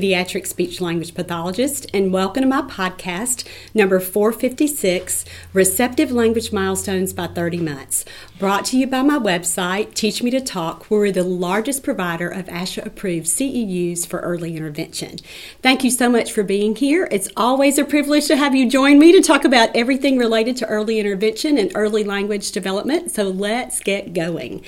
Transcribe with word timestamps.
Pediatric 0.00 0.46
speech 0.46 0.80
language 0.80 1.14
pathologist, 1.14 1.86
and 1.92 2.10
welcome 2.10 2.42
to 2.42 2.48
my 2.48 2.62
podcast, 2.62 3.46
number 3.74 4.00
456 4.00 5.26
Receptive 5.52 6.10
Language 6.10 6.54
Milestones 6.54 7.12
by 7.12 7.26
30 7.26 7.58
Months. 7.58 8.06
Brought 8.38 8.64
to 8.66 8.78
you 8.78 8.86
by 8.86 9.02
my 9.02 9.18
website, 9.18 9.92
Teach 9.92 10.22
Me 10.22 10.30
to 10.30 10.40
Talk, 10.40 10.90
where 10.90 11.00
we're 11.00 11.12
the 11.12 11.22
largest 11.22 11.82
provider 11.82 12.30
of 12.30 12.46
ASHA 12.46 12.86
approved 12.86 13.26
CEUs 13.26 14.06
for 14.06 14.20
early 14.20 14.56
intervention. 14.56 15.18
Thank 15.60 15.84
you 15.84 15.90
so 15.90 16.08
much 16.08 16.32
for 16.32 16.42
being 16.42 16.76
here. 16.76 17.06
It's 17.10 17.28
always 17.36 17.76
a 17.76 17.84
privilege 17.84 18.26
to 18.28 18.36
have 18.36 18.54
you 18.54 18.70
join 18.70 18.98
me 18.98 19.12
to 19.12 19.20
talk 19.20 19.44
about 19.44 19.76
everything 19.76 20.16
related 20.16 20.56
to 20.56 20.66
early 20.68 20.98
intervention 20.98 21.58
and 21.58 21.70
early 21.74 22.04
language 22.04 22.52
development. 22.52 23.10
So 23.10 23.24
let's 23.24 23.80
get 23.80 24.14
going. 24.14 24.64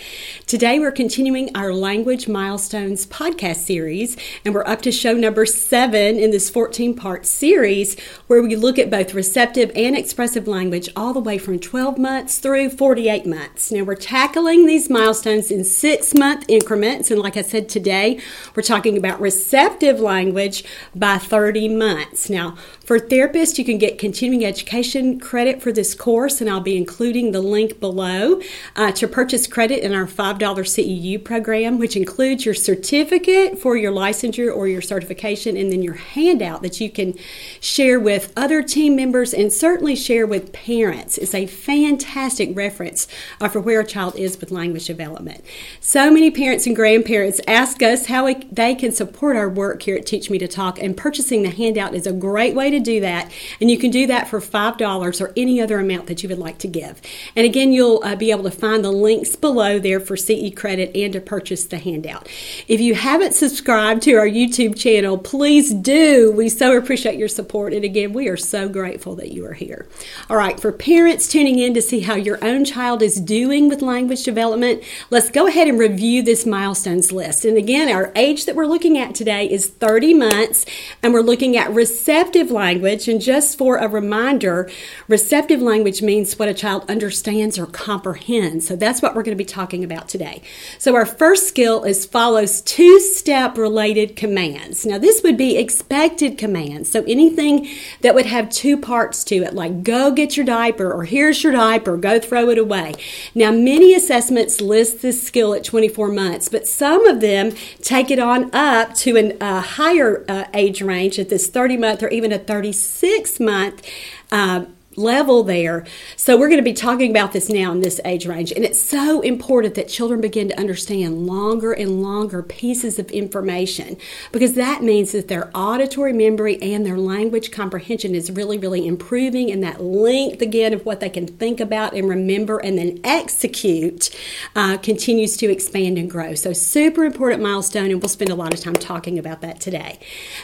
Today, 0.46 0.78
we're 0.78 0.92
continuing 0.92 1.56
our 1.56 1.72
Language 1.72 2.28
Milestones 2.28 3.06
podcast 3.06 3.64
series, 3.64 4.18
and 4.44 4.54
we're 4.54 4.66
up 4.66 4.82
to 4.82 4.92
show 4.92 5.21
number 5.22 5.46
seven 5.46 6.18
in 6.18 6.32
this 6.32 6.50
14 6.50 6.94
part 6.94 7.24
series 7.24 7.98
where 8.26 8.42
we 8.42 8.54
look 8.56 8.78
at 8.78 8.90
both 8.90 9.14
receptive 9.14 9.70
and 9.74 9.96
expressive 9.96 10.46
language 10.46 10.90
all 10.94 11.14
the 11.14 11.20
way 11.20 11.38
from 11.38 11.58
12 11.58 11.96
months 11.96 12.38
through 12.38 12.68
48 12.68 13.24
months. 13.24 13.72
Now 13.72 13.84
we're 13.84 13.94
tackling 13.94 14.66
these 14.66 14.90
milestones 14.90 15.50
in 15.50 15.64
six 15.64 16.12
month 16.12 16.44
increments. 16.48 17.10
And 17.10 17.20
like 17.20 17.36
I 17.36 17.42
said 17.42 17.68
today, 17.68 18.20
we're 18.54 18.62
talking 18.62 18.98
about 18.98 19.20
receptive 19.20 20.00
language 20.00 20.64
by 20.94 21.16
30 21.16 21.68
months. 21.68 22.28
Now, 22.28 22.56
for 22.84 22.98
therapists, 22.98 23.58
you 23.58 23.64
can 23.64 23.78
get 23.78 23.98
continuing 23.98 24.44
education 24.44 25.20
credit 25.20 25.62
for 25.62 25.70
this 25.70 25.94
course, 25.94 26.40
and 26.40 26.50
I'll 26.50 26.60
be 26.60 26.76
including 26.76 27.30
the 27.30 27.40
link 27.40 27.78
below 27.78 28.40
uh, 28.74 28.90
to 28.92 29.06
purchase 29.06 29.46
credit 29.46 29.84
in 29.84 29.94
our 29.94 30.06
$5 30.06 30.38
CEU 30.38 31.22
program, 31.22 31.78
which 31.78 31.96
includes 31.96 32.44
your 32.44 32.54
certificate 32.54 33.58
for 33.58 33.76
your 33.76 33.92
licensure 33.92 34.54
or 34.54 34.66
your 34.66 34.82
certification, 34.82 35.56
and 35.56 35.70
then 35.70 35.82
your 35.82 35.94
handout 35.94 36.62
that 36.62 36.80
you 36.80 36.90
can 36.90 37.14
share 37.60 38.00
with 38.00 38.32
other 38.36 38.62
team 38.62 38.96
members 38.96 39.32
and 39.32 39.52
certainly 39.52 39.94
share 39.94 40.26
with 40.26 40.52
parents. 40.52 41.18
It's 41.18 41.34
a 41.34 41.46
fantastic 41.46 42.56
reference 42.56 43.06
uh, 43.40 43.48
for 43.48 43.60
where 43.60 43.80
a 43.80 43.86
child 43.86 44.16
is 44.16 44.40
with 44.40 44.50
language 44.50 44.86
development. 44.86 45.44
So 45.80 46.10
many 46.10 46.30
parents 46.30 46.66
and 46.66 46.74
grandparents 46.74 47.40
ask 47.46 47.80
us 47.82 48.06
how 48.06 48.26
we, 48.26 48.34
they 48.50 48.74
can 48.74 48.90
support 48.90 49.36
our 49.36 49.48
work 49.48 49.82
here 49.82 49.96
at 49.96 50.06
Teach 50.06 50.30
Me 50.30 50.38
to 50.38 50.48
Talk, 50.48 50.82
and 50.82 50.96
purchasing 50.96 51.42
the 51.42 51.50
handout 51.50 51.94
is 51.94 52.06
a 52.06 52.12
great 52.12 52.56
way 52.56 52.70
to 52.70 52.80
do 52.82 53.00
that. 53.00 53.30
And 53.60 53.70
you 53.70 53.78
can 53.78 53.90
do 53.90 54.06
that 54.06 54.28
for 54.28 54.40
$5 54.40 55.20
or 55.20 55.32
any 55.36 55.60
other 55.60 55.78
amount 55.78 56.06
that 56.06 56.22
you 56.22 56.28
would 56.28 56.38
like 56.38 56.58
to 56.58 56.68
give. 56.68 57.00
And 57.36 57.46
again, 57.46 57.72
you'll 57.72 58.02
uh, 58.04 58.16
be 58.16 58.30
able 58.30 58.44
to 58.44 58.50
find 58.50 58.84
the 58.84 58.92
links 58.92 59.36
below 59.36 59.78
there 59.78 60.00
for 60.00 60.16
CE 60.16 60.52
credit 60.54 60.94
and 60.96 61.12
to 61.12 61.20
purchase 61.20 61.64
the 61.64 61.78
handout. 61.78 62.28
If 62.68 62.80
you 62.80 62.94
haven't 62.94 63.34
subscribed 63.34 64.02
to 64.02 64.14
our 64.14 64.26
YouTube 64.26 64.76
channel, 64.76 65.18
please 65.18 65.72
do. 65.72 66.32
We 66.32 66.48
so 66.48 66.76
appreciate 66.76 67.18
your 67.18 67.28
support. 67.28 67.72
And 67.72 67.84
again, 67.84 68.12
we 68.12 68.28
are 68.28 68.36
so 68.36 68.68
grateful 68.68 69.16
that 69.16 69.32
you 69.32 69.46
are 69.46 69.52
here. 69.52 69.86
All 70.28 70.36
right, 70.36 70.58
for 70.58 70.72
parents 70.72 71.28
tuning 71.28 71.58
in 71.58 71.74
to 71.74 71.82
see 71.82 72.00
how 72.00 72.14
your 72.14 72.42
own 72.44 72.64
child 72.64 73.02
is 73.02 73.20
doing 73.20 73.68
with 73.68 73.82
language 73.82 74.22
development, 74.24 74.82
let's 75.10 75.30
go 75.30 75.46
ahead 75.46 75.68
and 75.68 75.78
review 75.78 76.22
this 76.22 76.46
milestones 76.46 77.12
list. 77.12 77.44
And 77.44 77.56
again, 77.56 77.88
our 77.88 78.12
age 78.16 78.46
that 78.46 78.54
we're 78.54 78.66
looking 78.66 78.98
at 78.98 79.14
today 79.14 79.50
is 79.50 79.68
30 79.68 80.14
months, 80.14 80.66
and 81.02 81.12
we're 81.12 81.20
looking 81.20 81.56
at 81.56 81.70
receptive 81.72 82.50
language. 82.50 82.61
And 82.62 83.20
just 83.20 83.58
for 83.58 83.76
a 83.76 83.88
reminder, 83.88 84.70
receptive 85.08 85.60
language 85.60 86.00
means 86.00 86.38
what 86.38 86.48
a 86.48 86.54
child 86.54 86.88
understands 86.88 87.58
or 87.58 87.66
comprehends. 87.66 88.68
So 88.68 88.76
that's 88.76 89.02
what 89.02 89.16
we're 89.16 89.24
going 89.24 89.36
to 89.36 89.44
be 89.44 89.44
talking 89.44 89.82
about 89.82 90.08
today. 90.08 90.42
So 90.78 90.94
our 90.94 91.04
first 91.04 91.48
skill 91.48 91.82
is 91.82 92.06
follows 92.06 92.60
two 92.60 93.00
step 93.00 93.58
related 93.58 94.14
commands. 94.14 94.86
Now, 94.86 94.98
this 94.98 95.24
would 95.24 95.36
be 95.36 95.56
expected 95.56 96.38
commands. 96.38 96.88
So 96.88 97.02
anything 97.02 97.68
that 98.02 98.14
would 98.14 98.26
have 98.26 98.48
two 98.48 98.76
parts 98.76 99.24
to 99.24 99.36
it, 99.36 99.54
like 99.54 99.82
go 99.82 100.12
get 100.12 100.36
your 100.36 100.46
diaper 100.46 100.92
or 100.92 101.02
here's 101.04 101.42
your 101.42 101.52
diaper, 101.52 101.96
go 101.96 102.20
throw 102.20 102.48
it 102.48 102.58
away. 102.58 102.94
Now, 103.34 103.50
many 103.50 103.92
assessments 103.92 104.60
list 104.60 105.02
this 105.02 105.20
skill 105.20 105.52
at 105.52 105.64
24 105.64 106.08
months, 106.12 106.48
but 106.48 106.68
some 106.68 107.06
of 107.06 107.20
them 107.20 107.54
take 107.80 108.08
it 108.10 108.20
on 108.20 108.54
up 108.54 108.94
to 108.94 109.36
a 109.40 109.60
higher 109.60 110.24
uh, 110.28 110.44
age 110.54 110.80
range 110.80 111.18
at 111.18 111.28
this 111.28 111.48
30 111.48 111.76
month 111.76 112.02
or 112.04 112.08
even 112.08 112.30
a 112.30 112.51
36 112.52 113.40
month. 113.40 113.88
Uh, 114.30 114.66
level 114.96 115.42
there. 115.42 115.84
So 116.16 116.36
we're 116.36 116.48
going 116.48 116.58
to 116.58 116.64
be 116.64 116.72
talking 116.72 117.10
about 117.10 117.32
this 117.32 117.48
now 117.48 117.72
in 117.72 117.80
this 117.80 118.00
age 118.04 118.26
range. 118.26 118.52
And 118.52 118.64
it's 118.64 118.80
so 118.80 119.20
important 119.20 119.74
that 119.74 119.88
children 119.88 120.20
begin 120.20 120.48
to 120.48 120.58
understand 120.58 121.26
longer 121.26 121.72
and 121.72 122.02
longer 122.02 122.42
pieces 122.42 122.98
of 122.98 123.10
information 123.10 123.96
because 124.30 124.54
that 124.54 124.82
means 124.82 125.12
that 125.12 125.28
their 125.28 125.50
auditory 125.54 126.12
memory 126.12 126.60
and 126.62 126.84
their 126.84 126.98
language 126.98 127.50
comprehension 127.50 128.14
is 128.14 128.30
really, 128.30 128.58
really 128.58 128.86
improving. 128.86 129.50
And 129.50 129.62
that 129.62 129.82
length 129.82 130.42
again 130.42 130.72
of 130.72 130.84
what 130.84 131.00
they 131.00 131.10
can 131.10 131.26
think 131.26 131.60
about 131.60 131.94
and 131.94 132.08
remember 132.08 132.58
and 132.58 132.78
then 132.78 133.00
execute 133.04 134.10
uh, 134.54 134.76
continues 134.78 135.36
to 135.38 135.50
expand 135.50 135.98
and 135.98 136.10
grow. 136.10 136.34
So 136.34 136.52
super 136.52 137.04
important 137.04 137.42
milestone. 137.42 137.90
And 137.90 138.02
we'll 138.02 138.08
spend 138.08 138.30
a 138.30 138.34
lot 138.34 138.52
of 138.52 138.60
time 138.60 138.74
talking 138.74 139.18
about 139.18 139.40
that 139.40 139.60
today. 139.60 139.98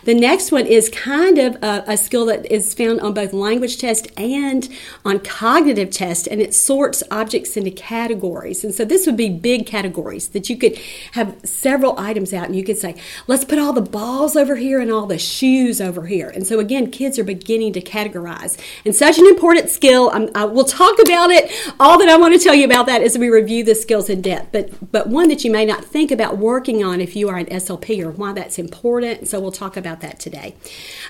The 0.04 0.14
next 0.14 0.52
one 0.52 0.66
is 0.66 0.88
kind 0.88 1.38
of 1.38 1.56
a, 1.62 1.84
a 1.86 1.96
skill 1.96 2.26
that 2.26 2.46
is 2.50 2.74
found 2.74 3.00
on 3.00 3.14
both 3.14 3.32
language 3.32 3.78
test 3.78 4.08
and 4.16 4.37
and 4.38 4.68
on 5.04 5.20
cognitive 5.20 5.90
tests, 5.90 6.26
and 6.26 6.40
it 6.40 6.54
sorts 6.54 7.02
objects 7.10 7.56
into 7.56 7.70
categories. 7.70 8.64
And 8.64 8.74
so 8.74 8.84
this 8.84 9.06
would 9.06 9.16
be 9.16 9.28
big 9.28 9.66
categories 9.66 10.28
that 10.28 10.48
you 10.48 10.56
could 10.56 10.78
have 11.12 11.36
several 11.44 11.98
items 11.98 12.32
out, 12.32 12.46
and 12.46 12.56
you 12.56 12.64
could 12.64 12.78
say, 12.78 12.94
let's 13.26 13.44
put 13.44 13.58
all 13.58 13.72
the 13.72 13.80
balls 13.80 14.36
over 14.36 14.56
here 14.56 14.80
and 14.80 14.90
all 14.90 15.06
the 15.06 15.18
shoes 15.18 15.80
over 15.80 16.06
here. 16.06 16.28
And 16.28 16.46
so 16.46 16.60
again, 16.60 16.90
kids 16.90 17.18
are 17.18 17.24
beginning 17.24 17.72
to 17.74 17.80
categorize. 17.80 18.58
And 18.84 18.94
such 18.94 19.18
an 19.18 19.26
important 19.26 19.70
skill. 19.70 20.10
I'm, 20.12 20.28
I 20.34 20.44
will 20.44 20.64
talk 20.64 20.98
about 21.00 21.30
it. 21.30 21.50
All 21.80 21.98
that 21.98 22.08
I 22.08 22.16
want 22.16 22.34
to 22.34 22.40
tell 22.40 22.54
you 22.54 22.64
about 22.64 22.86
that 22.86 23.02
as 23.02 23.18
we 23.18 23.28
review 23.28 23.64
the 23.64 23.74
skills 23.74 24.08
in 24.08 24.22
depth, 24.22 24.52
but 24.52 24.92
but 24.92 25.08
one 25.08 25.28
that 25.28 25.44
you 25.44 25.50
may 25.50 25.64
not 25.64 25.84
think 25.84 26.10
about 26.10 26.38
working 26.38 26.82
on 26.84 27.00
if 27.00 27.16
you 27.16 27.28
are 27.28 27.36
an 27.36 27.46
SLP 27.46 28.04
or 28.04 28.10
why 28.10 28.32
that's 28.32 28.58
important. 28.58 29.28
So 29.28 29.40
we'll 29.40 29.52
talk 29.52 29.76
about 29.76 30.00
that 30.00 30.18
today. 30.18 30.54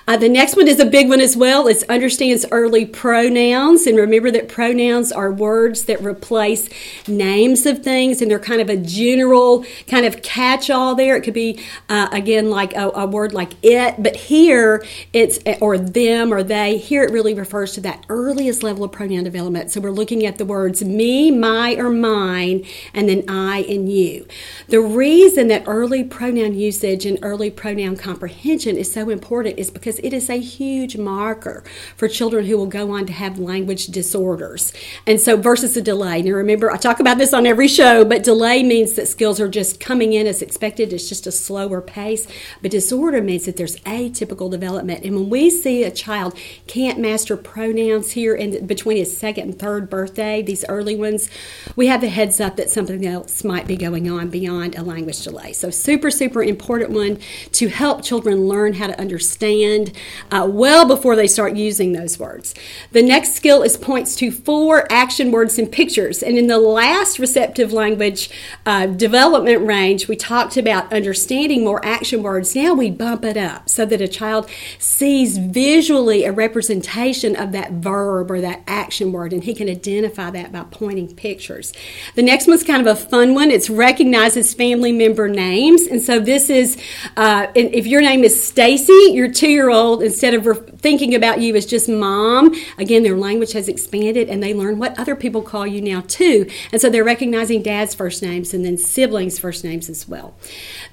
Uh, 0.07 0.17
the 0.17 0.29
next 0.29 0.55
one 0.55 0.67
is 0.67 0.79
a 0.79 0.85
big 0.85 1.09
one 1.09 1.21
as 1.21 1.35
well. 1.37 1.67
It 1.67 1.83
understands 1.89 2.45
early 2.51 2.85
pro 2.85 3.18
pronouns. 3.19 3.85
And 3.85 3.97
remember 3.97 4.31
that 4.31 4.47
pronouns 4.47 5.11
are 5.11 5.29
words 5.29 5.85
that 5.85 6.01
replace 6.01 6.69
names 7.05 7.65
of 7.65 7.83
things, 7.83 8.21
and 8.21 8.31
they're 8.31 8.39
kind 8.39 8.61
of 8.61 8.69
a 8.69 8.77
general 8.77 9.65
kind 9.87 10.05
of 10.05 10.21
catch 10.21 10.69
all 10.69 10.95
there. 10.95 11.17
It 11.17 11.23
could 11.23 11.33
be, 11.33 11.59
uh, 11.89 12.07
again, 12.13 12.49
like 12.49 12.73
a, 12.75 12.89
a, 12.95 13.05
word 13.05 13.33
like 13.33 13.53
it, 13.61 13.95
but 14.01 14.15
here 14.15 14.85
it's, 15.11 15.39
or 15.59 15.77
them 15.77 16.31
or 16.31 16.43
they, 16.43 16.77
here 16.77 17.03
it 17.03 17.11
really 17.11 17.33
refers 17.33 17.73
to 17.73 17.81
that 17.81 18.05
earliest 18.07 18.63
level 18.63 18.85
of 18.85 18.93
pronoun 18.93 19.25
development. 19.25 19.71
So 19.71 19.81
we're 19.81 19.91
looking 19.91 20.25
at 20.25 20.37
the 20.37 20.45
words 20.45 20.81
me, 20.81 21.29
my, 21.29 21.75
or 21.75 21.89
mine, 21.89 22.65
and 22.93 23.09
then 23.09 23.25
I 23.27 23.65
and 23.67 23.91
you. 23.91 24.27
The 24.69 24.79
reason 24.79 25.49
that 25.49 25.63
early 25.65 26.05
pronoun 26.05 26.53
usage 26.53 27.05
and 27.05 27.19
early 27.21 27.49
pronoun 27.49 27.97
comprehension 27.97 28.77
is 28.77 28.93
so 28.93 29.09
important 29.09 29.59
is 29.59 29.69
because 29.71 29.99
it 29.99 30.13
is 30.13 30.29
a 30.29 30.39
huge 30.39 30.95
marker 30.95 31.63
for 31.97 32.07
children 32.07 32.45
who 32.45 32.55
will 32.55 32.67
go 32.67 32.91
on 32.91 33.08
to 33.09 33.15
have 33.15 33.39
language 33.39 33.87
disorders. 33.87 34.71
And 35.05 35.19
so, 35.19 35.35
versus 35.35 35.75
a 35.75 35.81
delay. 35.81 36.21
Now, 36.21 36.31
remember, 36.31 36.71
I 36.71 36.77
talk 36.77 36.99
about 36.99 37.17
this 37.17 37.33
on 37.33 37.45
every 37.45 37.67
show, 37.67 38.05
but 38.05 38.23
delay 38.23 38.63
means 38.63 38.93
that 38.93 39.07
skills 39.07 39.39
are 39.39 39.49
just 39.49 39.79
coming 39.79 40.13
in 40.13 40.27
as 40.27 40.41
expected. 40.41 40.93
It's 40.93 41.09
just 41.09 41.27
a 41.27 41.31
slower 41.31 41.81
pace. 41.81 42.27
But 42.61 42.71
disorder 42.71 43.21
means 43.21 43.45
that 43.45 43.57
there's 43.57 43.77
atypical 43.77 44.49
development. 44.49 45.03
And 45.03 45.15
when 45.15 45.29
we 45.29 45.49
see 45.49 45.83
a 45.83 45.91
child 45.91 46.37
can't 46.67 46.99
master 46.99 47.35
pronouns 47.35 48.11
here 48.11 48.35
in 48.35 48.65
between 48.65 48.97
his 48.97 49.17
second 49.17 49.43
and 49.43 49.59
third 49.59 49.89
birthday, 49.89 50.41
these 50.41 50.63
early 50.69 50.95
ones, 50.95 51.29
we 51.75 51.87
have 51.87 52.01
the 52.01 52.09
heads 52.09 52.39
up 52.39 52.55
that 52.57 52.69
something 52.69 53.05
else 53.05 53.43
might 53.43 53.67
be 53.67 53.75
going 53.75 54.09
on 54.09 54.29
beyond 54.29 54.75
a 54.75 54.83
language 54.83 55.23
delay. 55.23 55.53
So, 55.53 55.69
super, 55.71 56.11
super 56.11 56.43
important 56.43 56.91
one 56.91 57.17
to 57.53 57.67
help 57.69 58.03
children 58.03 58.47
learn 58.47 58.73
how 58.73 58.87
to 58.87 58.99
understand 58.99 59.91
uh, 60.31 60.47
well 60.49 60.85
before 60.85 61.15
they 61.15 61.27
start 61.27 61.55
using 61.55 61.93
those 61.93 62.19
words. 62.19 62.53
The 62.91 62.98
the 62.99 63.07
next 63.07 63.33
skill 63.33 63.63
is 63.63 63.77
points 63.77 64.13
to 64.17 64.29
four 64.29 64.85
action 64.91 65.31
words 65.31 65.57
and 65.57 65.71
pictures. 65.71 66.21
And 66.21 66.37
in 66.37 66.47
the 66.47 66.57
last 66.57 67.17
receptive 67.17 67.71
language 67.71 68.29
uh, 68.65 68.87
development 68.87 69.65
range, 69.65 70.09
we 70.09 70.17
talked 70.17 70.57
about 70.57 70.91
understanding 70.91 71.63
more 71.63 71.79
action 71.85 72.23
words. 72.23 72.53
Now 72.57 72.73
we 72.73 72.91
bump 72.91 73.23
it 73.23 73.37
up 73.37 73.69
so 73.69 73.85
that 73.85 74.01
a 74.01 74.07
child 74.09 74.49
sees 74.79 75.37
visually 75.37 76.25
a 76.25 76.33
representation 76.33 77.37
of 77.37 77.53
that 77.53 77.71
verb 77.71 78.29
or 78.29 78.41
that 78.41 78.63
action 78.67 79.13
word, 79.13 79.31
and 79.31 79.45
he 79.45 79.53
can 79.53 79.69
identify 79.69 80.29
that 80.31 80.51
by 80.51 80.65
pointing 80.69 81.15
pictures. 81.15 81.71
The 82.15 82.21
next 82.21 82.47
one's 82.47 82.65
kind 82.65 82.85
of 82.85 82.97
a 82.97 82.99
fun 82.99 83.33
one. 83.33 83.49
It's 83.49 83.69
recognizes 83.69 84.53
family 84.53 84.91
member 84.91 85.29
names. 85.29 85.83
And 85.83 86.01
so 86.01 86.19
this 86.19 86.49
is, 86.49 86.77
uh, 87.15 87.47
if 87.55 87.87
your 87.87 88.01
name 88.01 88.25
is 88.25 88.43
Stacy, 88.43 89.11
your 89.13 89.31
two 89.31 89.49
year 89.49 89.69
old, 89.69 90.03
instead 90.03 90.33
of 90.33 90.45
re- 90.45 90.59
thinking 90.79 91.13
about 91.13 91.41
you 91.41 91.55
as 91.55 91.65
just 91.65 91.87
mom. 91.89 92.53
Again, 92.77 93.03
their 93.03 93.17
language 93.17 93.53
has 93.53 93.67
expanded 93.67 94.29
and 94.29 94.41
they 94.41 94.53
learn 94.53 94.79
what 94.79 94.97
other 94.99 95.15
people 95.15 95.41
call 95.41 95.67
you 95.67 95.81
now 95.81 96.01
too. 96.01 96.49
And 96.71 96.81
so 96.81 96.89
they're 96.89 97.03
recognizing 97.03 97.61
dad's 97.61 97.93
first 97.93 98.21
names 98.21 98.53
and 98.53 98.65
then 98.65 98.77
siblings' 98.77 99.39
first 99.39 99.63
names 99.63 99.89
as 99.89 100.07
well. 100.07 100.35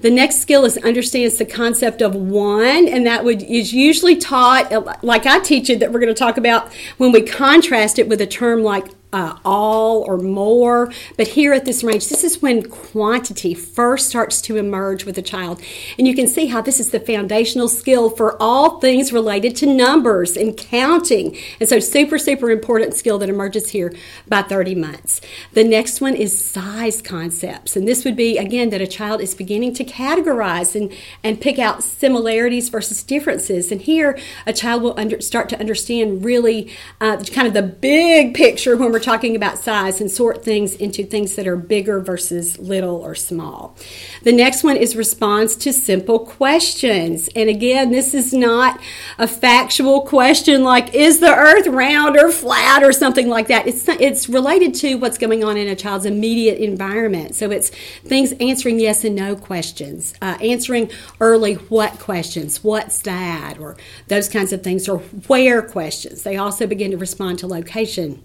The 0.01 0.11
next 0.11 0.41
skill 0.41 0.65
is 0.65 0.77
understands 0.77 1.37
the 1.37 1.45
concept 1.45 2.01
of 2.01 2.15
one, 2.15 2.87
and 2.87 3.05
that 3.05 3.23
would 3.23 3.41
is 3.43 3.73
usually 3.73 4.15
taught 4.15 5.03
like 5.03 5.25
I 5.25 5.39
teach 5.39 5.69
it 5.69 5.79
that 5.79 5.91
we're 5.91 5.99
going 5.99 6.13
to 6.13 6.19
talk 6.19 6.37
about 6.37 6.71
when 6.97 7.11
we 7.11 7.21
contrast 7.21 7.97
it 7.99 8.07
with 8.07 8.21
a 8.21 8.27
term 8.27 8.63
like 8.63 8.85
uh, 9.13 9.37
all 9.45 10.01
or 10.01 10.17
more. 10.17 10.91
But 11.15 11.29
here 11.29 11.53
at 11.53 11.65
this 11.65 11.83
range, 11.83 12.09
this 12.09 12.23
is 12.23 12.41
when 12.41 12.69
quantity 12.69 13.53
first 13.53 14.09
starts 14.09 14.41
to 14.43 14.57
emerge 14.57 15.05
with 15.05 15.17
a 15.17 15.21
child. 15.21 15.61
And 15.97 16.07
you 16.07 16.13
can 16.13 16.27
see 16.27 16.47
how 16.47 16.61
this 16.61 16.79
is 16.79 16.91
the 16.91 16.99
foundational 16.99 17.69
skill 17.69 18.09
for 18.09 18.41
all 18.41 18.79
things 18.79 19.13
related 19.13 19.55
to 19.57 19.65
numbers 19.65 20.35
and 20.35 20.57
counting. 20.57 21.37
And 21.59 21.69
so, 21.69 21.79
super, 21.79 22.17
super 22.17 22.51
important 22.51 22.95
skill 22.95 23.17
that 23.19 23.29
emerges 23.29 23.69
here 23.69 23.93
by 24.27 24.41
30 24.41 24.75
months. 24.75 25.21
The 25.53 25.63
next 25.63 26.01
one 26.01 26.15
is 26.15 26.45
size 26.45 27.01
concepts. 27.01 27.75
And 27.75 27.87
this 27.87 28.03
would 28.03 28.15
be, 28.15 28.37
again, 28.37 28.69
that 28.71 28.81
a 28.81 28.87
child 28.87 29.21
is 29.21 29.33
beginning 29.33 29.73
to 29.75 29.85
categorize 29.85 30.75
and, 30.75 30.93
and 31.23 31.39
pick 31.39 31.59
out 31.59 31.83
similarities 31.83 32.69
versus 32.69 33.03
differences. 33.03 33.71
And 33.71 33.81
here, 33.81 34.19
a 34.45 34.53
child 34.53 34.83
will 34.83 34.99
under, 34.99 35.21
start 35.21 35.47
to 35.49 35.59
understand 35.59 36.25
really 36.25 36.71
uh, 36.99 37.23
kind 37.33 37.47
of 37.47 37.53
the 37.53 37.63
big 37.63 38.33
picture 38.33 38.75
when 38.75 38.91
we're 38.91 38.96
we're 38.97 39.03
talking 39.03 39.35
about 39.35 39.59
size 39.59 40.01
and 40.01 40.09
sort 40.09 40.43
things 40.43 40.73
into 40.73 41.03
things 41.03 41.35
that 41.35 41.45
are 41.47 41.55
bigger 41.55 41.99
versus 41.99 42.57
little 42.57 42.95
or 42.95 43.13
small. 43.13 43.77
The 44.23 44.31
next 44.31 44.63
one 44.63 44.75
is 44.75 44.95
response 44.95 45.55
to 45.57 45.71
simple 45.71 46.17
questions. 46.17 47.29
And 47.35 47.47
again, 47.47 47.91
this 47.91 48.15
is 48.15 48.33
not 48.33 48.81
a 49.19 49.27
factual 49.27 50.01
question 50.01 50.63
like, 50.63 50.95
is 50.95 51.19
the 51.19 51.31
earth 51.31 51.67
round 51.67 52.17
or 52.17 52.31
flat 52.31 52.81
or 52.81 52.91
something 52.91 53.29
like 53.29 53.49
that? 53.49 53.67
It's, 53.67 53.87
it's 53.87 54.27
related 54.27 54.73
to 54.75 54.95
what's 54.95 55.19
going 55.19 55.43
on 55.43 55.57
in 55.57 55.67
a 55.67 55.75
child's 55.75 56.07
immediate 56.07 56.57
environment. 56.57 57.35
So 57.35 57.51
it's 57.51 57.69
things 57.69 58.33
answering 58.39 58.79
yes 58.79 59.03
and 59.03 59.15
no 59.15 59.35
questions, 59.35 60.15
uh, 60.23 60.39
answering 60.41 60.89
early 61.19 61.53
what 61.53 61.99
questions, 61.99 62.63
what's 62.63 62.97
that, 63.03 63.59
or 63.59 63.77
those 64.07 64.27
kinds 64.27 64.51
of 64.51 64.63
things, 64.63 64.89
or 64.89 64.97
where 65.27 65.61
questions. 65.61 66.23
They 66.23 66.35
also 66.35 66.65
begin 66.65 66.89
to 66.89 66.97
respond 66.97 67.37
to 67.39 67.47
location 67.47 68.23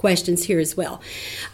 questions 0.00 0.44
here 0.44 0.58
as 0.58 0.78
well. 0.78 0.98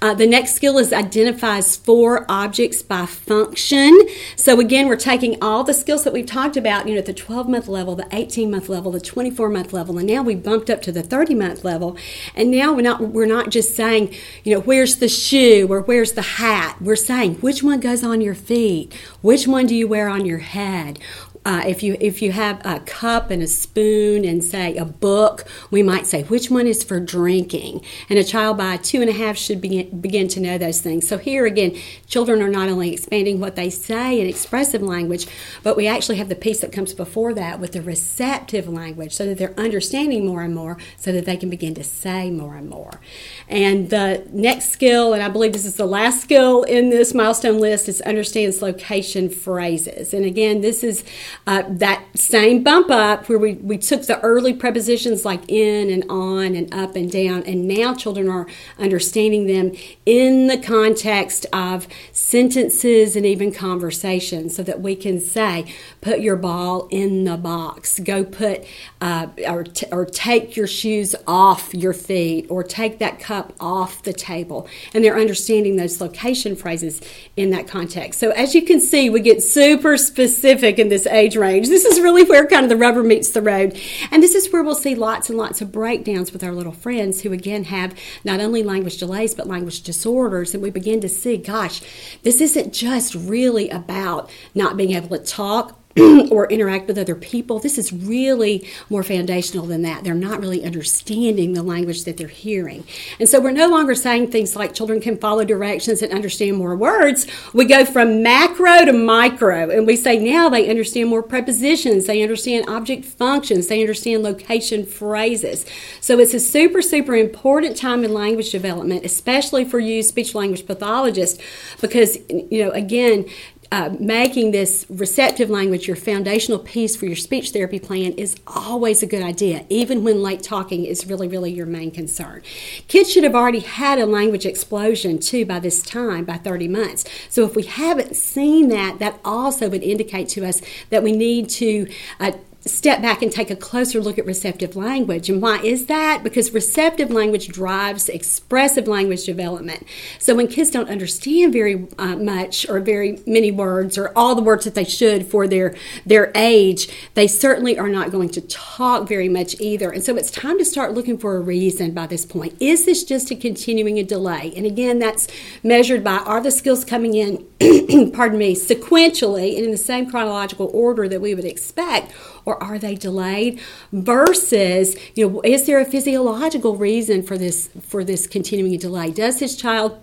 Uh, 0.01 0.15
the 0.15 0.27
next 0.27 0.55
skill 0.55 0.79
is 0.79 0.93
identifies 0.93 1.77
four 1.77 2.25
objects 2.29 2.81
by 2.81 3.05
function. 3.05 4.01
So 4.37 4.61
again, 4.61 4.87
we're 4.87 4.95
taking 4.95 5.37
all 5.43 5.65
the 5.65 5.75
skills 5.75 6.05
that 6.05 6.13
we've 6.13 6.25
talked 6.25 6.57
about, 6.57 6.87
you 6.87 6.95
know, 6.95 7.01
at 7.01 7.07
the 7.07 7.13
12 7.13 7.49
month 7.49 7.67
level, 7.67 7.97
the 7.97 8.07
18 8.13 8.49
month 8.49 8.69
level, 8.69 8.93
the 8.93 9.01
24 9.01 9.49
month 9.49 9.73
level, 9.73 9.99
and 9.99 10.07
now 10.07 10.23
we 10.23 10.37
bumped 10.37 10.71
up 10.71 10.81
to 10.83 10.93
the 10.93 11.03
30 11.03 11.35
month 11.35 11.65
level. 11.65 11.97
And 12.37 12.53
now 12.53 12.73
we're 12.73 12.83
not 12.83 13.01
we're 13.01 13.27
not 13.27 13.51
just 13.51 13.75
saying, 13.75 14.15
you 14.45 14.55
know, 14.55 14.61
where's 14.61 14.97
the 14.97 15.09
shoe 15.09 15.67
or 15.69 15.81
where's 15.81 16.13
the 16.13 16.23
hat. 16.23 16.81
We're 16.81 16.95
saying 16.95 17.37
which 17.37 17.65
one 17.65 17.81
goes 17.81 18.05
on 18.05 18.21
your 18.21 18.37
feet, 18.37 18.95
which 19.23 19.49
one 19.49 19.67
do 19.67 19.75
you 19.75 19.89
wear 19.89 20.09
on 20.09 20.25
your 20.25 20.39
head, 20.39 21.01
uh, 21.47 21.63
if 21.65 21.81
you 21.81 21.97
if 22.01 22.21
you 22.21 22.33
have 22.33 22.61
a 22.67 22.81
cup 22.81 23.31
and 23.31 23.41
a 23.41 23.47
spoon 23.47 24.25
and 24.25 24.43
say 24.43 24.77
a 24.77 24.85
book, 24.85 25.45
we 25.71 25.81
might 25.81 26.05
say 26.05 26.25
which 26.25 26.51
one 26.51 26.67
is 26.67 26.83
for 26.83 26.99
drinking. 26.99 27.83
And 28.11 28.19
a 28.19 28.25
child 28.25 28.57
by 28.57 28.79
two 28.79 29.01
and 29.01 29.09
a 29.09 29.13
half 29.13 29.37
should 29.37 29.61
begin, 29.61 30.01
begin 30.01 30.27
to 30.29 30.41
know 30.41 30.59
those 30.59 30.81
things. 30.81 31.07
So 31.07 31.19
here 31.19 31.47
again, 31.47 31.77
children 32.09 32.43
are 32.43 32.49
not 32.49 32.69
only 32.69 32.93
expanding 32.93 33.39
what 33.39 33.55
they 33.55 33.71
say 33.71 34.21
in 34.21 34.27
expressive 34.27 34.83
language, 34.83 35.29
but 35.63 35.77
we 35.77 35.87
actually 35.87 36.17
have 36.17 36.29
the 36.29 36.35
piece 36.35 36.59
that 36.61 36.73
comes 36.73 36.93
before 36.93 37.33
that 37.35 37.61
with 37.61 37.73
the 37.73 37.81
receptive 37.81 38.69
language, 38.69 39.13
so 39.13 39.25
that 39.27 39.39
they're 39.39 39.55
understanding 39.57 40.27
more 40.27 40.43
and 40.43 40.53
more, 40.53 40.77
so 40.97 41.13
that 41.13 41.27
they 41.27 41.37
can 41.37 41.49
begin 41.49 41.75
to 41.75 41.85
say 41.85 42.29
more 42.29 42.57
and 42.57 42.69
more. 42.69 43.01
And 43.49 43.91
the 43.91 44.27
next 44.33 44.71
skill, 44.71 45.13
and 45.13 45.23
I 45.23 45.29
believe 45.29 45.53
this 45.53 45.65
is 45.65 45.77
the 45.77 45.87
last 45.87 46.23
skill 46.23 46.65
in 46.65 46.91
this 46.91 47.15
milestone 47.15 47.61
list, 47.61 47.89
is 47.89 48.01
understands 48.01 48.63
location 48.63 49.29
phrases. 49.29 50.13
And 50.13 50.25
again, 50.25 50.61
this 50.61 50.83
is 50.83 51.05
uh, 51.47 51.63
that 51.69 52.05
same 52.15 52.63
bump 52.63 52.91
up 52.91 53.29
where 53.29 53.39
we, 53.39 53.55
we 53.55 53.79
took 53.79 54.07
the 54.07 54.21
early 54.21 54.53
prepositions 54.53 55.25
like 55.25 55.49
in 55.49 55.91
and 55.91 56.05
on 56.09 56.55
and 56.55 56.73
up 56.73 56.97
and 56.97 57.11
down, 57.11 57.43
and 57.45 57.67
now 57.67 57.95
children 57.95 58.29
are 58.29 58.47
understanding 58.79 59.47
them 59.47 59.73
in 60.05 60.47
the 60.47 60.59
context 60.59 61.47
of 61.53 61.89
sentences 62.13 63.17
and 63.17 63.27
even 63.27 63.53
conversations 63.53 64.55
so 64.55 64.63
that 64.63 64.81
we 64.81 64.95
can 64.95 65.21
say, 65.21 65.65
put 66.01 66.21
your 66.21 66.37
ball 66.37 66.89
in 66.91 67.25
the 67.25 67.37
box, 67.37 67.99
go 67.99 68.25
put, 68.25 68.65
uh, 69.01 69.27
or, 69.49 69.65
t- 69.65 69.87
or 69.91 70.05
take 70.05 70.57
your 70.57 70.67
shoes 70.67 71.15
off 71.27 71.75
your 71.75 71.93
feet, 71.93 72.47
or 72.49 72.63
take 72.63 72.99
that 72.99 73.19
cup 73.19 73.53
off 73.59 74.03
the 74.03 74.13
table. 74.13 74.69
And 74.95 75.03
they're 75.03 75.19
understanding 75.19 75.77
those 75.77 76.01
location 76.01 76.57
phrases 76.57 77.01
in 77.37 77.51
that 77.51 77.67
context. 77.67 78.21
So 78.21 78.31
as 78.31 78.55
you 78.55 78.63
can 78.63 78.81
see, 78.81 79.11
we 79.11 79.21
get 79.21 79.43
super 79.43 79.97
specific 79.97 80.79
in 80.79 80.89
this 80.89 81.07
age 81.07 81.26
age 81.27 81.37
range. 81.37 81.69
This 81.69 81.85
is 81.85 82.01
really 82.01 82.23
where 82.23 82.47
kind 82.47 82.65
of 82.65 82.69
the 82.69 82.77
rubber 82.77 83.03
meets 83.03 83.31
the 83.31 83.43
road. 83.43 83.79
And 84.11 84.23
this 84.23 84.35
is 84.35 84.53
where 84.53 84.63
we'll 84.63 84.75
see 84.75 84.95
lots 84.95 85.29
and 85.29 85.37
lots 85.37 85.61
of 85.61 85.73
breakdowns 85.73 86.33
with 86.33 86.45
our 86.45 86.53
little 86.53 86.73
friends 86.73 87.23
who, 87.23 87.33
again, 87.33 87.65
have 87.65 87.99
not 88.25 88.41
only 88.41 88.63
language 88.63 88.99
delays 88.99 89.35
but 89.35 89.49
language 89.49 89.83
disorders. 89.83 90.55
And 90.55 90.63
we 90.63 90.71
begin 90.71 91.01
to 91.01 91.09
see, 91.09 91.37
gosh, 91.37 91.83
this 92.23 92.41
isn't 92.41 92.73
just 92.73 93.15
really 93.15 93.69
about 93.71 94.31
not 94.55 94.77
being 94.77 94.93
able 94.93 95.09
to 95.09 95.25
talk 95.25 95.81
or 96.31 96.47
interact 96.49 96.87
with 96.89 96.99
other 96.99 97.15
people. 97.15 97.59
This 97.59 97.79
is 97.79 97.93
really 97.93 98.69
more 98.91 99.03
foundational 99.03 99.67
than 99.67 99.83
that. 99.83 100.05
They're 100.05 100.15
not 100.15 100.41
really 100.41 100.65
understanding 100.65 101.55
the 101.55 101.63
language 101.63 102.05
that 102.05 102.19
they're 102.19 102.29
hearing. 102.29 102.85
And 103.19 103.29
so 103.29 103.41
we're 103.41 103.53
no 103.53 103.69
longer 103.69 103.95
saying 103.95 104.31
things 104.31 104.55
like 104.55 104.75
children 104.75 105.01
can 105.01 105.17
follow 105.17 105.45
directions 105.45 106.03
and 106.03 106.13
understand 106.13 106.59
more 106.59 106.77
words. 106.77 107.27
We 107.55 107.65
go 107.65 107.85
from 107.85 108.23
macro 108.23 108.85
to 108.85 108.93
micro, 108.93 109.71
and 109.71 109.87
we 109.87 109.97
say 109.97 110.19
now 110.19 110.51
they 110.51 110.69
understand 110.69 111.09
more 111.09 111.23
prepositions, 111.23 112.07
they 112.07 112.23
understand 112.23 112.69
object 112.69 113.05
functions, 113.07 113.69
they 113.69 113.81
understand 113.81 114.23
location 114.23 114.85
phrases. 114.85 115.65
So 116.01 116.19
it's 116.19 116.35
a 116.35 116.41
super, 116.41 116.83
super 116.83 117.15
important 117.15 117.77
time 117.77 118.05
in 118.05 118.13
language 118.13 118.51
development, 118.51 119.05
especially 119.05 119.65
for 119.65 119.79
you 119.79 120.03
speech 120.03 120.35
language 120.35 120.67
pathologists, 120.67 121.43
because, 121.81 122.19
you 122.29 122.65
know, 122.65 122.71
again, 122.73 123.27
uh, 123.73 123.95
making 123.99 124.53
this 124.53 124.87
receptive 124.89 125.51
language 125.51 125.87
your 125.87 125.97
foundational 125.97 126.59
piece 126.59 126.97
for 126.97 127.07
your 127.07 127.17
speech 127.17 127.51
therapy 127.51 127.79
plan 127.79 128.13
is 128.13 128.37
always 128.47 129.03
a 129.03 129.07
good 129.07 129.23
idea, 129.23 129.65
even 129.69 130.05
when 130.05 130.23
late 130.23 130.43
talking 130.43 130.85
is 130.85 131.07
really, 131.07 131.29
really 131.29 131.53
your 131.53 131.67
main 131.67 131.91
concern. 131.91 132.43
Kids 132.89 133.11
should 133.11 133.25
have 133.25 133.35
already 133.35 133.61
had 133.61 133.99
a 133.99 134.07
language 134.07 134.47
explosion 134.47 135.19
too 135.19 135.45
by 135.45 135.59
this 135.59 135.83
time, 135.83 136.25
by 136.25 136.37
30 136.37 136.69
months. 136.69 137.05
So 137.29 137.45
if 137.45 137.57
we 137.57 137.65
haven't 137.65 138.17
seen 138.17 138.69
that, 138.69 138.99
that 138.99 139.21
also 139.25 139.69
would 139.69 139.83
indicate 139.83 140.29
to 140.31 140.45
us 140.47 140.63
that 140.91 141.03
we 141.03 141.13
need 141.13 141.49
to 141.51 141.89
uh, 142.21 142.33
step 142.69 143.03
back 143.03 143.23
and 143.23 143.33
take 143.33 143.51
a 143.51 143.57
closer 143.57 144.01
look 144.01 144.19
at 144.19 144.27
receptive 144.27 144.77
language. 144.77 145.29
And 145.29 145.41
why 145.41 145.61
is 145.63 145.87
that? 145.87 146.23
Because 146.23 146.53
receptive 146.53 147.11
language 147.11 147.49
drives 147.49 148.09
expressive 148.09 148.89
language 148.89 149.25
development. 149.25 149.87
So 150.19 150.35
when 150.35 150.49
kids 150.49 150.71
don't 150.71 150.89
understand 150.89 151.53
very 151.53 151.87
uh, 151.99 152.17
much 152.17 152.69
or 152.69 152.81
very 152.81 153.21
many 153.27 153.51
words 153.51 153.97
or 153.97 154.13
all 154.17 154.35
the 154.35 154.43
words 154.43 154.65
that 154.65 154.75
they 154.75 154.85
should 154.85 155.27
for 155.27 155.47
their 155.47 155.75
their 156.05 156.33
age, 156.35 156.89
they 157.15 157.27
certainly 157.27 157.79
are 157.79 157.89
not 157.89 158.11
going 158.11 158.29
to 158.31 158.41
talk 158.43 159.09
very 159.09 159.29
much 159.29 159.61
either. 159.61 159.91
And 159.91 160.03
so 160.03 160.17
it's 160.17 160.31
time 160.31 160.59
to 160.59 160.65
start 160.65 160.95
looking 160.95 161.19
for 161.19 161.37
a 161.37 161.41
reason 161.41 161.93
by 161.93 162.07
this 162.07 162.25
point. 162.25 162.57
Is 162.61 162.85
this 162.85 163.05
just 163.05 163.31
a 163.31 163.37
continuing 163.37 163.99
a 163.99 164.03
delay? 164.03 164.53
And 164.57 164.67
again, 164.67 164.99
that's 164.99 165.29
measured 165.63 166.03
by 166.03 166.17
are 166.19 166.41
the 166.41 166.51
skills 166.51 166.85
coming 166.85 167.15
in, 167.15 167.47
pardon 168.13 168.39
me, 168.39 168.55
sequentially 168.55 169.57
and 169.57 169.65
in 169.65 169.71
the 169.71 169.77
same 169.77 170.11
chronological 170.11 170.71
order 170.73 171.09
that 171.09 171.21
we 171.21 171.35
would 171.35 171.45
expect 171.45 172.13
or 172.47 172.63
are 172.63 172.79
they 172.79 172.95
delayed 172.95 173.61
versus 173.93 174.97
you 175.15 175.29
know 175.29 175.41
is 175.43 175.67
there 175.67 175.81
a 175.81 175.85
physiological 175.85 176.77
reason 176.77 177.23
for 177.23 177.37
this 177.37 177.69
for 177.83 178.05
this 178.05 178.27
continuing 178.27 178.79
delay? 178.79 179.11
Does 179.11 179.41
this 179.41 179.57
child 179.57 180.01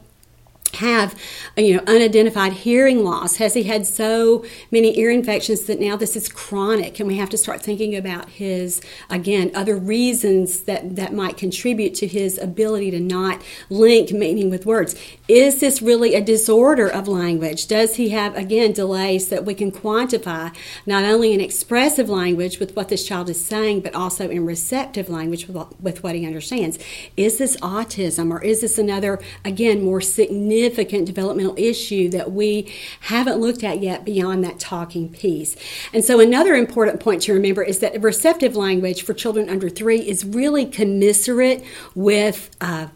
have 0.76 1.16
you 1.56 1.76
know 1.76 1.84
unidentified 1.88 2.54
hearing 2.54 3.04
loss 3.04 3.38
has 3.38 3.54
he 3.54 3.64
had 3.64 3.86
so 3.86 4.44
many 4.72 4.98
ear 4.98 5.12
infections 5.12 5.66
that 5.66 5.80
now 5.80 5.96
this 5.96 6.16
is 6.16 6.28
chronic 6.30 7.00
and 7.00 7.08
we 7.08 7.18
have 7.18 7.30
to 7.30 7.38
start 7.38 7.62
thinking 7.62 7.96
about 7.96 8.30
his 8.30 8.82
again 9.10 9.52
other 9.54 9.76
reasons 9.78 10.62
that 10.62 10.96
that 10.96 11.14
might 11.14 11.38
contribute 11.38 11.94
to 11.94 12.08
his 12.08 12.38
ability 12.38 12.92
to 12.92 13.00
not 13.00 13.42
link 13.70 14.12
meaning 14.12 14.50
with 14.50 14.66
words? 14.66 14.96
Is 15.28 15.60
this 15.60 15.82
really 15.82 16.16
a 16.16 16.22
disorder 16.22 16.88
of 16.88 17.08
language? 17.08 17.68
Does 17.68 17.96
he 17.96 18.10
have 18.10 18.36
again 18.36 18.74
delays 18.74 19.30
that 19.30 19.46
we 19.46 19.54
can 19.54 19.72
quantify 19.72 20.56
not 20.86 21.04
only 21.04 21.34
in 21.34 21.42
expressive 21.42 22.10
language 22.10 22.60
with 22.60 22.76
what 22.76 22.90
this 22.90 23.06
child 23.06 23.30
is 23.30 23.44
saying 23.44 23.82
but 23.82 23.96
also 23.96 24.30
in 24.30 24.46
receptive 24.46 25.10
language 25.10 25.48
with, 25.48 25.82
with 25.82 26.04
what 26.04 26.16
he 26.16 26.26
understands? 26.26 26.80
Is 27.18 27.38
this 27.38 27.58
autism 27.58 28.32
or 28.32 28.42
is 28.44 28.62
this 28.62 28.78
another 28.78 29.20
again 29.46 29.84
more 29.84 30.02
significant 30.02 30.63
significant 30.64 31.06
developmental 31.06 31.56
issue 31.58 32.10
that 32.10 32.32
we 32.32 32.72
haven't 33.02 33.38
looked 33.38 33.64
at 33.64 33.82
yet 33.82 34.06
beyond 34.06 34.44
that 34.44 34.60
talking 34.60 35.10
piece. 35.10 35.58
And 35.92 36.06
so, 36.06 36.20
another 36.22 36.56
important 36.56 37.02
point 37.02 37.22
to 37.24 37.34
remember 37.34 37.64
is 37.64 37.80
that 37.80 38.02
receptive 38.02 38.56
language 38.56 39.04
for 39.04 39.14
children 39.14 39.50
under 39.50 39.70
three 39.70 40.00
is 40.00 40.24
really 40.26 40.66
commensurate 40.66 41.64
with. 41.96 42.50
Uh, 42.62 42.88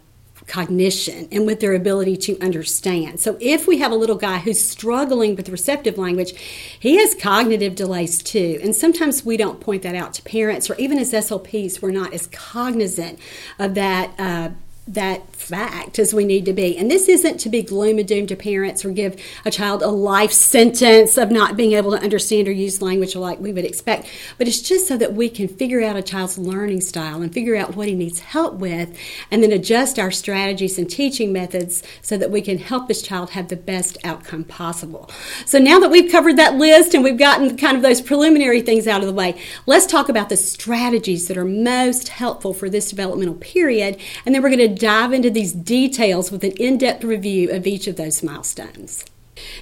cognition 0.46 1.28
and 1.30 1.44
with 1.44 1.60
their 1.60 1.74
ability 1.74 2.16
to 2.16 2.40
understand. 2.40 3.20
So, 3.20 3.36
if 3.38 3.66
we 3.66 3.80
have 3.80 3.92
a 3.92 3.94
little 3.94 4.16
guy 4.16 4.38
who's 4.38 4.66
struggling 4.66 5.36
with 5.36 5.50
receptive 5.50 5.98
language, 5.98 6.32
he 6.80 6.96
has 6.96 7.14
cognitive 7.14 7.74
delays 7.74 8.22
too. 8.22 8.58
And 8.62 8.74
sometimes 8.74 9.26
we 9.26 9.36
don't 9.36 9.60
point 9.60 9.82
that 9.82 9.94
out 9.94 10.14
to 10.14 10.22
parents, 10.22 10.70
or 10.70 10.74
even 10.76 10.98
as 10.98 11.12
SLPs, 11.12 11.82
we're 11.82 11.90
not 11.90 12.14
as 12.14 12.28
cognizant 12.28 13.18
of 13.58 13.74
that. 13.74 14.14
Uh, 14.18 14.50
that 14.88 15.28
fact 15.34 15.98
as 15.98 16.14
we 16.14 16.24
need 16.24 16.44
to 16.46 16.52
be. 16.52 16.76
And 16.76 16.90
this 16.90 17.08
isn't 17.08 17.38
to 17.40 17.48
be 17.48 17.62
gloom 17.62 17.98
and 17.98 18.08
doom 18.08 18.26
to 18.26 18.36
parents 18.36 18.84
or 18.84 18.90
give 18.90 19.20
a 19.44 19.50
child 19.50 19.82
a 19.82 19.88
life 19.88 20.32
sentence 20.32 21.18
of 21.18 21.30
not 21.30 21.56
being 21.56 21.72
able 21.72 21.90
to 21.92 22.02
understand 22.02 22.48
or 22.48 22.52
use 22.52 22.80
language 22.80 23.14
like 23.14 23.38
we 23.38 23.52
would 23.52 23.64
expect, 23.64 24.08
but 24.38 24.48
it's 24.48 24.60
just 24.60 24.88
so 24.88 24.96
that 24.96 25.12
we 25.12 25.28
can 25.28 25.46
figure 25.46 25.82
out 25.82 25.96
a 25.96 26.02
child's 26.02 26.38
learning 26.38 26.80
style 26.80 27.20
and 27.20 27.32
figure 27.32 27.54
out 27.54 27.76
what 27.76 27.86
he 27.86 27.94
needs 27.94 28.20
help 28.20 28.54
with 28.54 28.96
and 29.30 29.42
then 29.42 29.52
adjust 29.52 29.98
our 29.98 30.10
strategies 30.10 30.78
and 30.78 30.90
teaching 30.90 31.32
methods 31.32 31.82
so 32.00 32.16
that 32.16 32.30
we 32.30 32.40
can 32.40 32.58
help 32.58 32.88
this 32.88 33.02
child 33.02 33.30
have 33.30 33.48
the 33.48 33.56
best 33.56 33.98
outcome 34.04 34.44
possible. 34.44 35.10
So 35.44 35.58
now 35.58 35.78
that 35.80 35.90
we've 35.90 36.10
covered 36.10 36.36
that 36.36 36.56
list 36.56 36.94
and 36.94 37.04
we've 37.04 37.18
gotten 37.18 37.56
kind 37.56 37.76
of 37.76 37.82
those 37.82 38.00
preliminary 38.00 38.62
things 38.62 38.86
out 38.86 39.02
of 39.02 39.06
the 39.06 39.12
way, 39.12 39.38
let's 39.66 39.86
talk 39.86 40.08
about 40.08 40.30
the 40.30 40.36
strategies 40.36 41.28
that 41.28 41.36
are 41.36 41.44
most 41.44 42.08
helpful 42.08 42.54
for 42.54 42.70
this 42.70 42.88
developmental 42.88 43.34
period 43.34 43.98
and 44.24 44.34
then 44.34 44.42
we're 44.42 44.50
going 44.50 44.58
to 44.58 44.77
dive 44.78 45.12
into 45.12 45.30
these 45.30 45.52
details 45.52 46.30
with 46.30 46.44
an 46.44 46.52
in 46.52 46.78
depth 46.78 47.04
review 47.04 47.50
of 47.50 47.66
each 47.66 47.86
of 47.86 47.96
those 47.96 48.22
milestones. 48.22 49.04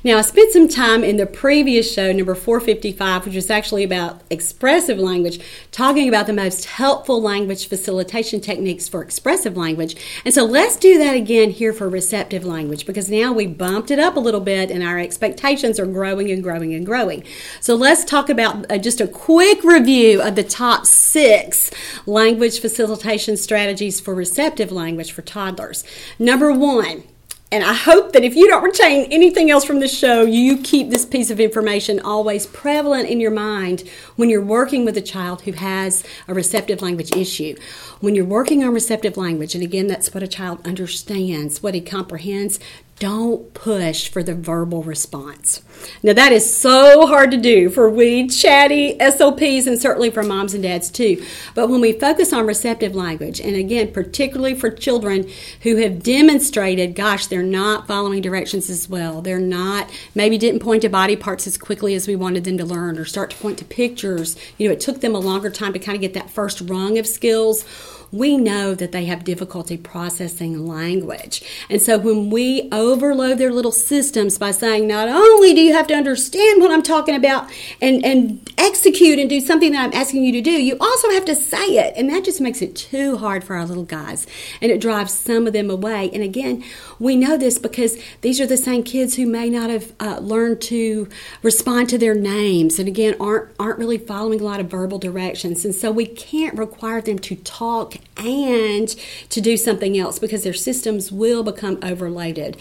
Now, 0.04 0.18
I 0.18 0.22
spent 0.22 0.52
some 0.52 0.68
time 0.68 1.02
in 1.02 1.16
the 1.16 1.26
previous 1.26 1.92
show, 1.92 2.12
number 2.12 2.34
455, 2.34 3.26
which 3.26 3.34
is 3.34 3.50
actually 3.50 3.84
about 3.84 4.20
expressive 4.30 4.98
language, 4.98 5.40
talking 5.72 6.08
about 6.08 6.26
the 6.26 6.32
most 6.32 6.64
helpful 6.66 7.20
language 7.20 7.68
facilitation 7.68 8.40
techniques 8.40 8.88
for 8.88 9.02
expressive 9.02 9.56
language. 9.56 9.96
And 10.24 10.32
so 10.32 10.44
let's 10.44 10.76
do 10.76 10.98
that 10.98 11.16
again 11.16 11.50
here 11.50 11.72
for 11.72 11.88
receptive 11.88 12.44
language 12.44 12.86
because 12.86 13.10
now 13.10 13.32
we 13.32 13.46
bumped 13.46 13.90
it 13.90 13.98
up 13.98 14.16
a 14.16 14.20
little 14.20 14.40
bit 14.40 14.70
and 14.70 14.82
our 14.82 14.98
expectations 14.98 15.80
are 15.80 15.86
growing 15.86 16.30
and 16.30 16.42
growing 16.42 16.74
and 16.74 16.86
growing. 16.86 17.24
So 17.60 17.74
let's 17.74 18.04
talk 18.04 18.28
about 18.28 18.70
uh, 18.70 18.78
just 18.78 19.00
a 19.00 19.08
quick 19.08 19.64
review 19.64 20.22
of 20.22 20.34
the 20.34 20.44
top 20.44 20.86
six 20.86 21.70
language 22.06 22.60
facilitation 22.60 23.36
strategies 23.36 24.00
for 24.00 24.14
receptive 24.14 24.70
language 24.72 25.12
for 25.12 25.22
toddlers. 25.22 25.84
Number 26.18 26.52
one, 26.52 27.04
and 27.52 27.62
I 27.62 27.74
hope 27.74 28.12
that 28.12 28.24
if 28.24 28.34
you 28.34 28.48
don't 28.48 28.64
retain 28.64 29.06
anything 29.12 29.52
else 29.52 29.64
from 29.64 29.78
this 29.78 29.96
show, 29.96 30.22
you 30.22 30.58
keep 30.58 30.90
this 30.90 31.04
piece 31.04 31.30
of 31.30 31.38
information 31.38 32.00
always 32.00 32.44
prevalent 32.44 33.08
in 33.08 33.20
your 33.20 33.30
mind 33.30 33.88
when 34.16 34.28
you're 34.28 34.42
working 34.42 34.84
with 34.84 34.96
a 34.96 35.02
child 35.02 35.42
who 35.42 35.52
has 35.52 36.02
a 36.26 36.34
receptive 36.34 36.82
language 36.82 37.14
issue. 37.14 37.54
When 38.00 38.16
you're 38.16 38.24
working 38.24 38.64
on 38.64 38.74
receptive 38.74 39.16
language, 39.16 39.54
and 39.54 39.62
again, 39.62 39.86
that's 39.86 40.12
what 40.12 40.24
a 40.24 40.28
child 40.28 40.66
understands, 40.66 41.62
what 41.62 41.74
he 41.74 41.80
comprehends, 41.80 42.58
don't 42.98 43.52
push 43.52 44.08
for 44.08 44.22
the 44.22 44.34
verbal 44.34 44.82
response. 44.82 45.62
Now, 46.02 46.14
that 46.14 46.32
is 46.32 46.56
so 46.56 47.06
hard 47.06 47.30
to 47.30 47.36
do 47.36 47.68
for 47.68 47.90
we 47.90 48.26
chatty 48.26 48.96
SLPs 48.98 49.66
and 49.66 49.78
certainly 49.78 50.10
for 50.10 50.22
moms 50.22 50.54
and 50.54 50.62
dads 50.62 50.90
too. 50.90 51.22
But 51.54 51.68
when 51.68 51.82
we 51.82 51.92
focus 51.92 52.32
on 52.32 52.46
receptive 52.46 52.94
language, 52.94 53.38
and 53.38 53.54
again, 53.54 53.92
particularly 53.92 54.54
for 54.54 54.70
children 54.70 55.28
who 55.60 55.76
have 55.76 56.02
demonstrated, 56.02 56.94
gosh, 56.94 57.26
they're 57.26 57.42
not 57.42 57.86
following 57.86 58.22
directions 58.22 58.70
as 58.70 58.88
well, 58.88 59.20
they're 59.20 59.38
not, 59.38 59.90
maybe 60.14 60.38
didn't 60.38 60.60
point 60.60 60.80
to 60.82 60.88
body 60.88 61.16
parts 61.16 61.46
as 61.46 61.58
quickly 61.58 61.94
as 61.94 62.08
we 62.08 62.16
wanted 62.16 62.44
them 62.44 62.56
to 62.56 62.64
learn, 62.64 62.98
or 62.98 63.04
start 63.04 63.30
to 63.30 63.36
point 63.36 63.58
to 63.58 63.64
pictures, 63.66 64.36
you 64.56 64.66
know, 64.66 64.72
it 64.72 64.80
took 64.80 65.02
them 65.02 65.14
a 65.14 65.18
longer 65.18 65.50
time 65.50 65.74
to 65.74 65.78
kind 65.78 65.96
of 65.96 66.00
get 66.00 66.14
that 66.14 66.30
first 66.30 66.62
rung 66.62 66.96
of 66.96 67.06
skills 67.06 67.64
we 68.12 68.36
know 68.36 68.74
that 68.74 68.92
they 68.92 69.04
have 69.06 69.24
difficulty 69.24 69.76
processing 69.76 70.66
language. 70.66 71.42
And 71.68 71.80
so 71.82 71.98
when 71.98 72.30
we 72.30 72.68
overload 72.72 73.38
their 73.38 73.52
little 73.52 73.72
systems 73.72 74.38
by 74.38 74.50
saying, 74.52 74.86
not 74.86 75.08
only 75.08 75.54
do 75.54 75.60
you 75.60 75.72
have 75.72 75.86
to 75.88 75.94
understand 75.94 76.60
what 76.60 76.70
I'm 76.70 76.82
talking 76.82 77.14
about 77.14 77.50
and, 77.80 78.04
and 78.04 78.52
execute 78.58 79.18
and 79.18 79.28
do 79.28 79.40
something 79.40 79.72
that 79.72 79.84
I'm 79.84 79.92
asking 79.92 80.24
you 80.24 80.32
to 80.32 80.40
do, 80.40 80.50
you 80.50 80.76
also 80.80 81.10
have 81.10 81.24
to 81.26 81.34
say 81.34 81.66
it. 81.78 81.94
And 81.96 82.08
that 82.10 82.24
just 82.24 82.40
makes 82.40 82.62
it 82.62 82.76
too 82.76 83.16
hard 83.16 83.44
for 83.44 83.56
our 83.56 83.66
little 83.66 83.84
guys. 83.84 84.26
And 84.60 84.70
it 84.70 84.80
drives 84.80 85.12
some 85.12 85.46
of 85.46 85.52
them 85.52 85.70
away. 85.70 86.10
And 86.12 86.22
again, 86.22 86.64
we 86.98 87.16
know 87.16 87.36
this 87.36 87.58
because 87.58 87.98
these 88.20 88.40
are 88.40 88.46
the 88.46 88.56
same 88.56 88.82
kids 88.82 89.16
who 89.16 89.26
may 89.26 89.50
not 89.50 89.70
have 89.70 89.92
uh, 90.00 90.18
learned 90.18 90.60
to 90.62 91.08
respond 91.42 91.88
to 91.90 91.98
their 91.98 92.14
names 92.14 92.78
and 92.78 92.88
again 92.88 93.14
aren't 93.20 93.50
aren't 93.58 93.78
really 93.78 93.98
following 93.98 94.40
a 94.40 94.44
lot 94.44 94.60
of 94.60 94.70
verbal 94.70 94.98
directions. 94.98 95.64
And 95.64 95.74
so 95.74 95.90
we 95.90 96.06
can't 96.06 96.56
require 96.58 97.00
them 97.00 97.18
to 97.20 97.36
talk 97.36 97.95
and 98.16 98.88
to 99.28 99.40
do 99.40 99.56
something 99.56 99.98
else 99.98 100.18
because 100.18 100.44
their 100.44 100.54
systems 100.54 101.12
will 101.12 101.42
become 101.42 101.78
overloaded. 101.82 102.56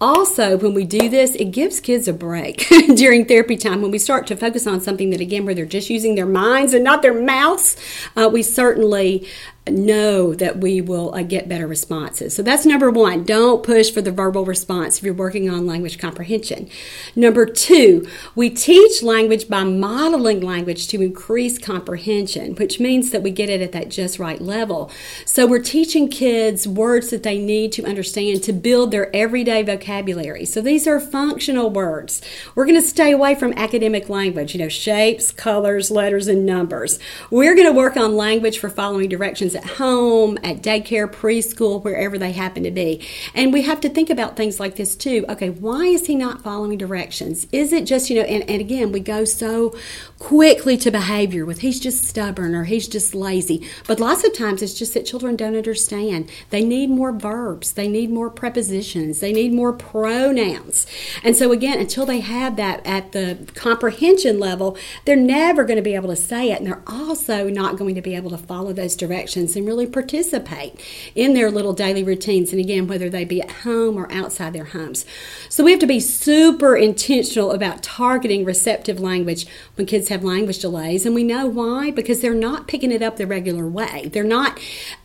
Also, 0.00 0.56
when 0.56 0.74
we 0.74 0.84
do 0.84 1.08
this, 1.08 1.34
it 1.34 1.46
gives 1.46 1.80
kids 1.80 2.06
a 2.08 2.12
break 2.12 2.68
during 2.94 3.24
therapy 3.24 3.56
time. 3.56 3.82
When 3.82 3.90
we 3.90 3.98
start 3.98 4.26
to 4.28 4.36
focus 4.36 4.66
on 4.66 4.80
something 4.80 5.10
that, 5.10 5.20
again, 5.20 5.44
where 5.44 5.54
they're 5.54 5.66
just 5.66 5.90
using 5.90 6.14
their 6.14 6.26
minds 6.26 6.74
and 6.74 6.84
not 6.84 7.02
their 7.02 7.18
mouths, 7.20 7.76
uh, 8.16 8.28
we 8.32 8.42
certainly 8.42 9.26
know 9.72 10.34
that 10.34 10.58
we 10.58 10.80
will 10.80 11.14
uh, 11.14 11.22
get 11.22 11.48
better 11.48 11.66
responses. 11.66 12.34
So 12.34 12.42
that's 12.42 12.66
number 12.66 12.90
one. 12.90 13.24
Don't 13.24 13.62
push 13.62 13.90
for 13.90 14.02
the 14.02 14.12
verbal 14.12 14.44
response 14.44 14.98
if 14.98 15.04
you're 15.04 15.14
working 15.14 15.50
on 15.50 15.66
language 15.66 15.98
comprehension. 15.98 16.68
Number 17.16 17.46
two, 17.46 18.06
we 18.34 18.50
teach 18.50 19.02
language 19.02 19.48
by 19.48 19.64
modeling 19.64 20.40
language 20.40 20.88
to 20.88 21.02
increase 21.02 21.58
comprehension, 21.58 22.54
which 22.54 22.78
means 22.78 23.10
that 23.10 23.22
we 23.22 23.30
get 23.30 23.48
it 23.48 23.60
at 23.60 23.72
that 23.72 23.90
just 23.90 24.18
right 24.18 24.40
level. 24.40 24.90
So 25.24 25.46
we're 25.46 25.62
teaching 25.62 26.08
kids 26.08 26.68
words 26.68 27.10
that 27.10 27.22
they 27.22 27.38
need 27.38 27.72
to 27.72 27.84
understand 27.84 28.42
to 28.42 28.52
build 28.52 28.90
their 28.90 29.14
everyday 29.14 29.62
vocabulary. 29.62 30.44
So 30.44 30.60
these 30.60 30.86
are 30.86 31.00
functional 31.00 31.70
words. 31.70 32.20
We're 32.54 32.66
going 32.66 32.80
to 32.80 32.86
stay 32.86 33.12
away 33.12 33.34
from 33.34 33.52
academic 33.54 34.08
language, 34.08 34.54
you 34.54 34.60
know, 34.60 34.68
shapes, 34.68 35.30
colors, 35.30 35.90
letters, 35.90 36.28
and 36.28 36.44
numbers. 36.44 36.98
We're 37.30 37.54
going 37.54 37.66
to 37.66 37.72
work 37.72 37.96
on 37.96 38.16
language 38.16 38.58
for 38.58 38.68
following 38.68 39.08
directions 39.08 39.54
at 39.58 39.64
home, 39.64 40.38
at 40.42 40.62
daycare, 40.62 41.10
preschool, 41.12 41.82
wherever 41.82 42.16
they 42.16 42.32
happen 42.32 42.62
to 42.62 42.70
be. 42.70 43.06
And 43.34 43.52
we 43.52 43.62
have 43.62 43.80
to 43.82 43.88
think 43.88 44.10
about 44.10 44.36
things 44.36 44.60
like 44.60 44.76
this 44.76 44.96
too. 44.96 45.24
Okay, 45.28 45.50
why 45.50 45.84
is 45.86 46.06
he 46.06 46.14
not 46.14 46.42
following 46.42 46.78
directions? 46.78 47.46
Is 47.52 47.72
it 47.72 47.84
just, 47.84 48.08
you 48.08 48.16
know, 48.16 48.26
and, 48.26 48.48
and 48.48 48.60
again, 48.60 48.92
we 48.92 49.00
go 49.00 49.24
so 49.24 49.74
quickly 50.18 50.76
to 50.76 50.90
behavior 50.90 51.44
with 51.44 51.60
he's 51.60 51.80
just 51.80 52.04
stubborn 52.04 52.54
or 52.54 52.64
he's 52.64 52.88
just 52.88 53.14
lazy. 53.14 53.68
But 53.86 54.00
lots 54.00 54.24
of 54.24 54.36
times 54.36 54.62
it's 54.62 54.74
just 54.74 54.94
that 54.94 55.06
children 55.06 55.36
don't 55.36 55.56
understand. 55.56 56.30
They 56.50 56.64
need 56.64 56.90
more 56.90 57.12
verbs, 57.12 57.72
they 57.72 57.88
need 57.88 58.10
more 58.10 58.30
prepositions, 58.30 59.20
they 59.20 59.32
need 59.32 59.52
more 59.52 59.72
pronouns. 59.72 60.86
And 61.22 61.36
so, 61.36 61.52
again, 61.52 61.78
until 61.78 62.06
they 62.06 62.20
have 62.20 62.56
that 62.56 62.84
at 62.86 63.12
the 63.12 63.38
comprehension 63.54 64.38
level, 64.38 64.76
they're 65.04 65.16
never 65.16 65.64
going 65.64 65.76
to 65.76 65.82
be 65.82 65.94
able 65.94 66.10
to 66.10 66.16
say 66.16 66.50
it. 66.50 66.58
And 66.58 66.66
they're 66.66 66.82
also 66.86 67.48
not 67.48 67.76
going 67.76 67.94
to 67.94 68.02
be 68.02 68.14
able 68.14 68.30
to 68.30 68.38
follow 68.38 68.72
those 68.72 68.96
directions 68.96 69.37
and 69.38 69.66
really 69.66 69.86
participate 69.86 70.80
in 71.14 71.34
their 71.34 71.50
little 71.50 71.74
daily 71.74 72.02
routines. 72.02 72.50
And 72.50 72.60
again, 72.60 72.86
whether 72.86 73.10
they 73.10 73.24
be 73.24 73.42
at 73.42 73.50
home 73.50 73.96
or 73.96 74.10
outside 74.10 74.52
their 74.52 74.64
homes. 74.64 75.04
So, 75.48 75.64
we 75.64 75.70
have 75.72 75.80
to 75.80 75.86
be 75.86 76.00
super 76.00 76.76
intentional 76.76 77.52
about 77.52 77.82
targeting 77.82 78.44
receptive 78.44 79.00
language 79.00 79.46
when 79.74 79.86
kids 79.86 79.98
kids 79.98 80.10
have 80.10 80.22
language 80.22 80.60
delays, 80.60 81.04
and 81.04 81.12
we 81.12 81.24
know 81.24 81.46
why 81.46 81.90
because 81.90 82.20
they're 82.20 82.32
not 82.32 82.68
picking 82.68 82.92
it 82.92 83.02
up 83.02 83.16
the 83.16 83.26
regular 83.26 83.66
way. 83.66 84.08
They're 84.12 84.22
not 84.22 84.58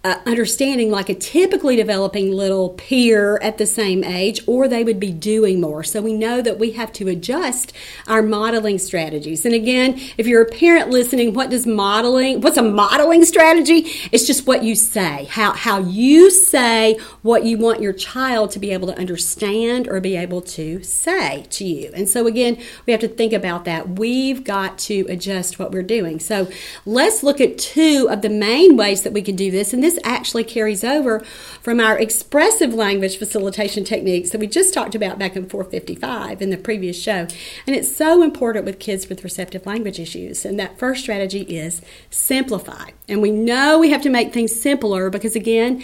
uh, 0.03 0.19
understanding 0.27 0.91
like 0.91 1.09
a 1.09 1.15
typically 1.15 1.75
developing 1.75 2.31
little 2.31 2.69
peer 2.69 3.37
at 3.37 3.57
the 3.57 3.65
same 3.65 4.03
age, 4.03 4.39
or 4.45 4.67
they 4.67 4.83
would 4.83 4.99
be 4.99 5.11
doing 5.11 5.59
more. 5.59 5.83
So 5.83 5.99
we 5.99 6.13
know 6.13 6.43
that 6.43 6.59
we 6.59 6.71
have 6.73 6.93
to 6.93 7.07
adjust 7.07 7.73
our 8.07 8.21
modeling 8.21 8.77
strategies. 8.77 9.45
And 9.45 9.55
again, 9.55 9.99
if 10.17 10.27
you're 10.27 10.43
a 10.43 10.51
parent 10.51 10.91
listening, 10.91 11.33
what 11.33 11.49
does 11.49 11.65
modeling? 11.65 12.41
What's 12.41 12.57
a 12.57 12.61
modeling 12.61 13.25
strategy? 13.25 13.87
It's 14.11 14.22
just 14.27 14.47
what 14.47 14.63
you 14.63 14.75
say, 14.75 15.25
how 15.29 15.53
how 15.53 15.79
you 15.79 16.29
say 16.29 16.97
what 17.21 17.45
you 17.45 17.57
want 17.57 17.81
your 17.81 17.93
child 17.93 18.51
to 18.51 18.59
be 18.59 18.71
able 18.71 18.87
to 18.87 18.97
understand 18.97 19.87
or 19.87 19.99
be 19.99 20.15
able 20.15 20.41
to 20.41 20.81
say 20.83 21.45
to 21.49 21.65
you. 21.65 21.91
And 21.93 22.07
so 22.07 22.27
again, 22.27 22.61
we 22.85 22.91
have 22.91 23.01
to 23.01 23.07
think 23.07 23.33
about 23.33 23.65
that. 23.65 23.89
We've 23.89 24.43
got 24.43 24.77
to 24.79 25.05
adjust 25.09 25.59
what 25.59 25.71
we're 25.71 25.83
doing. 25.83 26.19
So 26.19 26.49
let's 26.85 27.23
look 27.23 27.39
at 27.39 27.57
two 27.57 28.07
of 28.09 28.21
the 28.21 28.29
main 28.29 28.75
ways 28.77 29.03
that 29.03 29.13
we 29.13 29.21
can 29.21 29.35
do 29.35 29.51
this. 29.51 29.73
And 29.73 29.83
this 29.83 29.99
actually 30.03 30.43
carries 30.43 30.83
over 30.83 31.19
from 31.61 31.79
our 31.79 31.97
expressive 31.97 32.73
language 32.73 33.17
facilitation 33.17 33.83
techniques 33.83 34.31
that 34.31 34.39
we 34.39 34.47
just 34.47 34.73
talked 34.73 34.95
about 34.95 35.19
back 35.19 35.35
in 35.35 35.47
455 35.47 36.41
in 36.41 36.49
the 36.49 36.57
previous 36.57 37.01
show. 37.01 37.27
And 37.67 37.75
it's 37.75 37.95
so 37.95 38.21
important 38.21 38.65
with 38.65 38.79
kids 38.79 39.09
with 39.09 39.23
receptive 39.23 39.65
language 39.65 39.99
issues. 39.99 40.45
And 40.45 40.59
that 40.59 40.77
first 40.77 41.01
strategy 41.03 41.41
is 41.41 41.81
simplify. 42.09 42.91
And 43.07 43.21
we 43.21 43.31
know 43.31 43.79
we 43.79 43.91
have 43.91 44.01
to 44.03 44.09
make 44.09 44.33
things 44.33 44.59
simpler 44.59 45.09
because, 45.09 45.35
again, 45.35 45.83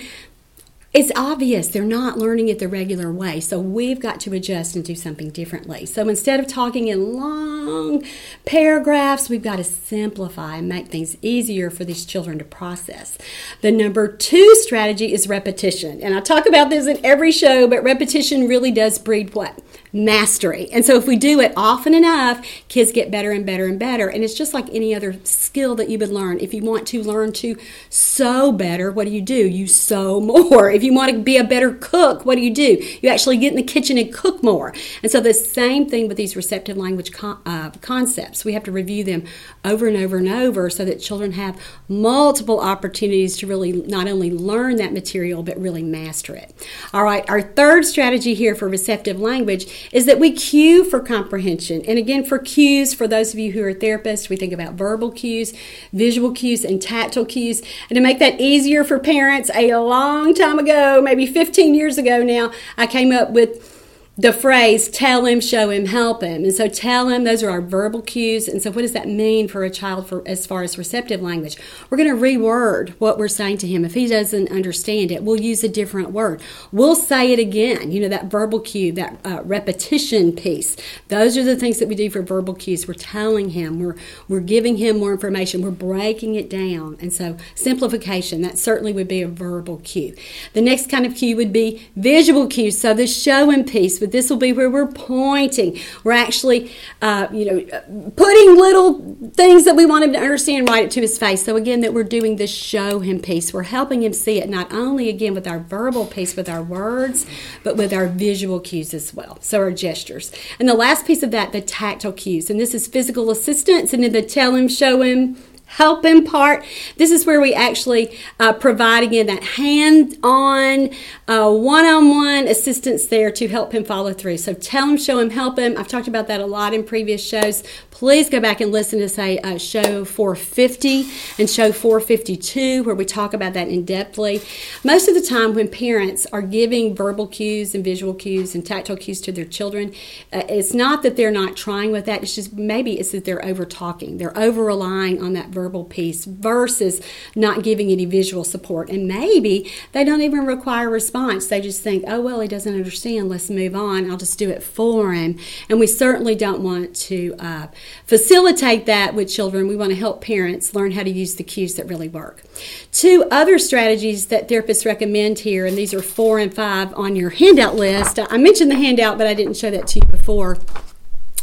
it's 0.91 1.11
obvious 1.15 1.67
they're 1.67 1.83
not 1.83 2.17
learning 2.17 2.49
it 2.49 2.57
the 2.57 2.67
regular 2.67 3.11
way. 3.11 3.39
So 3.39 3.59
we've 3.59 3.99
got 3.99 4.19
to 4.21 4.33
adjust 4.33 4.75
and 4.75 4.83
do 4.83 4.95
something 4.95 5.29
differently. 5.29 5.85
So 5.85 6.09
instead 6.09 6.39
of 6.39 6.47
talking 6.47 6.87
in 6.87 7.13
long 7.13 8.03
paragraphs, 8.45 9.29
we've 9.29 9.43
got 9.43 9.57
to 9.57 9.63
simplify 9.63 10.57
and 10.57 10.67
make 10.67 10.87
things 10.87 11.15
easier 11.21 11.69
for 11.69 11.85
these 11.85 12.05
children 12.05 12.39
to 12.39 12.43
process. 12.45 13.19
The 13.61 13.71
number 13.71 14.07
two 14.07 14.55
strategy 14.55 15.13
is 15.13 15.29
repetition. 15.29 16.01
And 16.01 16.15
I 16.15 16.21
talk 16.21 16.47
about 16.47 16.71
this 16.71 16.87
in 16.87 16.99
every 17.05 17.31
show, 17.31 17.67
but 17.67 17.83
repetition 17.83 18.47
really 18.47 18.71
does 18.71 18.97
breed 18.97 19.35
what? 19.35 19.61
Mastery. 19.91 20.69
And 20.71 20.85
so 20.85 20.95
if 20.95 21.07
we 21.07 21.15
do 21.15 21.39
it 21.39 21.53
often 21.57 21.93
enough, 21.93 22.45
kids 22.67 22.91
get 22.91 23.09
better 23.09 23.31
and 23.31 23.45
better 23.45 23.65
and 23.65 23.79
better. 23.79 24.07
And 24.07 24.23
it's 24.23 24.35
just 24.35 24.53
like 24.53 24.69
any 24.69 24.93
other 24.93 25.15
skill 25.23 25.75
that 25.75 25.89
you 25.89 25.97
would 25.97 26.09
learn. 26.09 26.39
If 26.39 26.53
you 26.53 26.61
want 26.63 26.87
to 26.87 27.01
learn 27.01 27.31
to 27.33 27.57
sew 27.89 28.51
better, 28.51 28.91
what 28.91 29.05
do 29.05 29.11
you 29.11 29.21
do? 29.21 29.47
You 29.47 29.67
sew 29.67 30.19
more. 30.21 30.69
If 30.69 30.83
you 30.83 30.93
want 30.93 31.11
to 31.11 31.19
be 31.19 31.37
a 31.37 31.43
better 31.43 31.73
cook, 31.73 32.25
what 32.25 32.35
do 32.35 32.41
you 32.41 32.53
do? 32.53 32.83
You 33.01 33.09
actually 33.09 33.37
get 33.37 33.51
in 33.51 33.55
the 33.55 33.63
kitchen 33.63 33.97
and 33.97 34.13
cook 34.13 34.43
more. 34.43 34.73
And 35.01 35.11
so 35.11 35.19
the 35.19 35.33
same 35.33 35.87
thing 35.89 36.07
with 36.07 36.17
these 36.17 36.35
receptive 36.35 36.77
language 36.77 37.11
con- 37.11 37.39
uh, 37.45 37.71
concepts. 37.81 38.45
We 38.45 38.53
have 38.53 38.63
to 38.65 38.71
review 38.71 39.03
them 39.03 39.23
over 39.65 39.87
and 39.87 39.97
over 39.97 40.17
and 40.17 40.27
over 40.27 40.69
so 40.69 40.85
that 40.85 40.99
children 40.99 41.33
have 41.33 41.59
multiple 41.87 42.59
opportunities 42.59 43.37
to 43.37 43.47
really 43.47 43.71
not 43.71 44.07
only 44.07 44.31
learn 44.31 44.75
that 44.77 44.93
material 44.93 45.43
but 45.43 45.59
really 45.59 45.83
master 45.83 46.35
it. 46.35 46.53
All 46.93 47.03
right, 47.03 47.27
our 47.29 47.41
third 47.41 47.85
strategy 47.85 48.33
here 48.33 48.55
for 48.55 48.69
receptive 48.69 49.19
language 49.19 49.78
is 49.91 50.05
that 50.05 50.19
we 50.19 50.31
cue 50.31 50.83
for 50.83 50.99
comprehension. 50.99 51.83
And 51.87 51.97
again, 51.97 52.23
for 52.23 52.39
cues, 52.39 52.93
for 52.93 53.07
those 53.07 53.33
of 53.33 53.39
you 53.39 53.51
who 53.51 53.63
are 53.63 53.73
therapists, 53.73 54.29
we 54.29 54.35
think 54.35 54.53
about 54.53 54.73
verbal 54.73 55.11
cues, 55.11 55.53
visual 55.93 56.31
cues, 56.31 56.63
and 56.63 56.81
tactile 56.81 57.25
cues. 57.25 57.61
And 57.89 57.95
to 57.95 58.01
make 58.01 58.19
that 58.19 58.39
easier 58.39 58.83
for 58.83 58.99
parents, 58.99 59.49
a 59.53 59.75
long 59.75 60.33
time 60.33 60.59
ago, 60.59 61.01
maybe 61.01 61.25
15 61.25 61.73
years 61.73 61.97
ago 61.97 62.23
now, 62.23 62.51
I 62.77 62.87
came 62.87 63.11
up 63.11 63.31
with 63.31 63.78
the 64.19 64.33
phrase 64.33 64.89
tell 64.89 65.25
him, 65.25 65.39
show 65.39 65.69
him, 65.69 65.85
help 65.85 66.21
him. 66.21 66.43
And 66.43 66.53
so 66.53 66.67
tell 66.67 67.07
him, 67.07 67.23
those 67.23 67.41
are 67.41 67.49
our 67.49 67.61
verbal 67.61 68.01
cues. 68.01 68.49
And 68.49 68.61
so 68.61 68.69
what 68.69 68.81
does 68.81 68.91
that 68.91 69.07
mean 69.07 69.47
for 69.47 69.63
a 69.63 69.69
child 69.69 70.07
for 70.07 70.27
as 70.27 70.45
far 70.45 70.61
as 70.61 70.77
receptive 70.77 71.21
language? 71.21 71.55
We're 71.89 71.97
going 71.97 72.09
to 72.09 72.21
reword 72.21 72.89
what 72.99 73.17
we're 73.17 73.29
saying 73.29 73.59
to 73.59 73.67
him. 73.67 73.85
If 73.85 73.93
he 73.93 74.07
doesn't 74.07 74.51
understand 74.51 75.11
it, 75.11 75.23
we'll 75.23 75.39
use 75.39 75.63
a 75.63 75.69
different 75.69 76.11
word. 76.11 76.41
We'll 76.73 76.97
say 76.97 77.31
it 77.31 77.39
again. 77.39 77.93
You 77.93 78.01
know, 78.01 78.09
that 78.09 78.25
verbal 78.25 78.59
cue, 78.59 78.91
that 78.91 79.19
uh, 79.23 79.41
repetition 79.45 80.33
piece. 80.33 80.75
Those 81.07 81.37
are 81.37 81.45
the 81.45 81.55
things 81.55 81.79
that 81.79 81.87
we 81.87 81.95
do 81.95 82.09
for 82.09 82.21
verbal 82.21 82.55
cues. 82.55 82.89
We're 82.89 82.95
telling 82.95 83.51
him, 83.51 83.79
we're, 83.79 83.95
we're 84.27 84.41
giving 84.41 84.75
him 84.75 84.99
more 84.99 85.13
information, 85.13 85.61
we're 85.61 85.71
breaking 85.71 86.35
it 86.35 86.49
down. 86.49 86.97
And 86.99 87.13
so 87.13 87.37
simplification, 87.55 88.41
that 88.41 88.57
certainly 88.57 88.91
would 88.91 89.07
be 89.07 89.21
a 89.21 89.29
verbal 89.29 89.77
cue. 89.85 90.13
The 90.51 90.61
next 90.61 90.89
kind 90.89 91.05
of 91.05 91.15
cue 91.15 91.37
would 91.37 91.53
be 91.53 91.87
visual 91.95 92.47
cues. 92.47 92.81
So 92.81 92.93
the 92.93 93.07
showing 93.07 93.63
piece 93.63 94.01
but 94.09 94.17
this 94.17 94.29
will 94.29 94.37
be 94.37 94.53
where 94.53 94.69
we're 94.69 94.87
pointing. 94.87 95.79
We're 96.03 96.13
actually, 96.13 96.71
uh, 96.99 97.27
you 97.31 97.45
know, 97.45 98.11
putting 98.15 98.57
little 98.57 99.17
things 99.33 99.65
that 99.65 99.75
we 99.75 99.85
want 99.85 100.03
him 100.03 100.13
to 100.13 100.19
understand 100.19 100.67
right 100.67 100.89
to 100.89 101.01
his 101.01 101.17
face. 101.17 101.45
So 101.45 101.55
again, 101.55 101.81
that 101.81 101.93
we're 101.93 102.03
doing 102.03 102.37
the 102.37 102.47
show 102.47 103.01
him 103.01 103.19
piece. 103.19 103.53
We're 103.53 103.63
helping 103.63 104.01
him 104.01 104.13
see 104.13 104.39
it 104.39 104.49
not 104.49 104.73
only 104.73 105.09
again 105.09 105.35
with 105.35 105.47
our 105.47 105.59
verbal 105.59 106.07
piece, 106.07 106.35
with 106.35 106.49
our 106.49 106.63
words, 106.63 107.27
but 107.63 107.77
with 107.77 107.93
our 107.93 108.07
visual 108.07 108.59
cues 108.59 108.95
as 108.95 109.13
well. 109.13 109.37
So 109.41 109.59
our 109.59 109.71
gestures. 109.71 110.31
And 110.59 110.67
the 110.67 110.73
last 110.73 111.05
piece 111.05 111.21
of 111.21 111.29
that, 111.31 111.51
the 111.51 111.61
tactile 111.61 112.13
cues. 112.13 112.49
And 112.49 112.59
this 112.59 112.73
is 112.73 112.87
physical 112.87 113.29
assistance, 113.29 113.93
and 113.93 114.03
then 114.03 114.11
the 114.11 114.23
tell 114.23 114.55
him, 114.55 114.67
show 114.67 115.01
him 115.01 115.37
helping 115.69 116.25
part. 116.25 116.65
This 116.97 117.11
is 117.11 117.25
where 117.25 117.39
we 117.39 117.53
actually 117.53 118.17
uh, 118.39 118.53
provide 118.53 119.03
again 119.03 119.27
that 119.27 119.43
hand-on, 119.43 120.89
uh, 121.27 121.51
one-on-one 121.51 122.47
assistance 122.47 123.05
there 123.05 123.31
to 123.31 123.47
help 123.47 123.71
him 123.71 123.83
follow 123.83 124.11
through. 124.11 124.37
So 124.37 124.53
tell 124.53 124.89
him, 124.89 124.97
show 124.97 125.19
him, 125.19 125.29
help 125.29 125.59
him. 125.59 125.77
I've 125.77 125.87
talked 125.87 126.07
about 126.07 126.27
that 126.27 126.41
a 126.41 126.45
lot 126.47 126.73
in 126.73 126.83
previous 126.83 127.23
shows 127.23 127.63
please 127.99 128.29
go 128.29 128.39
back 128.39 128.61
and 128.61 128.71
listen 128.71 128.97
to 128.97 129.09
say 129.09 129.37
uh, 129.39 129.57
show 129.57 130.05
450 130.05 131.05
and 131.37 131.49
show 131.49 131.73
452 131.73 132.81
where 132.85 132.95
we 132.95 133.03
talk 133.03 133.33
about 133.33 133.51
that 133.51 133.67
in 133.67 133.85
depthly. 133.85 134.41
Most 134.85 135.09
of 135.09 135.15
the 135.15 135.21
time 135.21 135.53
when 135.53 135.67
parents 135.67 136.25
are 136.31 136.41
giving 136.41 136.95
verbal 136.95 137.27
cues 137.27 137.75
and 137.75 137.83
visual 137.83 138.13
cues 138.13 138.55
and 138.55 138.65
tactile 138.65 138.95
cues 138.95 139.19
to 139.19 139.33
their 139.33 139.43
children 139.43 139.89
uh, 140.31 140.43
it's 140.47 140.73
not 140.73 141.03
that 141.03 141.17
they're 141.17 141.29
not 141.29 141.57
trying 141.57 141.91
with 141.91 142.05
that. 142.05 142.23
It's 142.23 142.35
just 142.35 142.53
maybe 142.53 142.97
it's 142.97 143.11
that 143.11 143.25
they're 143.25 143.43
over 143.43 143.65
talking 143.65 144.17
they're 144.17 144.37
over 144.37 144.63
relying 144.63 145.21
on 145.21 145.33
that 145.33 145.49
verbal 145.49 145.83
piece 145.83 146.23
versus 146.23 147.01
not 147.35 147.63
giving 147.63 147.91
any 147.91 148.05
visual 148.05 148.45
support. 148.45 148.89
And 148.89 149.09
maybe 149.09 149.69
they 149.91 150.05
don't 150.05 150.21
even 150.21 150.45
require 150.45 150.89
response. 150.89 151.47
They 151.47 151.59
just 151.59 151.81
think 151.81 152.05
oh 152.07 152.21
well 152.21 152.39
he 152.39 152.47
doesn't 152.47 152.73
understand. 152.73 153.27
Let's 153.27 153.49
move 153.49 153.75
on. 153.75 154.09
I'll 154.09 154.15
just 154.15 154.39
do 154.39 154.49
it 154.49 154.63
for 154.63 155.11
him. 155.11 155.37
And 155.67 155.81
we 155.81 155.87
certainly 155.87 156.35
don't 156.35 156.61
want 156.61 156.95
to 156.95 157.35
uh, 157.39 157.67
facilitate 158.05 158.85
that 158.85 159.13
with 159.13 159.29
children. 159.29 159.67
We 159.67 159.75
want 159.75 159.91
to 159.91 159.95
help 159.95 160.21
parents 160.21 160.73
learn 160.73 160.91
how 160.91 161.03
to 161.03 161.09
use 161.09 161.35
the 161.35 161.43
cues 161.43 161.75
that 161.75 161.87
really 161.87 162.09
work. 162.09 162.43
Two 162.91 163.25
other 163.31 163.59
strategies 163.59 164.27
that 164.27 164.47
therapists 164.47 164.85
recommend 164.85 165.39
here, 165.39 165.65
and 165.65 165.77
these 165.77 165.93
are 165.93 166.01
four 166.01 166.39
and 166.39 166.53
five 166.53 166.93
on 166.95 167.15
your 167.15 167.29
handout 167.29 167.75
list. 167.75 168.19
I 168.19 168.37
mentioned 168.37 168.71
the 168.71 168.75
handout, 168.75 169.17
but 169.17 169.27
I 169.27 169.33
didn't 169.33 169.57
show 169.57 169.71
that 169.71 169.87
to 169.87 169.99
you 169.99 170.05
before. 170.07 170.57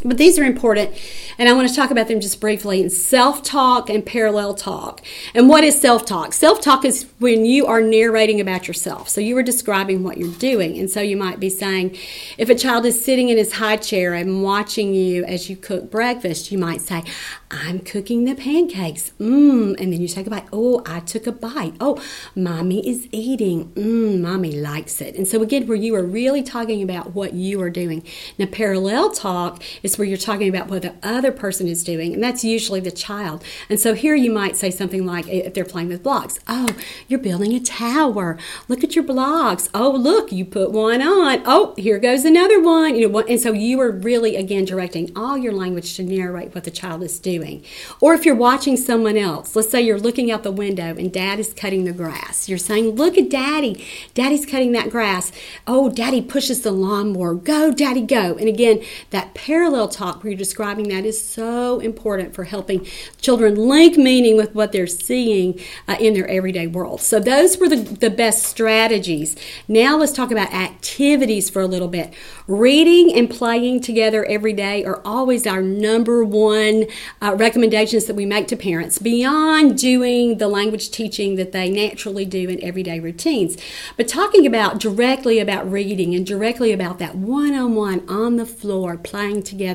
But 0.05 0.19
these 0.19 0.39
are 0.39 0.45
important, 0.45 0.91
and 1.39 1.49
I 1.49 1.55
want 1.55 1.69
to 1.69 1.75
talk 1.75 1.91
about 1.91 2.07
them 2.09 2.21
just 2.21 2.39
briefly. 2.39 2.87
Self 2.91 3.43
talk 3.43 3.89
and 3.89 4.05
parallel 4.05 4.53
talk. 4.55 5.01
And 5.35 5.49
what 5.49 5.65
is 5.65 5.81
self 5.81 6.05
talk? 6.05 6.35
Self 6.35 6.61
talk 6.61 6.85
is 6.85 7.07
when 7.19 7.47
you 7.47 7.67
are 7.67 7.81
narrating 7.81 8.39
about 8.39 8.69
yourself. 8.69 9.09
So 9.09 9.23
you 9.23 9.37
are 9.39 9.43
describing 9.43 10.05
what 10.05 10.19
you're 10.19 10.35
doing. 10.35 10.79
And 10.79 10.91
so 10.91 11.01
you 11.01 11.17
might 11.17 11.41
be 11.41 11.49
saying, 11.49 11.97
if 12.37 12.51
a 12.51 12.55
child 12.55 12.85
is 12.85 13.03
sitting 13.03 13.31
in 13.31 13.39
his 13.39 13.55
high 13.55 13.79
chair 13.79 14.13
and 14.13 14.43
watching 14.43 14.93
you 14.93 15.25
as 15.25 15.49
you 15.49 15.57
cook 15.57 15.91
breakfast, 15.91 16.53
you 16.53 16.59
might 16.59 16.83
say, 16.83 17.03
I'm 17.51 17.79
cooking 17.79 18.25
the 18.25 18.35
pancakes. 18.35 19.13
Mmm. 19.19 19.81
And 19.81 19.93
then 19.93 20.01
you 20.01 20.09
take 20.09 20.27
a 20.27 20.31
bite. 20.31 20.47
Oh, 20.53 20.83
I 20.85 21.01
took 21.01 21.27
a 21.27 21.33
bite. 21.33 21.75
Oh, 21.81 22.03
mommy 22.35 22.87
is 22.87 23.09
eating. 23.13 23.71
Mmm, 23.73 24.21
mommy 24.21 24.53
likes 24.53 25.01
it. 25.01 25.15
And 25.17 25.27
so 25.27 25.43
again, 25.43 25.67
where 25.67 25.77
you 25.77 25.95
are 25.95 26.05
really 26.05 26.43
talking 26.43 26.83
about 26.83 27.15
what 27.15 27.33
you 27.33 27.63
are 27.63 27.71
doing. 27.71 28.03
Now, 28.39 28.47
parallel 28.47 29.11
talk 29.11 29.63
is 29.87 29.96
where 29.96 30.07
you're 30.07 30.18
talking 30.18 30.49
about 30.49 30.68
what 30.68 30.83
the 30.83 30.94
other 31.03 31.33
person 31.33 31.66
is 31.66 31.83
doing, 31.83 32.12
and 32.12 32.22
that's 32.22 32.44
usually 32.44 32.81
the 32.81 32.90
child. 32.90 33.42
And 33.70 33.81
so 33.81 33.94
here 33.94 34.14
you 34.14 34.31
might 34.31 34.57
say 34.57 34.70
something 34.70 35.07
like, 35.07 35.27
if 35.29 35.55
they're 35.55 35.64
playing 35.64 35.88
with 35.88 36.03
blocks, 36.03 36.38
oh, 36.46 36.68
you're 37.09 37.20
building 37.20 37.55
a 37.55 37.61
tower. 37.61 38.37
Look 38.68 38.85
at 38.85 38.94
your 38.94 39.05
blocks. 39.05 39.70
Oh, 39.72 39.90
look, 39.90 40.33
you 40.33 40.44
put 40.44 40.72
one 40.72 41.01
on. 41.01 41.42
Oh, 41.46 41.75
here 41.79 41.99
goes 41.99 42.25
another 42.25 42.61
one. 42.61 42.96
You 42.96 43.09
know, 43.09 43.20
and 43.20 43.40
so 43.40 43.53
you 43.53 43.81
are 43.81 43.90
really 43.90 44.37
again 44.37 44.64
directing 44.64 45.11
all 45.16 45.38
your 45.38 45.53
language 45.53 45.94
to 45.96 46.03
narrate 46.03 46.55
what 46.55 46.64
the 46.64 46.70
child 46.70 47.03
is 47.03 47.18
doing. 47.18 47.64
Or 48.01 48.14
if 48.14 48.27
you're 48.27 48.35
watching 48.35 48.77
someone 48.77 49.16
else, 49.16 49.55
let's 49.55 49.70
say 49.70 49.81
you're 49.81 50.01
looking 50.01 50.31
out 50.31 50.42
the 50.42 50.51
window 50.51 50.96
and 50.96 51.12
dad 51.12 51.38
is 51.38 51.55
cutting 51.55 51.85
the 51.85 51.92
grass. 51.92 52.49
You're 52.49 52.59
saying, 52.59 52.96
look 52.96 53.16
at 53.16 53.31
daddy. 53.31 53.87
Daddy's 54.14 54.44
cutting 54.46 54.72
that 54.72 54.90
grass. 54.90 55.31
Oh, 55.66 55.88
daddy 55.88 56.20
pushes 56.20 56.62
the 56.62 56.72
lawnmower. 56.72 57.35
Go, 57.35 57.70
daddy, 57.70 58.03
go. 58.03 58.37
And 58.37 58.49
again, 58.49 58.83
that 59.11 59.35
parallel 59.35 59.76
parallel 59.77 59.93
talk 59.93 60.23
where 60.23 60.31
you're 60.31 60.39
describing 60.39 60.89
that 60.89 61.05
is 61.05 61.23
so 61.23 61.81
important 61.81 62.35
for 62.35 62.45
helping 62.45 62.83
children 63.21 63.55
link 63.55 63.99
meaning 63.99 64.35
with 64.35 64.55
what 64.55 64.73
they're 64.73 64.87
seeing 64.87 65.61
uh, 65.87 65.97
in 66.01 66.15
their 66.15 66.27
everyday 66.29 66.67
world. 66.67 66.99
So 67.03 67.21
those 67.21 67.59
were 67.59 67.69
the, 67.69 67.77
the 67.77 68.09
best 68.09 68.45
strategies. 68.45 69.37
Now 69.69 69.99
let's 69.99 70.12
talk 70.12 70.31
about 70.31 70.51
activities 70.55 71.51
for 71.51 71.61
a 71.61 71.67
little 71.67 71.89
bit. 71.89 72.15
Reading 72.47 73.12
and 73.15 73.29
playing 73.29 73.83
together 73.83 74.25
every 74.25 74.55
day 74.55 74.83
are 74.83 75.03
always 75.05 75.47
our 75.47 75.61
number 75.61 76.25
one 76.25 76.87
uh, 77.21 77.35
recommendations 77.37 78.07
that 78.07 78.17
we 78.17 78.25
make 78.25 78.49
to 78.49 78.57
parents 78.57 78.99
beyond 78.99 79.77
doing 79.77 80.39
the 80.39 80.49
language 80.49 80.91
teaching 80.91 81.37
that 81.37 81.53
they 81.53 81.69
naturally 81.69 82.25
do 82.25 82.49
in 82.49 82.65
everyday 82.65 82.99
routines. 82.99 83.59
But 83.99 84.09
talking 84.09 84.47
about 84.47 84.81
directly 84.81 85.39
about 85.39 85.71
reading 85.71 86.15
and 86.15 86.27
directly 86.27 86.73
about 86.73 86.99
that 87.01 87.15
one 87.15 87.53
on 87.53 87.75
one 87.75 88.09
on 88.09 88.37
the 88.37 88.47
floor 88.47 88.97
playing 88.97 89.43
together 89.43 89.66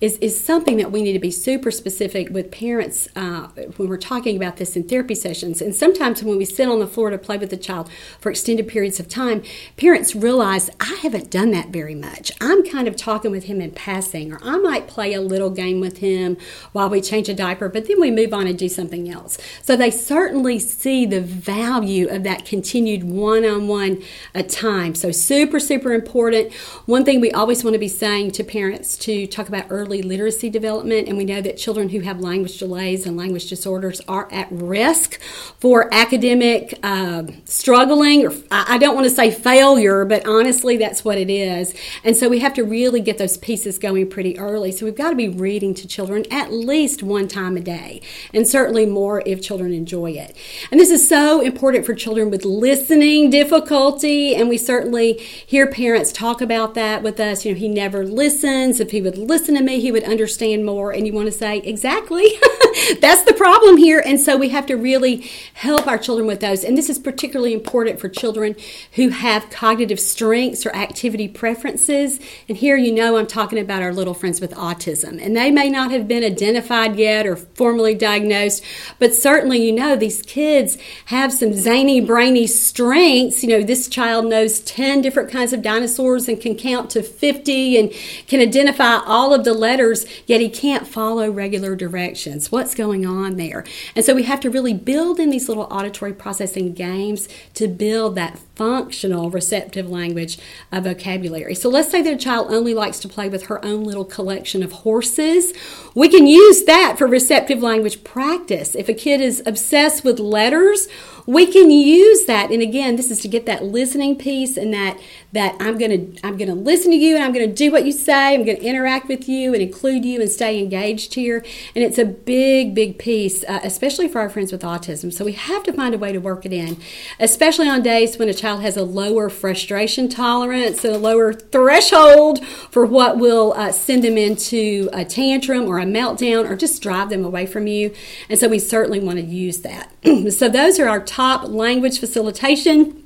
is, 0.00 0.16
is 0.18 0.42
something 0.42 0.76
that 0.78 0.90
we 0.90 1.02
need 1.02 1.12
to 1.12 1.18
be 1.18 1.30
super 1.30 1.70
specific 1.70 2.30
with 2.30 2.50
parents 2.50 3.08
uh, 3.16 3.48
when 3.76 3.88
we're 3.88 3.96
talking 3.96 4.36
about 4.36 4.56
this 4.56 4.76
in 4.76 4.84
therapy 4.84 5.14
sessions. 5.14 5.60
And 5.60 5.74
sometimes 5.74 6.22
when 6.22 6.38
we 6.38 6.44
sit 6.44 6.68
on 6.68 6.80
the 6.80 6.86
floor 6.86 7.10
to 7.10 7.18
play 7.18 7.38
with 7.38 7.50
the 7.50 7.56
child 7.56 7.90
for 8.20 8.30
extended 8.30 8.68
periods 8.68 8.98
of 8.98 9.08
time, 9.08 9.42
parents 9.76 10.14
realize 10.14 10.70
I 10.80 10.98
haven't 11.02 11.30
done 11.30 11.50
that 11.52 11.68
very 11.68 11.94
much 11.94 12.06
much. 12.06 12.32
I'm 12.40 12.64
kind 12.64 12.88
of 12.88 12.96
talking 12.96 13.30
with 13.30 13.44
him 13.44 13.60
in 13.60 13.72
passing, 13.72 14.32
or 14.32 14.38
I 14.42 14.58
might 14.58 14.86
play 14.86 15.12
a 15.12 15.20
little 15.20 15.50
game 15.50 15.80
with 15.80 15.98
him 15.98 16.36
while 16.72 16.88
we 16.88 17.00
change 17.00 17.28
a 17.28 17.34
diaper, 17.34 17.68
but 17.68 17.86
then 17.86 18.00
we 18.00 18.10
move 18.10 18.32
on 18.32 18.46
and 18.46 18.58
do 18.58 18.68
something 18.68 19.10
else. 19.10 19.38
So 19.62 19.76
they 19.76 19.90
certainly 19.90 20.58
see 20.58 21.06
the 21.06 21.20
value 21.20 22.08
of 22.08 22.22
that 22.24 22.44
continued 22.44 23.04
one 23.04 23.44
on 23.44 23.68
one 23.68 24.02
time. 24.48 24.94
So, 24.94 25.10
super, 25.10 25.58
super 25.58 25.92
important. 25.92 26.52
One 26.86 27.04
thing 27.04 27.20
we 27.20 27.32
always 27.32 27.64
want 27.64 27.74
to 27.74 27.78
be 27.78 27.88
saying 27.88 28.32
to 28.32 28.44
parents 28.44 28.96
to 28.98 29.25
talk 29.26 29.48
about 29.48 29.66
early 29.70 30.02
literacy 30.02 30.50
development, 30.50 31.08
and 31.08 31.16
we 31.16 31.24
know 31.24 31.40
that 31.40 31.56
children 31.56 31.90
who 31.90 32.00
have 32.00 32.20
language 32.20 32.58
delays 32.58 33.06
and 33.06 33.16
language 33.16 33.48
disorders 33.48 34.00
are 34.08 34.28
at 34.32 34.48
risk 34.50 35.20
for 35.58 35.92
academic 35.92 36.78
uh, 36.82 37.24
struggling, 37.44 38.26
or 38.26 38.32
I 38.50 38.78
don't 38.78 38.94
want 38.94 39.06
to 39.06 39.14
say 39.14 39.30
failure, 39.30 40.04
but 40.04 40.26
honestly, 40.26 40.76
that's 40.76 41.04
what 41.04 41.18
it 41.18 41.30
is. 41.30 41.74
And 42.04 42.16
so 42.16 42.28
we 42.28 42.38
have 42.40 42.54
to 42.54 42.64
really 42.64 43.00
get 43.00 43.18
those 43.18 43.36
pieces 43.36 43.78
going 43.78 44.08
pretty 44.10 44.38
early. 44.38 44.72
So 44.72 44.86
we've 44.86 44.96
got 44.96 45.10
to 45.10 45.16
be 45.16 45.28
reading 45.28 45.74
to 45.74 45.88
children 45.88 46.24
at 46.30 46.52
least 46.52 47.02
one 47.02 47.28
time 47.28 47.56
a 47.56 47.60
day, 47.60 48.00
and 48.32 48.46
certainly 48.46 48.86
more 48.86 49.22
if 49.26 49.42
children 49.42 49.72
enjoy 49.72 50.12
it. 50.12 50.36
And 50.70 50.80
this 50.80 50.90
is 50.90 51.08
so 51.08 51.40
important 51.40 51.86
for 51.86 51.94
children 51.94 52.30
with 52.30 52.44
listening 52.44 53.30
difficulty, 53.30 54.34
and 54.34 54.48
we 54.48 54.58
certainly 54.58 55.14
hear 55.14 55.66
parents 55.66 56.12
talk 56.12 56.40
about 56.40 56.74
that 56.74 57.02
with 57.02 57.20
us. 57.20 57.44
You 57.44 57.52
know, 57.52 57.58
he 57.58 57.68
never 57.68 58.04
listens. 58.04 58.80
If 58.80 58.90
he 58.90 59.00
would 59.00 59.15
listen 59.16 59.54
to 59.56 59.62
me, 59.62 59.80
he 59.80 59.92
would 59.92 60.04
understand 60.04 60.64
more. 60.64 60.92
And 60.92 61.06
you 61.06 61.12
want 61.12 61.26
to 61.26 61.32
say, 61.32 61.58
exactly, 61.58 62.28
that's 63.00 63.22
the 63.24 63.34
problem 63.34 63.76
here. 63.76 64.02
And 64.04 64.20
so 64.20 64.36
we 64.36 64.50
have 64.50 64.66
to 64.66 64.76
really 64.76 65.28
help 65.54 65.86
our 65.86 65.98
children 65.98 66.26
with 66.26 66.40
those. 66.40 66.64
And 66.64 66.76
this 66.76 66.90
is 66.90 66.98
particularly 66.98 67.52
important 67.52 68.00
for 68.00 68.08
children 68.08 68.54
who 68.92 69.08
have 69.08 69.50
cognitive 69.50 70.00
strengths 70.00 70.66
or 70.66 70.74
activity 70.74 71.28
preferences. 71.28 72.20
And 72.48 72.58
here 72.58 72.76
you 72.76 72.92
know 72.92 73.16
I'm 73.16 73.26
talking 73.26 73.58
about 73.58 73.82
our 73.82 73.92
little 73.92 74.14
friends 74.14 74.40
with 74.40 74.52
autism. 74.52 75.22
And 75.22 75.36
they 75.36 75.50
may 75.50 75.70
not 75.70 75.90
have 75.90 76.06
been 76.06 76.24
identified 76.24 76.96
yet 76.96 77.26
or 77.26 77.36
formally 77.36 77.94
diagnosed, 77.94 78.62
but 78.98 79.14
certainly 79.14 79.64
you 79.64 79.72
know 79.72 79.96
these 79.96 80.22
kids 80.22 80.78
have 81.06 81.32
some 81.32 81.52
zany, 81.52 82.00
brainy 82.00 82.46
strengths. 82.46 83.42
You 83.42 83.50
know, 83.50 83.62
this 83.62 83.88
child 83.88 84.26
knows 84.26 84.60
10 84.60 85.00
different 85.02 85.30
kinds 85.30 85.52
of 85.52 85.62
dinosaurs 85.62 86.28
and 86.28 86.40
can 86.40 86.54
count 86.54 86.90
to 86.90 87.02
50 87.02 87.78
and 87.78 87.92
can 88.26 88.40
identify 88.40 88.96
all 89.06 89.32
of 89.32 89.44
the 89.44 89.54
letters, 89.54 90.06
yet 90.26 90.40
he 90.40 90.48
can't 90.48 90.86
follow 90.86 91.30
regular 91.30 91.76
directions. 91.76 92.50
What's 92.50 92.74
going 92.74 93.06
on 93.06 93.36
there? 93.36 93.64
And 93.94 94.04
so 94.04 94.14
we 94.14 94.24
have 94.24 94.40
to 94.40 94.50
really 94.50 94.74
build 94.74 95.18
in 95.20 95.30
these 95.30 95.48
little 95.48 95.68
auditory 95.70 96.12
processing 96.12 96.72
games 96.72 97.28
to 97.54 97.68
build 97.68 98.14
that 98.16 98.38
functional 98.56 99.30
receptive 99.30 99.90
language 99.90 100.38
of 100.72 100.84
vocabulary. 100.84 101.54
So 101.54 101.68
let's 101.68 101.90
say 101.90 102.00
a 102.00 102.16
child 102.16 102.52
only 102.52 102.74
likes 102.74 102.98
to 103.00 103.08
play 103.08 103.28
with 103.28 103.46
her 103.46 103.62
own 103.64 103.84
little 103.84 104.04
collection 104.04 104.62
of 104.62 104.72
horses. 104.72 105.52
We 105.94 106.08
can 106.08 106.26
use 106.26 106.64
that 106.64 106.96
for 106.96 107.06
receptive 107.06 107.62
language 107.62 108.02
practice. 108.02 108.74
If 108.74 108.88
a 108.88 108.94
kid 108.94 109.20
is 109.20 109.42
obsessed 109.46 110.04
with 110.04 110.18
letters, 110.18 110.88
we 111.26 111.44
can 111.44 111.70
use 111.70 112.24
that 112.26 112.50
and 112.50 112.62
again 112.62 112.94
this 112.94 113.10
is 113.10 113.20
to 113.20 113.28
get 113.28 113.46
that 113.46 113.64
listening 113.64 114.16
piece 114.16 114.56
and 114.56 114.72
that 114.72 114.98
that 115.36 115.56
i'm 115.60 115.78
going 115.78 116.14
to 116.14 116.26
i'm 116.26 116.36
going 116.36 116.48
to 116.48 116.54
listen 116.54 116.90
to 116.90 116.96
you 116.96 117.14
and 117.14 117.24
i'm 117.24 117.32
going 117.32 117.48
to 117.48 117.54
do 117.54 117.70
what 117.70 117.84
you 117.84 117.92
say. 117.92 118.34
I'm 118.34 118.44
going 118.44 118.56
to 118.56 118.62
interact 118.62 119.08
with 119.08 119.28
you 119.28 119.52
and 119.52 119.62
include 119.62 120.04
you 120.04 120.20
and 120.20 120.30
stay 120.30 120.58
engaged 120.58 121.14
here. 121.14 121.44
And 121.74 121.84
it's 121.84 121.98
a 121.98 122.04
big 122.04 122.74
big 122.74 122.98
piece 122.98 123.44
uh, 123.44 123.60
especially 123.62 124.08
for 124.08 124.20
our 124.20 124.28
friends 124.28 124.52
with 124.52 124.62
autism. 124.62 125.12
So 125.12 125.24
we 125.24 125.32
have 125.32 125.62
to 125.64 125.72
find 125.72 125.94
a 125.94 125.98
way 125.98 126.12
to 126.12 126.18
work 126.18 126.46
it 126.46 126.52
in 126.52 126.76
especially 127.18 127.68
on 127.68 127.82
days 127.82 128.18
when 128.18 128.28
a 128.28 128.34
child 128.34 128.62
has 128.62 128.76
a 128.76 128.84
lower 128.84 129.28
frustration 129.28 130.08
tolerance 130.08 130.84
and 130.84 130.94
a 130.94 130.98
lower 130.98 131.32
threshold 131.32 132.44
for 132.46 132.84
what 132.86 133.18
will 133.18 133.52
uh, 133.54 133.72
send 133.72 134.04
them 134.04 134.16
into 134.16 134.88
a 134.92 135.04
tantrum 135.04 135.66
or 135.66 135.78
a 135.78 135.84
meltdown 135.84 136.48
or 136.48 136.56
just 136.56 136.82
drive 136.82 137.10
them 137.10 137.24
away 137.24 137.46
from 137.46 137.66
you. 137.66 137.94
And 138.28 138.38
so 138.38 138.48
we 138.48 138.58
certainly 138.58 139.00
want 139.00 139.18
to 139.18 139.24
use 139.24 139.60
that. 139.60 139.90
So 140.36 140.48
those 140.48 140.78
are 140.80 140.88
our 140.88 141.00
top 141.00 141.44
language 141.48 142.00
facilitation 142.00 143.05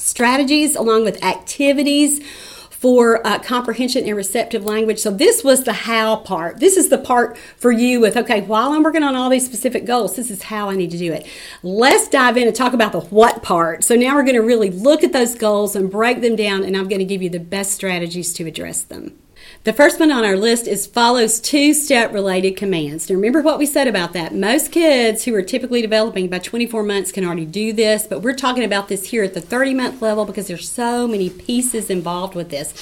strategies 0.00 0.74
along 0.76 1.04
with 1.04 1.22
activities 1.22 2.20
for 2.80 3.24
uh, 3.26 3.38
comprehension 3.38 4.06
and 4.06 4.16
receptive 4.16 4.64
language. 4.64 4.98
So, 4.98 5.10
this 5.10 5.44
was 5.44 5.64
the 5.64 5.72
how 5.74 6.16
part. 6.16 6.60
This 6.60 6.78
is 6.78 6.88
the 6.88 6.96
part 6.96 7.36
for 7.58 7.70
you 7.70 8.00
with, 8.00 8.16
okay, 8.16 8.40
while 8.40 8.72
I'm 8.72 8.82
working 8.82 9.02
on 9.02 9.14
all 9.14 9.28
these 9.28 9.44
specific 9.44 9.84
goals, 9.84 10.16
this 10.16 10.30
is 10.30 10.44
how 10.44 10.70
I 10.70 10.76
need 10.76 10.90
to 10.92 10.98
do 10.98 11.12
it. 11.12 11.26
Let's 11.62 12.08
dive 12.08 12.38
in 12.38 12.46
and 12.46 12.56
talk 12.56 12.72
about 12.72 12.92
the 12.92 13.00
what 13.00 13.42
part. 13.42 13.84
So, 13.84 13.96
now 13.96 14.14
we're 14.14 14.24
going 14.24 14.36
to 14.36 14.42
really 14.42 14.70
look 14.70 15.04
at 15.04 15.12
those 15.12 15.34
goals 15.34 15.76
and 15.76 15.90
break 15.90 16.22
them 16.22 16.36
down, 16.36 16.64
and 16.64 16.74
I'm 16.74 16.88
going 16.88 17.00
to 17.00 17.04
give 17.04 17.22
you 17.22 17.28
the 17.28 17.38
best 17.38 17.72
strategies 17.72 18.32
to 18.34 18.46
address 18.46 18.82
them. 18.82 19.19
The 19.62 19.74
first 19.74 20.00
one 20.00 20.10
on 20.10 20.24
our 20.24 20.38
list 20.38 20.66
is 20.66 20.86
follows 20.86 21.38
two 21.38 21.74
step 21.74 22.14
related 22.14 22.56
commands. 22.56 23.10
Now, 23.10 23.16
remember 23.16 23.42
what 23.42 23.58
we 23.58 23.66
said 23.66 23.86
about 23.86 24.14
that. 24.14 24.34
Most 24.34 24.72
kids 24.72 25.26
who 25.26 25.34
are 25.34 25.42
typically 25.42 25.82
developing 25.82 26.28
by 26.28 26.38
24 26.38 26.82
months 26.82 27.12
can 27.12 27.26
already 27.26 27.44
do 27.44 27.74
this, 27.74 28.06
but 28.06 28.22
we're 28.22 28.32
talking 28.32 28.64
about 28.64 28.88
this 28.88 29.10
here 29.10 29.22
at 29.22 29.34
the 29.34 29.40
30 29.42 29.74
month 29.74 30.00
level 30.00 30.24
because 30.24 30.46
there's 30.48 30.66
so 30.66 31.06
many 31.06 31.28
pieces 31.28 31.90
involved 31.90 32.34
with 32.34 32.48
this. 32.48 32.72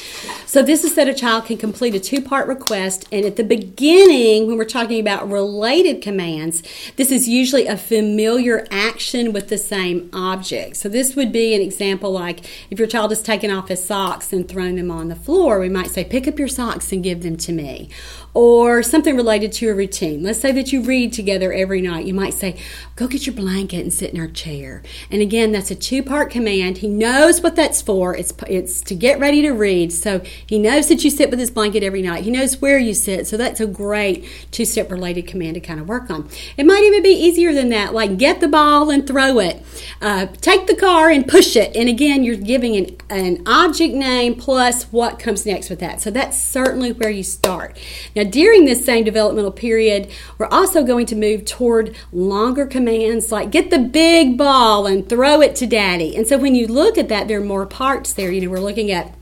So, 0.46 0.62
this 0.62 0.84
is 0.84 0.94
that 0.94 1.08
a 1.08 1.14
child 1.14 1.46
can 1.46 1.56
complete 1.56 1.96
a 1.96 2.00
two 2.00 2.22
part 2.22 2.46
request, 2.46 3.08
and 3.10 3.26
at 3.26 3.34
the 3.34 3.42
beginning, 3.42 4.46
when 4.46 4.56
we're 4.56 4.64
talking 4.64 5.00
about 5.00 5.28
related 5.28 6.00
commands, 6.00 6.62
this 6.94 7.10
is 7.10 7.28
usually 7.28 7.66
a 7.66 7.76
familiar 7.76 8.68
action 8.70 9.32
with 9.32 9.48
the 9.48 9.58
same 9.58 10.08
object. 10.12 10.76
So, 10.76 10.88
this 10.88 11.16
would 11.16 11.32
be 11.32 11.54
an 11.54 11.60
example 11.60 12.12
like 12.12 12.46
if 12.70 12.78
your 12.78 12.86
child 12.86 13.10
is 13.10 13.20
taking 13.20 13.50
off 13.50 13.66
his 13.66 13.84
socks 13.84 14.32
and 14.32 14.48
throwing 14.48 14.76
them 14.76 14.92
on 14.92 15.08
the 15.08 15.16
floor, 15.16 15.58
we 15.58 15.68
might 15.68 15.90
say, 15.90 16.04
Pick 16.04 16.28
up 16.28 16.38
your 16.38 16.46
socks 16.46 16.67
and 16.68 17.02
give 17.02 17.22
them 17.22 17.36
to 17.36 17.52
me 17.52 17.88
or 18.34 18.84
something 18.84 19.16
related 19.16 19.50
to 19.50 19.66
your 19.66 19.74
routine. 19.74 20.22
Let's 20.22 20.38
say 20.38 20.52
that 20.52 20.72
you 20.72 20.82
read 20.82 21.12
together 21.12 21.52
every 21.52 21.80
night. 21.80 22.06
You 22.06 22.14
might 22.14 22.34
say, 22.34 22.56
Go 22.94 23.06
get 23.06 23.26
your 23.26 23.34
blanket 23.34 23.80
and 23.80 23.92
sit 23.92 24.12
in 24.12 24.20
our 24.20 24.28
chair. 24.28 24.82
And 25.10 25.22
again, 25.22 25.52
that's 25.52 25.70
a 25.70 25.74
two 25.74 26.02
part 26.02 26.30
command. 26.30 26.78
He 26.78 26.88
knows 26.88 27.40
what 27.40 27.56
that's 27.56 27.80
for. 27.80 28.14
It's, 28.14 28.32
it's 28.46 28.80
to 28.82 28.94
get 28.94 29.18
ready 29.18 29.42
to 29.42 29.50
read. 29.50 29.92
So 29.92 30.20
he 30.46 30.58
knows 30.58 30.88
that 30.88 31.04
you 31.04 31.10
sit 31.10 31.30
with 31.30 31.38
his 31.38 31.50
blanket 31.50 31.82
every 31.82 32.02
night. 32.02 32.24
He 32.24 32.30
knows 32.30 32.60
where 32.60 32.78
you 32.78 32.94
sit. 32.94 33.26
So 33.26 33.36
that's 33.36 33.60
a 33.60 33.66
great 33.66 34.28
two 34.50 34.64
step 34.64 34.90
related 34.90 35.26
command 35.26 35.54
to 35.54 35.60
kind 35.60 35.80
of 35.80 35.88
work 35.88 36.10
on. 36.10 36.28
It 36.56 36.66
might 36.66 36.82
even 36.82 37.02
be 37.02 37.10
easier 37.10 37.52
than 37.52 37.70
that, 37.70 37.94
like 37.94 38.18
get 38.18 38.40
the 38.40 38.48
ball 38.48 38.90
and 38.90 39.06
throw 39.06 39.38
it, 39.38 39.62
uh, 40.00 40.26
take 40.40 40.66
the 40.66 40.76
car 40.76 41.10
and 41.10 41.26
push 41.26 41.56
it. 41.56 41.74
And 41.76 41.88
again, 41.88 42.24
you're 42.24 42.36
giving 42.36 42.76
an, 42.76 42.96
an 43.10 43.42
object 43.46 43.94
name 43.94 44.34
plus 44.34 44.84
what 44.92 45.18
comes 45.18 45.46
next 45.46 45.70
with 45.70 45.80
that. 45.80 46.00
So 46.00 46.10
that's 46.10 46.40
certainly 46.64 46.90
where 46.92 47.10
you 47.10 47.22
start. 47.22 47.78
Now, 48.16 48.24
during 48.24 48.64
this 48.64 48.84
same 48.84 49.04
developmental 49.04 49.52
period, 49.52 50.10
we're 50.38 50.46
also 50.46 50.82
going 50.82 51.06
to 51.06 51.14
move 51.14 51.44
toward 51.44 51.94
longer 52.12 52.66
commands 52.66 53.30
like 53.30 53.52
get 53.52 53.70
the 53.70 53.78
big 53.78 54.36
ball 54.36 54.86
and 54.86 55.08
throw 55.08 55.40
it 55.40 55.54
to 55.56 55.66
daddy. 55.66 56.16
And 56.16 56.26
so 56.26 56.36
when 56.36 56.56
you 56.56 56.66
look 56.66 56.98
at 56.98 57.08
that, 57.10 57.28
there 57.28 57.40
are 57.40 57.44
more 57.44 57.64
parts 57.64 58.12
there. 58.12 58.32
You 58.32 58.40
know, 58.40 58.50
we're 58.50 58.58
looking 58.58 58.90
at 58.90 59.14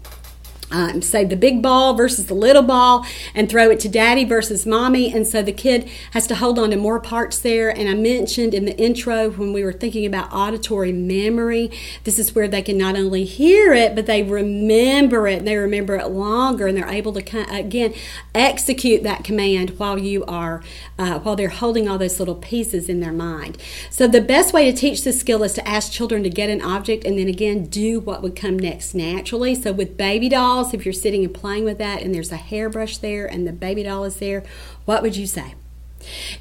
um, 0.70 1.00
say 1.02 1.24
the 1.24 1.37
big 1.37 1.62
ball 1.62 1.94
versus 1.94 2.26
the 2.26 2.35
little 2.35 2.62
ball 2.62 3.07
and 3.35 3.48
throw 3.48 3.70
it 3.70 3.81
to 3.81 3.88
daddy 3.88 4.24
versus 4.24 4.66
mommy. 4.66 5.12
And 5.12 5.26
so 5.26 5.42
the 5.42 5.52
kid 5.52 5.88
has 6.12 6.26
to 6.29 6.35
hold 6.35 6.59
on 6.59 6.70
to 6.70 6.76
more 6.76 7.00
parts 7.00 7.38
there. 7.38 7.70
And 7.70 7.88
I 7.88 7.94
mentioned 7.94 8.55
in 8.55 8.64
the 8.64 8.76
intro 8.76 9.31
when 9.31 9.52
we 9.52 9.62
were 9.62 9.72
thinking 9.72 10.05
about 10.05 10.33
auditory 10.33 10.92
memory, 10.92 11.70
this 12.05 12.18
is 12.18 12.35
where 12.35 12.48
they 12.48 12.62
can 12.62 12.76
not 12.76 12.96
only 12.96 13.24
hear 13.24 13.72
it, 13.72 13.94
but 13.94 14.07
they 14.07 14.22
remember 14.22 15.29
it 15.29 15.38
and 15.38 15.46
they 15.46 15.57
remember 15.57 15.96
it 15.96 16.09
longer 16.09 16.66
and 16.66 16.76
they're 16.76 16.88
able 16.88 17.12
to, 17.12 17.55
again, 17.55 17.94
execute 18.35 19.02
that 19.02 19.24
command 19.24 19.79
while 19.79 19.98
you 19.98 20.24
are, 20.24 20.62
uh, 20.98 21.18
while 21.20 21.37
they're 21.37 21.48
holding 21.48 21.88
all 21.88 21.98
those 21.98 22.18
little 22.18 22.35
pieces 22.35 22.88
in 22.88 23.00
their 23.00 23.12
mind. 23.12 23.57
So 23.90 24.09
the 24.09 24.20
best 24.20 24.52
way 24.52 24.70
to 24.70 24.76
teach 24.76 25.05
this 25.05 25.20
skill 25.20 25.42
is 25.44 25.55
to 25.55 25.68
ask 25.68 25.92
children 25.92 26.22
to 26.24 26.31
get 26.31 26.50
an 26.50 26.61
object 26.61 27.05
and 27.05 27.18
then 27.18 27.29
again 27.29 27.66
do 27.66 28.00
what 28.00 28.22
would 28.22 28.35
come 28.35 28.59
next 28.59 28.94
naturally. 28.94 29.55
So 29.55 29.72
with 29.72 29.96
baby 29.96 30.29
dolls, 30.29 30.56
dolls, 30.57 30.75
if 30.75 30.85
you're 30.87 30.92
sitting 30.92 31.25
and 31.25 31.35
playing 31.35 31.64
with 31.64 31.79
that 31.79 32.03
and 32.03 32.14
there's 32.14 32.33
a 32.33 32.37
hairbrush 32.37 32.99
there 32.99 33.27
and 33.27 33.47
the 33.47 33.53
baby 33.53 33.83
doll 33.83 34.05
is 34.05 34.16
there, 34.16 34.42
what 34.85 35.03
would 35.03 35.16
you 35.16 35.27
say? 35.27 35.55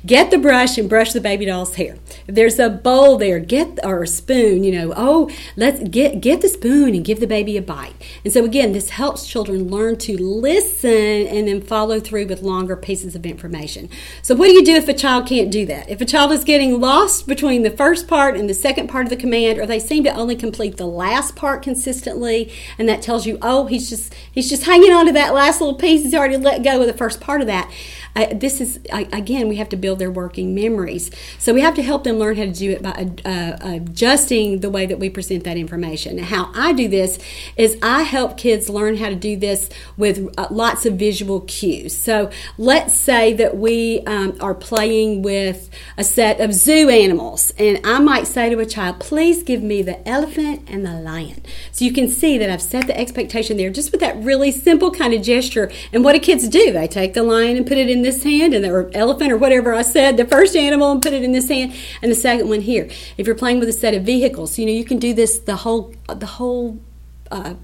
Get 0.06 0.30
the 0.30 0.38
brush 0.38 0.78
and 0.78 0.88
brush 0.88 1.14
the 1.14 1.22
baby 1.22 1.46
doll's 1.46 1.76
hair. 1.76 1.98
If 2.28 2.36
there's 2.36 2.60
a 2.60 2.70
bowl 2.70 3.18
there, 3.18 3.40
get 3.40 3.80
or 3.84 4.04
a 4.04 4.08
spoon, 4.08 4.64
you 4.64 4.72
know, 4.72 4.94
oh, 4.96 5.30
let's 5.56 5.88
get 5.90 6.22
get 6.22 6.42
the 6.42 6.50
spoon 6.50 6.94
and 6.94 7.04
give 7.04 7.20
the 7.20 7.28
baby 7.28 7.58
a 7.58 7.62
bite. 7.62 7.94
And 8.24 8.32
so 8.32 8.46
again, 8.46 8.74
this 8.74 8.90
helps 8.90 9.28
children 9.28 9.70
learn 9.70 9.98
to 10.00 10.18
listen 10.18 11.28
and 11.28 11.48
then 11.48 11.62
follow 11.62 12.00
through 12.00 12.28
with 12.28 12.42
longer 12.42 12.76
pieces 12.76 13.16
of 13.16 13.26
information. 13.26 13.90
So 14.22 14.36
what 14.36 14.48
do 14.48 14.54
you 14.54 14.64
do 14.64 14.76
if 14.76 14.88
a 14.88 14.94
child 14.94 15.28
can't 15.28 15.52
do 15.52 15.66
that? 15.66 15.90
If 15.90 16.02
a 16.02 16.06
child 16.06 16.32
is 16.32 16.44
getting 16.44 16.80
lost 16.80 17.28
between 17.28 17.64
the 17.64 17.72
first 17.72 18.08
part 18.08 18.38
and 18.38 18.50
the 18.50 18.54
second 18.54 18.88
part 18.88 19.06
of 19.06 19.10
the 19.10 19.18
command 19.18 19.60
or 19.60 19.66
they 19.66 19.80
seem 19.80 20.04
to 20.04 20.14
only 20.14 20.36
complete 20.36 20.78
the 20.78 20.86
last 20.86 21.36
part 21.36 21.64
consistently 21.64 22.52
and 22.78 22.88
that 22.88 23.02
tells 23.02 23.26
you, 23.26 23.38
"Oh, 23.42 23.66
he's 23.66 23.90
just 23.90 24.14
he's 24.32 24.50
just 24.50 24.66
hanging 24.66 24.94
on 24.94 25.08
to 25.08 25.12
that 25.14 25.34
last 25.34 25.60
little 25.62 25.76
piece. 25.76 26.04
He's 26.04 26.14
already 26.14 26.38
let 26.38 26.64
go 26.64 26.82
of 26.82 26.88
the 26.88 26.94
first 26.94 27.20
part 27.20 27.42
of 27.42 27.48
that." 27.48 27.72
Uh, 28.16 28.28
this 28.34 28.62
is 28.62 28.80
again 28.92 29.36
again, 29.36 29.50
we 29.50 29.56
have 29.58 29.70
to 29.70 29.78
build 29.78 30.00
their 30.00 30.12
working 30.12 30.56
memories. 30.56 31.12
So 31.40 31.54
we 31.54 31.62
have 31.62 31.76
to 31.76 31.84
help 31.84 32.04
them 32.04 32.18
learn 32.18 32.36
how 32.38 32.44
to 32.44 32.52
do 32.52 32.72
it 32.72 32.82
by 32.82 32.92
uh, 33.26 33.58
adjusting 33.62 34.60
the 34.60 34.70
way 34.70 34.86
that 34.86 35.00
we 35.00 35.10
present 35.10 35.44
that 35.44 35.58
information. 35.58 36.18
How 36.20 36.52
I 36.54 36.74
do 36.74 36.88
this 36.88 37.20
is 37.58 37.78
I 37.82 38.04
help 38.04 38.38
kids 38.38 38.70
learn 38.70 38.98
how 38.98 39.10
to 39.10 39.16
do 39.16 39.36
this 39.36 39.70
with 39.98 40.34
uh, 40.38 40.48
lots 40.52 40.86
of 40.86 40.94
visual 40.96 41.42
cues. 41.42 41.98
So 41.98 42.30
let's 42.58 42.94
say 42.94 43.34
that 43.34 43.58
we 43.58 44.02
um, 44.06 44.38
are 44.40 44.54
playing 44.54 45.22
with 45.22 45.70
a 45.98 46.04
set 46.04 46.40
of 46.40 46.54
zoo 46.54 46.90
animals, 46.90 47.52
and 47.58 47.80
I 47.84 48.00
might 48.00 48.28
say 48.28 48.50
to 48.50 48.60
a 48.60 48.66
child, 48.66 49.00
please 49.00 49.44
give 49.44 49.62
me 49.62 49.82
the 49.82 50.08
elephant 50.08 50.68
and 50.68 50.86
the 50.86 50.94
lion. 50.94 51.42
So 51.72 51.84
you 51.84 51.94
can 51.94 52.08
see 52.10 52.38
that 52.38 52.50
I've 52.50 52.62
set 52.62 52.88
the 52.88 52.98
expectation 52.98 53.58
there 53.58 53.70
just 53.70 53.92
with 53.92 54.02
that 54.02 54.16
really 54.18 54.52
simple 54.52 54.92
kind 54.92 55.14
of 55.14 55.22
gesture. 55.22 55.72
And 55.92 56.04
what 56.04 56.14
do 56.14 56.20
kids 56.20 56.48
do? 56.48 56.72
They 56.72 56.88
take 56.88 57.14
the 57.14 57.24
lion 57.24 57.58
and 57.58 57.66
put 57.66 57.78
it 57.78 57.90
in 57.90 58.02
this 58.06 58.24
hand, 58.24 58.54
and 58.54 58.64
the 58.64 58.90
elephant 58.94 59.32
or 59.32 59.38
whatever 59.38 59.74
I 59.74 59.82
said, 59.82 60.18
the 60.18 60.26
first 60.26 60.56
animal, 60.56 60.92
and 60.92 61.02
put 61.02 61.14
it 61.14 61.24
in 61.24 61.32
this 61.32 61.50
hand, 61.50 61.74
and 62.02 62.12
the 62.12 62.16
second 62.16 62.48
one 62.48 62.62
here. 62.62 62.90
If 63.18 63.26
you're 63.28 63.36
playing 63.36 63.60
with 63.60 63.70
a 63.70 63.74
set 63.74 63.94
of 63.94 64.04
vehicles, 64.04 64.58
you 64.58 64.66
know, 64.66 64.72
you 64.72 64.86
can 64.86 65.00
do 65.00 65.14
this 65.14 65.40
the 65.40 65.58
whole 65.58 65.94
the 66.08 66.26
whole 66.26 66.80
uh, 67.32 67.56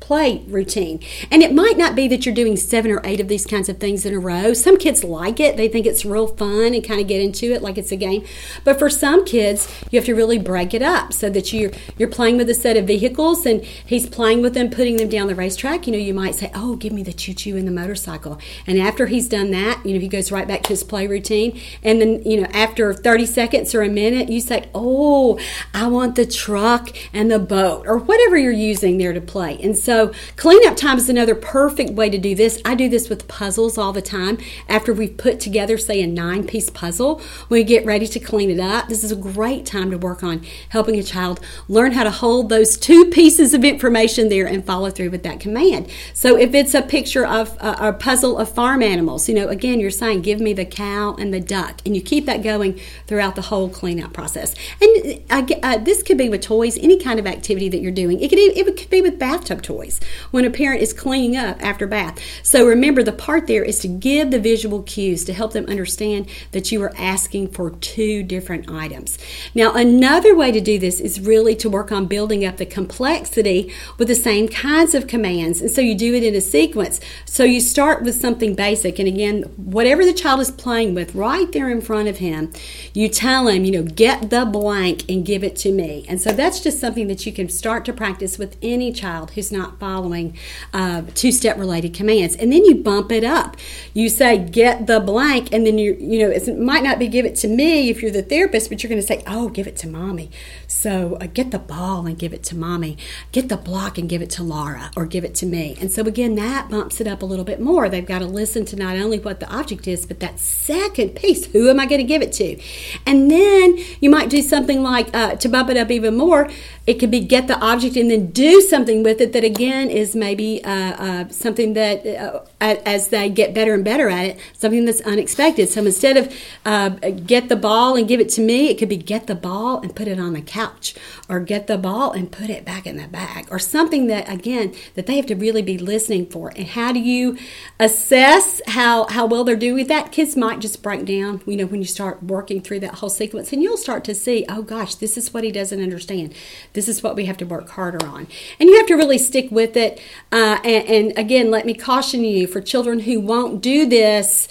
play 0.00 0.42
routine. 0.46 1.00
And 1.30 1.42
it 1.42 1.52
might 1.52 1.76
not 1.76 1.94
be 1.94 2.08
that 2.08 2.24
you're 2.24 2.34
doing 2.34 2.56
seven 2.56 2.90
or 2.90 3.00
eight 3.04 3.20
of 3.20 3.28
these 3.28 3.44
kinds 3.44 3.68
of 3.68 3.78
things 3.78 4.06
in 4.06 4.14
a 4.14 4.18
row. 4.18 4.54
Some 4.54 4.78
kids 4.78 5.04
like 5.04 5.40
it, 5.40 5.56
they 5.56 5.68
think 5.68 5.86
it's 5.86 6.04
real 6.04 6.26
fun 6.26 6.72
and 6.74 6.82
kind 6.82 7.00
of 7.00 7.06
get 7.06 7.20
into 7.20 7.52
it 7.52 7.62
like 7.62 7.76
it's 7.76 7.92
a 7.92 7.96
game. 7.96 8.24
But 8.64 8.78
for 8.78 8.88
some 8.88 9.24
kids, 9.24 9.68
you 9.90 9.98
have 9.98 10.06
to 10.06 10.14
really 10.14 10.38
break 10.38 10.72
it 10.72 10.82
up 10.82 11.12
so 11.12 11.28
that 11.30 11.52
you're 11.52 11.72
you're 11.98 12.08
playing 12.08 12.36
with 12.36 12.48
a 12.48 12.54
set 12.54 12.76
of 12.76 12.86
vehicles 12.86 13.44
and 13.44 13.62
he's 13.62 14.08
playing 14.08 14.40
with 14.40 14.54
them, 14.54 14.70
putting 14.70 14.96
them 14.96 15.08
down 15.08 15.26
the 15.26 15.34
racetrack. 15.34 15.86
You 15.86 15.92
know, 15.92 15.98
you 15.98 16.14
might 16.14 16.34
say, 16.34 16.50
Oh, 16.54 16.76
give 16.76 16.92
me 16.92 17.02
the 17.02 17.12
choo 17.12 17.34
choo 17.34 17.56
and 17.56 17.66
the 17.66 17.72
motorcycle. 17.72 18.38
And 18.66 18.78
after 18.78 19.06
he's 19.06 19.28
done 19.28 19.50
that, 19.50 19.84
you 19.84 19.94
know, 19.94 20.00
he 20.00 20.08
goes 20.08 20.32
right 20.32 20.48
back 20.48 20.62
to 20.64 20.68
his 20.70 20.84
play 20.84 21.06
routine. 21.06 21.60
And 21.82 22.00
then, 22.00 22.22
you 22.22 22.40
know, 22.40 22.48
after 22.52 22.94
30 22.94 23.26
seconds 23.26 23.74
or 23.74 23.82
a 23.82 23.88
minute, 23.88 24.28
you 24.28 24.40
say, 24.40 24.70
Oh, 24.74 25.38
I 25.74 25.88
want 25.88 26.14
the 26.14 26.26
truck 26.26 26.96
and 27.12 27.30
the 27.30 27.38
boat 27.38 27.86
or 27.86 27.98
whatever 27.98 28.38
you're 28.38 28.52
using 28.52 28.98
there 28.98 29.12
to 29.12 29.20
play. 29.20 29.58
And 29.62 29.76
so 29.76 29.87
so, 29.88 30.12
cleanup 30.36 30.76
time 30.76 30.98
is 30.98 31.08
another 31.08 31.34
perfect 31.34 31.92
way 31.92 32.10
to 32.10 32.18
do 32.18 32.34
this. 32.34 32.60
I 32.62 32.74
do 32.74 32.90
this 32.90 33.08
with 33.08 33.26
puzzles 33.26 33.78
all 33.78 33.90
the 33.90 34.02
time. 34.02 34.36
After 34.68 34.92
we've 34.92 35.16
put 35.16 35.40
together, 35.40 35.78
say, 35.78 36.02
a 36.02 36.06
nine 36.06 36.46
piece 36.46 36.68
puzzle, 36.68 37.22
we 37.48 37.64
get 37.64 37.86
ready 37.86 38.06
to 38.06 38.20
clean 38.20 38.50
it 38.50 38.60
up, 38.60 38.88
this 38.88 39.02
is 39.02 39.12
a 39.12 39.16
great 39.16 39.64
time 39.64 39.90
to 39.90 39.96
work 39.96 40.22
on 40.22 40.44
helping 40.68 40.96
a 40.96 41.02
child 41.02 41.40
learn 41.68 41.92
how 41.92 42.04
to 42.04 42.10
hold 42.10 42.50
those 42.50 42.76
two 42.76 43.06
pieces 43.06 43.54
of 43.54 43.64
information 43.64 44.28
there 44.28 44.46
and 44.46 44.62
follow 44.62 44.90
through 44.90 45.08
with 45.08 45.22
that 45.22 45.40
command. 45.40 45.88
So, 46.12 46.36
if 46.36 46.52
it's 46.52 46.74
a 46.74 46.82
picture 46.82 47.24
of 47.24 47.56
uh, 47.58 47.76
a 47.80 47.92
puzzle 47.94 48.36
of 48.36 48.50
farm 48.50 48.82
animals, 48.82 49.26
you 49.26 49.34
know, 49.34 49.48
again, 49.48 49.80
you're 49.80 49.90
saying, 49.90 50.20
give 50.20 50.38
me 50.38 50.52
the 50.52 50.66
cow 50.66 51.16
and 51.18 51.32
the 51.32 51.40
duck, 51.40 51.80
and 51.86 51.96
you 51.96 52.02
keep 52.02 52.26
that 52.26 52.42
going 52.42 52.78
throughout 53.06 53.36
the 53.36 53.42
whole 53.48 53.70
cleanup 53.70 54.12
process. 54.12 54.54
And 54.82 55.22
uh, 55.30 55.46
uh, 55.62 55.78
this 55.78 56.02
could 56.02 56.18
be 56.18 56.28
with 56.28 56.42
toys, 56.42 56.76
any 56.76 56.98
kind 56.98 57.18
of 57.18 57.26
activity 57.26 57.70
that 57.70 57.80
you're 57.80 57.90
doing. 57.90 58.20
It 58.20 58.28
could, 58.28 58.38
it 58.38 58.76
could 58.76 58.90
be 58.90 59.00
with 59.00 59.18
bathtub 59.18 59.62
toys 59.62 59.77
toys 59.78 60.00
when 60.30 60.44
a 60.44 60.50
parent 60.50 60.82
is 60.82 60.92
cleaning 60.92 61.36
up 61.36 61.62
after 61.62 61.86
bath. 61.86 62.18
So 62.42 62.66
remember, 62.66 63.02
the 63.02 63.12
part 63.12 63.46
there 63.46 63.64
is 63.64 63.78
to 63.80 63.88
give 63.88 64.30
the 64.30 64.38
visual 64.38 64.82
cues 64.82 65.24
to 65.24 65.32
help 65.32 65.52
them 65.52 65.66
understand 65.66 66.28
that 66.52 66.72
you 66.72 66.82
are 66.82 66.92
asking 66.96 67.48
for 67.48 67.70
two 67.70 68.22
different 68.22 68.70
items. 68.70 69.18
Now, 69.54 69.74
another 69.74 70.34
way 70.34 70.52
to 70.52 70.60
do 70.60 70.78
this 70.78 71.00
is 71.00 71.20
really 71.20 71.54
to 71.56 71.70
work 71.70 71.92
on 71.92 72.06
building 72.06 72.44
up 72.44 72.56
the 72.56 72.66
complexity 72.66 73.72
with 73.98 74.08
the 74.08 74.14
same 74.14 74.48
kinds 74.48 74.94
of 74.94 75.06
commands. 75.06 75.60
And 75.60 75.70
so 75.70 75.80
you 75.80 75.94
do 75.94 76.14
it 76.14 76.22
in 76.22 76.34
a 76.34 76.40
sequence. 76.40 77.00
So 77.24 77.44
you 77.44 77.60
start 77.60 78.02
with 78.02 78.20
something 78.20 78.54
basic. 78.54 78.98
And 78.98 79.08
again, 79.08 79.42
whatever 79.56 80.04
the 80.04 80.12
child 80.12 80.40
is 80.40 80.50
playing 80.50 80.94
with 80.94 81.14
right 81.14 81.50
there 81.52 81.70
in 81.70 81.80
front 81.80 82.08
of 82.08 82.18
him, 82.18 82.52
you 82.92 83.08
tell 83.08 83.48
him, 83.48 83.64
you 83.64 83.72
know, 83.72 83.82
get 83.82 84.30
the 84.30 84.44
blank 84.44 85.08
and 85.08 85.24
give 85.24 85.44
it 85.44 85.56
to 85.56 85.72
me. 85.72 86.04
And 86.08 86.20
so 86.20 86.32
that's 86.32 86.60
just 86.60 86.80
something 86.80 87.08
that 87.08 87.26
you 87.26 87.32
can 87.32 87.48
start 87.48 87.84
to 87.84 87.92
practice 87.92 88.38
with 88.38 88.56
any 88.62 88.92
child 88.92 89.32
who's 89.32 89.52
not 89.52 89.67
following 89.78 90.36
uh, 90.72 91.02
two 91.14 91.32
step 91.32 91.56
related 91.58 91.94
commands. 91.94 92.36
And 92.36 92.52
then 92.52 92.64
you 92.64 92.76
bump 92.76 93.12
it 93.12 93.24
up. 93.24 93.56
You 93.94 94.08
say, 94.08 94.38
get 94.38 94.86
the 94.86 95.00
blank, 95.00 95.52
and 95.52 95.66
then 95.66 95.78
you, 95.78 95.96
you 96.00 96.20
know, 96.20 96.30
it 96.30 96.58
might 96.58 96.82
not 96.82 96.98
be 96.98 97.08
give 97.08 97.24
it 97.24 97.36
to 97.36 97.48
me 97.48 97.90
if 97.90 98.02
you're 98.02 98.10
the 98.10 98.22
therapist, 98.22 98.70
but 98.70 98.82
you're 98.82 98.88
going 98.88 99.00
to 99.00 99.06
say, 99.06 99.22
oh, 99.26 99.48
give 99.48 99.66
it 99.66 99.76
to 99.78 99.88
mommy. 99.88 100.30
So 100.68 101.16
uh, 101.20 101.26
get 101.26 101.50
the 101.50 101.58
ball 101.58 102.06
and 102.06 102.18
give 102.18 102.34
it 102.34 102.42
to 102.44 102.56
mommy. 102.56 102.98
Get 103.32 103.48
the 103.48 103.56
block 103.56 103.96
and 103.96 104.08
give 104.08 104.20
it 104.20 104.28
to 104.30 104.42
Laura 104.42 104.90
or 104.96 105.06
give 105.06 105.24
it 105.24 105.34
to 105.36 105.46
me. 105.46 105.76
And 105.80 105.90
so 105.90 106.02
again, 106.02 106.34
that 106.34 106.68
bumps 106.68 107.00
it 107.00 107.06
up 107.06 107.22
a 107.22 107.26
little 107.26 107.44
bit 107.44 107.58
more. 107.58 107.88
They've 107.88 108.04
got 108.04 108.18
to 108.18 108.26
listen 108.26 108.66
to 108.66 108.76
not 108.76 108.96
only 108.96 109.18
what 109.18 109.40
the 109.40 109.50
object 109.50 109.88
is, 109.88 110.04
but 110.04 110.20
that 110.20 110.38
second 110.38 111.16
piece. 111.16 111.46
Who 111.46 111.70
am 111.70 111.80
I 111.80 111.86
going 111.86 112.00
to 112.00 112.06
give 112.06 112.20
it 112.20 112.32
to? 112.34 112.60
And 113.06 113.30
then 113.30 113.78
you 114.00 114.10
might 114.10 114.28
do 114.28 114.42
something 114.42 114.82
like 114.82 115.14
uh, 115.16 115.36
to 115.36 115.48
bump 115.48 115.70
it 115.70 115.78
up 115.78 115.90
even 115.90 116.16
more. 116.16 116.50
It 116.86 116.94
could 116.94 117.10
be 117.10 117.20
get 117.20 117.48
the 117.48 117.58
object 117.58 117.96
and 117.96 118.10
then 118.10 118.30
do 118.30 118.60
something 118.60 119.02
with 119.02 119.22
it 119.22 119.32
that 119.32 119.44
again 119.44 119.90
is 119.90 120.14
maybe 120.14 120.62
uh, 120.64 120.70
uh, 120.70 121.28
something 121.28 121.72
that 121.72 122.06
uh, 122.06 122.40
as 122.60 123.08
they 123.08 123.28
get 123.28 123.54
better 123.54 123.74
and 123.74 123.84
better 123.84 124.08
at 124.08 124.24
it, 124.26 124.38
something 124.52 124.84
that's 124.84 125.00
unexpected. 125.02 125.68
So 125.68 125.84
instead 125.84 126.16
of 126.16 126.34
uh, 126.64 126.88
get 126.88 127.48
the 127.48 127.56
ball 127.56 127.96
and 127.96 128.08
give 128.08 128.20
it 128.20 128.28
to 128.30 128.40
me, 128.40 128.68
it 128.68 128.78
could 128.78 128.88
be 128.88 128.96
get 128.96 129.26
the 129.28 129.34
ball 129.34 129.80
and 129.80 129.94
put 129.94 130.08
it 130.08 130.18
on 130.18 130.32
the 130.32 130.42
couch, 130.42 130.94
or 131.28 131.38
get 131.40 131.68
the 131.68 131.78
ball 131.78 132.10
and 132.10 132.32
put 132.32 132.50
it 132.50 132.64
back 132.64 132.86
in 132.86 132.96
the 132.96 133.06
bag, 133.06 133.46
or 133.50 133.58
something 133.58 134.08
that 134.08 134.28
again 134.28 134.74
that 134.94 135.06
they 135.06 135.16
have 135.16 135.26
to 135.26 135.36
really 135.36 135.62
be 135.62 135.78
listening 135.78 136.26
for. 136.26 136.52
And 136.56 136.66
how 136.66 136.92
do 136.92 136.98
you 136.98 137.38
assess 137.78 138.60
how 138.66 139.06
how 139.06 139.26
well 139.26 139.44
they're 139.44 139.54
doing 139.54 139.76
with 139.76 139.88
that? 139.88 140.10
Kids 140.10 140.36
might 140.36 140.58
just 140.58 140.82
break 140.82 141.04
down, 141.04 141.40
you 141.46 141.56
know, 141.56 141.66
when 141.66 141.80
you 141.80 141.86
start 141.86 142.22
working 142.24 142.60
through 142.60 142.80
that 142.80 142.96
whole 142.96 143.10
sequence, 143.10 143.52
and 143.52 143.62
you'll 143.62 143.76
start 143.76 144.02
to 144.04 144.14
see, 144.14 144.44
oh 144.48 144.62
gosh, 144.62 144.96
this 144.96 145.16
is 145.16 145.32
what 145.32 145.44
he 145.44 145.52
doesn't 145.52 145.80
understand. 145.80 146.34
This 146.72 146.88
is 146.88 147.02
what 147.02 147.14
we 147.14 147.26
have 147.26 147.36
to 147.36 147.46
work 147.46 147.68
harder 147.70 148.04
on, 148.04 148.26
and 148.58 148.68
you 148.68 148.76
have 148.78 148.86
to 148.86 148.96
really 148.96 149.18
stick 149.18 149.48
with 149.52 149.76
it. 149.76 150.00
Uh, 150.32 150.58
and, 150.64 150.88
and 150.88 151.18
again, 151.18 151.52
let 151.52 151.64
me 151.64 151.74
caution 151.74 152.24
you 152.24 152.47
for 152.48 152.60
children 152.60 153.00
who 153.00 153.20
won't 153.20 153.60
do 153.60 153.86
this, 153.86 154.48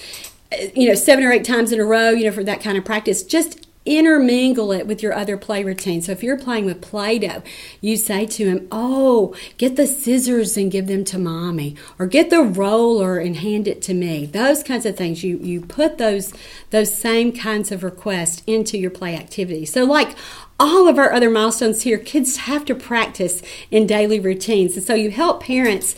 you 0.75 0.87
know, 0.87 0.95
seven 0.95 1.23
or 1.23 1.31
eight 1.31 1.43
times 1.43 1.71
in 1.71 1.79
a 1.79 1.85
row, 1.85 2.11
you 2.11 2.25
know, 2.25 2.31
for 2.31 2.43
that 2.43 2.61
kind 2.61 2.77
of 2.77 2.85
practice, 2.85 3.23
just 3.23 3.67
intermingle 3.87 4.71
it 4.71 4.85
with 4.85 5.01
your 5.01 5.13
other 5.13 5.37
play 5.37 5.63
routine. 5.63 6.01
So 6.01 6.11
if 6.11 6.21
you're 6.21 6.37
playing 6.37 6.65
with 6.65 6.81
Play 6.81 7.19
Doh, 7.19 7.41
you 7.79 7.95
say 7.95 8.25
to 8.25 8.45
him, 8.45 8.67
Oh, 8.71 9.33
get 9.57 9.77
the 9.77 9.87
scissors 9.87 10.57
and 10.57 10.71
give 10.71 10.87
them 10.87 11.05
to 11.05 11.17
mommy, 11.17 11.75
or 11.97 12.05
get 12.05 12.29
the 12.29 12.43
roller 12.43 13.17
and 13.17 13.37
hand 13.37 13.67
it 13.67 13.81
to 13.83 13.93
me. 13.93 14.25
Those 14.25 14.61
kinds 14.61 14.85
of 14.85 14.97
things. 14.97 15.23
You, 15.23 15.37
you 15.37 15.61
put 15.61 15.97
those, 15.97 16.33
those 16.69 16.93
same 16.93 17.31
kinds 17.31 17.71
of 17.71 17.83
requests 17.83 18.43
into 18.45 18.77
your 18.77 18.91
play 18.91 19.15
activity. 19.15 19.65
So, 19.65 19.85
like 19.85 20.15
all 20.59 20.87
of 20.87 20.97
our 20.97 21.13
other 21.13 21.29
milestones 21.29 21.83
here, 21.83 21.97
kids 21.97 22.37
have 22.37 22.65
to 22.65 22.73
practice 22.75 23.41
in 23.69 23.85
daily 23.85 24.19
routines. 24.19 24.75
And 24.75 24.85
so 24.85 24.95
you 24.95 25.11
help 25.11 25.43
parents 25.43 25.95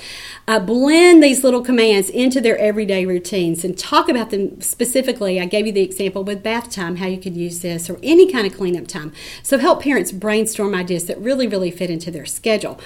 uh, 0.48 0.60
blend 0.60 1.24
these 1.24 1.44
little 1.44 1.62
commands 1.62 2.10
into 2.10 2.42
their 2.42 2.58
everyday 2.58 3.06
routines 3.06 3.64
and 3.64 3.78
talk 3.78 4.10
about 4.10 4.32
them 4.32 4.60
specifically. 4.62 5.40
I 5.40 5.46
gave 5.46 5.66
you 5.66 5.72
the 5.72 5.84
example 5.84 6.24
with 6.24 6.44
bath 6.44 6.72
time, 6.72 6.98
how 6.98 7.06
you 7.08 7.20
could 7.20 7.38
use 7.38 7.60
this, 7.60 7.90
or 7.90 8.00
any 8.04 8.32
kind 8.32 8.48
of 8.48 8.58
cleanup 8.58 8.88
time. 8.88 9.14
So 9.44 9.60
help 9.60 9.84
parents 9.84 10.12
brainstorm 10.12 10.76
ideas 10.76 11.06
that 11.06 11.20
really, 11.20 11.48
really 11.48 11.72
fit 11.72 11.90
into 11.90 12.12
their 12.12 12.26
schedule. 12.26 12.80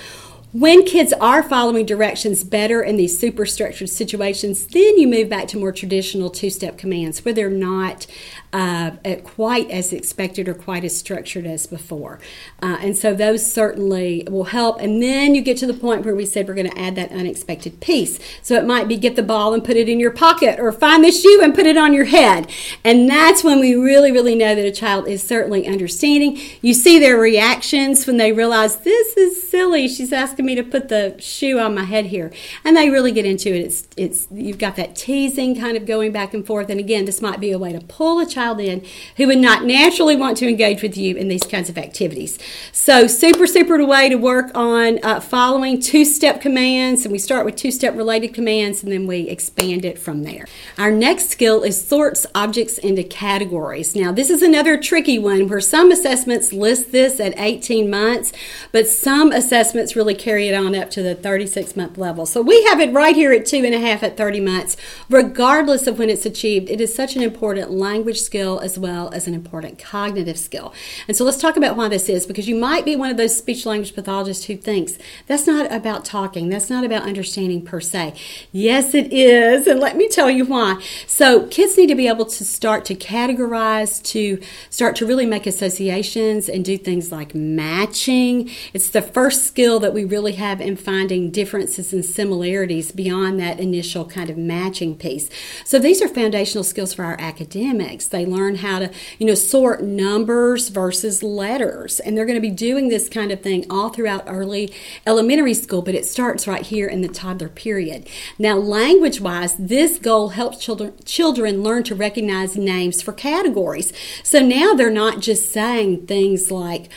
When 0.53 0.85
kids 0.85 1.11
are 1.13 1.41
following 1.41 1.83
directions 1.87 2.43
better 2.43 2.83
in 2.83 2.95
these 2.95 3.17
super 3.17 3.43
structured 3.43 3.89
situations, 3.89 4.67
then 4.67 4.99
you 4.99 5.07
move 5.07 5.27
back 5.27 5.47
to 5.47 5.57
more 5.57 5.71
traditional 5.71 6.29
two 6.29 6.51
step 6.51 6.77
commands 6.77 7.25
where 7.25 7.33
they're 7.33 7.49
not 7.49 8.05
uh, 8.53 8.91
quite 9.23 9.71
as 9.71 9.91
expected 9.91 10.47
or 10.47 10.53
quite 10.53 10.83
as 10.83 10.95
structured 10.95 11.47
as 11.47 11.65
before. 11.65 12.19
Uh, 12.61 12.77
and 12.81 12.95
so 12.95 13.15
those 13.15 13.51
certainly 13.51 14.27
will 14.29 14.43
help. 14.43 14.79
And 14.79 15.01
then 15.01 15.33
you 15.33 15.41
get 15.41 15.57
to 15.57 15.65
the 15.65 15.73
point 15.73 16.05
where 16.05 16.13
we 16.13 16.23
said 16.23 16.47
we're 16.47 16.53
going 16.53 16.69
to 16.69 16.79
add 16.79 16.95
that 16.97 17.11
unexpected 17.11 17.79
piece. 17.79 18.19
So 18.43 18.53
it 18.53 18.67
might 18.67 18.87
be 18.87 18.95
get 18.95 19.15
the 19.15 19.23
ball 19.23 19.55
and 19.55 19.63
put 19.63 19.75
it 19.75 19.89
in 19.89 19.99
your 19.99 20.11
pocket 20.11 20.59
or 20.59 20.71
find 20.71 21.03
the 21.03 21.11
shoe 21.11 21.39
and 21.41 21.55
put 21.55 21.65
it 21.65 21.77
on 21.77 21.93
your 21.93 22.05
head. 22.05 22.47
And 22.83 23.09
that's 23.09 23.43
when 23.43 23.59
we 23.59 23.73
really, 23.73 24.11
really 24.11 24.35
know 24.35 24.53
that 24.53 24.65
a 24.65 24.71
child 24.71 25.07
is 25.07 25.23
certainly 25.23 25.65
understanding. 25.67 26.39
You 26.61 26.75
see 26.75 26.99
their 26.99 27.17
reactions 27.17 28.05
when 28.05 28.17
they 28.17 28.31
realize 28.31 28.77
this 28.77 29.17
is 29.17 29.49
silly. 29.49 29.87
She's 29.87 30.13
asking 30.13 30.42
me 30.43 30.55
to 30.55 30.63
put 30.63 30.89
the 30.89 31.15
shoe 31.19 31.59
on 31.59 31.75
my 31.75 31.83
head 31.83 32.07
here. 32.07 32.31
And 32.63 32.75
they 32.75 32.89
really 32.89 33.11
get 33.11 33.25
into 33.25 33.49
it. 33.49 33.61
It's, 33.61 33.87
it's, 33.97 34.27
you've 34.31 34.57
got 34.57 34.75
that 34.75 34.95
teasing 34.95 35.59
kind 35.59 35.77
of 35.77 35.85
going 35.85 36.11
back 36.11 36.33
and 36.33 36.45
forth. 36.45 36.69
And 36.69 36.79
again, 36.79 37.05
this 37.05 37.21
might 37.21 37.39
be 37.39 37.51
a 37.51 37.59
way 37.59 37.73
to 37.73 37.81
pull 37.81 38.19
a 38.19 38.25
child 38.25 38.59
in 38.59 38.85
who 39.17 39.27
would 39.27 39.37
not 39.37 39.63
naturally 39.63 40.15
want 40.15 40.37
to 40.37 40.47
engage 40.47 40.81
with 40.81 40.97
you 40.97 41.15
in 41.15 41.27
these 41.27 41.43
kinds 41.43 41.69
of 41.69 41.77
activities. 41.77 42.37
So, 42.71 43.07
super, 43.07 43.47
super 43.47 43.83
way 43.85 44.09
to 44.09 44.15
work 44.15 44.51
on 44.55 44.99
uh, 45.03 45.19
following 45.19 45.79
two 45.79 46.05
step 46.05 46.41
commands. 46.41 47.05
And 47.05 47.11
we 47.11 47.19
start 47.19 47.45
with 47.45 47.55
two 47.55 47.71
step 47.71 47.95
related 47.95 48.33
commands 48.33 48.83
and 48.83 48.91
then 48.91 49.07
we 49.07 49.29
expand 49.29 49.85
it 49.85 49.97
from 49.97 50.23
there. 50.23 50.45
Our 50.77 50.91
next 50.91 51.29
skill 51.29 51.63
is 51.63 51.85
sorts 51.85 52.25
objects 52.35 52.77
into 52.77 53.03
categories. 53.03 53.95
Now, 53.95 54.11
this 54.11 54.29
is 54.29 54.41
another 54.41 54.77
tricky 54.77 55.17
one 55.17 55.47
where 55.47 55.61
some 55.61 55.91
assessments 55.91 56.53
list 56.53 56.91
this 56.91 57.19
at 57.19 57.33
18 57.37 57.89
months, 57.89 58.31
but 58.71 58.87
some 58.87 59.31
assessments 59.31 59.95
really 59.95 60.15
care 60.15 60.32
carry 60.33 60.47
it 60.47 60.55
on 60.55 60.73
up 60.73 60.89
to 60.89 61.03
the 61.03 61.13
36 61.13 61.75
month 61.75 61.95
level. 61.95 62.25
So 62.25 62.41
we 62.41 62.63
have 62.63 62.79
it 62.79 62.91
right 62.91 63.15
here 63.15 63.31
at 63.31 63.45
two 63.45 63.63
and 63.63 63.75
a 63.75 63.79
half 63.79 64.01
at 64.01 64.17
30 64.17 64.39
months. 64.39 64.75
Regardless 65.07 65.85
of 65.85 65.99
when 65.99 66.09
it's 66.09 66.25
achieved, 66.25 66.71
it 66.71 66.81
is 66.81 66.91
such 66.91 67.15
an 67.15 67.21
important 67.21 67.69
language 67.69 68.19
skill 68.19 68.59
as 68.59 68.79
well 68.79 69.11
as 69.13 69.27
an 69.27 69.35
important 69.35 69.77
cognitive 69.77 70.39
skill. 70.39 70.73
And 71.07 71.15
so 71.15 71.23
let's 71.23 71.37
talk 71.37 71.55
about 71.55 71.77
why 71.77 71.87
this 71.87 72.09
is 72.09 72.25
because 72.25 72.47
you 72.47 72.55
might 72.55 72.83
be 72.83 72.95
one 72.95 73.11
of 73.11 73.17
those 73.17 73.37
speech 73.37 73.63
language 73.67 73.93
pathologists 73.93 74.45
who 74.45 74.57
thinks 74.57 74.97
that's 75.27 75.45
not 75.45 75.71
about 75.71 76.03
talking, 76.03 76.49
that's 76.49 76.71
not 76.71 76.83
about 76.83 77.03
understanding 77.03 77.63
per 77.63 77.79
se. 77.79 78.15
Yes, 78.51 78.95
it 78.95 79.13
is. 79.13 79.67
And 79.67 79.79
let 79.79 79.95
me 79.95 80.07
tell 80.07 80.31
you 80.31 80.45
why. 80.45 80.81
So 81.05 81.45
kids 81.45 81.77
need 81.77 81.89
to 81.89 81.95
be 81.95 82.07
able 82.07 82.25
to 82.25 82.43
start 82.43 82.85
to 82.85 82.95
categorize, 82.95 84.01
to 84.05 84.41
start 84.71 84.95
to 84.95 85.05
really 85.05 85.27
make 85.27 85.45
associations 85.45 86.49
and 86.49 86.65
do 86.65 86.75
things 86.75 87.11
like 87.11 87.35
matching. 87.35 88.49
It's 88.73 88.89
the 88.89 89.03
first 89.03 89.43
skill 89.45 89.79
that 89.81 89.93
we 89.93 90.05
really 90.05 90.22
have 90.31 90.61
in 90.61 90.77
finding 90.77 91.29
differences 91.29 91.91
and 91.91 92.05
similarities 92.05 92.93
beyond 92.93 93.37
that 93.41 93.59
initial 93.59 94.05
kind 94.05 94.29
of 94.29 94.37
matching 94.37 94.95
piece. 94.95 95.29
So 95.65 95.77
these 95.77 96.01
are 96.01 96.07
foundational 96.07 96.63
skills 96.63 96.93
for 96.93 97.03
our 97.03 97.19
academics. 97.19 98.07
They 98.07 98.25
learn 98.25 98.55
how 98.55 98.79
to, 98.79 98.91
you 99.19 99.27
know, 99.27 99.35
sort 99.35 99.83
numbers 99.83 100.69
versus 100.69 101.21
letters. 101.21 101.99
And 101.99 102.17
they're 102.17 102.25
going 102.25 102.41
to 102.41 102.41
be 102.41 102.49
doing 102.49 102.87
this 102.87 103.09
kind 103.09 103.31
of 103.31 103.41
thing 103.41 103.65
all 103.69 103.89
throughout 103.89 104.23
early 104.25 104.73
elementary 105.05 105.53
school, 105.53 105.81
but 105.81 105.95
it 105.95 106.05
starts 106.05 106.47
right 106.47 106.65
here 106.65 106.87
in 106.87 107.01
the 107.01 107.09
toddler 107.09 107.49
period. 107.49 108.07
Now, 108.39 108.55
language 108.55 109.19
wise, 109.19 109.55
this 109.55 109.99
goal 109.99 110.29
helps 110.29 110.57
children 110.63 110.93
children 111.03 111.63
learn 111.63 111.83
to 111.83 111.95
recognize 111.95 112.55
names 112.55 113.01
for 113.01 113.11
categories. 113.11 113.91
So 114.23 114.39
now 114.39 114.73
they're 114.73 114.89
not 114.89 115.19
just 115.19 115.51
saying 115.51 116.07
things 116.07 116.51
like 116.51 116.89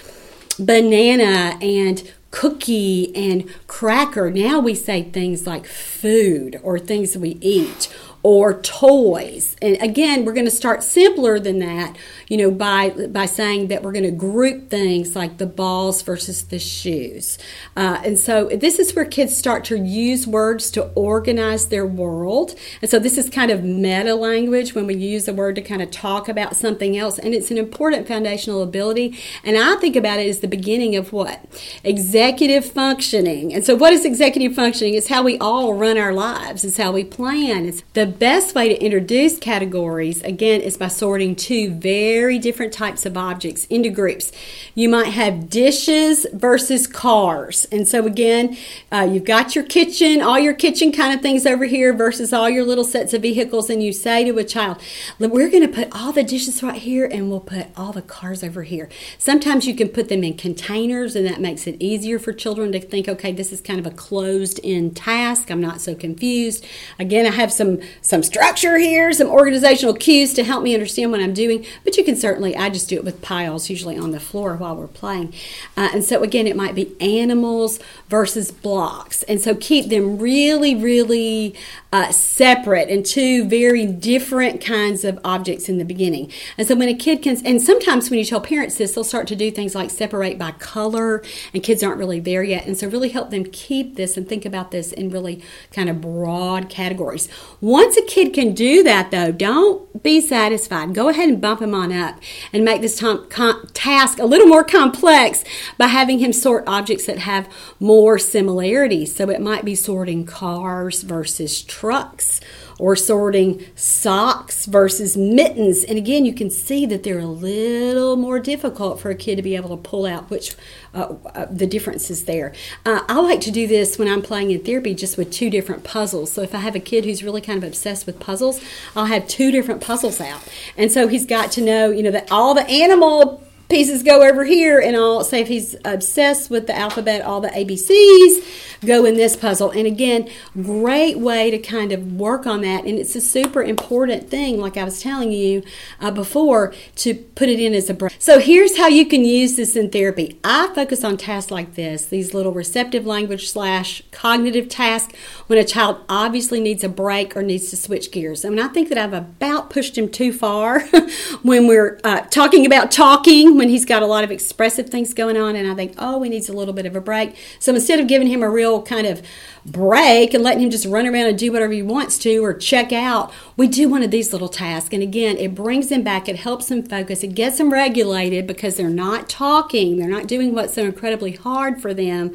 banana 0.58 1.58
and 1.60 2.12
cookie 2.36 3.16
and 3.16 3.48
cracker. 3.66 4.30
Now 4.30 4.60
we 4.60 4.74
say 4.74 5.04
things 5.04 5.46
like 5.46 5.64
food 5.64 6.60
or 6.62 6.78
things 6.78 7.16
we 7.16 7.38
eat 7.40 7.88
or 8.26 8.60
toys. 8.60 9.54
And 9.62 9.80
again, 9.80 10.24
we're 10.24 10.32
going 10.32 10.46
to 10.46 10.50
start 10.50 10.82
simpler 10.82 11.38
than 11.38 11.60
that, 11.60 11.96
you 12.26 12.36
know, 12.36 12.50
by 12.50 12.90
by 13.06 13.24
saying 13.24 13.68
that 13.68 13.84
we're 13.84 13.92
going 13.92 14.04
to 14.04 14.10
group 14.10 14.68
things 14.68 15.14
like 15.14 15.38
the 15.38 15.46
balls 15.46 16.02
versus 16.02 16.42
the 16.42 16.58
shoes. 16.58 17.38
Uh, 17.76 18.02
and 18.04 18.18
so 18.18 18.48
this 18.48 18.80
is 18.80 18.96
where 18.96 19.04
kids 19.04 19.36
start 19.36 19.62
to 19.66 19.78
use 19.78 20.26
words 20.26 20.72
to 20.72 20.88
organize 20.96 21.66
their 21.68 21.86
world. 21.86 22.56
And 22.82 22.90
so 22.90 22.98
this 22.98 23.16
is 23.16 23.30
kind 23.30 23.52
of 23.52 23.62
meta 23.62 24.16
language 24.16 24.74
when 24.74 24.88
we 24.88 24.96
use 24.96 25.28
a 25.28 25.32
word 25.32 25.54
to 25.54 25.62
kind 25.62 25.80
of 25.80 25.92
talk 25.92 26.28
about 26.28 26.56
something 26.56 26.96
else. 26.96 27.20
And 27.20 27.32
it's 27.32 27.52
an 27.52 27.58
important 27.58 28.08
foundational 28.08 28.60
ability. 28.60 29.16
And 29.44 29.56
I 29.56 29.76
think 29.76 29.94
about 29.94 30.18
it 30.18 30.28
as 30.28 30.40
the 30.40 30.48
beginning 30.48 30.96
of 30.96 31.12
what? 31.12 31.44
Executive 31.84 32.64
functioning. 32.64 33.54
And 33.54 33.64
so 33.64 33.76
what 33.76 33.92
is 33.92 34.04
executive 34.04 34.56
functioning? 34.56 34.94
It's 34.94 35.06
how 35.06 35.22
we 35.22 35.38
all 35.38 35.74
run 35.74 35.96
our 35.96 36.12
lives. 36.12 36.64
It's 36.64 36.76
how 36.76 36.90
we 36.90 37.04
plan. 37.04 37.66
It's 37.66 37.84
the 37.92 38.15
best 38.18 38.54
way 38.54 38.68
to 38.68 38.82
introduce 38.82 39.38
categories, 39.38 40.22
again, 40.22 40.60
is 40.60 40.76
by 40.76 40.88
sorting 40.88 41.36
two 41.36 41.70
very 41.70 42.38
different 42.38 42.72
types 42.72 43.06
of 43.06 43.16
objects 43.16 43.66
into 43.66 43.90
groups. 43.90 44.32
You 44.74 44.88
might 44.88 45.08
have 45.08 45.50
dishes 45.50 46.26
versus 46.32 46.86
cars. 46.86 47.66
And 47.70 47.86
so, 47.86 48.06
again, 48.06 48.56
uh, 48.90 49.08
you've 49.10 49.24
got 49.24 49.54
your 49.54 49.64
kitchen, 49.64 50.20
all 50.22 50.38
your 50.38 50.54
kitchen 50.54 50.92
kind 50.92 51.14
of 51.14 51.20
things 51.20 51.46
over 51.46 51.64
here 51.64 51.92
versus 51.92 52.32
all 52.32 52.48
your 52.48 52.64
little 52.64 52.84
sets 52.84 53.14
of 53.14 53.22
vehicles. 53.22 53.70
And 53.70 53.82
you 53.82 53.92
say 53.92 54.24
to 54.24 54.38
a 54.38 54.44
child, 54.44 54.78
We're 55.18 55.50
going 55.50 55.66
to 55.66 55.74
put 55.74 55.88
all 55.92 56.12
the 56.12 56.22
dishes 56.22 56.62
right 56.62 56.80
here 56.80 57.06
and 57.06 57.30
we'll 57.30 57.40
put 57.40 57.66
all 57.76 57.92
the 57.92 58.02
cars 58.02 58.42
over 58.42 58.62
here. 58.62 58.88
Sometimes 59.18 59.66
you 59.66 59.74
can 59.74 59.88
put 59.88 60.08
them 60.08 60.24
in 60.24 60.34
containers, 60.34 61.16
and 61.16 61.26
that 61.26 61.40
makes 61.40 61.66
it 61.66 61.76
easier 61.80 62.18
for 62.18 62.32
children 62.32 62.72
to 62.72 62.80
think, 62.80 63.08
okay, 63.08 63.32
this 63.32 63.52
is 63.52 63.60
kind 63.60 63.78
of 63.78 63.86
a 63.86 63.90
closed 63.90 64.58
in 64.60 64.92
task. 64.92 65.50
I'm 65.50 65.60
not 65.60 65.80
so 65.80 65.94
confused. 65.94 66.64
Again, 66.98 67.26
I 67.26 67.30
have 67.30 67.52
some 67.52 67.80
some 68.06 68.22
structure 68.22 68.78
here, 68.78 69.12
some 69.12 69.26
organizational 69.26 69.92
cues 69.92 70.32
to 70.32 70.44
help 70.44 70.62
me 70.62 70.74
understand 70.74 71.10
what 71.10 71.20
I'm 71.20 71.34
doing. 71.34 71.66
But 71.82 71.96
you 71.96 72.04
can 72.04 72.14
certainly, 72.14 72.56
I 72.56 72.70
just 72.70 72.88
do 72.88 72.94
it 72.94 73.04
with 73.04 73.20
piles, 73.20 73.68
usually 73.68 73.98
on 73.98 74.12
the 74.12 74.20
floor 74.20 74.54
while 74.54 74.76
we're 74.76 74.86
playing. 74.86 75.34
Uh, 75.76 75.88
and 75.92 76.04
so, 76.04 76.22
again, 76.22 76.46
it 76.46 76.54
might 76.54 76.76
be 76.76 76.94
animals 77.00 77.80
versus 78.08 78.52
blocks. 78.52 79.24
And 79.24 79.40
so, 79.40 79.56
keep 79.56 79.88
them 79.88 80.18
really, 80.18 80.72
really 80.72 81.56
uh, 81.92 82.12
separate 82.12 82.88
and 82.88 83.04
two 83.04 83.44
very 83.44 83.84
different 83.84 84.60
kinds 84.60 85.04
of 85.04 85.18
objects 85.24 85.68
in 85.68 85.78
the 85.78 85.84
beginning. 85.84 86.30
And 86.56 86.68
so, 86.68 86.76
when 86.76 86.88
a 86.88 86.94
kid 86.94 87.22
can, 87.22 87.44
and 87.44 87.60
sometimes 87.60 88.08
when 88.08 88.20
you 88.20 88.24
tell 88.24 88.40
parents 88.40 88.76
this, 88.76 88.94
they'll 88.94 89.02
start 89.02 89.26
to 89.28 89.36
do 89.36 89.50
things 89.50 89.74
like 89.74 89.90
separate 89.90 90.38
by 90.38 90.52
color, 90.52 91.24
and 91.52 91.60
kids 91.60 91.82
aren't 91.82 91.98
really 91.98 92.20
there 92.20 92.44
yet. 92.44 92.66
And 92.66 92.78
so, 92.78 92.86
really 92.86 93.08
help 93.08 93.30
them 93.30 93.42
keep 93.46 93.96
this 93.96 94.16
and 94.16 94.28
think 94.28 94.44
about 94.44 94.70
this 94.70 94.92
in 94.92 95.10
really 95.10 95.42
kind 95.72 95.90
of 95.90 96.00
broad 96.00 96.68
categories. 96.68 97.28
Once 97.60 97.95
once 97.96 98.10
a 98.10 98.14
kid 98.14 98.34
can 98.34 98.52
do 98.52 98.82
that, 98.82 99.10
though, 99.10 99.32
don't 99.32 100.02
be 100.02 100.20
satisfied. 100.20 100.94
Go 100.94 101.08
ahead 101.08 101.28
and 101.28 101.40
bump 101.40 101.62
him 101.62 101.74
on 101.74 101.92
up 101.92 102.20
and 102.52 102.64
make 102.64 102.80
this 102.80 103.00
com- 103.00 103.66
task 103.72 104.18
a 104.18 104.26
little 104.26 104.46
more 104.46 104.64
complex 104.64 105.44
by 105.78 105.86
having 105.86 106.18
him 106.18 106.32
sort 106.32 106.64
objects 106.66 107.06
that 107.06 107.18
have 107.18 107.48
more 107.80 108.18
similarities. 108.18 109.14
So 109.14 109.30
it 109.30 109.40
might 109.40 109.64
be 109.64 109.74
sorting 109.74 110.26
cars 110.26 111.02
versus 111.02 111.62
trucks 111.62 112.40
or 112.78 112.94
sorting 112.94 113.64
socks 113.74 114.66
versus 114.66 115.16
mittens. 115.16 115.84
And 115.84 115.96
again, 115.96 116.24
you 116.24 116.34
can 116.34 116.50
see 116.50 116.86
that 116.86 117.02
they're 117.02 117.18
a 117.18 117.26
little 117.26 118.16
more 118.16 118.38
difficult 118.38 119.00
for 119.00 119.10
a 119.10 119.14
kid 119.14 119.36
to 119.36 119.42
be 119.42 119.56
able 119.56 119.70
to 119.70 119.76
pull 119.76 120.04
out 120.04 120.28
which 120.30 120.54
uh, 120.94 121.14
uh, 121.34 121.46
the 121.50 121.66
differences 121.66 122.24
there. 122.24 122.52
Uh, 122.84 123.00
I 123.08 123.20
like 123.20 123.40
to 123.42 123.50
do 123.50 123.66
this 123.66 123.98
when 123.98 124.08
I'm 124.08 124.22
playing 124.22 124.50
in 124.50 124.62
therapy 124.62 124.94
just 124.94 125.16
with 125.16 125.30
two 125.30 125.50
different 125.50 125.84
puzzles. 125.84 126.32
So 126.32 126.42
if 126.42 126.54
I 126.54 126.58
have 126.58 126.74
a 126.74 126.80
kid 126.80 127.04
who's 127.04 127.22
really 127.22 127.40
kind 127.40 127.62
of 127.62 127.64
obsessed 127.64 128.06
with 128.06 128.20
puzzles, 128.20 128.60
I'll 128.94 129.06
have 129.06 129.26
two 129.26 129.50
different 129.50 129.80
puzzles 129.80 130.20
out. 130.20 130.42
And 130.76 130.92
so 130.92 131.08
he's 131.08 131.26
got 131.26 131.52
to 131.52 131.62
know, 131.62 131.90
you 131.90 132.02
know, 132.02 132.10
that 132.10 132.30
all 132.30 132.54
the 132.54 132.66
animal 132.68 133.45
pieces 133.68 134.02
go 134.02 134.22
over 134.22 134.44
here 134.44 134.78
and 134.78 134.96
I'll 134.96 135.24
say 135.24 135.40
if 135.40 135.48
he's 135.48 135.76
obsessed 135.84 136.50
with 136.50 136.66
the 136.66 136.76
alphabet, 136.76 137.22
all 137.22 137.40
the 137.40 137.48
ABCs 137.48 138.84
go 138.84 139.04
in 139.04 139.14
this 139.14 139.36
puzzle. 139.36 139.70
And 139.70 139.86
again, 139.86 140.28
great 140.54 141.18
way 141.18 141.50
to 141.50 141.58
kind 141.58 141.92
of 141.92 142.14
work 142.14 142.46
on 142.46 142.60
that. 142.62 142.84
And 142.84 142.98
it's 142.98 143.16
a 143.16 143.20
super 143.20 143.62
important 143.62 144.28
thing, 144.30 144.60
like 144.60 144.76
I 144.76 144.84
was 144.84 145.00
telling 145.00 145.32
you 145.32 145.62
uh, 146.00 146.10
before, 146.10 146.74
to 146.96 147.14
put 147.14 147.48
it 147.48 147.58
in 147.58 147.74
as 147.74 147.90
a 147.90 147.94
break. 147.94 148.14
So 148.18 148.38
here's 148.38 148.76
how 148.76 148.88
you 148.88 149.06
can 149.06 149.24
use 149.24 149.56
this 149.56 149.76
in 149.76 149.90
therapy. 149.90 150.38
I 150.44 150.72
focus 150.74 151.02
on 151.04 151.16
tasks 151.16 151.50
like 151.50 151.74
this, 151.74 152.06
these 152.06 152.34
little 152.34 152.52
receptive 152.52 153.06
language 153.06 153.50
slash 153.50 154.02
cognitive 154.10 154.68
tasks 154.68 155.14
when 155.46 155.58
a 155.58 155.64
child 155.64 156.00
obviously 156.08 156.60
needs 156.60 156.84
a 156.84 156.88
break 156.88 157.36
or 157.36 157.42
needs 157.42 157.70
to 157.70 157.76
switch 157.76 158.12
gears. 158.12 158.44
I 158.44 158.50
mean, 158.50 158.60
I 158.60 158.68
think 158.68 158.88
that 158.90 158.98
I've 158.98 159.12
about 159.12 159.55
pushed 159.70 159.96
him 159.96 160.08
too 160.08 160.32
far 160.32 160.80
when 161.42 161.66
we're 161.66 162.00
uh, 162.04 162.20
talking 162.22 162.66
about 162.66 162.90
talking 162.90 163.56
when 163.56 163.68
he's 163.68 163.84
got 163.84 164.02
a 164.02 164.06
lot 164.06 164.24
of 164.24 164.30
expressive 164.30 164.88
things 164.88 165.14
going 165.14 165.36
on, 165.36 165.56
and 165.56 165.70
I 165.70 165.74
think, 165.74 165.94
oh, 165.98 166.22
he 166.22 166.30
needs 166.30 166.48
a 166.48 166.52
little 166.52 166.74
bit 166.74 166.86
of 166.86 166.96
a 166.96 167.00
break. 167.00 167.36
So 167.58 167.74
instead 167.74 168.00
of 168.00 168.06
giving 168.06 168.28
him 168.28 168.42
a 168.42 168.50
real 168.50 168.82
kind 168.82 169.06
of 169.06 169.22
break 169.64 170.32
and 170.32 170.44
letting 170.44 170.62
him 170.62 170.70
just 170.70 170.86
run 170.86 171.06
around 171.06 171.26
and 171.26 171.38
do 171.38 171.52
whatever 171.52 171.72
he 171.72 171.82
wants 171.82 172.18
to 172.18 172.38
or 172.38 172.54
check 172.54 172.92
out, 172.92 173.32
we 173.56 173.66
do 173.66 173.88
one 173.88 174.02
of 174.02 174.10
these 174.10 174.32
little 174.32 174.48
tasks. 174.48 174.92
And 174.92 175.02
again, 175.02 175.36
it 175.36 175.54
brings 175.54 175.90
him 175.90 176.02
back, 176.02 176.28
it 176.28 176.36
helps 176.36 176.70
him 176.70 176.82
focus, 176.82 177.22
it 177.22 177.34
gets 177.34 177.58
them 177.58 177.72
regulated 177.72 178.46
because 178.46 178.76
they're 178.76 178.88
not 178.88 179.28
talking, 179.28 179.96
they're 179.96 180.08
not 180.08 180.26
doing 180.26 180.54
what's 180.54 180.74
so 180.74 180.84
incredibly 180.84 181.32
hard 181.32 181.80
for 181.80 181.92
them, 181.92 182.34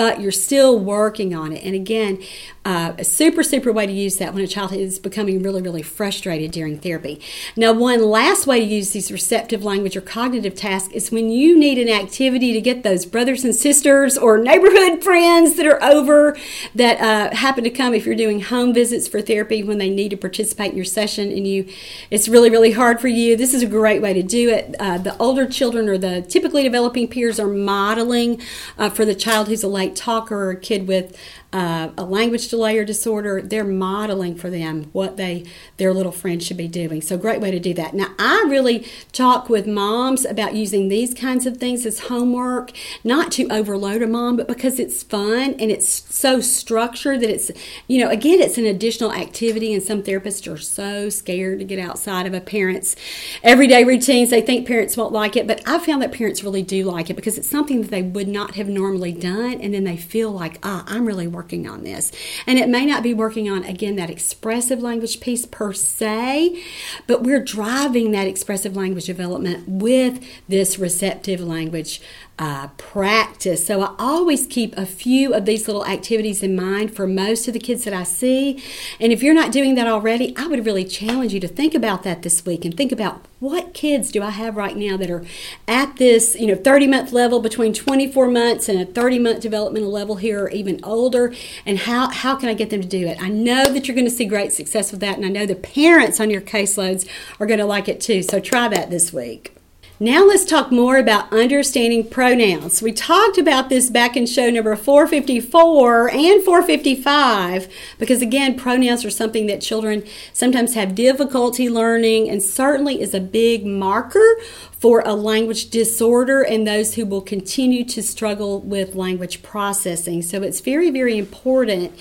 but 0.00 0.18
you're 0.18 0.32
still 0.32 0.78
working 0.78 1.34
on 1.34 1.52
it. 1.52 1.62
And 1.62 1.74
again, 1.74 2.22
uh, 2.64 2.94
a 2.98 3.04
super, 3.04 3.42
super 3.42 3.70
way 3.70 3.86
to 3.86 3.92
use 3.92 4.16
that 4.16 4.32
when 4.32 4.42
a 4.42 4.46
child 4.46 4.72
is 4.72 4.98
becoming 4.98 5.42
really, 5.42 5.60
really 5.60 5.82
frustrated 5.82 6.50
during 6.52 6.78
therapy. 6.78 7.20
Now, 7.56 7.72
one 7.72 8.02
last 8.02 8.46
way 8.46 8.60
to 8.60 8.66
use 8.66 8.92
these 8.92 9.12
receptive 9.12 9.64
language 9.64 9.96
or 9.96 10.00
cognitive 10.02 10.54
tasks 10.54 10.92
is 10.94 11.10
when 11.10 11.30
you 11.30 11.58
need 11.58 11.78
an 11.78 11.88
activity 11.88 12.52
to 12.52 12.60
get 12.60 12.82
those 12.82 13.04
brothers 13.06 13.44
and 13.44 13.54
sisters 13.54 14.16
or 14.16 14.38
neighborhood 14.38 15.02
friends 15.04 15.56
that 15.56 15.66
are 15.66 15.82
over 15.82 16.36
that 16.74 17.00
uh, 17.00 17.34
happen 17.34 17.64
to 17.64 17.70
come 17.70 17.92
if 17.92 18.06
you're 18.06 18.14
doing 18.14 18.40
home 18.40 18.72
visits 18.72 19.08
for 19.08 19.20
therapy 19.20 19.62
when 19.62 19.78
they 19.78 19.90
need 19.90 20.10
to 20.10 20.16
participate 20.16 20.70
in 20.70 20.76
your 20.76 20.84
session 20.84 21.30
and 21.30 21.46
you 21.46 21.66
it's 22.10 22.28
really 22.28 22.50
really 22.50 22.72
hard 22.72 23.00
for 23.00 23.08
you 23.08 23.36
this 23.36 23.54
is 23.54 23.62
a 23.62 23.66
great 23.66 24.02
way 24.02 24.12
to 24.12 24.22
do 24.22 24.50
it 24.50 24.74
uh, 24.78 24.98
the 24.98 25.16
older 25.18 25.46
children 25.46 25.88
or 25.88 25.96
the 25.96 26.22
typically 26.22 26.62
developing 26.62 27.08
peers 27.08 27.40
are 27.40 27.48
modeling 27.48 28.40
uh, 28.78 28.90
for 28.90 29.04
the 29.04 29.14
child 29.14 29.48
who's 29.48 29.62
a 29.62 29.68
late 29.68 29.89
talker 29.96 30.36
or 30.36 30.50
a 30.50 30.60
kid 30.60 30.86
with 30.88 31.16
uh, 31.52 31.90
a 31.98 32.04
language 32.04 32.48
delay 32.48 32.78
or 32.78 32.84
disorder, 32.84 33.42
they're 33.42 33.64
modeling 33.64 34.36
for 34.36 34.50
them 34.50 34.84
what 34.92 35.16
they 35.16 35.44
their 35.78 35.92
little 35.92 36.12
friend 36.12 36.42
should 36.42 36.56
be 36.56 36.68
doing. 36.68 37.02
So 37.02 37.18
great 37.18 37.40
way 37.40 37.50
to 37.50 37.58
do 37.58 37.74
that. 37.74 37.92
Now 37.94 38.14
I 38.18 38.46
really 38.48 38.86
talk 39.12 39.48
with 39.48 39.66
moms 39.66 40.24
about 40.24 40.54
using 40.54 40.88
these 40.88 41.12
kinds 41.12 41.46
of 41.46 41.56
things 41.56 41.84
as 41.86 42.00
homework, 42.00 42.70
not 43.02 43.32
to 43.32 43.48
overload 43.50 44.02
a 44.02 44.06
mom, 44.06 44.36
but 44.36 44.46
because 44.46 44.78
it's 44.78 45.02
fun 45.02 45.54
and 45.58 45.70
it's 45.72 45.88
so 46.14 46.40
structured 46.40 47.20
that 47.20 47.30
it's 47.30 47.50
you 47.88 47.98
know 47.98 48.10
again 48.10 48.40
it's 48.40 48.58
an 48.58 48.66
additional 48.66 49.12
activity, 49.12 49.74
and 49.74 49.82
some 49.82 50.02
therapists 50.02 50.50
are 50.52 50.58
so 50.58 51.08
scared 51.08 51.58
to 51.58 51.64
get 51.64 51.78
outside 51.78 52.26
of 52.26 52.34
a 52.34 52.40
parent's 52.40 52.94
everyday 53.42 53.82
routines. 53.82 54.30
They 54.30 54.40
think 54.40 54.68
parents 54.68 54.96
won't 54.96 55.12
like 55.12 55.36
it, 55.36 55.46
but 55.46 55.62
I 55.66 55.78
found 55.78 56.00
that 56.02 56.12
parents 56.12 56.44
really 56.44 56.62
do 56.62 56.84
like 56.84 57.10
it 57.10 57.14
because 57.14 57.36
it's 57.36 57.50
something 57.50 57.82
that 57.82 57.90
they 57.90 58.02
would 58.02 58.28
not 58.28 58.54
have 58.54 58.68
normally 58.68 59.12
done, 59.12 59.54
and 59.60 59.74
then 59.74 59.84
they 59.84 59.96
feel 59.96 60.30
like 60.30 60.58
ah 60.62 60.84
I'm 60.86 61.06
really 61.06 61.26
working 61.40 61.66
on 61.66 61.84
this, 61.84 62.12
and 62.46 62.58
it 62.58 62.68
may 62.68 62.84
not 62.84 63.02
be 63.02 63.14
working 63.14 63.48
on 63.48 63.64
again 63.64 63.96
that 63.96 64.10
expressive 64.10 64.82
language 64.82 65.20
piece 65.20 65.46
per 65.46 65.72
se, 65.72 66.62
but 67.06 67.22
we're 67.22 67.42
driving 67.42 68.10
that 68.10 68.26
expressive 68.26 68.76
language 68.76 69.06
development 69.06 69.66
with 69.66 70.22
this 70.48 70.78
receptive 70.78 71.40
language 71.40 72.02
uh, 72.40 72.68
practice. 72.78 73.66
So 73.66 73.82
I 73.82 73.94
always 73.98 74.46
keep 74.46 74.74
a 74.76 74.86
few 74.86 75.34
of 75.34 75.44
these 75.44 75.68
little 75.68 75.86
activities 75.86 76.42
in 76.42 76.56
mind 76.56 76.96
for 76.96 77.06
most 77.06 77.46
of 77.46 77.52
the 77.52 77.60
kids 77.60 77.84
that 77.84 77.92
I 77.92 78.02
see. 78.02 78.62
And 78.98 79.12
if 79.12 79.22
you're 79.22 79.34
not 79.34 79.52
doing 79.52 79.74
that 79.74 79.86
already, 79.86 80.34
I 80.38 80.46
would 80.46 80.64
really 80.64 80.86
challenge 80.86 81.34
you 81.34 81.40
to 81.40 81.48
think 81.48 81.74
about 81.74 82.02
that 82.04 82.22
this 82.22 82.46
week 82.46 82.64
and 82.64 82.74
think 82.74 82.92
about 82.92 83.26
what 83.40 83.74
kids 83.74 84.10
do 84.10 84.22
I 84.22 84.30
have 84.30 84.56
right 84.56 84.74
now 84.74 84.96
that 84.96 85.10
are 85.10 85.22
at 85.68 85.96
this, 85.96 86.34
you 86.34 86.46
know, 86.46 86.54
30 86.54 86.86
month 86.86 87.12
level 87.12 87.40
between 87.40 87.74
24 87.74 88.28
months 88.28 88.70
and 88.70 88.80
a 88.80 88.86
30 88.86 89.18
month 89.18 89.40
developmental 89.42 89.90
level 89.90 90.16
here 90.16 90.44
or 90.44 90.48
even 90.48 90.80
older 90.82 91.34
and 91.66 91.80
how, 91.80 92.08
how 92.08 92.36
can 92.36 92.48
I 92.48 92.54
get 92.54 92.70
them 92.70 92.80
to 92.80 92.88
do 92.88 93.06
it? 93.06 93.22
I 93.22 93.28
know 93.28 93.64
that 93.64 93.86
you're 93.86 93.94
going 93.94 94.06
to 94.06 94.10
see 94.10 94.24
great 94.24 94.54
success 94.54 94.92
with 94.92 95.00
that 95.00 95.18
and 95.18 95.26
I 95.26 95.28
know 95.28 95.44
the 95.44 95.54
parents 95.54 96.18
on 96.20 96.30
your 96.30 96.40
caseloads 96.40 97.06
are 97.38 97.46
going 97.46 97.60
to 97.60 97.66
like 97.66 97.86
it 97.86 98.00
too. 98.00 98.22
So 98.22 98.40
try 98.40 98.66
that 98.68 98.88
this 98.88 99.12
week. 99.12 99.59
Now 100.02 100.24
let's 100.24 100.46
talk 100.46 100.72
more 100.72 100.96
about 100.96 101.30
understanding 101.30 102.08
pronouns. 102.08 102.80
We 102.80 102.90
talked 102.90 103.36
about 103.36 103.68
this 103.68 103.90
back 103.90 104.16
in 104.16 104.24
show 104.24 104.48
number 104.48 104.74
454 104.74 106.08
and 106.08 106.42
455 106.42 107.68
because, 107.98 108.22
again, 108.22 108.58
pronouns 108.58 109.04
are 109.04 109.10
something 109.10 109.44
that 109.48 109.60
children 109.60 110.02
sometimes 110.32 110.72
have 110.72 110.94
difficulty 110.94 111.68
learning 111.68 112.30
and 112.30 112.42
certainly 112.42 113.02
is 113.02 113.12
a 113.12 113.20
big 113.20 113.66
marker 113.66 114.24
for 114.72 115.02
a 115.04 115.12
language 115.12 115.68
disorder 115.68 116.40
and 116.40 116.66
those 116.66 116.94
who 116.94 117.04
will 117.04 117.20
continue 117.20 117.84
to 117.84 118.02
struggle 118.02 118.62
with 118.62 118.94
language 118.94 119.42
processing. 119.42 120.22
So 120.22 120.42
it's 120.42 120.60
very, 120.60 120.90
very 120.90 121.18
important 121.18 121.92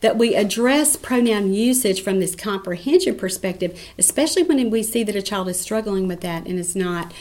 that 0.00 0.16
we 0.16 0.36
address 0.36 0.94
pronoun 0.94 1.52
usage 1.52 2.04
from 2.04 2.20
this 2.20 2.36
comprehension 2.36 3.16
perspective, 3.16 3.76
especially 3.98 4.44
when 4.44 4.70
we 4.70 4.84
see 4.84 5.02
that 5.02 5.16
a 5.16 5.22
child 5.22 5.48
is 5.48 5.58
struggling 5.58 6.06
with 6.06 6.20
that 6.20 6.46
and 6.46 6.56
is 6.60 6.76
not 6.76 7.12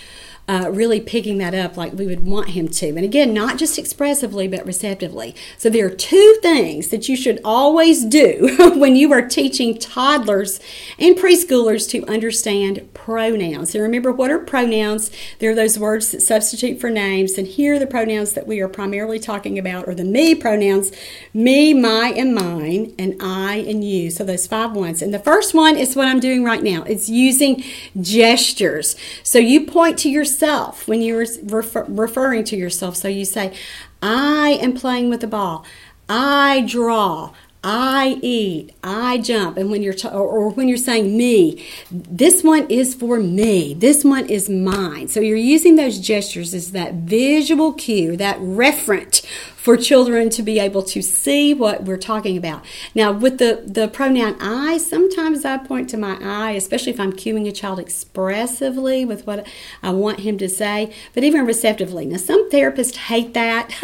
uh, 0.48 0.70
really 0.72 1.02
picking 1.02 1.38
that 1.40 1.54
up 1.54 1.76
like 1.76 1.92
we 1.94 2.08
would 2.08 2.26
want 2.26 2.50
him 2.50 2.70
to. 2.70 2.88
And 2.88 3.00
again, 3.00 3.34
not 3.34 3.58
just 3.58 3.78
expressively, 3.78 4.48
but 4.48 4.66
receptively. 4.66 5.36
So 5.58 5.70
there 5.70 5.86
are 5.86 5.90
two 5.90 6.38
things 6.42 6.88
that 6.88 7.10
you 7.10 7.18
should 7.18 7.42
always 7.44 8.06
do 8.06 8.56
when 8.78 8.96
you 8.96 9.12
are 9.12 9.22
teaching 9.22 9.78
toddlers 9.78 10.62
and 10.98 11.18
preschoolers 11.18 11.90
to 11.90 12.06
understand 12.06 12.88
pronouns. 12.94 13.76
And 13.76 13.82
remember, 13.82 14.12
what 14.12 14.32
are 14.32 14.40
pronouns? 14.40 15.12
They're 15.40 15.54
those 15.54 15.78
words 15.78 16.12
that 16.12 16.22
substitute 16.22 16.80
for 16.80 16.90
names. 16.90 17.38
And 17.38 17.46
here 17.46 17.76
are 17.76 17.80
the 17.80 17.86
pronouns 17.88 18.32
that 18.34 18.48
we 18.48 18.62
are 18.62 18.70
primarily 18.70 19.20
talking 19.20 19.60
about, 19.60 19.86
or 19.86 19.96
the 19.96 20.06
me 20.06 20.34
pronouns 20.34 20.94
me, 21.34 21.74
my, 21.74 22.14
and 22.16 22.34
mine, 22.34 22.96
and 22.98 23.22
I 23.22 23.58
and 23.68 23.84
you. 23.84 24.10
So 24.12 24.24
those 24.24 24.48
five 24.48 24.72
ones. 24.72 25.02
And 25.02 25.14
the 25.14 25.20
first 25.20 25.54
one 25.54 25.76
is 25.76 25.96
what 25.96 26.08
I'm 26.08 26.22
doing 26.22 26.44
right 26.46 26.64
now 26.64 26.84
it's 26.84 27.10
using 27.10 27.64
gestures. 28.00 28.96
So 29.24 29.40
you 29.40 29.66
point 29.66 29.98
to 30.00 30.10
your 30.10 30.24
yourself 30.38 30.88
when 30.88 31.02
you're 31.02 31.26
refer- 31.44 31.86
referring 31.88 32.44
to 32.46 32.56
yourself. 32.56 32.96
So 32.96 33.08
you 33.08 33.26
say, 33.26 33.54
I 34.02 34.60
am 34.62 34.74
playing 34.74 35.10
with 35.10 35.22
the 35.22 35.28
ball. 35.28 35.66
I 36.08 36.66
draw. 36.68 37.34
I 37.64 38.20
eat, 38.22 38.72
I 38.82 39.18
jump, 39.18 39.58
and 39.58 39.70
when 39.70 39.82
you're 39.82 39.92
t- 39.92 40.08
or, 40.08 40.52
when 40.52 40.70
you're 40.70 40.78
saying 40.78 41.18
me, 41.18 41.66
this 41.92 42.42
one 42.42 42.68
is 42.70 42.94
for 42.94 43.20
me. 43.20 43.74
This 43.74 44.06
one 44.06 44.30
is 44.30 44.48
mine. 44.48 45.08
So 45.10 45.20
you're 45.20 45.36
using 45.36 45.76
those 45.76 46.00
gestures 46.00 46.54
as 46.54 46.72
that 46.72 46.94
visual 46.94 47.74
cue, 47.74 48.16
that 48.16 48.38
referent 48.38 49.26
for 49.68 49.76
children 49.76 50.30
to 50.30 50.42
be 50.42 50.60
able 50.60 50.82
to 50.82 51.02
see 51.02 51.54
what 51.54 51.84
we're 51.84 51.98
talking 51.98 52.38
about. 52.38 52.64
Now, 52.96 53.12
with 53.12 53.38
the, 53.38 53.64
the 53.66 53.90
pronoun 53.90 54.38
I, 54.40 54.78
sometimes 54.78 55.44
I 55.44 55.58
point 55.58 55.90
to 55.90 55.98
my 55.98 56.18
I, 56.22 56.52
especially 56.52 56.94
if 56.94 57.02
I'm 57.02 57.12
cueing 57.12 57.46
a 57.50 57.52
child 57.52 57.78
expressively 57.78 59.04
with 59.04 59.28
what 59.28 59.46
I 59.84 59.92
want 59.92 60.22
him 60.22 60.38
to 60.38 60.48
say, 60.48 60.96
but 61.14 61.26
even 61.26 61.46
receptively. 61.46 62.06
Now, 62.06 62.16
some 62.16 62.50
therapists 62.50 62.96
hate 62.96 63.34
that 63.34 63.76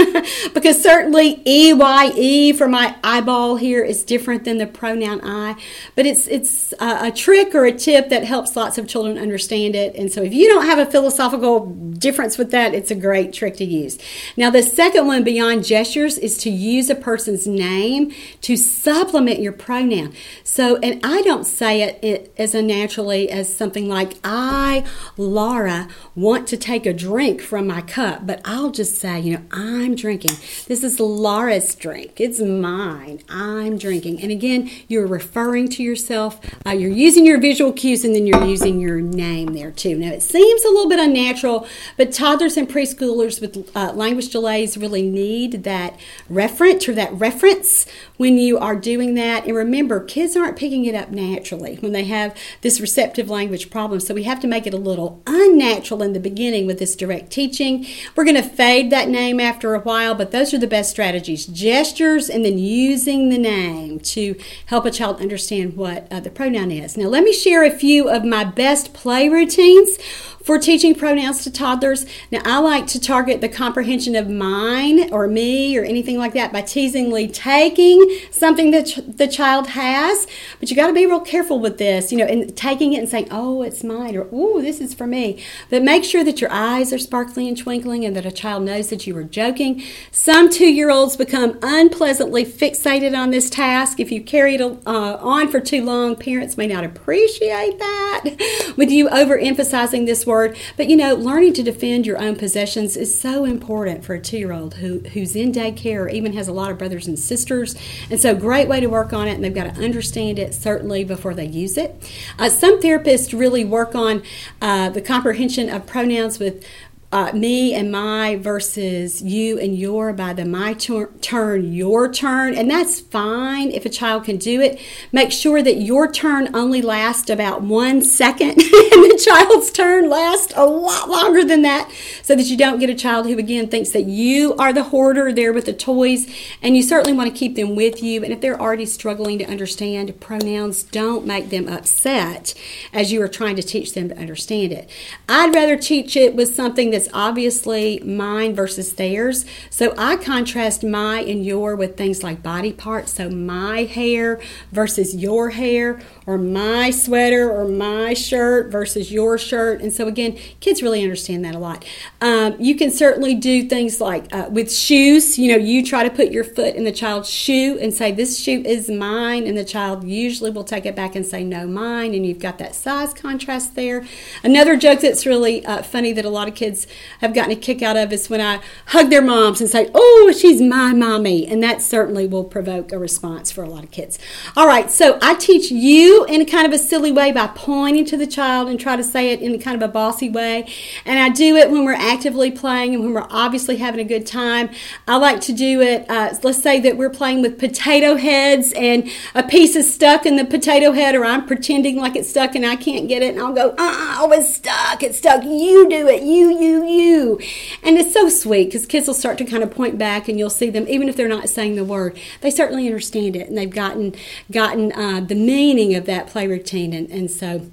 because 0.54 0.82
certainly 0.82 1.42
EYE 1.46 2.54
for 2.58 2.70
my 2.70 2.96
eyeball 3.04 3.58
here 3.58 3.84
is 3.84 4.06
different 4.06 4.46
than 4.46 4.60
the 4.60 4.68
pronoun 4.68 5.20
I, 5.22 5.58
but 5.96 6.06
it's, 6.06 6.28
it's 6.28 6.72
a, 6.80 7.08
a 7.08 7.12
trick 7.12 7.54
or 7.54 7.66
a 7.66 7.74
tip 7.74 8.08
that 8.08 8.24
helps 8.24 8.56
lots 8.56 8.78
of 8.78 8.88
children 8.88 9.18
understand 9.18 9.76
it. 9.76 9.96
And 9.96 10.10
so 10.10 10.24
if 10.24 10.34
you 10.34 10.48
don't 10.48 10.66
have 10.66 10.80
a 10.80 10.90
philosophical 10.90 11.66
difference 11.66 12.38
with 12.38 12.52
that, 12.52 12.74
it's 12.74 12.90
a 12.90 12.96
great 12.96 13.34
trick 13.34 13.58
to 13.58 13.66
use. 13.66 14.00
Now, 14.38 14.50
the 14.50 14.64
second 14.64 15.08
one 15.08 15.26
beyond 15.26 15.66
gestures 15.74 16.20
is 16.20 16.38
to 16.38 16.52
use 16.52 16.88
a 16.92 16.94
person's 16.94 17.48
name 17.48 18.12
to 18.42 18.56
supplement 18.56 19.40
your 19.40 19.52
pronoun. 19.52 20.14
So, 20.44 20.78
and 20.84 21.04
I 21.04 21.24
don't 21.24 21.46
say 21.46 21.82
it, 21.82 22.00
it 22.04 22.32
as 22.38 22.54
unnaturally 22.54 23.32
as 23.32 23.52
something 23.52 23.90
like, 23.90 24.14
I, 24.24 24.86
Laura, 25.18 25.88
want 26.14 26.46
to 26.50 26.58
take 26.58 26.86
a 26.86 26.94
drink 26.94 27.42
from 27.42 27.66
my 27.66 27.82
cup, 27.82 28.28
but 28.28 28.40
I'll 28.46 28.70
just 28.70 29.02
say, 29.02 29.20
you 29.20 29.34
know, 29.34 29.44
I'm 29.52 29.96
drinking. 29.96 30.36
This 30.68 30.84
is 30.84 31.00
Laura's 31.00 31.74
drink. 31.74 32.22
It's 32.22 32.40
mine. 32.40 33.22
I'm 33.28 33.80
drinking. 33.80 34.22
And 34.22 34.32
again, 34.32 34.70
you're 34.88 35.08
referring 35.08 35.70
to 35.70 35.82
yourself. 35.82 36.40
Uh, 36.68 36.70
you're 36.70 36.92
using 36.92 37.26
your 37.26 37.40
visual 37.40 37.74
cues 37.74 38.06
and 38.06 38.16
then 38.16 38.28
you're 38.28 38.46
using 38.46 38.80
your 38.80 39.02
name 39.02 39.56
there 39.56 39.72
too. 39.72 39.98
Now, 39.98 40.12
it 40.12 40.22
seems 40.22 40.64
a 40.64 40.70
little 40.70 40.88
bit 40.88 41.00
unnatural, 41.00 41.68
but 41.98 42.12
toddlers 42.12 42.58
and 42.58 42.70
preschoolers 42.70 43.42
with 43.42 43.76
uh, 43.76 43.92
language 43.94 44.30
delays 44.30 44.78
really 44.78 45.02
need 45.02 45.63
that 45.64 46.00
reference 46.30 46.88
or 46.88 46.94
that 46.94 47.14
reference 47.14 47.86
when 48.18 48.38
you 48.38 48.58
are 48.58 48.76
doing 48.76 49.16
that. 49.16 49.46
And 49.46 49.56
remember, 49.56 50.00
kids 50.00 50.36
aren't 50.36 50.58
picking 50.58 50.86
it 50.86 50.96
up 50.96 51.12
naturally 51.12 51.76
when 51.76 51.92
they 51.92 52.06
have 52.06 52.38
this 52.62 52.80
receptive 52.80 53.30
language 53.30 53.70
problem. 53.70 54.00
So 54.00 54.14
we 54.14 54.24
have 54.24 54.40
to 54.42 54.48
make 54.48 54.68
it 54.68 54.74
a 54.74 54.78
little 54.78 55.22
unnatural 55.28 56.04
in 56.04 56.14
the 56.14 56.20
beginning 56.20 56.68
with 56.68 56.80
this 56.80 56.96
direct 56.96 57.32
teaching. 57.32 57.86
We're 58.16 58.26
going 58.26 58.36
to 58.36 58.44
fade 58.44 58.92
that 58.92 59.10
name 59.10 59.40
after 59.40 59.74
a 59.76 59.80
while, 59.80 60.16
but 60.16 60.32
those 60.32 60.54
are 60.54 60.58
the 60.60 60.68
best 60.68 60.92
strategies 60.92 61.46
gestures 61.46 62.30
and 62.30 62.46
then 62.46 62.58
using 62.58 63.30
the 63.30 63.38
name 63.38 64.00
to 64.00 64.36
help 64.68 64.86
a 64.86 64.92
child 64.92 65.22
understand 65.22 65.76
what 65.76 66.08
uh, 66.12 66.20
the 66.20 66.30
pronoun 66.30 66.72
is. 66.72 66.98
Now, 66.98 67.08
let 67.08 67.24
me 67.24 67.34
share 67.34 67.64
a 67.64 67.72
few 67.72 68.10
of 68.10 68.24
my 68.24 68.44
best 68.44 68.94
play 68.94 69.30
routines 69.30 69.98
for 70.44 70.60
teaching 70.60 70.94
pronouns 70.94 71.44
to 71.44 71.52
toddlers. 71.52 72.06
Now, 72.30 72.42
I 72.46 72.60
like 72.60 72.86
to 72.88 73.00
target 73.00 73.40
the 73.42 73.50
comprehension 73.50 74.16
of 74.16 74.30
mine 74.30 75.12
or 75.12 75.28
me 75.28 75.78
or 75.78 75.84
anything 75.84 76.18
like 76.18 76.34
that 76.34 76.52
by 76.52 76.62
teasingly 76.62 77.30
taking 77.30 78.20
something 78.30 78.72
that 78.72 79.00
the 79.08 79.28
child 79.28 79.68
has, 79.70 80.28
but 80.60 80.70
you 80.70 80.76
got 80.76 80.88
to 80.88 80.94
be 80.94 81.06
real 81.06 81.22
careful 81.22 81.60
with 81.60 81.78
this, 81.78 82.12
you 82.12 82.18
know, 82.18 82.26
and 82.26 82.56
taking 82.58 82.94
it 82.94 83.00
and 83.00 83.10
saying, 83.10 83.28
oh, 83.32 83.62
it's 83.62 83.84
mine, 83.84 84.18
or 84.18 84.28
oh, 84.32 84.62
this 84.62 84.82
is 84.82 84.94
for 84.94 85.08
me. 85.08 85.42
But 85.70 85.82
make 85.82 86.04
sure 86.04 86.26
that 86.26 86.42
your 86.42 86.52
eyes 86.52 86.92
are 86.92 87.00
sparkling 87.00 87.48
and 87.48 87.58
twinkling 87.58 88.04
and 88.04 88.16
that 88.16 88.26
a 88.26 88.32
child 88.32 88.64
knows 88.64 88.90
that 88.90 89.08
you 89.08 89.16
were 89.16 89.24
joking. 89.24 89.82
Some 90.12 90.50
two 90.50 90.72
year 90.72 90.90
olds 90.90 91.16
become 91.16 91.58
unpleasantly 91.62 92.46
fixated 92.46 93.18
on 93.18 93.32
this 93.32 93.50
task. 93.50 94.00
If 94.00 94.12
you 94.12 94.22
carry 94.22 94.56
it 94.56 94.62
uh, 94.62 94.78
on 94.86 95.48
for 95.48 95.62
too 95.62 95.86
long, 95.86 96.18
parents 96.18 96.58
may 96.58 96.68
not 96.68 96.84
appreciate 96.84 97.80
that 97.80 98.74
with 98.76 98.92
you 98.92 99.08
overemphasizing 99.08 100.06
this 100.06 100.26
word 100.26 100.33
But 100.78 100.90
you 100.90 100.96
know, 100.96 101.16
learning 101.16 101.54
to 101.54 101.64
defend 101.64 102.06
your 102.06 102.18
own 102.18 102.36
possessions 102.36 102.98
is 102.98 103.20
so 103.20 103.46
important 103.46 104.04
for 104.04 104.16
a 104.16 104.20
two 104.20 104.38
year 104.38 104.52
old 104.52 104.76
who, 104.76 105.00
who's 105.00 105.36
in 105.36 105.52
daycare 105.52 106.02
or 106.02 106.10
even 106.10 106.34
has 106.34 106.48
a 106.48 106.54
lot 106.54 106.72
of 106.72 106.78
brothers 106.78 107.08
and 107.08 107.18
sisters. 107.18 107.76
And 108.10 108.20
so, 108.20 108.36
great 108.36 108.68
way 108.68 108.80
to 108.80 108.88
work 108.88 109.14
on 109.14 109.28
it, 109.28 109.34
and 109.34 109.44
they've 109.44 109.54
got 109.54 109.76
to 109.76 109.82
understand 109.82 110.40
it 110.40 110.54
certainly 110.54 111.04
before 111.04 111.34
they 111.34 111.46
use 111.46 111.78
it. 111.78 111.96
Uh, 112.40 112.50
some 112.50 112.82
therapists 112.82 113.38
really 113.38 113.64
work 113.64 113.96
on 113.96 114.24
uh, 114.62 114.90
the 114.90 115.02
comprehension 115.02 115.70
of 115.70 115.86
pronouns 115.86 116.40
with 116.40 116.66
uh, 117.14 117.32
me 117.32 117.76
and 117.76 117.92
my 117.92 118.36
versus 118.38 119.22
you 119.22 119.60
and 119.60 119.78
your 119.78 120.12
by 120.14 120.34
the 120.34 120.44
my 120.44 120.74
tur- 120.74 121.12
turn, 121.22 121.72
your 121.72 122.12
turn, 122.12 122.56
and 122.56 122.72
that's 122.72 123.00
fine 123.00 123.70
if 123.70 123.86
a 123.86 123.90
child 123.90 124.26
can 124.26 124.38
do 124.38 124.60
it. 124.60 124.82
Make 125.12 125.32
sure 125.32 125.62
that 125.62 125.76
your 125.76 126.12
turn 126.12 126.50
only 126.56 126.82
lasts 126.82 127.30
about 127.30 127.62
one 127.62 128.02
second 128.02 128.50
and 128.50 128.60
the 128.60 129.22
child's 129.24 129.72
turn 129.72 130.10
lasts 130.10 130.54
a 130.56 130.66
lot 130.66 131.08
longer 131.08 131.46
than 131.46 131.62
that 131.62 131.92
so 132.24 132.36
that 132.36 132.48
you 132.48 132.58
don't 132.58 132.80
get 132.80 132.90
a 132.90 132.96
child 132.96 133.28
who 133.28 133.38
again 133.38 133.68
thinks 133.68 133.92
that 133.92 134.06
you 134.06 134.56
are 134.56 134.74
the 134.74 134.86
hoarder 134.86 135.32
there 135.32 135.54
with 135.54 135.66
the 135.66 135.74
toys 135.74 136.28
and 136.64 136.76
you 136.76 136.82
certainly 136.82 137.16
want 137.16 137.32
to 137.32 137.38
keep 137.38 137.56
them 137.56 137.76
with 137.76 138.02
you. 138.02 138.24
And 138.24 138.34
if 138.34 138.42
they're 138.42 138.60
already 138.60 138.88
struggling 138.88 139.38
to 139.38 139.46
understand 139.46 140.20
pronouns, 140.20 140.82
don't 140.82 141.28
make 141.28 141.52
them 141.52 141.68
upset 141.68 142.56
as 142.92 143.12
you 143.12 143.22
are 143.22 143.28
trying 143.28 143.56
to 143.58 143.64
teach 143.64 143.94
them 143.94 144.10
to 144.10 144.18
understand 144.18 144.72
it. 144.72 144.90
I'd 145.30 145.54
rather 145.54 145.78
teach 145.78 146.18
it 146.18 146.34
with 146.34 146.56
something 146.56 146.90
that's 146.90 147.03
obviously 147.14 148.00
mine 148.00 148.56
versus 148.56 148.94
theirs. 148.94 149.46
So 149.70 149.94
I 149.98 150.18
contrast 150.18 150.84
my 150.84 151.20
and 151.22 151.46
your 151.46 151.76
with 151.76 151.98
things 151.98 152.24
like 152.24 152.44
body 152.44 152.72
parts. 152.72 153.14
So 153.14 153.30
my 153.30 153.84
hair 153.84 154.40
versus 154.72 155.16
your 155.16 155.50
hair, 155.50 156.02
or 156.26 156.38
my 156.38 156.90
sweater 156.90 157.52
or 157.52 157.68
my 157.68 158.14
shirt 158.14 158.72
versus 158.72 159.12
your 159.12 159.38
shirt. 159.38 159.82
And 159.82 159.92
so, 159.92 160.08
again, 160.08 160.38
kids 160.60 160.82
really 160.82 161.04
understand 161.04 161.44
that 161.46 161.56
a 161.56 161.60
lot. 161.60 161.86
Um, 162.22 162.56
you 162.60 162.76
can 162.76 162.92
certainly 162.92 163.36
do 163.36 163.64
things 163.68 164.00
like 164.00 164.34
uh, 164.34 164.48
with 164.50 164.72
shoes, 164.72 165.38
you 165.38 165.52
know, 165.52 165.58
you 165.58 165.86
try 165.86 166.04
to 166.04 166.10
put 166.10 166.32
your 166.32 166.44
foot 166.44 166.76
in 166.76 166.84
the 166.84 166.92
child's 166.92 167.30
shoe 167.30 167.78
and 167.80 167.94
say, 167.94 168.12
This 168.12 168.40
shoe 168.40 168.62
is 168.66 168.90
mine. 168.90 169.46
And 169.48 169.58
the 169.58 169.66
child 169.66 170.04
usually 170.04 170.52
will 170.52 170.64
take 170.64 170.86
it 170.86 170.96
back 170.96 171.16
and 171.16 171.26
say, 171.26 171.44
No, 171.44 171.68
mine. 171.68 172.14
And 172.14 172.26
you've 172.26 172.40
got 172.40 172.58
that 172.60 172.76
size 172.76 173.14
contrast 173.14 173.76
there. 173.76 174.06
Another 174.44 174.78
joke 174.78 175.02
that's 175.02 175.26
really 175.26 175.66
uh, 175.66 175.84
funny 175.84 176.14
that 176.14 176.26
a 176.26 176.30
lot 176.30 176.48
of 176.48 176.56
kids 176.56 176.88
have 177.20 177.34
gotten 177.34 177.52
a 177.52 177.56
kick 177.56 177.82
out 177.82 177.98
of 177.98 178.14
is 178.14 178.30
when 178.30 178.42
I 178.42 178.62
hug 178.88 179.10
their 179.10 179.22
moms 179.22 179.60
and 179.62 179.70
say, 179.70 179.90
Oh, 179.94 180.34
she's 180.38 180.62
my 180.62 180.94
mommy. 180.94 181.46
And 181.48 181.62
that 181.64 181.82
certainly 181.82 182.28
will 182.28 182.44
provoke 182.44 182.92
a 182.92 182.98
response 182.98 183.52
for 183.52 183.64
a 183.64 183.70
lot 183.70 183.84
of 183.84 183.92
kids. 183.92 184.20
All 184.56 184.68
right, 184.68 184.90
so 184.90 185.18
I 185.22 185.36
teach 185.36 185.72
you 185.72 186.13
in 186.28 186.42
a 186.42 186.46
kind 186.46 186.66
of 186.68 186.74
a 186.74 186.78
silly 186.78 187.12
way 187.12 187.32
by 187.32 187.48
pointing 187.48 188.06
to 188.06 188.18
the 188.18 188.28
child 188.28 188.70
and 188.70 188.80
try 188.80 188.96
to 188.96 189.04
say 189.04 189.32
it 189.32 189.42
in 189.42 189.60
kind 189.60 189.82
of 189.82 189.90
a 189.90 189.92
bossy 189.92 190.30
way. 190.30 190.68
And 191.06 191.20
I 191.20 191.30
do 191.30 191.56
it 191.56 191.72
when 191.72 191.86
we're 191.86 191.94
actively 191.94 192.52
playing 192.52 192.94
and 192.94 193.04
when 193.04 193.14
we're 193.14 193.28
obviously 193.30 193.78
having 193.78 194.00
a 194.00 194.04
good 194.04 194.26
time. 194.26 194.70
I 195.08 195.18
like 195.18 195.42
to 195.42 195.54
do 195.54 195.82
it, 195.82 196.10
uh, 196.10 196.34
let's 196.44 196.62
say 196.62 196.80
that 196.82 196.98
we're 196.98 197.10
playing 197.10 197.42
with 197.42 197.60
potato 197.60 198.16
heads 198.16 198.74
and 198.74 199.10
a 199.34 199.44
piece 199.44 199.76
is 199.76 199.92
stuck 199.94 200.26
in 200.26 200.36
the 200.36 200.46
potato 200.46 200.92
head, 200.92 201.16
or 201.16 201.26
I'm 201.26 201.46
pretending 201.48 201.98
like 201.98 202.16
it's 202.16 202.30
stuck 202.30 202.56
and 202.56 202.66
I 202.66 202.76
can't 202.76 203.08
get 203.08 203.22
it, 203.24 203.34
and 203.34 203.40
I'll 203.40 203.54
go, 203.54 203.70
uh 203.72 203.94
uh 203.94 204.16
oh, 204.20 204.32
it's 204.32 204.56
stuck, 204.56 205.04
it's 205.04 205.18
stuck, 205.18 205.44
you 205.44 205.88
do 205.90 206.08
it, 206.08 206.24
you, 206.24 206.60
you, 206.60 206.86
you. 206.86 207.40
And 207.84 207.98
it's 207.98 208.14
so 208.14 208.30
sweet 208.30 208.66
because 208.66 208.86
kids 208.86 209.08
will 209.08 209.14
start 209.14 209.38
to 209.40 209.46
kind 209.46 209.64
of 209.64 209.72
point 209.72 209.98
back 209.98 210.28
and 210.28 210.38
you'll 210.38 210.50
see 210.50 210.70
them, 210.70 210.86
even 210.88 211.10
if 211.10 211.16
they're 211.16 211.28
not 211.28 211.50
saying 211.50 211.76
the 211.76 211.84
word, 211.84 212.18
they 212.42 212.52
certainly 212.52 212.86
understand 212.86 213.36
it 213.36 213.48
and 213.48 213.58
they've 213.58 213.70
gotten, 213.70 214.16
gotten 214.52 214.92
uh, 214.94 215.20
the 215.22 215.36
meaning 215.36 215.96
of 215.96 216.03
that 216.06 216.28
play 216.28 216.48
routine. 216.48 216.94
And, 216.94 217.10
and 217.10 217.30
so, 217.30 217.70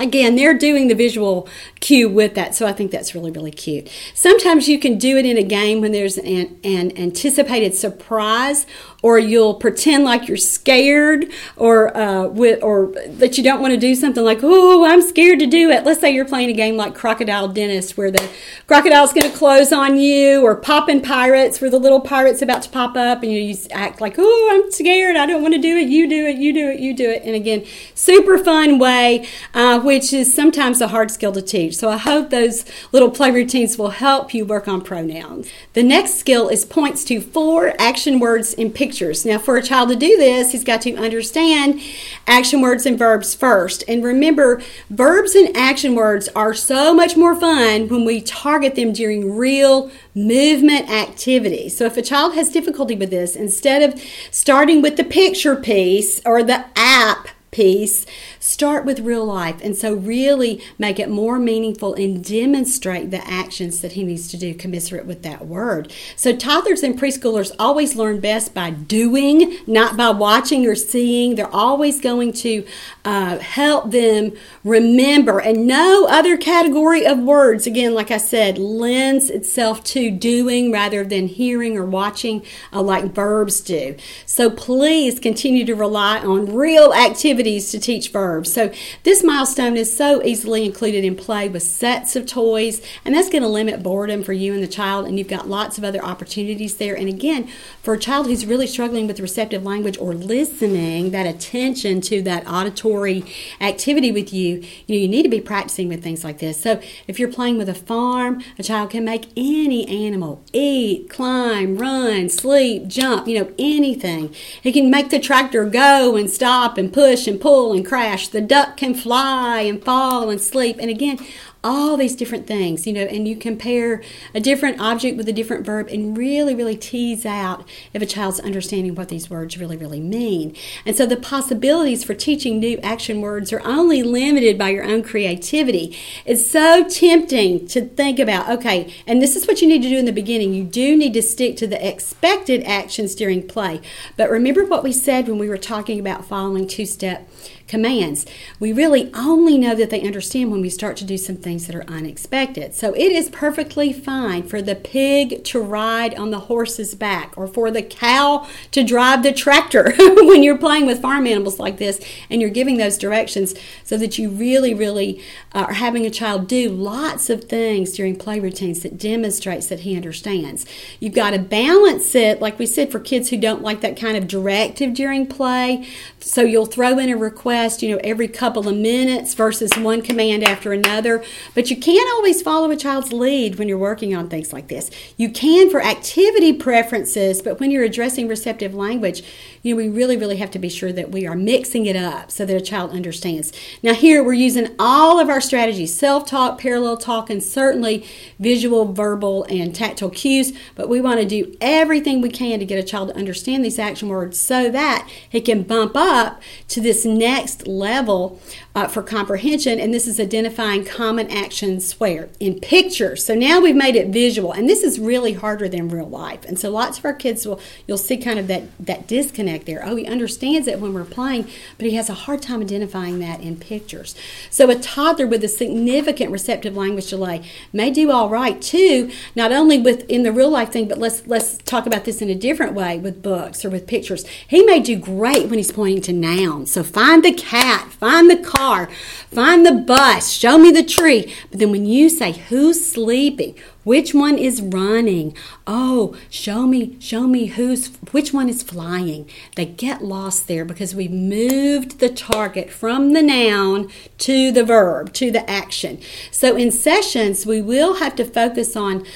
again, 0.00 0.36
they're 0.36 0.56
doing 0.56 0.88
the 0.88 0.94
visual 0.94 1.48
cue 1.80 2.08
with 2.08 2.34
that, 2.34 2.54
so 2.54 2.66
I 2.66 2.72
think 2.72 2.90
that's 2.90 3.14
really, 3.14 3.30
really 3.30 3.50
cute. 3.50 3.90
Sometimes 4.14 4.68
you 4.68 4.78
can 4.78 4.98
do 4.98 5.16
it 5.16 5.26
in 5.26 5.36
a 5.36 5.42
game 5.42 5.80
when 5.80 5.92
there's 5.92 6.18
an, 6.18 6.58
an 6.64 6.96
anticipated 6.96 7.74
surprise 7.74 8.66
or 9.00 9.18
you'll 9.18 9.54
pretend 9.54 10.04
like 10.04 10.26
you're 10.26 10.36
scared 10.36 11.30
or 11.56 11.96
uh, 11.96 12.26
with, 12.26 12.62
or 12.62 12.92
that 13.06 13.38
you 13.38 13.44
don't 13.44 13.60
want 13.60 13.72
to 13.72 13.78
do 13.78 13.94
something 13.94 14.24
like 14.24 14.40
oh 14.42 14.84
i'm 14.84 15.00
scared 15.02 15.38
to 15.38 15.46
do 15.46 15.70
it. 15.70 15.84
Let's 15.84 16.00
say 16.00 16.10
you're 16.10 16.24
playing 16.24 16.50
a 16.50 16.52
game 16.52 16.76
like 16.76 16.94
crocodile 16.94 17.48
dentist 17.48 17.96
where 17.96 18.10
the 18.10 18.28
crocodile's 18.66 19.12
going 19.12 19.30
to 19.30 19.36
close 19.36 19.72
on 19.72 19.98
you 19.98 20.42
or 20.42 20.56
popping 20.56 21.00
pirates 21.00 21.60
where 21.60 21.70
the 21.70 21.78
little 21.78 22.00
pirate's 22.00 22.42
about 22.42 22.62
to 22.62 22.70
pop 22.70 22.96
up 22.96 23.22
and 23.22 23.32
you, 23.32 23.40
you 23.40 23.56
act 23.70 24.00
like 24.00 24.16
oh 24.18 24.48
i'm 24.52 24.70
scared. 24.72 25.16
I 25.16 25.26
don't 25.26 25.42
want 25.42 25.54
to 25.54 25.60
do 25.60 25.76
it. 25.76 25.88
You 25.88 26.08
do 26.08 26.26
it. 26.26 26.36
You 26.36 26.52
do 26.52 26.68
it. 26.70 26.80
You 26.80 26.94
do 26.94 27.08
it. 27.08 27.22
And 27.24 27.34
again 27.34 27.64
super 27.94 28.36
fun 28.38 28.78
way 28.78 29.26
uh, 29.54 29.80
which 29.80 30.12
is 30.12 30.34
sometimes 30.34 30.80
a 30.80 30.88
hard 30.88 31.10
skill 31.10 31.32
to 31.32 31.42
teach. 31.42 31.76
So 31.76 31.88
i 31.88 31.96
hope 31.96 32.30
those 32.30 32.64
little 32.90 33.10
play 33.10 33.30
routines 33.30 33.78
will 33.78 33.90
help 33.90 34.34
you 34.34 34.44
work 34.44 34.66
on 34.66 34.80
pronouns. 34.80 35.48
The 35.74 35.84
next 35.84 36.14
skill 36.14 36.48
is 36.48 36.64
points 36.64 37.04
to 37.04 37.20
four 37.20 37.74
action 37.78 38.18
words 38.18 38.52
in 38.54 38.72
pictures 38.72 38.87
pictures. 38.88 39.26
Now, 39.26 39.38
for 39.38 39.58
a 39.58 39.62
child 39.62 39.90
to 39.90 39.96
do 39.96 40.16
this, 40.16 40.52
he's 40.52 40.64
got 40.64 40.80
to 40.82 40.96
understand 40.96 41.78
action 42.26 42.62
words 42.62 42.86
and 42.86 42.98
verbs 42.98 43.34
first. 43.34 43.84
And 43.86 44.02
remember, 44.02 44.62
verbs 44.88 45.34
and 45.34 45.54
action 45.54 45.94
words 45.94 46.30
are 46.34 46.54
so 46.54 46.94
much 46.94 47.14
more 47.14 47.38
fun 47.38 47.88
when 47.88 48.06
we 48.06 48.22
target 48.22 48.76
them 48.76 48.94
during 48.94 49.36
real 49.36 49.90
movement 50.14 50.88
activity. 50.88 51.68
So, 51.68 51.84
if 51.84 51.98
a 51.98 52.02
child 52.02 52.32
has 52.34 52.48
difficulty 52.48 52.94
with 52.94 53.10
this, 53.10 53.36
instead 53.36 53.82
of 53.82 54.02
starting 54.30 54.80
with 54.80 54.96
the 54.96 55.04
picture 55.04 55.54
piece 55.54 56.22
or 56.24 56.42
the 56.42 56.64
app 56.74 57.28
piece, 57.50 58.04
start 58.38 58.84
with 58.84 59.00
real 59.00 59.24
life. 59.24 59.60
And 59.62 59.76
so, 59.76 59.94
really 59.94 60.62
make 60.78 60.98
it 60.98 61.08
more 61.08 61.38
meaningful 61.38 61.94
and 61.94 62.22
demonstrate 62.22 63.10
the 63.10 63.26
actions 63.26 63.80
that 63.80 63.92
he 63.92 64.04
needs 64.04 64.28
to 64.28 64.36
do 64.36 64.54
commensurate 64.54 65.06
with 65.06 65.22
that 65.22 65.46
word. 65.46 65.92
So, 66.16 66.36
toddlers 66.36 66.82
and 66.82 66.98
preschoolers 66.98 67.54
always 67.58 67.96
learn 67.96 68.20
best 68.20 68.54
by 68.54 68.70
doing, 68.70 69.58
not 69.66 69.96
by 69.96 70.10
watching 70.10 70.66
or 70.66 70.74
seeing. 70.74 71.34
They're 71.34 71.54
always 71.54 72.00
going 72.00 72.32
to 72.34 72.66
uh, 73.04 73.38
help 73.38 73.90
them 73.90 74.32
remember. 74.64 75.40
And 75.40 75.66
no 75.66 76.06
other 76.08 76.36
category 76.36 77.06
of 77.06 77.18
words, 77.18 77.66
again, 77.66 77.94
like 77.94 78.10
I 78.10 78.18
said, 78.18 78.58
lends 78.58 79.30
itself 79.30 79.82
to 79.84 80.10
doing 80.10 80.70
rather 80.70 81.04
than 81.04 81.28
hearing 81.28 81.76
or 81.76 81.84
watching 81.84 82.44
uh, 82.72 82.82
like 82.82 83.14
verbs 83.14 83.60
do. 83.60 83.96
So, 84.26 84.50
please 84.50 85.18
continue 85.18 85.64
to 85.64 85.74
rely 85.74 86.18
on 86.18 86.54
real 86.54 86.92
activities 87.38 87.70
to 87.70 87.78
teach 87.78 88.10
verbs. 88.10 88.52
So 88.52 88.72
this 89.04 89.22
milestone 89.22 89.76
is 89.76 89.96
so 89.96 90.20
easily 90.24 90.64
included 90.64 91.04
in 91.04 91.14
play 91.14 91.48
with 91.48 91.62
sets 91.62 92.16
of 92.16 92.26
toys, 92.26 92.82
and 93.04 93.14
that's 93.14 93.30
going 93.30 93.44
to 93.44 93.48
limit 93.48 93.80
boredom 93.80 94.24
for 94.24 94.32
you 94.32 94.54
and 94.54 94.60
the 94.60 94.66
child, 94.66 95.06
and 95.06 95.16
you've 95.16 95.28
got 95.28 95.48
lots 95.48 95.78
of 95.78 95.84
other 95.84 96.04
opportunities 96.04 96.78
there. 96.78 96.96
And 96.96 97.08
again, 97.08 97.48
for 97.80 97.94
a 97.94 97.98
child 97.98 98.26
who's 98.26 98.44
really 98.44 98.66
struggling 98.66 99.06
with 99.06 99.20
receptive 99.20 99.62
language 99.62 99.96
or 99.98 100.14
listening, 100.14 101.12
that 101.12 101.26
attention 101.26 102.00
to 102.00 102.22
that 102.22 102.44
auditory 102.48 103.22
activity 103.60 104.10
with 104.10 104.32
you, 104.32 104.64
you 104.88 104.96
know, 104.96 105.00
you 105.00 105.06
need 105.06 105.22
to 105.22 105.28
be 105.28 105.40
practicing 105.40 105.88
with 105.88 106.02
things 106.02 106.24
like 106.24 106.40
this. 106.40 106.60
So 106.60 106.80
if 107.06 107.20
you're 107.20 107.32
playing 107.32 107.56
with 107.56 107.68
a 107.68 107.74
farm, 107.74 108.42
a 108.58 108.64
child 108.64 108.90
can 108.90 109.04
make 109.04 109.26
any 109.36 109.86
animal 109.86 110.42
eat, 110.52 111.08
climb, 111.08 111.78
run, 111.78 112.28
sleep, 112.30 112.88
jump, 112.88 113.28
you 113.28 113.38
know, 113.38 113.52
anything. 113.60 114.34
It 114.64 114.72
can 114.72 114.90
make 114.90 115.10
the 115.10 115.20
tractor 115.20 115.64
go 115.64 116.16
and 116.16 116.28
stop 116.28 116.76
and 116.76 116.92
push 116.92 117.27
and 117.28 117.40
pull 117.40 117.72
and 117.72 117.86
crash 117.86 118.26
the 118.28 118.40
duck 118.40 118.76
can 118.76 118.94
fly 118.94 119.60
and 119.60 119.84
fall 119.84 120.30
and 120.30 120.40
sleep. 120.40 120.76
And 120.80 120.90
again, 120.90 121.18
all 121.64 121.96
these 121.96 122.14
different 122.14 122.46
things, 122.46 122.86
you 122.86 122.92
know, 122.92 123.02
and 123.02 123.26
you 123.26 123.34
compare 123.34 124.00
a 124.32 124.40
different 124.40 124.80
object 124.80 125.16
with 125.16 125.28
a 125.28 125.32
different 125.32 125.66
verb 125.66 125.88
and 125.88 126.16
really, 126.16 126.54
really 126.54 126.76
tease 126.76 127.26
out 127.26 127.68
if 127.92 128.00
a 128.00 128.06
child's 128.06 128.38
understanding 128.38 128.94
what 128.94 129.08
these 129.08 129.28
words 129.28 129.58
really, 129.58 129.76
really 129.76 129.98
mean. 129.98 130.54
And 130.86 130.96
so 130.96 131.04
the 131.04 131.16
possibilities 131.16 132.04
for 132.04 132.14
teaching 132.14 132.60
new 132.60 132.78
action 132.78 133.20
words 133.20 133.52
are 133.52 133.60
only 133.64 134.04
limited 134.04 134.56
by 134.56 134.70
your 134.70 134.84
own 134.84 135.02
creativity. 135.02 135.96
It's 136.24 136.48
so 136.48 136.88
tempting 136.88 137.66
to 137.68 137.86
think 137.86 138.20
about, 138.20 138.48
okay, 138.48 138.94
and 139.06 139.20
this 139.20 139.34
is 139.34 139.46
what 139.48 139.60
you 139.60 139.66
need 139.66 139.82
to 139.82 139.88
do 139.88 139.98
in 139.98 140.04
the 140.04 140.12
beginning. 140.12 140.54
You 140.54 140.64
do 140.64 140.96
need 140.96 141.14
to 141.14 141.22
stick 141.22 141.56
to 141.56 141.66
the 141.66 141.86
expected 141.86 142.62
actions 142.64 143.16
during 143.16 143.46
play. 143.46 143.80
But 144.16 144.30
remember 144.30 144.64
what 144.64 144.84
we 144.84 144.92
said 144.92 145.26
when 145.26 145.38
we 145.38 145.48
were 145.48 145.58
talking 145.58 145.98
about 145.98 146.24
following 146.24 146.68
two 146.68 146.86
step 146.86 147.28
commands. 147.68 148.26
We 148.58 148.72
really 148.72 149.10
only 149.14 149.58
know 149.58 149.74
that 149.74 149.90
they 149.90 150.00
understand 150.02 150.50
when 150.50 150.62
we 150.62 150.70
start 150.70 150.96
to 150.96 151.04
do 151.04 151.18
some 151.18 151.36
things 151.36 151.66
that 151.66 151.76
are 151.76 151.84
unexpected. 151.84 152.74
So 152.74 152.94
it 152.94 153.12
is 153.12 153.28
perfectly 153.28 153.92
fine 153.92 154.42
for 154.42 154.62
the 154.62 154.74
pig 154.74 155.44
to 155.44 155.60
ride 155.60 156.14
on 156.14 156.30
the 156.30 156.40
horse's 156.40 156.94
back 156.94 157.34
or 157.36 157.46
for 157.46 157.70
the 157.70 157.82
cow 157.82 158.48
to 158.72 158.82
drive 158.82 159.22
the 159.22 159.32
tractor 159.32 159.92
when 159.98 160.42
you're 160.42 160.58
playing 160.58 160.86
with 160.86 161.02
farm 161.02 161.26
animals 161.26 161.58
like 161.58 161.76
this 161.76 162.00
and 162.30 162.40
you're 162.40 162.50
giving 162.50 162.78
those 162.78 162.98
directions 162.98 163.54
so 163.84 163.98
that 163.98 164.18
you 164.18 164.30
really, 164.30 164.72
really 164.72 165.22
uh, 165.52 165.66
are 165.68 165.74
having 165.74 166.06
a 166.06 166.10
child 166.10 166.48
do 166.48 166.70
lots 166.70 167.28
of 167.28 167.44
things 167.44 167.92
during 167.92 168.16
play 168.16 168.40
routines 168.40 168.82
that 168.82 168.98
demonstrates 168.98 169.66
that 169.66 169.80
he 169.80 169.94
understands. 169.94 170.64
You've 171.00 171.14
got 171.14 171.30
to 171.30 171.38
balance 171.38 172.14
it, 172.14 172.40
like 172.40 172.58
we 172.58 172.66
said, 172.66 172.90
for 172.90 172.98
kids 172.98 173.28
who 173.28 173.36
don't 173.36 173.62
like 173.62 173.82
that 173.82 173.98
kind 173.98 174.16
of 174.16 174.26
directive 174.26 174.94
during 174.94 175.26
play. 175.26 175.86
So 176.20 176.42
you'll 176.42 176.66
throw 176.66 176.98
in 176.98 177.10
a 177.10 177.16
request 177.16 177.57
you 177.82 177.90
know, 177.90 178.00
every 178.04 178.28
couple 178.28 178.68
of 178.68 178.76
minutes 178.76 179.34
versus 179.34 179.70
one 179.76 180.02
command 180.02 180.44
after 180.44 180.72
another. 180.72 181.24
But 181.54 181.70
you 181.70 181.76
can't 181.76 182.08
always 182.14 182.40
follow 182.40 182.70
a 182.70 182.76
child's 182.76 183.12
lead 183.12 183.58
when 183.58 183.68
you're 183.68 183.78
working 183.78 184.14
on 184.14 184.28
things 184.28 184.52
like 184.52 184.68
this. 184.68 184.90
You 185.16 185.30
can 185.30 185.70
for 185.70 185.82
activity 185.82 186.52
preferences, 186.52 187.42
but 187.42 187.60
when 187.60 187.70
you're 187.70 187.84
addressing 187.84 188.28
receptive 188.28 188.74
language, 188.74 189.22
you 189.62 189.74
know, 189.74 189.76
we 189.76 189.88
really, 189.88 190.16
really 190.16 190.36
have 190.36 190.50
to 190.52 190.58
be 190.58 190.68
sure 190.68 190.92
that 190.92 191.10
we 191.10 191.26
are 191.26 191.34
mixing 191.34 191.86
it 191.86 191.96
up 191.96 192.30
so 192.30 192.46
that 192.46 192.56
a 192.56 192.60
child 192.60 192.92
understands. 192.92 193.52
Now, 193.82 193.94
here 193.94 194.22
we're 194.22 194.34
using 194.34 194.74
all 194.78 195.18
of 195.18 195.28
our 195.28 195.40
strategies 195.40 195.94
self 195.94 196.26
talk, 196.26 196.58
parallel 196.58 196.96
talk, 196.96 197.30
and 197.30 197.42
certainly 197.42 198.06
visual, 198.38 198.92
verbal, 198.92 199.44
and 199.44 199.74
tactile 199.74 200.10
cues. 200.10 200.52
But 200.74 200.88
we 200.88 201.00
want 201.00 201.20
to 201.20 201.26
do 201.26 201.56
everything 201.60 202.20
we 202.20 202.30
can 202.30 202.60
to 202.60 202.64
get 202.66 202.78
a 202.78 202.86
child 202.86 203.08
to 203.08 203.16
understand 203.16 203.64
these 203.64 203.78
action 203.78 204.08
words 204.08 204.38
so 204.38 204.70
that 204.70 205.08
he 205.28 205.40
can 205.40 205.62
bump 205.62 205.96
up 205.96 206.40
to 206.68 206.80
this 206.80 207.04
next 207.04 207.66
level 207.66 208.40
uh, 208.74 208.86
for 208.86 209.02
comprehension. 209.02 209.80
And 209.80 209.92
this 209.92 210.06
is 210.06 210.20
identifying 210.20 210.84
common 210.84 211.30
actions 211.30 211.98
where? 211.98 212.28
In 212.38 212.60
pictures. 212.60 213.24
So 213.24 213.34
now 213.34 213.60
we've 213.60 213.74
made 213.74 213.96
it 213.96 214.08
visual. 214.08 214.52
And 214.52 214.68
this 214.68 214.82
is 214.82 215.00
really 215.00 215.32
harder 215.32 215.68
than 215.68 215.88
real 215.88 216.08
life. 216.08 216.44
And 216.44 216.58
so 216.58 216.70
lots 216.70 216.98
of 216.98 217.04
our 217.04 217.14
kids 217.14 217.46
will, 217.46 217.60
you'll 217.86 217.98
see 217.98 218.16
kind 218.16 218.38
of 218.38 218.46
that, 218.46 218.62
that 218.78 219.06
disconnect 219.06 219.47
there. 219.48 219.82
Oh, 219.84 219.96
he 219.96 220.06
understands 220.06 220.66
it 220.68 220.80
when 220.80 220.94
we're 220.94 221.04
playing, 221.04 221.48
but 221.76 221.86
he 221.86 221.94
has 221.96 222.08
a 222.08 222.14
hard 222.14 222.42
time 222.42 222.60
identifying 222.60 223.18
that 223.20 223.40
in 223.40 223.56
pictures. 223.56 224.14
So 224.50 224.70
a 224.70 224.74
toddler 224.74 225.26
with 225.26 225.42
a 225.44 225.48
significant 225.48 226.30
receptive 226.30 226.76
language 226.76 227.10
delay 227.10 227.42
may 227.72 227.90
do 227.90 228.10
all 228.10 228.28
right 228.28 228.60
too, 228.60 229.10
not 229.34 229.52
only 229.52 229.78
with 229.78 230.08
in 230.08 230.22
the 230.22 230.32
real 230.32 230.50
life 230.50 230.70
thing, 230.70 230.88
but 230.88 230.98
let's 230.98 231.26
let's 231.26 231.58
talk 231.58 231.86
about 231.86 232.04
this 232.04 232.22
in 232.22 232.30
a 232.30 232.34
different 232.34 232.74
way 232.74 232.98
with 232.98 233.22
books 233.22 233.64
or 233.64 233.70
with 233.70 233.86
pictures. 233.86 234.26
He 234.46 234.62
may 234.64 234.80
do 234.80 234.96
great 234.96 235.48
when 235.48 235.58
he's 235.58 235.72
pointing 235.72 236.02
to 236.02 236.12
nouns. 236.12 236.72
So 236.72 236.82
find 236.82 237.24
the 237.24 237.32
cat, 237.32 237.92
find 237.92 238.30
the 238.30 238.36
car, 238.36 238.88
find 239.30 239.64
the 239.64 239.72
bus, 239.72 240.30
show 240.30 240.58
me 240.58 240.70
the 240.70 240.84
tree. 240.84 241.34
But 241.50 241.60
then 241.60 241.70
when 241.70 241.86
you 241.86 242.08
say 242.08 242.32
who's 242.32 242.86
sleeping, 242.86 243.54
which 243.84 244.12
one 244.12 244.36
is 244.36 244.60
running? 244.60 245.34
Oh, 245.66 246.16
show 246.28 246.66
me, 246.66 246.96
show 247.00 247.26
me 247.26 247.46
who's 247.46 247.88
which 248.10 248.32
one 248.32 248.48
is 248.48 248.62
flying. 248.62 249.28
They 249.56 249.66
get 249.66 250.02
lost 250.02 250.48
there 250.48 250.64
because 250.64 250.94
we've 250.94 251.10
moved 251.10 251.98
the 251.98 252.08
target 252.08 252.70
from 252.70 253.12
the 253.12 253.22
noun 253.22 253.88
to 254.18 254.52
the 254.52 254.64
verb, 254.64 255.12
to 255.14 255.30
the 255.30 255.48
action. 255.48 256.00
So 256.30 256.56
in 256.56 256.70
sessions, 256.70 257.46
we 257.46 257.62
will 257.62 257.94
have 257.94 258.16
to 258.16 258.24
focus 258.24 258.76
on 258.76 259.06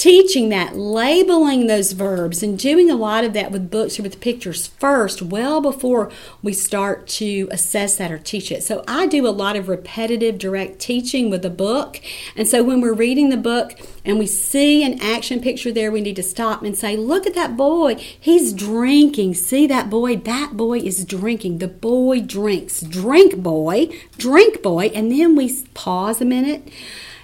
teaching 0.00 0.48
that, 0.48 0.74
labeling 0.74 1.66
those 1.66 1.92
verbs, 1.92 2.42
and 2.42 2.58
doing 2.58 2.90
a 2.90 2.96
lot 2.96 3.22
of 3.22 3.34
that 3.34 3.50
with 3.50 3.70
books 3.70 4.00
or 4.00 4.02
with 4.02 4.18
pictures 4.18 4.66
first, 4.66 5.20
well 5.20 5.60
before 5.60 6.10
we 6.42 6.54
start 6.54 7.06
to 7.06 7.46
assess 7.50 7.96
that 7.96 8.10
or 8.10 8.16
teach 8.16 8.50
it. 8.50 8.62
So 8.62 8.82
I 8.88 9.06
do 9.06 9.26
a 9.26 9.28
lot 9.28 9.56
of 9.56 9.68
repetitive 9.68 10.38
direct 10.38 10.78
teaching 10.78 11.28
with 11.28 11.44
a 11.44 11.50
book. 11.50 12.00
And 12.34 12.48
so 12.48 12.62
when 12.62 12.80
we're 12.80 12.94
reading 12.94 13.28
the 13.28 13.36
book 13.36 13.78
and 14.02 14.18
we 14.18 14.26
see 14.26 14.82
an 14.82 14.98
action 15.02 15.38
picture 15.38 15.70
there, 15.70 15.92
we 15.92 16.00
need 16.00 16.16
to 16.16 16.22
stop 16.22 16.62
and 16.62 16.74
say, 16.74 16.96
Look 16.96 17.26
at 17.26 17.34
that 17.34 17.54
boy. 17.54 17.96
He's 17.96 18.54
drinking. 18.54 19.34
See 19.34 19.66
that 19.66 19.90
boy? 19.90 20.16
That 20.16 20.56
boy 20.56 20.78
is 20.78 21.04
drinking. 21.04 21.58
The 21.58 21.68
boy 21.68 22.22
drinks. 22.22 22.80
Drink, 22.80 23.36
boy. 23.36 23.90
Drink, 24.16 24.62
boy. 24.62 24.86
And 24.94 25.12
then 25.12 25.36
we 25.36 25.62
pause 25.74 26.22
a 26.22 26.24
minute 26.24 26.72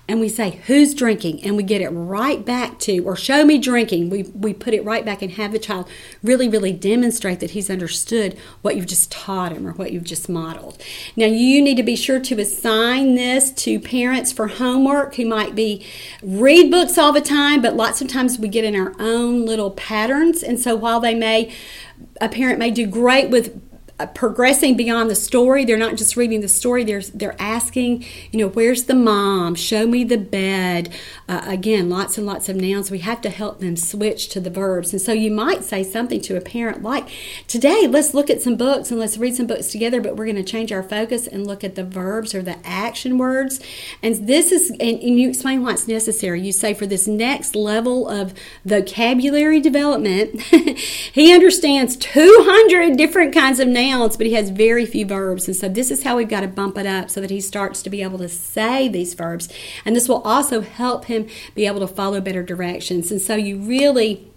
and 0.09 0.21
we 0.21 0.29
say 0.29 0.61
who's 0.67 0.95
drinking? 0.95 1.43
And 1.43 1.57
we 1.57 1.63
get 1.63 1.81
it 1.81 1.89
right 1.89 2.45
back 2.45 2.79
to 2.81 3.01
or 3.01 3.17
show 3.17 3.45
me 3.45 3.59
drinking. 3.59 4.09
We, 4.09 4.23
we 4.23 4.55
put 4.55 4.73
it 4.73 4.85
right 4.85 5.05
back 5.05 5.21
and 5.21 5.33
have 5.33 5.53
the 5.53 5.59
child 5.59 5.89
really 6.23 6.49
really 6.49 6.73
demonstrate 6.73 7.41
that 7.41 7.51
he's 7.51 7.69
understood 7.69 8.39
what 8.63 8.77
you've 8.77 8.87
just 8.87 9.11
taught 9.11 9.53
him 9.53 9.67
or 9.67 9.73
what 9.73 9.93
you've 9.93 10.05
just 10.05 10.29
modeled. 10.29 10.81
Now 11.17 11.27
you 11.27 11.61
need 11.61 11.77
to 11.77 11.83
be 11.83 11.97
sure 11.97 12.21
to 12.21 12.41
assign 12.41 13.15
this 13.15 13.51
to 13.53 13.81
parents 13.81 14.33
for 14.33 14.47
homework 14.47 15.17
who 15.17 15.27
might 15.27 15.55
be 15.55 15.85
read 16.23 16.71
books 16.71 16.99
all 16.99 17.13
the 17.13 17.21
time 17.21 17.61
but 17.61 17.75
lots 17.75 18.01
of 18.01 18.09
times 18.09 18.39
we 18.39 18.49
get 18.49 18.65
in 18.65 18.77
our 18.77 18.95
own 19.01 19.45
little 19.45 19.73
patterns. 19.73 20.43
And 20.43 20.61
so 20.61 20.77
while 20.77 21.01
they 21.01 21.15
may 21.15 21.53
a 22.21 22.29
parent 22.29 22.59
may 22.59 22.71
do 22.71 22.87
great 22.87 23.31
with 23.31 23.61
Uh, 23.99 24.05
progressing 24.05 24.77
beyond 24.77 25.09
the 25.09 25.15
story. 25.15 25.65
They're 25.65 25.79
not 25.79 25.97
just 25.97 26.19
reading 26.19 26.43
the 26.43 26.49
story. 26.49 26.85
They're 26.85 27.01
they're 27.01 27.41
asking, 27.41 28.05
you 28.31 28.39
know, 28.39 28.49
where's 28.49 28.85
the 28.85 28.95
mom? 28.95 29.55
Show 29.55 29.87
me 29.87 30.05
the 30.05 30.19
bed. 30.19 30.93
Uh, 31.29 31.43
again, 31.47 31.89
lots 31.89 32.17
and 32.19 32.27
lots 32.27 32.49
of 32.49 32.57
nouns. 32.57 32.91
We 32.91 33.01
have 33.01 33.21
to 33.23 33.31
help 33.31 33.61
them 33.61 33.77
switch 33.77 34.29
to 34.29 34.41
the 34.41 34.51
verbs. 34.51 34.93
And 34.93 35.03
so 35.03 35.13
you 35.13 35.31
might 35.31 35.65
say 35.65 35.83
something 35.83 36.21
to 36.23 36.37
a 36.37 36.41
parent 36.41 36.83
like, 36.83 37.09
"Today, 37.47 37.87
let's 37.89 38.15
look 38.15 38.31
at 38.31 38.43
some 38.43 38.57
books 38.57 38.91
and 38.91 39.01
let's 39.01 39.19
read 39.19 39.37
some 39.37 39.47
books 39.47 39.73
together, 39.73 40.01
but 40.01 40.17
we're 40.17 40.27
going 40.27 40.37
to 40.37 40.43
change 40.43 40.73
our 40.73 40.83
focus 40.83 41.27
and 41.27 41.47
look 41.47 41.65
at 41.65 41.75
the 41.75 41.85
verbs 41.85 42.35
or 42.35 42.43
the 42.43 42.57
action 42.65 43.19
words." 43.19 43.61
And 44.03 44.27
this 44.27 44.53
is, 44.53 44.71
and, 44.71 44.81
and 44.81 45.19
you 45.19 45.29
explain 45.29 45.63
why 45.63 45.73
it's 45.73 45.89
necessary. 45.89 46.41
You 46.41 46.53
say 46.53 46.75
for 46.75 46.87
this 46.87 47.07
next 47.07 47.57
level 47.57 48.09
of 48.09 48.35
vocabulary 48.65 49.61
development, 49.61 50.41
he 50.43 51.33
understands 51.33 51.97
200 51.97 52.97
different 52.97 53.35
kinds 53.35 53.59
of 53.61 53.69
nouns 53.69 54.17
but 54.17 54.27
he 54.27 54.35
has 54.35 54.51
very 54.51 54.87
few 54.87 55.07
verbs. 55.07 55.47
And 55.47 55.57
so 55.57 55.69
this 55.69 55.91
is 55.91 56.03
how 56.03 56.17
we've 56.17 56.29
got 56.29 56.41
to 56.41 56.49
bump 56.49 56.79
it 56.79 56.87
up 56.87 57.11
so 57.11 57.21
that 57.21 57.31
he 57.31 57.41
starts 57.41 57.83
to 57.83 57.91
be 57.91 58.03
able 58.03 58.19
to 58.19 58.29
say 58.29 58.89
these 58.89 59.15
verbs. 59.15 59.49
And 59.85 59.97
this 59.97 60.09
will 60.09 60.23
also 60.23 60.61
help 60.61 61.07
him 61.07 61.16
be 61.55 61.67
able 61.67 61.81
to 61.81 61.87
follow 61.87 62.21
better 62.21 62.43
directions. 62.43 63.11
And 63.11 63.21
so 63.21 63.35
you 63.35 63.59
really 63.59 64.31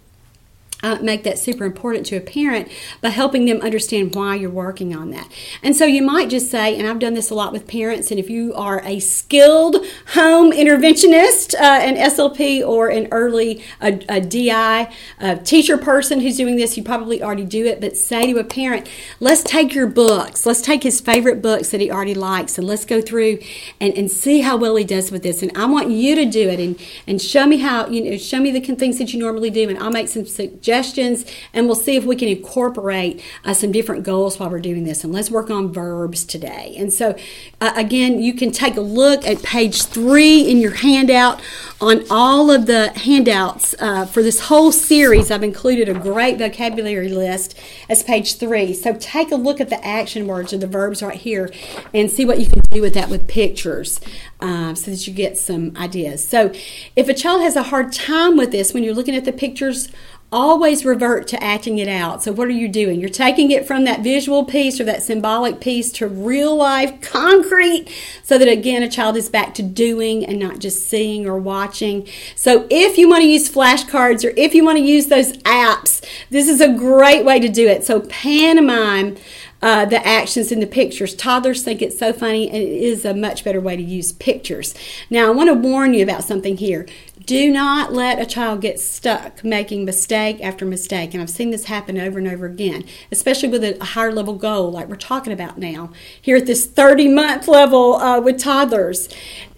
uh, 0.82 0.98
make 1.02 1.24
that 1.24 1.38
super 1.38 1.64
important 1.64 2.06
to 2.06 2.16
a 2.16 2.20
parent 2.20 2.68
by 3.00 3.10
helping 3.10 3.44
them 3.44 3.60
understand 3.60 4.14
why 4.14 4.34
you're 4.34 4.50
working 4.50 4.94
on 4.94 5.10
that. 5.10 5.30
And 5.62 5.76
so 5.76 5.84
you 5.84 6.02
might 6.02 6.30
just 6.30 6.50
say, 6.50 6.76
and 6.76 6.86
I've 6.86 6.98
done 6.98 7.14
this 7.14 7.30
a 7.30 7.34
lot 7.34 7.52
with 7.52 7.66
parents, 7.66 8.10
and 8.10 8.18
if 8.18 8.30
you 8.30 8.54
are 8.54 8.82
a 8.84 9.00
skilled 9.00 9.84
home 10.14 10.52
interventionist, 10.52 11.54
uh, 11.54 11.58
an 11.58 11.96
SLP, 11.96 12.66
or 12.66 12.88
an 12.88 13.08
early 13.10 13.62
a, 13.80 14.00
a 14.08 14.20
DI 14.20 14.90
a 15.18 15.36
teacher 15.36 15.76
person 15.76 16.20
who's 16.20 16.36
doing 16.36 16.56
this, 16.56 16.76
you 16.76 16.82
probably 16.82 17.22
already 17.22 17.44
do 17.44 17.66
it, 17.66 17.80
but 17.80 17.96
say 17.96 18.32
to 18.32 18.38
a 18.38 18.44
parent, 18.44 18.88
let's 19.18 19.42
take 19.42 19.74
your 19.74 19.86
books, 19.86 20.46
let's 20.46 20.62
take 20.62 20.82
his 20.82 21.00
favorite 21.00 21.42
books 21.42 21.70
that 21.70 21.80
he 21.80 21.90
already 21.90 22.14
likes, 22.14 22.58
and 22.58 22.66
let's 22.66 22.84
go 22.84 23.00
through 23.00 23.38
and, 23.80 23.96
and 23.96 24.10
see 24.10 24.40
how 24.40 24.56
well 24.56 24.76
he 24.76 24.84
does 24.84 25.10
with 25.10 25.22
this. 25.22 25.42
And 25.42 25.56
I 25.56 25.66
want 25.66 25.90
you 25.90 26.14
to 26.14 26.24
do 26.24 26.48
it 26.48 26.60
and, 26.60 26.80
and 27.06 27.20
show 27.20 27.46
me 27.46 27.58
how, 27.58 27.86
you 27.88 28.02
know, 28.02 28.16
show 28.16 28.40
me 28.40 28.50
the 28.50 28.60
things 28.60 28.98
that 28.98 29.12
you 29.12 29.18
normally 29.18 29.50
do, 29.50 29.68
and 29.68 29.78
I'll 29.78 29.90
make 29.90 30.08
some 30.08 30.24
suggestions 30.26 30.69
suggestions, 30.70 31.24
and 31.52 31.66
we'll 31.66 31.74
see 31.74 31.96
if 31.96 32.04
we 32.04 32.14
can 32.14 32.28
incorporate 32.28 33.20
uh, 33.44 33.52
some 33.52 33.72
different 33.72 34.04
goals 34.04 34.38
while 34.38 34.48
we're 34.48 34.60
doing 34.60 34.84
this. 34.84 35.02
And 35.02 35.12
let's 35.12 35.28
work 35.28 35.50
on 35.50 35.72
verbs 35.72 36.24
today. 36.24 36.76
And 36.78 36.92
so, 36.92 37.16
uh, 37.60 37.72
again, 37.74 38.20
you 38.20 38.34
can 38.34 38.52
take 38.52 38.76
a 38.76 38.80
look 38.80 39.26
at 39.26 39.42
page 39.42 39.82
three 39.82 40.48
in 40.48 40.58
your 40.58 40.74
handout 40.74 41.40
on 41.80 42.04
all 42.08 42.50
of 42.50 42.66
the 42.66 42.90
handouts 42.90 43.74
uh, 43.80 44.06
for 44.06 44.22
this 44.22 44.42
whole 44.42 44.70
series. 44.70 45.30
I've 45.30 45.42
included 45.42 45.88
a 45.88 45.94
great 45.94 46.38
vocabulary 46.38 47.08
list 47.08 47.58
as 47.88 48.02
page 48.02 48.36
three. 48.36 48.72
So 48.72 48.94
take 48.94 49.32
a 49.32 49.36
look 49.36 49.60
at 49.60 49.70
the 49.70 49.84
action 49.84 50.26
words 50.26 50.52
or 50.52 50.58
the 50.58 50.66
verbs 50.66 51.02
right 51.02 51.16
here 51.16 51.50
and 51.94 52.10
see 52.10 52.24
what 52.24 52.38
you 52.38 52.46
can 52.46 52.60
do 52.70 52.80
with 52.82 52.94
that 52.94 53.08
with 53.08 53.26
pictures 53.26 53.98
um, 54.40 54.76
so 54.76 54.90
that 54.90 55.06
you 55.06 55.12
get 55.14 55.38
some 55.38 55.74
ideas. 55.76 56.26
So 56.26 56.52
if 56.96 57.08
a 57.08 57.14
child 57.14 57.40
has 57.40 57.56
a 57.56 57.64
hard 57.64 57.92
time 57.92 58.36
with 58.36 58.52
this 58.52 58.74
when 58.74 58.82
you're 58.82 58.94
looking 58.94 59.16
at 59.16 59.24
the 59.24 59.32
pictures 59.32 59.88
always 60.32 60.84
revert 60.84 61.26
to 61.28 61.42
acting 61.42 61.78
it 61.78 61.88
out. 61.88 62.22
So, 62.22 62.32
what 62.32 62.48
are 62.48 62.52
you 62.52 62.68
doing? 62.68 63.00
You're 63.00 63.08
taking 63.08 63.50
it 63.50 63.66
from 63.66 63.84
that 63.84 64.00
visual 64.00 64.44
piece 64.44 64.80
or 64.80 64.84
that 64.84 65.02
symbolic 65.02 65.60
piece 65.60 65.90
to 65.92 66.06
real 66.06 66.54
life, 66.54 67.00
concrete, 67.00 67.88
so 68.22 68.38
that 68.38 68.48
again, 68.48 68.82
a 68.82 68.88
child 68.88 69.16
is 69.16 69.28
back 69.28 69.54
to 69.54 69.62
doing 69.62 70.24
and 70.24 70.38
not 70.38 70.58
just 70.58 70.88
seeing 70.88 71.26
or 71.26 71.36
watching. 71.36 72.06
So, 72.36 72.66
if 72.70 72.96
you 72.96 73.08
want 73.08 73.22
to 73.22 73.28
use 73.28 73.50
flashcards 73.50 74.24
or 74.24 74.32
if 74.36 74.54
you 74.54 74.64
want 74.64 74.78
to 74.78 74.84
use 74.84 75.06
those 75.06 75.32
apps, 75.38 76.04
this 76.30 76.48
is 76.48 76.60
a 76.60 76.72
great 76.72 77.24
way 77.24 77.40
to 77.40 77.48
do 77.48 77.66
it. 77.66 77.84
So, 77.84 78.00
pantomime. 78.00 79.16
Uh, 79.62 79.84
the 79.84 80.06
actions 80.06 80.50
in 80.50 80.58
the 80.58 80.66
pictures. 80.66 81.14
Toddlers 81.14 81.62
think 81.62 81.82
it's 81.82 81.98
so 81.98 82.14
funny, 82.14 82.48
and 82.48 82.56
it 82.56 82.82
is 82.82 83.04
a 83.04 83.12
much 83.12 83.44
better 83.44 83.60
way 83.60 83.76
to 83.76 83.82
use 83.82 84.10
pictures. 84.10 84.74
Now, 85.10 85.26
I 85.26 85.30
want 85.32 85.50
to 85.50 85.54
warn 85.54 85.92
you 85.92 86.02
about 86.02 86.24
something 86.24 86.56
here. 86.56 86.86
Do 87.30 87.48
not 87.48 87.92
let 87.92 88.20
a 88.20 88.26
child 88.26 88.60
get 88.60 88.80
stuck 88.80 89.44
making 89.44 89.84
mistake 89.84 90.40
after 90.40 90.66
mistake. 90.66 91.14
And 91.14 91.22
I've 91.22 91.30
seen 91.30 91.52
this 91.52 91.66
happen 91.66 91.96
over 91.96 92.18
and 92.18 92.26
over 92.26 92.44
again, 92.44 92.82
especially 93.12 93.48
with 93.48 93.62
a 93.62 93.78
higher 93.80 94.10
level 94.10 94.34
goal 94.34 94.72
like 94.72 94.88
we're 94.88 94.96
talking 94.96 95.32
about 95.32 95.56
now, 95.56 95.92
here 96.20 96.38
at 96.38 96.46
this 96.46 96.66
30 96.66 97.06
month 97.06 97.46
level 97.46 97.94
uh, 97.94 98.20
with 98.20 98.40
toddlers 98.40 99.08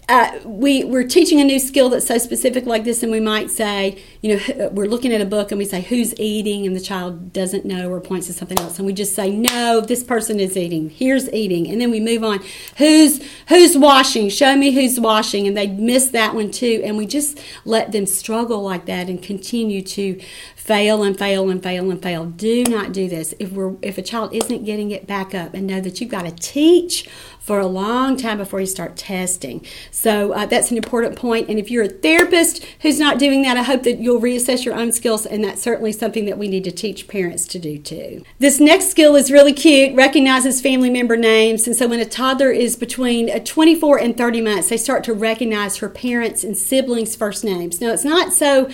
uh, 0.09 0.39
we 0.43 0.83
we're 0.83 1.07
teaching 1.07 1.39
a 1.39 1.43
new 1.43 1.59
skill 1.59 1.89
that's 1.89 2.07
so 2.07 2.17
specific 2.17 2.65
like 2.65 2.83
this, 2.83 3.03
and 3.03 3.11
we 3.11 3.19
might 3.19 3.49
say, 3.49 4.01
you 4.21 4.35
know, 4.35 4.69
we're 4.69 4.87
looking 4.87 5.13
at 5.13 5.21
a 5.21 5.25
book 5.25 5.51
and 5.51 5.57
we 5.57 5.65
say 5.65 5.81
who's 5.81 6.17
eating, 6.19 6.65
and 6.67 6.75
the 6.75 6.81
child 6.81 7.31
doesn't 7.31 7.65
know 7.65 7.89
or 7.89 8.01
points 8.01 8.27
to 8.27 8.33
something 8.33 8.59
else, 8.59 8.77
and 8.77 8.85
we 8.85 8.93
just 8.93 9.15
say 9.15 9.29
no, 9.31 9.79
this 9.81 10.03
person 10.03 10.39
is 10.39 10.57
eating. 10.57 10.89
Here's 10.89 11.31
eating, 11.31 11.69
and 11.69 11.79
then 11.79 11.89
we 11.89 11.99
move 11.99 12.23
on. 12.23 12.41
Who's 12.77 13.21
who's 13.47 13.77
washing? 13.77 14.29
Show 14.29 14.55
me 14.55 14.71
who's 14.71 14.99
washing, 14.99 15.47
and 15.47 15.55
they 15.55 15.67
miss 15.67 16.07
that 16.09 16.35
one 16.35 16.51
too, 16.51 16.81
and 16.83 16.97
we 16.97 17.05
just 17.05 17.39
let 17.63 17.91
them 17.91 18.05
struggle 18.05 18.61
like 18.61 18.85
that 18.85 19.07
and 19.07 19.21
continue 19.21 19.81
to 19.81 20.19
fail 20.63 21.03
and 21.03 21.19
fail 21.19 21.49
and 21.49 21.61
fail 21.61 21.91
and 21.91 22.01
fail. 22.01 22.25
Do 22.25 22.63
not 22.63 22.93
do 22.93 23.09
this. 23.09 23.35
If 23.37 23.51
we're 23.51 23.75
if 23.81 23.97
a 23.97 24.01
child 24.01 24.33
isn't 24.33 24.63
getting 24.63 24.91
it 24.91 25.05
back 25.05 25.35
up, 25.35 25.53
and 25.53 25.67
know 25.67 25.81
that 25.81 25.99
you've 25.99 26.09
got 26.09 26.23
to 26.23 26.31
teach 26.31 27.09
for 27.43 27.59
a 27.59 27.67
long 27.67 28.15
time 28.15 28.37
before 28.37 28.61
you 28.61 28.65
start 28.65 28.95
testing. 28.95 29.65
So 29.91 30.31
uh, 30.31 30.45
that's 30.45 30.71
an 30.71 30.77
important 30.77 31.17
point. 31.17 31.49
And 31.49 31.59
if 31.59 31.69
you're 31.69 31.83
a 31.83 31.89
therapist 31.89 32.63
who's 32.79 32.97
not 32.97 33.19
doing 33.19 33.41
that, 33.41 33.57
I 33.57 33.63
hope 33.63 33.83
that 33.83 33.99
you'll 33.99 34.21
reassess 34.21 34.63
your 34.63 34.75
own 34.75 34.93
skills. 34.93 35.25
And 35.25 35.43
that's 35.43 35.61
certainly 35.61 35.91
something 35.91 36.23
that 36.23 36.37
we 36.37 36.47
need 36.47 36.63
to 36.63 36.71
teach 36.71 37.09
parents 37.09 37.45
to 37.47 37.59
do 37.59 37.77
too. 37.77 38.23
This 38.39 38.61
next 38.61 38.87
skill 38.87 39.17
is 39.17 39.29
really 39.29 39.51
cute, 39.51 39.93
recognizes 39.93 40.61
family 40.61 40.89
member 40.89 41.17
names. 41.17 41.67
And 41.67 41.75
so 41.75 41.85
when 41.85 41.99
a 41.99 42.05
toddler 42.05 42.49
is 42.49 42.77
between 42.77 43.29
uh, 43.29 43.39
24 43.39 43.99
and 43.99 44.15
30 44.15 44.39
months, 44.39 44.69
they 44.69 44.77
start 44.77 45.03
to 45.03 45.13
recognize 45.13 45.77
her 45.77 45.89
parents 45.89 46.45
and 46.45 46.57
siblings' 46.57 47.13
first 47.13 47.43
names. 47.43 47.81
Now, 47.81 47.91
it's 47.91 48.05
not 48.05 48.31
so 48.31 48.69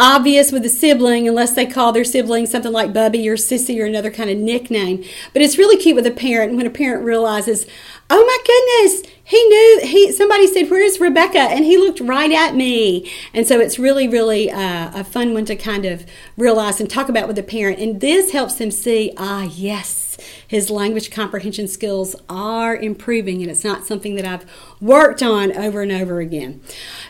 obvious 0.00 0.50
with 0.50 0.64
a 0.64 0.68
sibling 0.70 1.28
unless 1.28 1.52
they 1.52 1.66
call 1.66 1.92
their 1.92 2.04
sibling 2.04 2.46
something 2.46 2.72
like 2.72 2.94
Bubby 2.94 3.28
or 3.28 3.36
Sissy 3.36 3.78
or 3.78 3.84
another 3.84 4.10
kind 4.10 4.30
of 4.30 4.38
nickname. 4.38 5.04
But 5.34 5.42
it's 5.42 5.58
really 5.58 5.76
cute 5.76 5.94
with 5.94 6.06
a 6.06 6.10
parent 6.10 6.56
when 6.56 6.66
a 6.66 6.70
parent 6.70 7.04
realizes, 7.04 7.66
oh 8.08 8.24
my 8.24 8.38
goodness, 8.46 9.12
he 9.22 9.46
knew 9.46 9.80
he 9.84 10.10
somebody 10.10 10.46
said 10.46 10.70
where's 10.70 10.98
rebecca? 10.98 11.38
And 11.38 11.66
he 11.66 11.76
looked 11.76 12.00
right 12.00 12.32
at 12.32 12.54
me. 12.54 13.12
And 13.34 13.46
so 13.46 13.60
it's 13.60 13.78
really 13.78 14.08
really 14.08 14.50
uh, 14.50 14.90
a 14.98 15.04
fun 15.04 15.34
one 15.34 15.44
to 15.44 15.54
kind 15.54 15.84
of 15.84 16.06
realize 16.38 16.80
and 16.80 16.88
talk 16.88 17.10
about 17.10 17.28
with 17.28 17.38
a 17.38 17.42
parent. 17.42 17.78
And 17.78 18.00
this 18.00 18.32
helps 18.32 18.54
them 18.54 18.70
see 18.70 19.12
ah 19.18 19.42
yes 19.42 20.10
his 20.46 20.70
language 20.70 21.10
comprehension 21.10 21.68
skills 21.68 22.16
are 22.28 22.76
improving, 22.76 23.42
and 23.42 23.50
it's 23.50 23.64
not 23.64 23.86
something 23.86 24.16
that 24.16 24.24
I've 24.24 24.44
worked 24.80 25.22
on 25.22 25.56
over 25.56 25.82
and 25.82 25.92
over 25.92 26.20
again. 26.20 26.60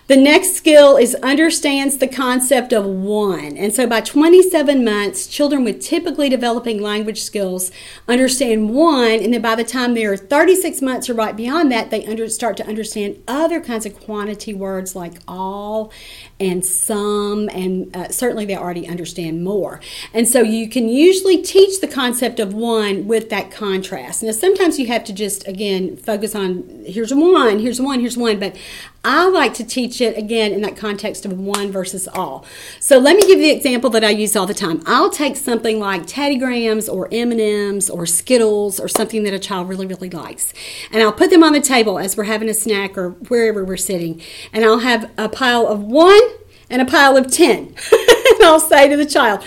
The 0.08 0.16
next 0.16 0.54
skill 0.54 0.96
is 0.96 1.14
understands 1.22 1.98
the 1.98 2.08
concept 2.08 2.72
of 2.72 2.84
one. 2.84 3.56
And 3.56 3.72
so 3.72 3.86
by 3.86 4.00
27 4.00 4.84
months, 4.84 5.28
children 5.28 5.62
with 5.62 5.80
typically 5.80 6.28
developing 6.28 6.82
language 6.82 7.22
skills 7.22 7.70
understand 8.08 8.70
one, 8.70 9.20
and 9.20 9.32
then 9.32 9.40
by 9.40 9.54
the 9.54 9.62
time 9.62 9.94
they're 9.94 10.16
36 10.16 10.82
months 10.82 11.08
or 11.08 11.14
right 11.14 11.36
beyond 11.36 11.70
that, 11.70 11.90
they 11.90 12.04
under, 12.06 12.28
start 12.28 12.56
to 12.56 12.66
understand 12.66 13.22
other 13.28 13.60
kinds 13.60 13.86
of 13.86 14.00
quantity 14.00 14.52
words 14.52 14.96
like 14.96 15.14
all 15.28 15.92
and 16.40 16.64
some, 16.64 17.48
and 17.50 17.94
uh, 17.94 18.08
certainly 18.08 18.44
they 18.44 18.56
already 18.56 18.88
understand 18.88 19.44
more. 19.44 19.80
And 20.12 20.26
so 20.26 20.40
you 20.40 20.68
can 20.68 20.88
usually 20.88 21.40
teach 21.40 21.80
the 21.80 21.86
concept 21.86 22.40
of 22.40 22.52
one 22.52 23.06
with 23.06 23.30
that 23.30 23.52
contrast. 23.52 24.24
Now, 24.24 24.32
sometimes 24.32 24.78
you 24.78 24.88
have 24.88 25.04
to 25.04 25.12
just, 25.12 25.46
again, 25.46 25.96
focus 25.96 26.34
on 26.34 26.79
here's 26.90 27.14
one, 27.14 27.58
here's 27.58 27.80
one, 27.80 28.00
here's 28.00 28.16
one, 28.16 28.38
but 28.38 28.56
I 29.04 29.28
like 29.28 29.54
to 29.54 29.64
teach 29.64 30.00
it 30.00 30.18
again 30.18 30.52
in 30.52 30.60
that 30.62 30.76
context 30.76 31.24
of 31.24 31.38
one 31.38 31.72
versus 31.72 32.06
all. 32.08 32.44
So 32.80 32.98
let 32.98 33.16
me 33.16 33.22
give 33.22 33.38
you 33.38 33.46
the 33.46 33.56
example 33.56 33.88
that 33.90 34.04
I 34.04 34.10
use 34.10 34.36
all 34.36 34.46
the 34.46 34.54
time. 34.54 34.82
I'll 34.86 35.10
take 35.10 35.36
something 35.36 35.80
like 35.80 36.06
Teddy 36.06 36.36
Grahams 36.36 36.88
or 36.88 37.08
M&Ms 37.10 37.88
or 37.88 38.04
Skittles 38.04 38.78
or 38.78 38.88
something 38.88 39.22
that 39.22 39.32
a 39.32 39.38
child 39.38 39.68
really 39.68 39.86
really 39.86 40.10
likes. 40.10 40.52
And 40.92 41.02
I'll 41.02 41.12
put 41.12 41.30
them 41.30 41.42
on 41.42 41.52
the 41.52 41.60
table 41.60 41.98
as 41.98 42.16
we're 42.16 42.24
having 42.24 42.48
a 42.48 42.54
snack 42.54 42.98
or 42.98 43.10
wherever 43.10 43.64
we're 43.64 43.76
sitting. 43.76 44.20
And 44.52 44.64
I'll 44.64 44.80
have 44.80 45.10
a 45.16 45.28
pile 45.28 45.66
of 45.66 45.82
1 45.82 46.20
and 46.68 46.82
a 46.82 46.86
pile 46.86 47.16
of 47.16 47.30
10. 47.30 47.58
and 47.92 48.42
I'll 48.42 48.60
say 48.60 48.88
to 48.88 48.96
the 48.96 49.06
child, 49.06 49.42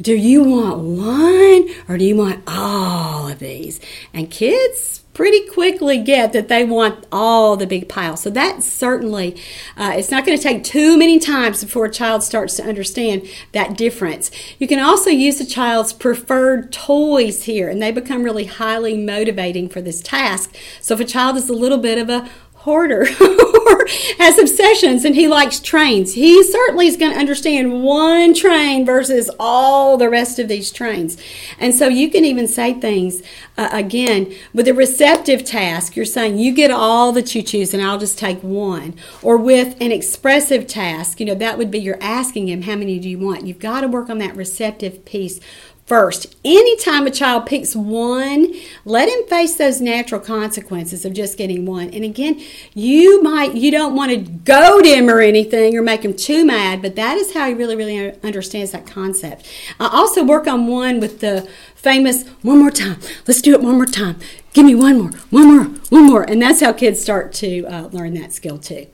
do 0.00 0.14
you 0.14 0.42
want 0.42 0.78
one 0.78 1.68
or 1.88 1.96
do 1.96 2.04
you 2.04 2.16
want 2.16 2.42
all 2.46 3.28
of 3.28 3.38
these? 3.38 3.80
And 4.12 4.30
kids 4.30 5.03
pretty 5.14 5.48
quickly 5.48 5.96
get 5.98 6.32
that 6.32 6.48
they 6.48 6.64
want 6.64 7.06
all 7.10 7.56
the 7.56 7.66
big 7.66 7.88
piles. 7.88 8.20
So 8.20 8.30
that 8.30 8.62
certainly, 8.62 9.40
uh, 9.76 9.94
it's 9.96 10.10
not 10.10 10.26
going 10.26 10.36
to 10.36 10.42
take 10.42 10.64
too 10.64 10.98
many 10.98 11.18
times 11.18 11.62
before 11.62 11.86
a 11.86 11.90
child 11.90 12.22
starts 12.22 12.56
to 12.56 12.64
understand 12.64 13.26
that 13.52 13.76
difference. 13.76 14.30
You 14.58 14.66
can 14.66 14.80
also 14.80 15.10
use 15.10 15.38
the 15.38 15.46
child's 15.46 15.92
preferred 15.92 16.72
toys 16.72 17.44
here, 17.44 17.68
and 17.68 17.80
they 17.80 17.92
become 17.92 18.24
really 18.24 18.44
highly 18.44 18.96
motivating 18.96 19.68
for 19.68 19.80
this 19.80 20.02
task. 20.02 20.54
So 20.80 20.94
if 20.94 21.00
a 21.00 21.04
child 21.04 21.36
is 21.36 21.48
a 21.48 21.54
little 21.54 21.78
bit 21.78 21.96
of 21.96 22.10
a 22.10 22.28
hoarder 22.64 23.02
or 23.20 23.86
has 24.18 24.38
obsessions 24.38 25.04
and 25.04 25.14
he 25.14 25.28
likes 25.28 25.60
trains. 25.60 26.14
He 26.14 26.42
certainly 26.42 26.86
is 26.86 26.96
going 26.96 27.12
to 27.12 27.18
understand 27.18 27.82
one 27.82 28.32
train 28.32 28.86
versus 28.86 29.30
all 29.38 29.98
the 29.98 30.08
rest 30.08 30.38
of 30.38 30.48
these 30.48 30.72
trains. 30.72 31.18
And 31.58 31.74
so 31.74 31.88
you 31.88 32.10
can 32.10 32.24
even 32.24 32.48
say 32.48 32.72
things 32.72 33.22
uh, 33.58 33.68
again 33.70 34.34
with 34.54 34.66
a 34.66 34.72
receptive 34.72 35.44
task. 35.44 35.94
You're 35.94 36.06
saying 36.06 36.38
you 36.38 36.54
get 36.54 36.70
all 36.70 37.12
the 37.12 37.22
choo 37.22 37.42
choos 37.42 37.74
and 37.74 37.82
I'll 37.82 37.98
just 37.98 38.18
take 38.18 38.42
one. 38.42 38.94
Or 39.20 39.36
with 39.36 39.76
an 39.82 39.92
expressive 39.92 40.66
task, 40.66 41.20
you 41.20 41.26
know, 41.26 41.34
that 41.34 41.58
would 41.58 41.70
be 41.70 41.78
you're 41.78 42.02
asking 42.02 42.48
him, 42.48 42.62
how 42.62 42.76
many 42.76 42.98
do 42.98 43.10
you 43.10 43.18
want? 43.18 43.46
You've 43.46 43.58
got 43.58 43.82
to 43.82 43.88
work 43.88 44.08
on 44.08 44.16
that 44.18 44.36
receptive 44.36 45.04
piece 45.04 45.38
First, 45.86 46.34
anytime 46.46 47.06
a 47.06 47.10
child 47.10 47.44
picks 47.44 47.76
one, 47.76 48.54
let 48.86 49.06
him 49.06 49.26
face 49.26 49.56
those 49.56 49.82
natural 49.82 50.18
consequences 50.18 51.04
of 51.04 51.12
just 51.12 51.36
getting 51.36 51.66
one. 51.66 51.90
And 51.90 52.02
again, 52.02 52.40
you 52.72 53.22
might, 53.22 53.54
you 53.54 53.70
don't 53.70 53.94
want 53.94 54.10
to 54.10 54.16
goad 54.16 54.86
him 54.86 55.10
or 55.10 55.20
anything 55.20 55.76
or 55.76 55.82
make 55.82 56.02
him 56.02 56.14
too 56.14 56.46
mad, 56.46 56.80
but 56.80 56.96
that 56.96 57.18
is 57.18 57.34
how 57.34 57.48
he 57.48 57.54
really, 57.54 57.76
really 57.76 58.18
understands 58.22 58.70
that 58.72 58.86
concept. 58.86 59.46
I 59.78 59.90
also 59.92 60.24
work 60.24 60.46
on 60.46 60.68
one 60.68 61.00
with 61.00 61.20
the 61.20 61.46
famous 61.74 62.26
one 62.40 62.60
more 62.60 62.70
time. 62.70 62.98
Let's 63.26 63.42
do 63.42 63.52
it 63.52 63.60
one 63.60 63.74
more 63.74 63.84
time 63.84 64.16
give 64.54 64.64
me 64.64 64.74
one 64.74 64.96
more, 64.98 65.10
one 65.30 65.46
more, 65.48 65.64
one 65.90 66.06
more. 66.06 66.22
And 66.22 66.40
that's 66.40 66.60
how 66.60 66.72
kids 66.72 67.02
start 67.02 67.32
to 67.34 67.66
uh, 67.66 67.88
learn 67.88 68.14
that 68.14 68.32
skill 68.32 68.56
too. 68.56 68.86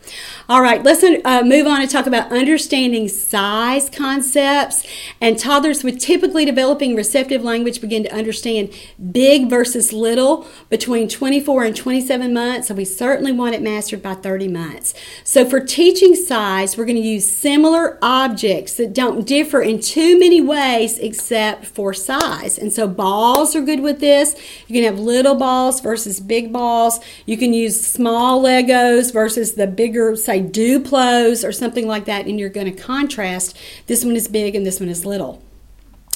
All 0.48 0.62
right, 0.62 0.82
let's 0.82 1.04
uh, 1.04 1.42
move 1.42 1.66
on 1.66 1.82
and 1.82 1.90
talk 1.90 2.06
about 2.06 2.32
understanding 2.32 3.08
size 3.08 3.90
concepts. 3.90 4.86
And 5.20 5.38
toddlers 5.38 5.84
with 5.84 6.00
typically 6.00 6.46
developing 6.46 6.96
receptive 6.96 7.44
language 7.44 7.82
begin 7.82 8.04
to 8.04 8.14
understand 8.14 8.70
big 9.12 9.50
versus 9.50 9.92
little 9.92 10.46
between 10.70 11.08
24 11.08 11.64
and 11.64 11.76
27 11.76 12.32
months. 12.32 12.70
And 12.70 12.78
we 12.78 12.86
certainly 12.86 13.32
want 13.32 13.54
it 13.54 13.60
mastered 13.60 14.02
by 14.02 14.14
30 14.14 14.48
months. 14.48 14.94
So 15.24 15.44
for 15.44 15.60
teaching 15.60 16.14
size, 16.14 16.78
we're 16.78 16.86
going 16.86 16.96
to 16.96 17.02
use 17.02 17.30
similar 17.30 17.98
objects 18.00 18.74
that 18.74 18.94
don't 18.94 19.26
differ 19.26 19.60
in 19.60 19.80
too 19.80 20.18
many 20.18 20.40
ways 20.40 20.98
except 20.98 21.66
for 21.66 21.92
size. 21.92 22.56
And 22.56 22.72
so 22.72 22.88
balls 22.88 23.54
are 23.54 23.60
good 23.60 23.80
with 23.80 24.00
this. 24.00 24.34
You 24.66 24.74
can 24.74 24.84
have 24.84 24.98
little 24.98 25.34
balls 25.34 25.49
balls 25.50 25.80
versus 25.80 26.20
big 26.20 26.52
balls. 26.52 27.00
You 27.26 27.36
can 27.36 27.52
use 27.52 27.84
small 27.84 28.40
Legos 28.40 29.12
versus 29.12 29.54
the 29.54 29.66
bigger, 29.66 30.14
say, 30.14 30.40
Duplos 30.40 31.46
or 31.46 31.50
something 31.50 31.88
like 31.88 32.04
that, 32.04 32.26
and 32.26 32.38
you're 32.38 32.48
going 32.48 32.72
to 32.72 32.82
contrast 32.82 33.56
this 33.88 34.04
one 34.04 34.14
is 34.14 34.28
big 34.28 34.54
and 34.54 34.64
this 34.64 34.78
one 34.78 34.88
is 34.88 35.04
little. 35.04 35.42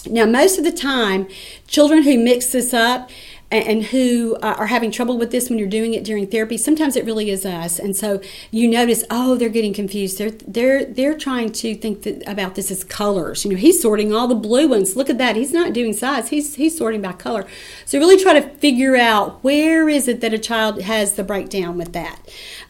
Now, 0.06 0.24
most 0.26 0.56
of 0.58 0.64
the 0.64 0.72
time, 0.72 1.26
children 1.66 2.04
who 2.04 2.16
mix 2.16 2.52
this 2.52 2.72
up, 2.72 3.10
and 3.56 3.84
who 3.84 4.36
uh, 4.36 4.54
are 4.58 4.66
having 4.66 4.90
trouble 4.90 5.18
with 5.18 5.30
this 5.30 5.48
when 5.48 5.58
you're 5.58 5.68
doing 5.68 5.94
it 5.94 6.04
during 6.04 6.26
therapy 6.26 6.56
sometimes 6.56 6.96
it 6.96 7.04
really 7.04 7.30
is 7.30 7.44
us. 7.44 7.78
And 7.78 7.96
so 7.96 8.20
you 8.50 8.68
notice 8.68 9.04
oh 9.10 9.36
they're 9.36 9.48
getting 9.48 9.72
confused. 9.72 10.18
They're 10.18 10.30
they're 10.30 10.84
they're 10.84 11.16
trying 11.16 11.52
to 11.52 11.74
think 11.74 12.02
that, 12.02 12.28
about 12.28 12.54
this 12.54 12.70
as 12.70 12.84
colors. 12.84 13.44
You 13.44 13.52
know 13.52 13.56
he's 13.56 13.80
sorting 13.80 14.14
all 14.14 14.28
the 14.28 14.34
blue 14.34 14.68
ones. 14.68 14.96
Look 14.96 15.10
at 15.10 15.18
that. 15.18 15.36
He's 15.36 15.52
not 15.52 15.72
doing 15.72 15.92
size. 15.92 16.28
He's 16.28 16.54
he's 16.54 16.76
sorting 16.76 17.02
by 17.02 17.12
color. 17.12 17.46
So 17.84 17.98
really 17.98 18.22
try 18.22 18.38
to 18.38 18.48
figure 18.58 18.96
out 18.96 19.42
where 19.44 19.88
is 19.88 20.08
it 20.08 20.20
that 20.20 20.34
a 20.34 20.38
child 20.38 20.82
has 20.82 21.14
the 21.14 21.24
breakdown 21.24 21.76
with 21.76 21.92
that. 21.92 22.20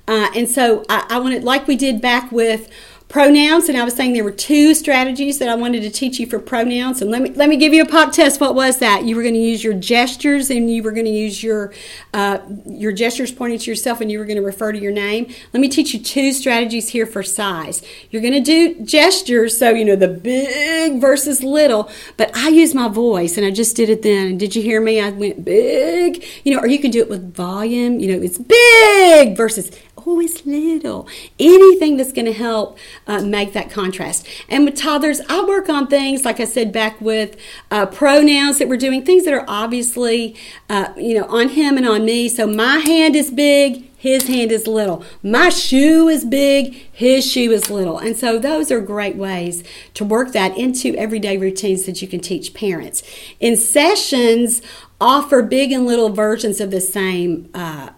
Uh, 0.07 0.29
and 0.37 0.49
so 0.49 0.85
I, 0.89 1.07
I 1.09 1.19
want 1.19 1.43
like 1.45 1.67
we 1.67 1.77
did 1.77 2.01
back 2.01 2.31
with 2.31 2.69
pronouns 3.09 3.69
and 3.69 3.79
I 3.79 3.85
was 3.85 3.95
saying 3.95 4.13
there 4.13 4.25
were 4.25 4.33
two 4.33 4.75
strategies 4.75 5.39
that 5.39 5.49
I 5.49 5.55
wanted 5.55 5.83
to 5.83 5.91
teach 5.91 6.19
you 6.19 6.27
for 6.27 6.39
pronouns. 6.39 7.01
And 7.01 7.11
let 7.11 7.23
me 7.23 7.31
let 7.31 7.49
me 7.49 7.57
give 7.57 7.73
you 7.73 7.83
a 7.83 7.87
pop 7.87 8.13
test. 8.13 8.41
What 8.41 8.55
was 8.55 8.79
that? 8.79 9.05
You 9.05 9.15
were 9.15 9.23
going 9.23 9.35
to 9.35 9.41
use 9.41 9.63
your 9.63 9.75
gestures 9.75 10.51
and 10.51 10.71
you 10.71 10.83
were 10.83 10.91
going 10.91 11.05
to 11.05 11.13
use 11.13 11.43
your 11.43 11.73
uh, 12.13 12.39
your 12.67 12.93
gestures 12.93 13.31
pointing 13.31 13.59
to 13.59 13.71
yourself 13.71 14.01
and 14.01 14.11
you 14.11 14.19
were 14.19 14.25
going 14.25 14.39
to 14.39 14.43
refer 14.43 14.73
to 14.73 14.79
your 14.79 14.93
name. 14.93 15.33
Let 15.53 15.61
me 15.61 15.69
teach 15.69 15.95
you 15.95 16.03
two 16.03 16.33
strategies 16.33 16.89
here 16.89 17.07
for 17.07 17.23
size. 17.23 17.83
You're 18.11 18.23
going 18.23 18.35
to 18.35 18.41
do 18.41 18.85
gestures 18.85 19.57
so 19.57 19.71
you 19.71 19.85
know 19.85 19.97
the 19.97 20.09
big 20.09 21.01
versus 21.01 21.43
little 21.43 21.91
but 22.17 22.35
I 22.37 22.49
use 22.49 22.75
my 22.75 22.89
voice 22.89 23.37
and 23.37 23.47
I 23.47 23.51
just 23.51 23.77
did 23.77 23.91
it 23.91 24.03
then. 24.03 24.39
Did 24.39 24.57
you 24.57 24.63
hear 24.63 24.81
me? 24.81 25.01
I 25.01 25.11
went 25.11 25.45
big. 25.45 26.25
You 26.43 26.57
know 26.57 26.63
or 26.63 26.67
you 26.67 26.79
can 26.79 26.91
do 26.91 27.01
it 27.01 27.09
with 27.09 27.35
volume. 27.35 28.01
You 28.01 28.17
know 28.17 28.23
it's 28.25 28.39
big 28.39 29.37
versus 29.37 29.71
always 30.07 30.45
little. 30.47 31.09
Anything 31.39 31.97
that's 31.97 32.13
going 32.13 32.27
to 32.27 32.33
help 32.33 32.79
uh, 33.07 33.23
make 33.23 33.53
that 33.53 33.71
contrast. 33.71 34.27
And 34.49 34.65
with 34.65 34.77
toddlers, 34.77 35.21
I 35.29 35.45
work 35.45 35.69
on 35.69 35.87
things, 35.87 36.25
like 36.25 36.41
I 36.41 36.45
said, 36.45 36.73
back 36.73 37.01
with 37.01 37.37
uh, 37.71 37.87
pronouns 37.87 38.59
that 38.59 38.69
we're 38.69 38.77
doing, 38.77 39.05
things 39.05 39.25
that 39.25 39.35
are 39.35 39.45
obviously, 39.49 40.37
uh, 40.69 40.93
you 40.97 41.19
know, 41.19 41.27
on 41.27 41.51
him 41.51 41.77
and 41.77 41.87
on 41.87 42.05
me. 42.05 42.29
So 42.29 42.47
my 42.47 42.79
hand 42.79 43.17
is 43.17 43.31
big, 43.31 43.91
his 43.97 44.27
hand 44.27 44.53
is 44.53 44.67
little. 44.67 45.03
My 45.23 45.49
shoe 45.49 46.09
is 46.09 46.27
big, 46.27 46.75
his 46.93 47.31
shoe 47.31 47.51
is 47.53 47.71
little. 47.71 47.99
And 47.99 48.15
so 48.15 48.39
those 48.39 48.71
are 48.71 48.81
great 48.81 49.17
ways 49.17 49.65
to 49.95 50.05
work 50.05 50.33
that 50.33 50.59
into 50.59 50.95
everyday 50.97 51.39
routines 51.39 51.87
that 51.87 52.03
you 52.03 52.09
can 52.09 52.21
teach 52.21 52.53
parents. 52.53 53.03
In 53.41 53.57
sessions, 53.57 54.61
offer 55.01 55.43
big 55.43 55.73
and 55.73 55.87
little 55.87 56.11
versions 56.11 56.61
of 56.61 56.71
the 56.71 56.83
same 56.83 57.49
uh, 57.55 57.91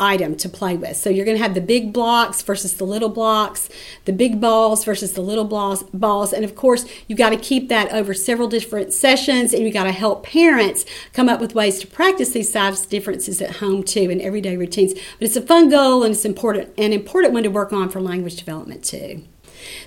item 0.00 0.36
to 0.36 0.48
play 0.48 0.76
with. 0.76 0.96
So 0.96 1.10
you're 1.10 1.24
going 1.24 1.36
to 1.36 1.42
have 1.42 1.54
the 1.54 1.60
big 1.60 1.92
blocks 1.92 2.42
versus 2.42 2.74
the 2.74 2.84
little 2.84 3.08
blocks, 3.08 3.68
the 4.04 4.12
big 4.12 4.40
balls 4.40 4.84
versus 4.84 5.12
the 5.12 5.20
little 5.20 5.44
balls, 5.44 5.82
balls. 5.94 6.32
and 6.32 6.44
of 6.44 6.54
course 6.54 6.84
you've 7.06 7.18
got 7.18 7.30
to 7.30 7.36
keep 7.36 7.68
that 7.68 7.92
over 7.92 8.14
several 8.14 8.48
different 8.48 8.92
sessions, 8.92 9.52
and 9.52 9.62
you've 9.62 9.74
got 9.74 9.84
to 9.84 9.92
help 9.92 10.24
parents 10.24 10.84
come 11.12 11.28
up 11.28 11.40
with 11.40 11.54
ways 11.54 11.78
to 11.80 11.86
practice 11.86 12.30
these 12.30 12.52
size 12.52 12.86
differences 12.86 13.40
at 13.40 13.56
home 13.56 13.82
too 13.82 14.10
in 14.10 14.20
everyday 14.20 14.56
routines. 14.56 14.94
But 14.94 15.26
it's 15.26 15.36
a 15.36 15.42
fun 15.42 15.68
goal 15.68 16.02
and 16.02 16.14
it's 16.14 16.24
important 16.24 16.72
an 16.78 16.92
important 16.92 17.32
one 17.32 17.42
to 17.42 17.48
work 17.48 17.72
on 17.72 17.88
for 17.88 18.00
language 18.00 18.36
development 18.36 18.84
too. 18.84 19.24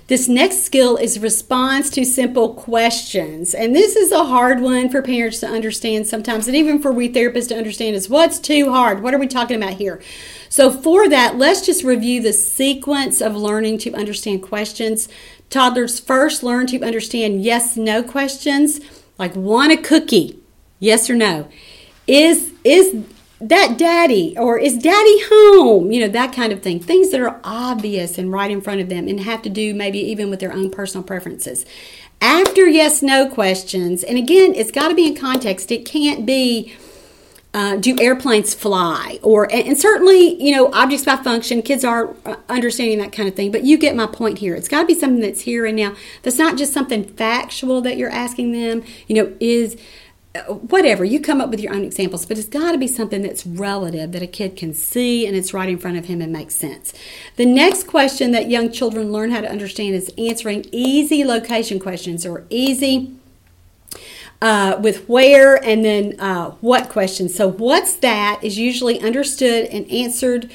This 0.06 0.28
next 0.28 0.64
skill 0.64 0.96
is 0.96 1.18
response 1.18 1.90
to 1.90 2.04
simple 2.04 2.54
questions. 2.54 3.54
And 3.54 3.74
this 3.74 3.96
is 3.96 4.12
a 4.12 4.24
hard 4.24 4.60
one 4.60 4.88
for 4.88 5.02
parents 5.02 5.40
to 5.40 5.46
understand 5.46 6.06
sometimes, 6.06 6.46
and 6.46 6.56
even 6.56 6.80
for 6.80 6.92
we 6.92 7.12
therapists 7.12 7.48
to 7.48 7.56
understand 7.56 7.96
is 7.96 8.08
what's 8.08 8.38
too 8.38 8.72
hard? 8.72 9.02
What 9.02 9.14
are 9.14 9.18
we 9.18 9.26
talking 9.26 9.56
about 9.56 9.74
here? 9.74 10.02
So, 10.48 10.70
for 10.70 11.08
that, 11.08 11.38
let's 11.38 11.64
just 11.64 11.82
review 11.82 12.20
the 12.20 12.32
sequence 12.32 13.20
of 13.20 13.34
learning 13.34 13.78
to 13.78 13.94
understand 13.94 14.42
questions. 14.42 15.08
Toddlers 15.50 15.98
first 16.00 16.42
learn 16.42 16.66
to 16.68 16.82
understand 16.82 17.42
yes 17.42 17.76
no 17.76 18.02
questions, 18.02 18.80
like 19.18 19.34
want 19.34 19.72
a 19.72 19.76
cookie? 19.76 20.38
Yes 20.78 21.08
or 21.08 21.14
no? 21.14 21.48
Is 22.06 22.52
is 22.64 23.04
that 23.42 23.76
daddy 23.76 24.36
or 24.38 24.58
is 24.58 24.78
daddy 24.78 25.22
home? 25.28 25.90
You 25.90 26.00
know 26.00 26.08
that 26.08 26.32
kind 26.32 26.52
of 26.52 26.62
thing. 26.62 26.80
Things 26.80 27.10
that 27.10 27.20
are 27.20 27.40
obvious 27.44 28.18
and 28.18 28.32
right 28.32 28.50
in 28.50 28.60
front 28.60 28.80
of 28.80 28.88
them 28.88 29.08
and 29.08 29.20
have 29.20 29.42
to 29.42 29.50
do 29.50 29.74
maybe 29.74 29.98
even 29.98 30.30
with 30.30 30.40
their 30.40 30.52
own 30.52 30.70
personal 30.70 31.04
preferences. 31.04 31.66
After 32.20 32.68
yes 32.68 33.02
no 33.02 33.28
questions 33.28 34.04
and 34.04 34.16
again 34.16 34.54
it's 34.54 34.70
got 34.70 34.88
to 34.88 34.94
be 34.94 35.06
in 35.06 35.16
context. 35.16 35.72
It 35.72 35.84
can't 35.84 36.24
be 36.24 36.74
uh, 37.54 37.76
do 37.76 37.94
airplanes 38.00 38.54
fly? 38.54 39.18
Or 39.22 39.52
and, 39.52 39.76
certainly 39.76 40.42
you 40.42 40.54
know 40.54 40.72
objects 40.72 41.04
by 41.04 41.16
function 41.16 41.62
kids 41.62 41.84
are 41.84 42.14
uh, 42.24 42.36
understanding 42.48 42.98
that 42.98 43.12
kind 43.12 43.28
of 43.28 43.34
thing 43.34 43.50
but 43.50 43.64
you 43.64 43.76
get 43.76 43.96
my 43.96 44.06
point 44.06 44.38
here. 44.38 44.54
It's 44.54 44.68
got 44.68 44.82
to 44.82 44.86
be 44.86 44.94
something 44.94 45.20
that's 45.20 45.42
here 45.42 45.66
and 45.66 45.76
now. 45.76 45.94
That's 46.22 46.38
not 46.38 46.56
just 46.56 46.72
something 46.72 47.04
factual 47.04 47.80
that 47.82 47.96
you're 47.96 48.10
asking 48.10 48.52
them. 48.52 48.84
You 49.08 49.16
know 49.16 49.36
is 49.40 49.76
whatever 50.48 51.04
you 51.04 51.20
come 51.20 51.40
up 51.42 51.50
with 51.50 51.60
your 51.60 51.74
own 51.74 51.84
examples 51.84 52.24
but 52.24 52.38
it's 52.38 52.48
got 52.48 52.72
to 52.72 52.78
be 52.78 52.88
something 52.88 53.20
that's 53.20 53.46
relative 53.46 54.12
that 54.12 54.22
a 54.22 54.26
kid 54.26 54.56
can 54.56 54.72
see 54.72 55.26
and 55.26 55.36
it's 55.36 55.52
right 55.52 55.68
in 55.68 55.76
front 55.76 55.98
of 55.98 56.06
him 56.06 56.22
and 56.22 56.32
makes 56.32 56.54
sense 56.54 56.94
the 57.36 57.44
next 57.44 57.86
question 57.86 58.30
that 58.30 58.48
young 58.48 58.72
children 58.72 59.12
learn 59.12 59.30
how 59.30 59.42
to 59.42 59.50
understand 59.50 59.94
is 59.94 60.10
answering 60.16 60.64
easy 60.72 61.22
location 61.22 61.78
questions 61.78 62.24
or 62.24 62.44
easy 62.48 63.14
uh, 64.40 64.76
with 64.80 65.06
where 65.08 65.62
and 65.62 65.84
then 65.84 66.18
uh, 66.18 66.50
what 66.62 66.88
questions 66.88 67.34
so 67.34 67.46
what's 67.46 67.94
that 67.96 68.40
is 68.42 68.58
usually 68.58 68.98
understood 69.00 69.66
and 69.66 69.90
answered 69.90 70.50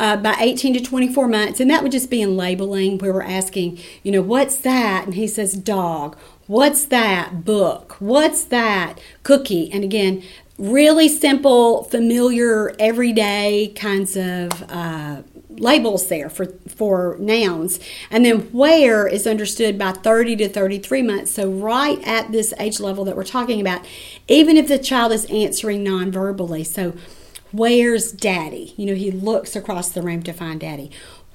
uh, 0.00 0.16
by 0.16 0.34
18 0.40 0.72
to 0.72 0.80
24 0.80 1.28
months, 1.28 1.60
and 1.60 1.70
that 1.70 1.82
would 1.82 1.92
just 1.92 2.08
be 2.08 2.22
in 2.22 2.34
labeling 2.34 2.96
where 2.96 3.12
we're 3.12 3.22
asking, 3.22 3.78
you 4.02 4.10
know, 4.10 4.22
what's 4.22 4.56
that? 4.56 5.04
And 5.04 5.14
he 5.14 5.26
says 5.26 5.52
dog. 5.52 6.16
What's 6.50 6.84
that 6.86 7.44
book? 7.44 7.94
What's 8.00 8.42
that 8.46 9.00
cookie? 9.22 9.70
And 9.70 9.84
again, 9.84 10.24
really 10.58 11.08
simple, 11.08 11.84
familiar, 11.84 12.74
everyday 12.76 13.72
kinds 13.76 14.16
of 14.16 14.68
uh, 14.68 15.22
labels 15.48 16.08
there 16.08 16.28
for, 16.28 16.46
for 16.66 17.16
nouns. 17.20 17.78
And 18.10 18.24
then 18.24 18.40
where 18.50 19.06
is 19.06 19.28
understood 19.28 19.78
by 19.78 19.92
30 19.92 20.34
to 20.38 20.48
33 20.48 21.02
months. 21.02 21.30
So, 21.30 21.48
right 21.48 22.04
at 22.04 22.32
this 22.32 22.52
age 22.58 22.80
level 22.80 23.04
that 23.04 23.14
we're 23.14 23.22
talking 23.22 23.60
about, 23.60 23.86
even 24.26 24.56
if 24.56 24.66
the 24.66 24.80
child 24.80 25.12
is 25.12 25.26
answering 25.26 25.84
non 25.84 26.10
verbally. 26.10 26.64
So, 26.64 26.94
where's 27.52 28.10
daddy? 28.10 28.74
You 28.76 28.86
know, 28.86 28.96
he 28.96 29.12
looks 29.12 29.54
across 29.54 29.90
the 29.90 30.02
room 30.02 30.24
to 30.24 30.32
find 30.32 30.58
daddy 30.58 30.90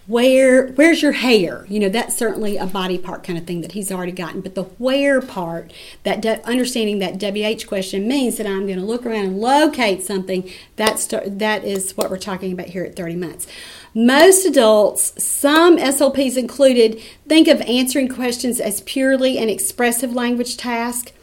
where 0.08 0.68
where's 0.74 1.02
your 1.02 1.14
hair? 1.14 1.66
You 1.68 1.80
know 1.80 1.90
that's 1.90 2.16
certainly 2.16 2.58
a 2.58 2.68
body 2.68 2.98
part 2.98 3.24
kind 3.24 3.40
of 3.40 3.46
thing 3.46 3.62
that 3.62 3.72
he's 3.72 3.92
already 3.92 4.12
gotten. 4.12 4.42
But 4.42 4.56
the 4.56 4.64
where 4.64 5.22
part 5.22 5.72
that 6.04 6.26
understanding 6.46 7.00
that 7.00 7.22
wh 7.22 7.68
question 7.68 8.08
means 8.08 8.38
that 8.38 8.46
i'm 8.46 8.68
going 8.68 8.80
to 8.80 8.86
look 8.86 9.06
around 9.06 9.26
and 9.26 9.42
locate 9.42 10.04
something 10.04 10.50
that's 10.76 11.08
that 11.08 11.64
is 11.64 11.98
what 11.98 12.10
we're 12.10 12.18
talking 12.18 12.52
about 12.52 12.68
here 12.68 12.84
at 12.84 12.96
30 12.96 13.16
months. 13.16 13.48
Most 13.94 14.46
adults 14.46 15.24
some 15.24 15.78
SLPs 15.78 16.38
included 16.38 17.02
think 17.28 17.48
of 17.48 17.62
answering 17.62 18.10
questions 18.10 18.60
as 18.60 18.82
purely 18.82 19.38
an 19.38 19.50
expressive 19.50 20.14
language 20.14 20.58
task 20.58 21.14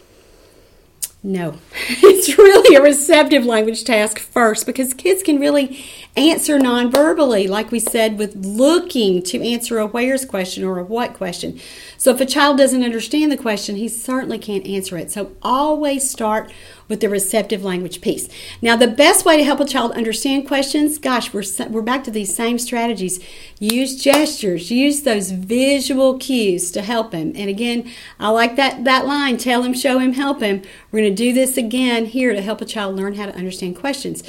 no, 1.25 1.59
it's 1.89 2.37
really 2.37 2.75
a 2.75 2.83
receptive 2.83 3.45
language 3.45 3.85
task 3.85 4.19
first 4.19 4.67
because 4.67 4.93
kids 4.93 5.23
can 5.23 5.39
really 5.39 5.85
answer 6.17 6.59
non-verbally, 6.59 7.47
like 7.47 7.71
we 7.71 7.79
said, 7.79 8.19
with 8.19 8.35
looking 8.35 9.23
to 9.23 9.41
answer 9.41 9.79
a 9.79 9.87
where's 9.87 10.25
question 10.25 10.65
or 10.65 10.79
a 10.79 10.85
what 10.85 11.15
question. 11.15 11.61
So 11.97 12.11
if 12.11 12.21
a 12.21 12.27
child 12.27 12.59
doesn't 12.59 12.83
understand 12.83 13.31
the 13.31 13.37
question, 13.37 13.77
he 13.77 13.89
certainly 13.89 14.39
can't 14.39 14.67
answer 14.67 14.99
it. 14.99 15.13
So 15.13 15.33
always 15.43 16.09
start 16.11 16.53
with 16.89 17.01
the 17.01 17.09
receptive 17.09 17.65
language 17.65 18.01
piece. 18.01 18.29
Now, 18.61 18.77
the 18.77 18.89
best 18.89 19.25
way 19.25 19.37
to 19.37 19.45
help 19.45 19.61
a 19.61 19.65
child 19.65 19.93
understand 19.93 20.47
questions, 20.47 20.99
gosh, 20.99 21.33
we're, 21.33 21.45
we're 21.69 21.83
back 21.83 22.05
to 22.05 22.11
these 22.11 22.35
same 22.35 22.59
strategies. 22.59 23.21
Use 23.59 24.01
gestures, 24.01 24.71
use 24.71 25.03
those 25.03 25.31
visual 25.31 26.19
cues 26.19 26.71
to 26.73 26.83
help 26.83 27.13
him. 27.13 27.33
And 27.37 27.49
again, 27.49 27.91
I 28.19 28.31
like 28.31 28.57
that, 28.57 28.85
that 28.85 29.07
line 29.07 29.37
tell 29.37 29.63
him, 29.63 29.75
show 29.75 29.99
him, 29.99 30.15
help 30.15 30.41
him. 30.41 30.63
We're 30.91 31.01
going 31.01 31.15
to 31.15 31.17
do 31.17 31.33
this 31.33 31.57
again 31.57 32.07
here 32.07 32.33
to 32.33 32.43
help 32.43 32.61
a 32.61 32.65
child 32.65 32.97
learn 32.97 33.15
how 33.15 33.27
to 33.27 33.35
understand 33.35 33.77
questions. 33.77 34.23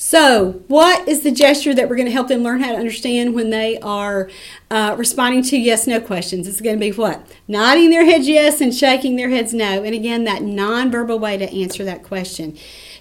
So, 0.00 0.62
what 0.68 1.08
is 1.08 1.22
the 1.22 1.32
gesture 1.32 1.74
that 1.74 1.88
we're 1.88 1.96
going 1.96 2.06
to 2.06 2.12
help 2.12 2.28
them 2.28 2.44
learn 2.44 2.60
how 2.60 2.70
to 2.70 2.78
understand 2.78 3.34
when 3.34 3.50
they 3.50 3.80
are 3.80 4.30
uh, 4.70 4.94
responding 4.96 5.42
to 5.42 5.58
yes 5.58 5.88
no 5.88 6.00
questions? 6.00 6.46
It's 6.46 6.60
going 6.60 6.76
to 6.76 6.80
be 6.80 6.92
what? 6.92 7.26
Nodding 7.48 7.90
their 7.90 8.04
heads 8.04 8.28
yes 8.28 8.60
and 8.60 8.72
shaking 8.72 9.16
their 9.16 9.28
heads 9.28 9.52
no. 9.52 9.82
And 9.82 9.96
again, 9.96 10.22
that 10.22 10.42
nonverbal 10.42 11.18
way 11.18 11.36
to 11.36 11.52
answer 11.52 11.82
that 11.82 12.04
question. 12.04 12.56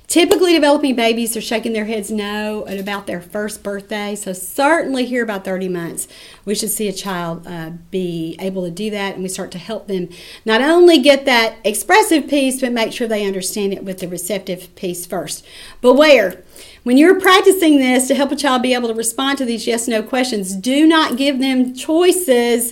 Typically, 0.08 0.53
developing 0.53 0.95
babies 0.95 1.36
are 1.36 1.41
shaking 1.41 1.74
their 1.74 1.84
heads 1.84 2.10
no 2.10 2.66
at 2.66 2.80
about 2.80 3.08
their 3.08 3.20
first 3.20 3.62
birthday. 3.62 4.16
So, 4.16 4.32
certainly 4.32 5.05
here 5.05 5.22
about 5.22 5.43
30 5.43 5.68
months, 5.68 6.08
we 6.45 6.55
should 6.55 6.72
see 6.72 6.88
a 6.88 6.93
child 6.93 7.45
uh, 7.45 7.72
be 7.91 8.38
able 8.39 8.64
to 8.64 8.72
do 8.72 8.89
that. 8.89 9.16
And 9.16 9.24
we 9.24 9.28
start 9.28 9.51
to 9.51 9.58
help 9.58 9.88
them 9.88 10.08
not 10.45 10.62
only 10.62 10.99
get 10.99 11.26
that 11.26 11.58
expressive 11.66 12.30
piece, 12.30 12.62
but 12.62 12.72
make 12.72 12.93
sure 12.93 13.05
they 13.05 13.26
understand 13.26 13.74
it 13.74 13.84
with 13.84 13.99
the 13.99 14.08
receptive 14.08 14.74
piece 14.76 15.05
first. 15.05 15.45
But 15.82 15.95
where? 15.95 16.41
When 16.84 16.97
you're 16.97 17.20
practicing 17.20 17.78
this 17.78 18.08
to 18.08 18.16
help 18.16 18.32
a 18.32 18.38
child 18.38 18.62
be 18.62 18.74
able 18.74 18.88
to 18.88 18.93
respond 18.93 19.39
to 19.39 19.45
these 19.45 19.68
yes 19.68 19.89
no 19.89 20.01
questions, 20.01 20.55
do 20.55 20.88
not 20.88 21.18
give 21.18 21.39
them 21.39 21.76
choices 21.76 22.72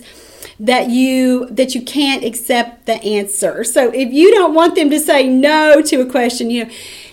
that 0.58 0.88
you 0.88 1.46
that 1.50 1.74
you 1.74 1.82
can't 1.82 2.24
accept 2.24 2.86
the 2.86 2.94
answer. 3.02 3.62
So 3.62 3.90
if 3.90 4.10
you 4.10 4.32
don't 4.32 4.54
want 4.54 4.74
them 4.74 4.88
to 4.90 4.98
say 4.98 5.28
no 5.28 5.82
to 5.82 6.00
a 6.00 6.06
question, 6.06 6.50
you 6.50 6.64
know, 6.64 6.70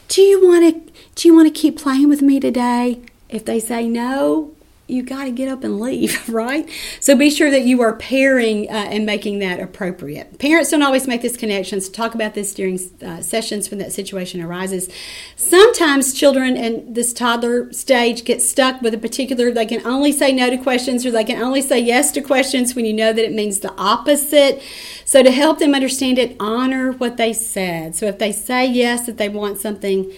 do 0.07 0.21
you 0.21 0.45
want 0.45 0.85
to 0.85 0.93
do 1.15 1.27
you 1.27 1.35
want 1.35 1.53
to 1.53 1.59
keep 1.61 1.77
playing 1.77 2.09
with 2.09 2.21
me 2.21 2.39
today? 2.39 3.01
If 3.29 3.45
they 3.45 3.59
say 3.59 3.87
no, 3.87 4.53
you 4.87 5.01
got 5.01 5.23
to 5.23 5.31
get 5.31 5.47
up 5.47 5.63
and 5.63 5.79
leave, 5.79 6.27
right? 6.33 6.69
So 6.99 7.15
be 7.15 7.29
sure 7.29 7.49
that 7.49 7.61
you 7.61 7.81
are 7.81 7.93
pairing 7.93 8.69
uh, 8.69 8.73
and 8.73 9.05
making 9.05 9.39
that 9.39 9.59
appropriate. 9.59 10.39
Parents 10.39 10.71
don't 10.71 10.83
always 10.83 11.07
make 11.07 11.21
this 11.21 11.37
connection, 11.37 11.79
so 11.79 11.91
talk 11.91 12.13
about 12.15 12.33
this 12.33 12.53
during 12.53 12.79
uh, 13.01 13.21
sessions 13.21 13.69
when 13.69 13.79
that 13.79 13.93
situation 13.93 14.41
arises. 14.41 14.89
Sometimes 15.35 16.13
children 16.13 16.57
in 16.57 16.93
this 16.93 17.13
toddler 17.13 17.71
stage 17.71 18.25
get 18.25 18.41
stuck 18.41 18.81
with 18.81 18.93
a 18.93 18.97
particular, 18.97 19.51
they 19.51 19.65
can 19.65 19.85
only 19.85 20.11
say 20.11 20.33
no 20.33 20.49
to 20.49 20.57
questions 20.57 21.05
or 21.05 21.11
they 21.11 21.23
can 21.23 21.41
only 21.41 21.61
say 21.61 21.79
yes 21.79 22.11
to 22.11 22.21
questions 22.21 22.75
when 22.75 22.85
you 22.85 22.93
know 22.93 23.13
that 23.13 23.23
it 23.23 23.31
means 23.31 23.59
the 23.59 23.73
opposite. 23.75 24.61
So 25.05 25.23
to 25.23 25.31
help 25.31 25.59
them 25.59 25.73
understand 25.73 26.19
it, 26.19 26.35
honor 26.39 26.91
what 26.91 27.17
they 27.17 27.33
said. 27.33 27.95
So 27.95 28.05
if 28.07 28.19
they 28.19 28.31
say 28.31 28.65
yes, 28.65 29.05
that 29.05 29.17
they 29.17 29.29
want 29.29 29.59
something, 29.59 30.11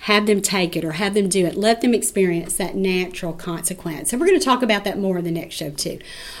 have 0.00 0.26
them 0.26 0.40
take 0.40 0.76
it 0.76 0.84
or 0.84 0.92
have 0.92 1.14
them 1.14 1.28
do 1.28 1.44
it. 1.44 1.56
Let 1.56 1.82
them 1.82 1.92
experience 1.92 2.56
that 2.56 2.74
natural 2.74 3.34
consequence. 3.34 4.12
And 4.12 4.20
we're 4.20 4.28
going 4.28 4.38
to 4.38 4.44
talk 4.44 4.62
about 4.62 4.84
that 4.84 4.98
more 4.98 5.18
in 5.18 5.24
the 5.24 5.30
next 5.30 5.54
show, 5.54 5.70
too. 5.70 5.98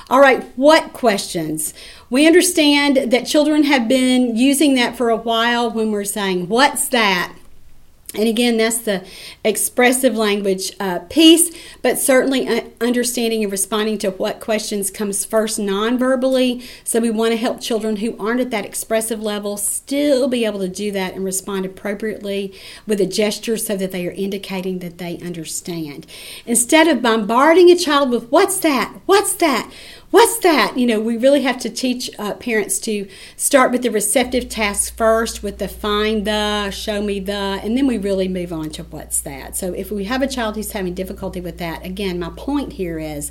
All 0.08 0.20
right, 0.20 0.42
what 0.56 0.92
questions? 0.94 1.74
We 2.08 2.26
understand 2.26 3.12
that 3.12 3.26
children 3.26 3.64
have 3.64 3.86
been 3.86 4.34
using 4.34 4.76
that 4.76 4.96
for 4.96 5.10
a 5.10 5.16
while 5.16 5.70
when 5.70 5.92
we're 5.92 6.04
saying, 6.04 6.48
What's 6.48 6.88
that? 6.88 7.34
And 8.12 8.26
again, 8.28 8.56
that's 8.56 8.78
the 8.78 9.06
expressive 9.44 10.16
language 10.16 10.72
uh, 10.80 10.98
piece, 11.10 11.56
but 11.80 11.96
certainly 11.96 12.48
uh, 12.48 12.64
understanding 12.80 13.44
and 13.44 13.52
responding 13.52 13.98
to 13.98 14.10
what 14.10 14.40
questions 14.40 14.90
comes 14.90 15.24
first 15.24 15.60
non 15.60 15.96
verbally. 15.96 16.64
So, 16.82 16.98
we 16.98 17.10
want 17.10 17.30
to 17.32 17.36
help 17.36 17.60
children 17.60 17.96
who 17.96 18.18
aren't 18.18 18.40
at 18.40 18.50
that 18.50 18.66
expressive 18.66 19.20
level 19.22 19.56
still 19.56 20.26
be 20.26 20.44
able 20.44 20.58
to 20.58 20.68
do 20.68 20.90
that 20.90 21.14
and 21.14 21.24
respond 21.24 21.64
appropriately 21.64 22.52
with 22.84 23.00
a 23.00 23.06
gesture 23.06 23.56
so 23.56 23.76
that 23.76 23.92
they 23.92 24.08
are 24.08 24.12
indicating 24.12 24.80
that 24.80 24.98
they 24.98 25.18
understand. 25.18 26.04
Instead 26.46 26.88
of 26.88 27.02
bombarding 27.02 27.70
a 27.70 27.76
child 27.76 28.10
with, 28.10 28.28
What's 28.28 28.58
that? 28.58 28.92
What's 29.06 29.34
that? 29.34 29.70
What's 30.10 30.38
that? 30.40 30.76
You 30.76 30.86
know, 30.86 31.00
we 31.00 31.16
really 31.16 31.42
have 31.42 31.58
to 31.58 31.70
teach 31.70 32.10
uh, 32.18 32.34
parents 32.34 32.78
to 32.80 33.08
start 33.36 33.72
with 33.72 33.82
the 33.82 33.90
receptive 33.90 34.48
tasks 34.48 34.90
first, 34.90 35.42
with 35.42 35.58
the 35.58 35.68
find 35.68 36.26
the, 36.26 36.70
show 36.70 37.02
me 37.02 37.20
the, 37.20 37.32
and 37.32 37.76
then 37.76 37.86
we 37.86 37.98
really 37.98 38.28
move 38.28 38.52
on 38.52 38.70
to 38.70 38.84
what's 38.84 39.20
that. 39.22 39.56
So 39.56 39.72
if 39.72 39.90
we 39.90 40.04
have 40.04 40.22
a 40.22 40.26
child 40.26 40.56
who's 40.56 40.72
having 40.72 40.94
difficulty 40.94 41.40
with 41.40 41.58
that, 41.58 41.84
again, 41.84 42.18
my 42.18 42.30
point 42.36 42.74
here 42.74 42.98
is 42.98 43.30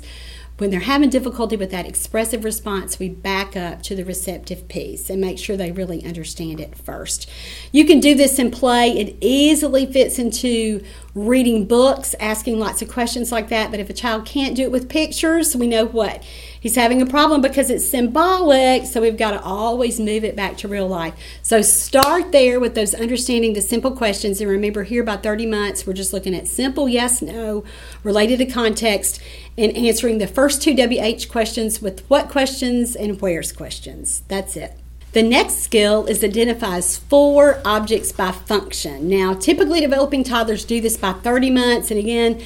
when 0.60 0.68
they're 0.68 0.80
having 0.80 1.08
difficulty 1.08 1.56
with 1.56 1.70
that 1.70 1.86
expressive 1.86 2.44
response, 2.44 2.98
we 2.98 3.08
back 3.08 3.56
up 3.56 3.82
to 3.82 3.96
the 3.96 4.04
receptive 4.04 4.68
piece 4.68 5.08
and 5.08 5.18
make 5.18 5.38
sure 5.38 5.56
they 5.56 5.72
really 5.72 6.04
understand 6.04 6.60
it 6.60 6.76
first. 6.76 7.30
You 7.72 7.86
can 7.86 7.98
do 7.98 8.14
this 8.14 8.38
in 8.38 8.50
play. 8.50 8.90
It 8.90 9.16
easily 9.22 9.86
fits 9.86 10.18
into 10.18 10.84
reading 11.14 11.64
books, 11.66 12.14
asking 12.20 12.58
lots 12.58 12.82
of 12.82 12.90
questions 12.90 13.32
like 13.32 13.48
that. 13.48 13.70
But 13.70 13.80
if 13.80 13.88
a 13.88 13.94
child 13.94 14.26
can't 14.26 14.54
do 14.54 14.64
it 14.64 14.70
with 14.70 14.90
pictures, 14.90 15.56
we 15.56 15.66
know 15.66 15.86
what 15.86 16.22
he's 16.60 16.76
having 16.76 17.02
a 17.02 17.06
problem 17.06 17.40
because 17.40 17.70
it's 17.70 17.88
symbolic. 17.88 18.84
So 18.84 19.00
we've 19.00 19.16
got 19.16 19.32
to 19.32 19.42
always 19.42 19.98
move 19.98 20.22
it 20.22 20.36
back 20.36 20.56
to 20.58 20.68
real 20.68 20.86
life. 20.86 21.14
So 21.42 21.62
start 21.62 22.30
there 22.30 22.60
with 22.60 22.74
those 22.74 22.94
understanding 22.94 23.54
the 23.54 23.62
simple 23.62 23.92
questions. 23.92 24.40
And 24.40 24.48
remember, 24.48 24.84
here 24.84 25.02
by 25.02 25.16
30 25.16 25.46
months, 25.46 25.86
we're 25.86 25.94
just 25.94 26.12
looking 26.12 26.34
at 26.34 26.46
simple 26.46 26.88
yes, 26.88 27.22
no, 27.22 27.64
related 28.04 28.38
to 28.38 28.46
context, 28.46 29.20
and 29.58 29.76
answering 29.76 30.18
the 30.18 30.26
first 30.26 30.62
two 30.62 30.74
WH 30.74 31.28
questions 31.28 31.82
with 31.82 32.08
what 32.08 32.28
questions 32.28 32.94
and 32.94 33.20
where's 33.20 33.52
questions. 33.52 34.22
That's 34.28 34.56
it. 34.56 34.76
The 35.12 35.22
next 35.24 35.56
skill 35.56 36.06
is 36.06 36.22
identifies 36.22 36.96
four 36.96 37.60
objects 37.64 38.12
by 38.12 38.30
function. 38.30 39.08
Now, 39.08 39.34
typically 39.34 39.80
developing 39.80 40.22
toddlers 40.22 40.64
do 40.64 40.80
this 40.80 40.96
by 40.96 41.14
30 41.14 41.50
months, 41.50 41.90
and 41.90 41.98
again, 41.98 42.40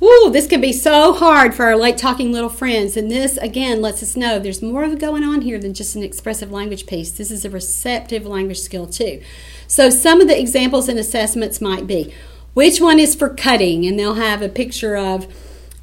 Woo, 0.00 0.30
this 0.30 0.46
can 0.46 0.62
be 0.62 0.72
so 0.72 1.12
hard 1.12 1.54
for 1.54 1.66
our 1.66 1.76
late 1.76 1.98
talking 1.98 2.32
little 2.32 2.48
friends. 2.48 2.96
And 2.96 3.10
this, 3.10 3.36
again, 3.36 3.82
lets 3.82 4.02
us 4.02 4.16
know 4.16 4.38
there's 4.38 4.62
more 4.62 4.88
going 4.96 5.22
on 5.22 5.42
here 5.42 5.58
than 5.58 5.74
just 5.74 5.94
an 5.94 6.02
expressive 6.02 6.50
language 6.50 6.86
piece. 6.86 7.10
This 7.10 7.30
is 7.30 7.44
a 7.44 7.50
receptive 7.50 8.24
language 8.24 8.60
skill, 8.60 8.86
too. 8.86 9.20
So, 9.66 9.90
some 9.90 10.22
of 10.22 10.26
the 10.26 10.40
examples 10.40 10.88
and 10.88 10.98
assessments 10.98 11.60
might 11.60 11.86
be 11.86 12.14
which 12.54 12.80
one 12.80 12.98
is 12.98 13.14
for 13.14 13.28
cutting? 13.28 13.84
And 13.84 13.98
they'll 13.98 14.14
have 14.14 14.40
a 14.40 14.48
picture 14.48 14.96
of 14.96 15.26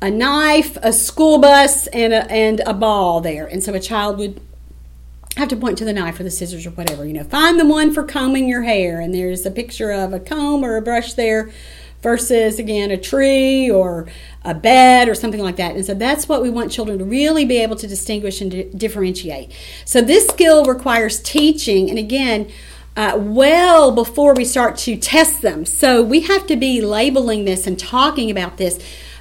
a 0.01 0.09
knife, 0.09 0.77
a 0.81 0.91
school 0.91 1.37
bus, 1.37 1.85
and 1.87 2.11
a, 2.11 2.29
and 2.31 2.59
a 2.61 2.73
ball 2.73 3.21
there. 3.21 3.45
And 3.45 3.63
so 3.63 3.75
a 3.75 3.79
child 3.79 4.17
would 4.17 4.41
have 5.35 5.49
to 5.49 5.55
point 5.55 5.77
to 5.77 5.85
the 5.85 5.93
knife 5.93 6.19
or 6.19 6.23
the 6.23 6.31
scissors 6.31 6.65
or 6.65 6.71
whatever. 6.71 7.05
You 7.05 7.13
know, 7.13 7.23
find 7.23 7.59
the 7.59 7.65
one 7.67 7.93
for 7.93 8.03
combing 8.03 8.49
your 8.49 8.63
hair. 8.63 8.99
And 8.99 9.13
there's 9.13 9.45
a 9.45 9.51
picture 9.51 9.91
of 9.91 10.11
a 10.11 10.19
comb 10.19 10.65
or 10.65 10.75
a 10.75 10.81
brush 10.81 11.13
there 11.13 11.51
versus 12.01 12.59
again 12.59 12.91
a 12.91 12.97
tree 12.97 13.69
or 13.69 14.07
a 14.43 14.53
bed 14.53 15.09
or 15.09 15.15
something 15.15 15.41
like 15.41 15.57
that. 15.57 15.75
And 15.75 15.85
so 15.85 15.93
that's 15.93 16.29
what 16.29 16.41
we 16.41 16.49
want 16.49 16.71
children 16.71 16.97
to 16.99 17.05
really 17.05 17.45
be 17.45 17.57
able 17.57 17.75
to 17.77 17.87
distinguish 17.87 18.39
and 18.41 18.51
di- 18.51 18.63
differentiate. 18.63 19.51
So 19.85 20.01
this 20.01 20.27
skill 20.27 20.65
requires 20.65 21.19
teaching, 21.19 21.89
and 21.89 21.99
again, 21.99 22.49
uh, 22.95 23.13
well 23.17 23.91
before 23.91 24.33
we 24.33 24.43
start 24.43 24.77
to 24.77 24.97
test 24.97 25.41
them. 25.41 25.65
So 25.65 26.01
we 26.01 26.21
have 26.21 26.47
to 26.47 26.55
be 26.55 26.81
labeling 26.81 27.45
this 27.45 27.67
and 27.67 27.77
talking 27.77 28.31
about 28.31 28.57
this 28.57 28.79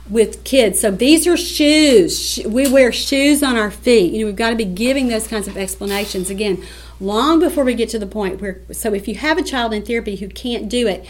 with 0.09 0.45
kids. 0.45 0.81
So 0.81 0.91
these 0.91 1.27
are 1.27 1.37
shoes. 1.37 2.39
We 2.47 2.71
wear 2.71 2.93
shoes 2.93 3.43
on 3.43 3.57
our 3.57 3.71
feet. 3.71 4.13
You 4.13 4.21
know, 4.21 4.27
we've 4.27 4.37
got 4.37 4.51
to 4.51 4.57
be 4.57 4.65
giving 4.65 5.09
those 5.09 5.27
kinds 5.27 5.49
of 5.49 5.57
explanations 5.57 6.31
again 6.31 6.65
long 7.01 7.39
before 7.39 7.65
we 7.65 7.75
get 7.75 7.89
to 7.91 7.99
the 7.99 8.07
point 8.07 8.41
where 8.41 8.63
so 8.73 8.95
if 8.95 9.07
you 9.07 9.15
have 9.15 9.37
a 9.37 9.43
child 9.43 9.75
in 9.75 9.85
therapy 9.85 10.17
who 10.17 10.29
can't 10.29 10.69
do 10.69 10.87
it 10.87 11.07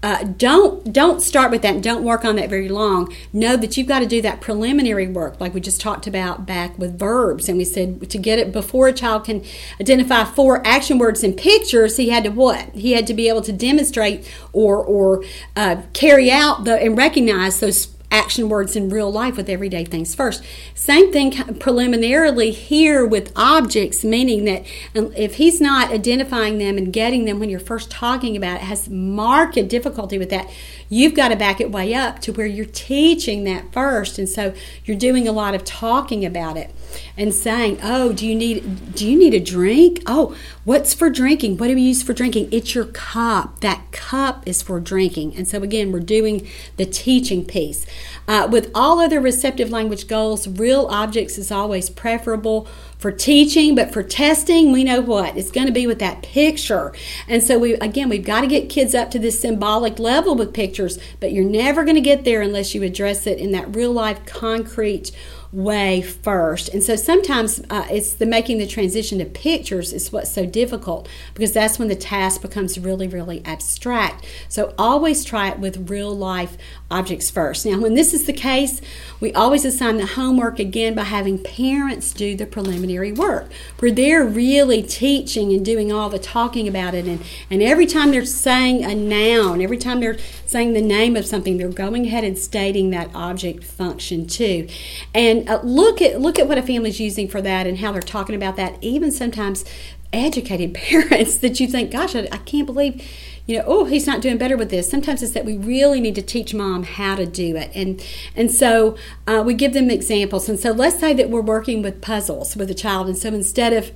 uh, 0.00 0.22
don't 0.22 0.92
don't 0.92 1.20
start 1.20 1.50
with 1.50 1.62
that 1.62 1.74
and 1.74 1.82
don't 1.82 2.04
work 2.04 2.24
on 2.24 2.36
that 2.36 2.48
very 2.48 2.68
long. 2.68 3.12
Know 3.32 3.56
that 3.56 3.76
you've 3.76 3.88
got 3.88 3.98
to 3.98 4.06
do 4.06 4.22
that 4.22 4.40
preliminary 4.40 5.08
work 5.08 5.40
like 5.40 5.54
we 5.54 5.60
just 5.60 5.80
talked 5.80 6.06
about 6.06 6.46
back 6.46 6.78
with 6.78 6.96
verbs. 6.96 7.48
And 7.48 7.58
we 7.58 7.64
said 7.64 8.08
to 8.08 8.18
get 8.18 8.38
it 8.38 8.52
before 8.52 8.86
a 8.86 8.92
child 8.92 9.24
can 9.24 9.44
identify 9.80 10.22
four 10.22 10.64
action 10.64 10.98
words 10.98 11.24
in 11.24 11.32
pictures 11.32 11.96
he 11.96 12.10
had 12.10 12.22
to 12.24 12.30
what? 12.30 12.68
He 12.74 12.92
had 12.92 13.08
to 13.08 13.14
be 13.14 13.28
able 13.28 13.42
to 13.42 13.52
demonstrate 13.52 14.30
or 14.52 14.84
or 14.84 15.24
uh, 15.56 15.82
carry 15.94 16.30
out 16.30 16.64
the 16.64 16.80
and 16.80 16.96
recognize 16.96 17.58
those 17.58 17.88
action 18.10 18.48
words 18.48 18.74
in 18.74 18.88
real 18.88 19.10
life 19.10 19.36
with 19.36 19.48
everyday 19.48 19.84
things 19.84 20.14
first. 20.14 20.42
Same 20.74 21.12
thing 21.12 21.32
preliminarily 21.58 22.50
here 22.50 23.06
with 23.06 23.32
objects, 23.36 24.04
meaning 24.04 24.44
that 24.44 24.64
um, 24.96 25.12
if 25.14 25.34
he's 25.34 25.60
not 25.60 25.92
identifying 25.92 26.58
them 26.58 26.78
and 26.78 26.92
getting 26.92 27.24
them 27.26 27.38
when 27.38 27.50
you're 27.50 27.60
first 27.60 27.90
talking 27.90 28.36
about 28.36 28.56
it, 28.56 28.62
has 28.62 28.88
marked 28.88 29.56
difficulty 29.68 30.18
with 30.18 30.30
that, 30.30 30.48
you've 30.88 31.14
got 31.14 31.28
to 31.28 31.36
back 31.36 31.60
it 31.60 31.70
way 31.70 31.94
up 31.94 32.20
to 32.20 32.32
where 32.32 32.46
you're 32.46 32.64
teaching 32.64 33.44
that 33.44 33.72
first. 33.72 34.18
And 34.18 34.28
so 34.28 34.54
you're 34.84 34.96
doing 34.96 35.28
a 35.28 35.32
lot 35.32 35.54
of 35.54 35.64
talking 35.64 36.24
about 36.24 36.56
it 36.56 36.74
and 37.16 37.34
saying, 37.34 37.78
"Oh, 37.82 38.12
do 38.12 38.26
you 38.26 38.34
need 38.34 38.94
do 38.94 39.08
you 39.08 39.18
need 39.18 39.34
a 39.34 39.40
drink? 39.40 40.02
Oh, 40.06 40.34
what's 40.64 40.94
for 40.94 41.10
drinking? 41.10 41.58
What 41.58 41.68
do 41.68 41.74
we 41.74 41.82
use 41.82 42.02
for 42.02 42.12
drinking? 42.12 42.48
It's 42.50 42.74
your 42.74 42.86
cup. 42.86 43.60
That 43.60 43.92
cup 43.92 44.46
is 44.46 44.62
for 44.62 44.80
drinking." 44.80 45.34
And 45.36 45.46
so 45.46 45.62
again, 45.62 45.92
we're 45.92 46.00
doing 46.00 46.46
the 46.76 46.86
teaching 46.86 47.44
piece. 47.44 47.86
Uh, 48.26 48.48
with 48.50 48.70
all 48.74 49.00
other 49.00 49.20
receptive 49.20 49.70
language 49.70 50.06
goals, 50.06 50.48
real 50.48 50.86
objects 50.86 51.38
is 51.38 51.50
always 51.50 51.90
preferable 51.90 52.66
for 52.98 53.12
teaching, 53.12 53.74
but 53.74 53.92
for 53.92 54.02
testing, 54.02 54.72
we 54.72 54.84
know 54.84 55.00
what 55.00 55.36
it's 55.36 55.50
going 55.50 55.66
to 55.66 55.72
be 55.72 55.86
with 55.86 56.00
that 56.00 56.22
picture. 56.22 56.92
And 57.28 57.42
so 57.42 57.58
we 57.58 57.74
again, 57.74 58.08
we've 58.08 58.24
got 58.24 58.42
to 58.42 58.46
get 58.46 58.68
kids 58.68 58.94
up 58.94 59.10
to 59.12 59.18
this 59.18 59.40
symbolic 59.40 59.98
level 59.98 60.34
with 60.34 60.52
pictures, 60.52 60.98
but 61.20 61.32
you're 61.32 61.44
never 61.44 61.84
going 61.84 61.94
to 61.94 62.00
get 62.00 62.24
there 62.24 62.42
unless 62.42 62.74
you 62.74 62.82
address 62.82 63.26
it 63.26 63.38
in 63.38 63.52
that 63.52 63.74
real 63.74 63.92
life 63.92 64.24
concrete 64.26 65.12
way 65.52 66.02
first. 66.02 66.68
And 66.68 66.82
so 66.82 66.94
sometimes 66.94 67.60
uh, 67.70 67.86
it's 67.90 68.14
the 68.14 68.26
making 68.26 68.58
the 68.58 68.66
transition 68.66 69.18
to 69.18 69.24
pictures 69.24 69.92
is 69.92 70.12
what's 70.12 70.30
so 70.30 70.44
difficult 70.44 71.08
because 71.32 71.52
that's 71.52 71.78
when 71.78 71.88
the 71.88 71.96
task 71.96 72.42
becomes 72.42 72.78
really, 72.78 73.08
really 73.08 73.42
abstract. 73.44 74.26
So 74.48 74.74
always 74.76 75.24
try 75.24 75.48
it 75.48 75.58
with 75.58 75.90
real 75.90 76.14
life 76.14 76.58
objects 76.90 77.30
first. 77.30 77.66
Now, 77.66 77.78
when 77.80 77.94
this 77.94 78.14
is 78.14 78.24
the 78.24 78.32
case, 78.32 78.80
we 79.20 79.32
always 79.34 79.64
assign 79.64 79.98
the 79.98 80.06
homework 80.06 80.58
again 80.58 80.94
by 80.94 81.02
having 81.02 81.42
parents 81.42 82.12
do 82.12 82.34
the 82.34 82.46
preliminary 82.46 83.12
work 83.12 83.50
where 83.78 83.90
they're 83.90 84.24
really 84.24 84.82
teaching 84.82 85.52
and 85.52 85.64
doing 85.64 85.92
all 85.92 86.08
the 86.08 86.18
talking 86.18 86.66
about 86.66 86.94
it. 86.94 87.06
And, 87.06 87.22
and 87.50 87.62
every 87.62 87.84
time 87.84 88.10
they're 88.10 88.24
saying 88.24 88.84
a 88.84 88.94
noun, 88.94 89.60
every 89.60 89.76
time 89.76 90.00
they're 90.00 90.18
saying 90.46 90.72
the 90.72 90.80
name 90.80 91.14
of 91.14 91.26
something, 91.26 91.58
they're 91.58 91.68
going 91.68 92.06
ahead 92.06 92.24
and 92.24 92.38
stating 92.38 92.90
that 92.90 93.14
object 93.14 93.64
function 93.64 94.26
too. 94.26 94.66
And 95.14 95.48
uh, 95.48 95.60
look 95.62 96.00
at 96.00 96.20
look 96.20 96.38
at 96.38 96.48
what 96.48 96.56
a 96.56 96.62
family's 96.62 97.00
using 97.00 97.28
for 97.28 97.42
that 97.42 97.66
and 97.66 97.78
how 97.78 97.92
they're 97.92 98.00
talking 98.00 98.34
about 98.34 98.56
that. 98.56 98.82
Even 98.82 99.10
sometimes 99.10 99.64
educated 100.12 100.74
parents 100.74 101.38
that 101.38 101.60
you 101.60 101.66
think, 101.66 101.90
gosh, 101.90 102.14
I, 102.14 102.28
I 102.32 102.38
can't 102.38 102.66
believe 102.66 103.02
you 103.48 103.56
know, 103.56 103.64
oh, 103.66 103.84
he's 103.86 104.06
not 104.06 104.20
doing 104.20 104.36
better 104.36 104.58
with 104.58 104.68
this. 104.68 104.90
Sometimes 104.90 105.22
it's 105.22 105.32
that 105.32 105.46
we 105.46 105.56
really 105.56 106.02
need 106.02 106.14
to 106.16 106.22
teach 106.22 106.52
mom 106.52 106.82
how 106.82 107.14
to 107.16 107.24
do 107.24 107.56
it, 107.56 107.70
and 107.74 108.04
and 108.36 108.52
so 108.52 108.94
uh, 109.26 109.42
we 109.44 109.54
give 109.54 109.72
them 109.72 109.90
examples. 109.90 110.50
And 110.50 110.60
so 110.60 110.70
let's 110.70 111.00
say 111.00 111.14
that 111.14 111.30
we're 111.30 111.40
working 111.40 111.80
with 111.80 112.02
puzzles 112.02 112.56
with 112.56 112.70
a 112.70 112.74
child, 112.74 113.06
and 113.06 113.16
so 113.16 113.28
instead 113.28 113.72
of 113.72 113.92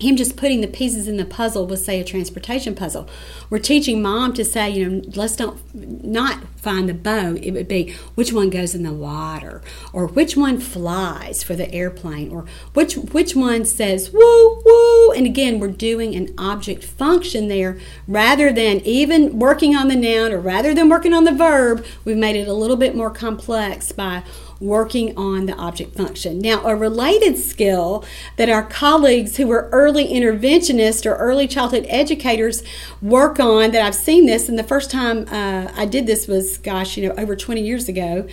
him 0.00 0.16
just 0.16 0.36
putting 0.36 0.60
the 0.60 0.66
pieces 0.66 1.06
in 1.06 1.18
the 1.18 1.24
puzzle 1.24 1.66
was 1.66 1.84
say 1.84 2.00
a 2.00 2.04
transportation 2.04 2.74
puzzle. 2.74 3.08
We're 3.48 3.60
teaching 3.60 4.02
mom 4.02 4.32
to 4.34 4.44
say 4.44 4.70
you 4.70 4.88
know 4.88 5.02
let's 5.14 5.36
don't 5.36 5.60
not 6.04 6.42
find 6.56 6.88
the 6.88 6.94
bow. 6.94 7.36
It 7.40 7.52
would 7.52 7.68
be 7.68 7.94
which 8.16 8.32
one 8.32 8.50
goes 8.50 8.74
in 8.74 8.82
the 8.82 8.92
water? 8.92 9.62
Or 9.92 10.06
which 10.06 10.36
one 10.36 10.58
flies 10.58 11.44
for 11.44 11.54
the 11.54 11.72
airplane? 11.72 12.30
Or 12.30 12.44
which 12.72 12.96
which 12.96 13.36
one 13.36 13.64
says 13.64 14.10
woo 14.12 14.62
woo? 14.64 15.12
And 15.12 15.26
again 15.26 15.60
we're 15.60 15.68
doing 15.68 16.16
an 16.16 16.34
object 16.38 16.82
function 16.82 17.46
there. 17.46 17.78
Rather 18.08 18.52
than 18.52 18.80
even 18.80 19.38
working 19.38 19.76
on 19.76 19.86
the 19.86 19.96
noun 19.96 20.32
or 20.32 20.40
rather 20.40 20.74
than 20.74 20.88
working 20.88 21.14
on 21.14 21.24
the 21.24 21.32
verb 21.32 21.84
we've 22.04 22.16
made 22.16 22.36
it 22.36 22.48
a 22.48 22.52
little 22.52 22.76
bit 22.76 22.96
more 22.96 23.10
complex 23.10 23.92
by 23.92 24.24
working 24.60 25.16
on 25.16 25.46
the 25.46 25.54
object 25.54 25.96
function. 25.96 26.38
Now, 26.38 26.64
a 26.64 26.74
related 26.74 27.36
skill 27.38 28.04
that 28.36 28.48
our 28.48 28.62
colleagues 28.62 29.36
who 29.36 29.50
are 29.50 29.68
early 29.70 30.06
interventionists 30.08 31.04
or 31.06 31.14
early 31.16 31.46
childhood 31.46 31.86
educators 31.88 32.62
work 33.02 33.38
on 33.40 33.70
that 33.72 33.82
I've 33.84 33.94
seen 33.94 34.26
this, 34.26 34.48
and 34.48 34.58
the 34.58 34.62
first 34.64 34.90
time 34.90 35.26
uh, 35.30 35.72
I 35.76 35.86
did 35.86 36.06
this 36.06 36.26
was, 36.26 36.58
gosh, 36.58 36.96
you 36.96 37.08
know, 37.08 37.14
over 37.16 37.36
20 37.36 37.60
years 37.60 37.88
ago 37.88 38.26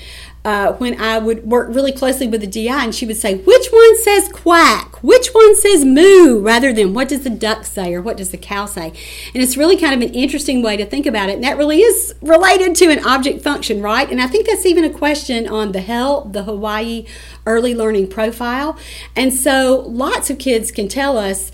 uh, 0.44 0.74
when 0.74 1.00
I 1.00 1.20
would 1.20 1.46
work 1.46 1.68
really 1.70 1.92
closely 1.92 2.28
with 2.28 2.42
the 2.42 2.48
DI, 2.48 2.84
and 2.84 2.96
she 2.96 3.06
would 3.06 3.18
say, 3.18 3.36
Which 3.36 3.68
one 3.68 3.98
says 3.98 4.28
quack? 4.30 5.04
Which 5.04 5.30
one 5.30 5.56
says 5.56 5.86
moo? 5.86 6.40
rather 6.42 6.74
than 6.74 6.94
what 6.94 7.08
does 7.08 7.24
the 7.24 7.30
duck 7.30 7.66
say 7.66 7.94
or 7.94 8.02
what 8.02 8.18
does 8.18 8.32
the 8.32 8.38
cow 8.38 8.66
say? 8.66 8.88
And 9.34 9.44
it's 9.44 9.56
really 9.56 9.78
kind 9.78 9.94
of 9.94 10.08
an 10.08 10.14
interesting 10.14 10.62
way 10.62 10.76
to 10.78 10.86
think 10.86 11.06
about 11.06 11.30
it. 11.30 11.36
And 11.36 11.44
that 11.44 11.58
really 11.58 11.82
is 11.82 12.16
related 12.22 12.76
to 12.76 12.90
an 12.90 13.06
object 13.06 13.42
function, 13.42 13.82
right? 13.82 14.10
And 14.10 14.22
I 14.22 14.28
think 14.28 14.48
that's 14.48 14.66
even 14.66 14.84
a 14.84 14.90
question 14.90 15.48
on 15.48 15.72
the 15.72 15.82
HELP, 15.82 16.34
the 16.34 16.44
Hawaii 16.44 17.06
Early 17.46 17.74
Learning 17.74 18.08
Profile. 18.08 18.78
And 19.16 19.34
so 19.34 19.86
lots 19.88 20.30
of 20.30 20.40
kids 20.40 20.72
can 20.72 20.88
tell 20.88 21.18
us 21.18 21.52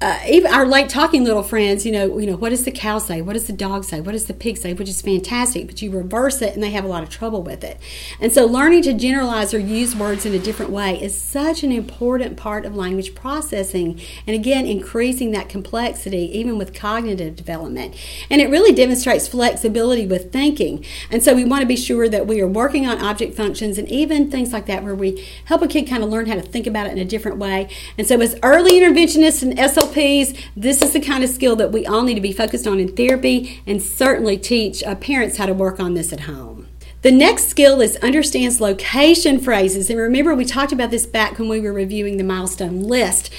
uh, 0.00 0.18
even 0.28 0.52
our 0.52 0.66
late 0.66 0.88
talking 0.88 1.24
little 1.24 1.42
friends, 1.42 1.86
you 1.86 1.92
know, 1.92 2.18
you 2.18 2.26
know, 2.26 2.36
what 2.36 2.50
does 2.50 2.64
the 2.64 2.70
cow 2.70 2.98
say? 2.98 3.22
What 3.22 3.34
does 3.34 3.46
the 3.46 3.54
dog 3.54 3.84
say? 3.84 4.00
What 4.00 4.12
does 4.12 4.26
the 4.26 4.34
pig 4.34 4.58
say? 4.58 4.74
Which 4.74 4.88
is 4.88 5.00
fantastic, 5.00 5.66
but 5.66 5.80
you 5.80 5.90
reverse 5.90 6.42
it 6.42 6.52
and 6.52 6.62
they 6.62 6.72
have 6.72 6.84
a 6.84 6.88
lot 6.88 7.02
of 7.02 7.08
trouble 7.08 7.42
with 7.42 7.62
it. 7.62 7.78
And 8.20 8.32
so, 8.32 8.44
learning 8.44 8.82
to 8.82 8.92
generalize 8.92 9.54
or 9.54 9.58
use 9.58 9.96
words 9.96 10.26
in 10.26 10.34
a 10.34 10.38
different 10.38 10.72
way 10.72 11.00
is 11.00 11.18
such 11.18 11.62
an 11.62 11.72
important 11.72 12.36
part 12.36 12.66
of 12.66 12.74
language 12.76 13.14
processing. 13.14 13.98
And 14.26 14.34
again, 14.34 14.66
increasing 14.66 15.30
that 15.30 15.48
complexity, 15.48 16.28
even 16.38 16.58
with 16.58 16.74
cognitive 16.74 17.36
development. 17.36 17.94
And 18.28 18.42
it 18.42 18.50
really 18.50 18.74
demonstrates 18.74 19.28
flexibility 19.28 20.06
with 20.06 20.32
thinking. 20.32 20.84
And 21.10 21.22
so, 21.22 21.34
we 21.34 21.44
want 21.44 21.62
to 21.62 21.68
be 21.68 21.76
sure 21.76 22.08
that 22.08 22.26
we 22.26 22.42
are 22.42 22.48
working 22.48 22.86
on 22.86 23.00
object 23.00 23.34
functions 23.34 23.78
and 23.78 23.88
even 23.88 24.30
things 24.30 24.52
like 24.52 24.66
that, 24.66 24.82
where 24.82 24.94
we 24.94 25.26
help 25.46 25.62
a 25.62 25.68
kid 25.68 25.88
kind 25.88 26.02
of 26.02 26.10
learn 26.10 26.26
how 26.26 26.34
to 26.34 26.42
think 26.42 26.66
about 26.66 26.88
it 26.88 26.92
in 26.92 26.98
a 26.98 27.06
different 27.06 27.38
way. 27.38 27.70
And 27.96 28.06
so, 28.06 28.20
as 28.20 28.36
early 28.42 28.72
interventionists 28.72 29.42
and 29.42 29.58
SLP 29.84 30.38
this 30.56 30.82
is 30.82 30.92
the 30.92 31.00
kind 31.00 31.24
of 31.24 31.30
skill 31.30 31.56
that 31.56 31.72
we 31.72 31.86
all 31.86 32.02
need 32.02 32.14
to 32.14 32.20
be 32.20 32.32
focused 32.32 32.66
on 32.66 32.78
in 32.78 32.94
therapy 32.94 33.62
and 33.66 33.82
certainly 33.82 34.36
teach 34.36 34.82
uh, 34.82 34.94
parents 34.94 35.36
how 35.36 35.46
to 35.46 35.54
work 35.54 35.80
on 35.80 35.94
this 35.94 36.12
at 36.12 36.20
home. 36.20 36.68
The 37.02 37.10
next 37.10 37.48
skill 37.48 37.82
is 37.82 37.96
understands 37.96 38.62
location 38.62 39.38
phrases. 39.38 39.90
And 39.90 39.98
remember, 39.98 40.34
we 40.34 40.46
talked 40.46 40.72
about 40.72 40.90
this 40.90 41.04
back 41.04 41.38
when 41.38 41.48
we 41.48 41.60
were 41.60 41.72
reviewing 41.72 42.16
the 42.16 42.24
milestone 42.24 42.82
list. 42.82 43.30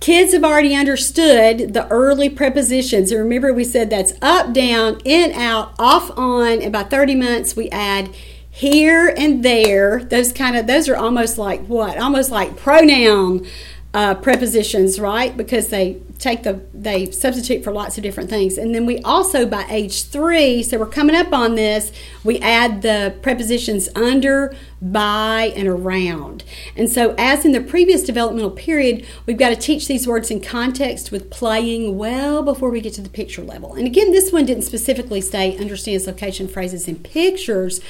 Kids 0.00 0.32
have 0.32 0.42
already 0.42 0.74
understood 0.74 1.72
the 1.72 1.86
early 1.88 2.28
prepositions. 2.28 3.12
And 3.12 3.20
remember, 3.20 3.52
we 3.52 3.62
said 3.62 3.90
that's 3.90 4.14
up, 4.20 4.52
down, 4.52 5.00
in, 5.04 5.30
out, 5.32 5.72
off, 5.78 6.10
on. 6.18 6.62
About 6.62 6.90
30 6.90 7.14
months, 7.14 7.54
we 7.54 7.70
add 7.70 8.12
here 8.50 9.14
and 9.16 9.44
there. 9.44 10.02
Those 10.02 10.32
kind 10.32 10.56
of, 10.56 10.66
those 10.66 10.88
are 10.88 10.96
almost 10.96 11.38
like 11.38 11.64
what? 11.66 11.98
Almost 11.98 12.32
like 12.32 12.56
pronoun 12.56 13.46
uh, 13.94 14.14
prepositions, 14.14 14.98
right? 14.98 15.36
Because 15.36 15.68
they 15.68 16.00
take 16.18 16.44
the 16.44 16.62
they 16.72 17.10
substitute 17.10 17.62
for 17.62 17.72
lots 17.72 17.98
of 17.98 18.02
different 18.02 18.30
things. 18.30 18.56
And 18.56 18.74
then 18.74 18.86
we 18.86 19.00
also 19.00 19.44
by 19.44 19.66
age 19.68 20.04
three, 20.04 20.62
so 20.62 20.78
we're 20.78 20.86
coming 20.86 21.14
up 21.14 21.32
on 21.32 21.56
this, 21.56 21.92
we 22.24 22.38
add 22.40 22.82
the 22.82 23.14
prepositions 23.22 23.88
under, 23.94 24.54
by, 24.82 25.52
and 25.54 25.68
around. 25.68 26.42
And 26.76 26.90
so 26.90 27.14
as 27.16 27.44
in 27.44 27.52
the 27.52 27.60
previous 27.60 28.02
developmental 28.02 28.50
period, 28.50 29.06
we've 29.26 29.36
got 29.36 29.50
to 29.50 29.56
teach 29.56 29.86
these 29.86 30.08
words 30.08 30.30
in 30.30 30.40
context 30.40 31.12
with 31.12 31.30
playing 31.30 31.96
well 31.96 32.42
before 32.42 32.70
we 32.70 32.80
get 32.80 32.94
to 32.94 33.00
the 33.00 33.08
picture 33.08 33.42
level. 33.42 33.74
And 33.74 33.86
again, 33.86 34.10
this 34.10 34.32
one 34.32 34.44
didn't 34.44 34.64
specifically 34.64 35.20
say 35.20 35.56
understands 35.56 36.06
location 36.06 36.48
phrases 36.48 36.88
in 36.88 36.96
pictures, 36.96 37.80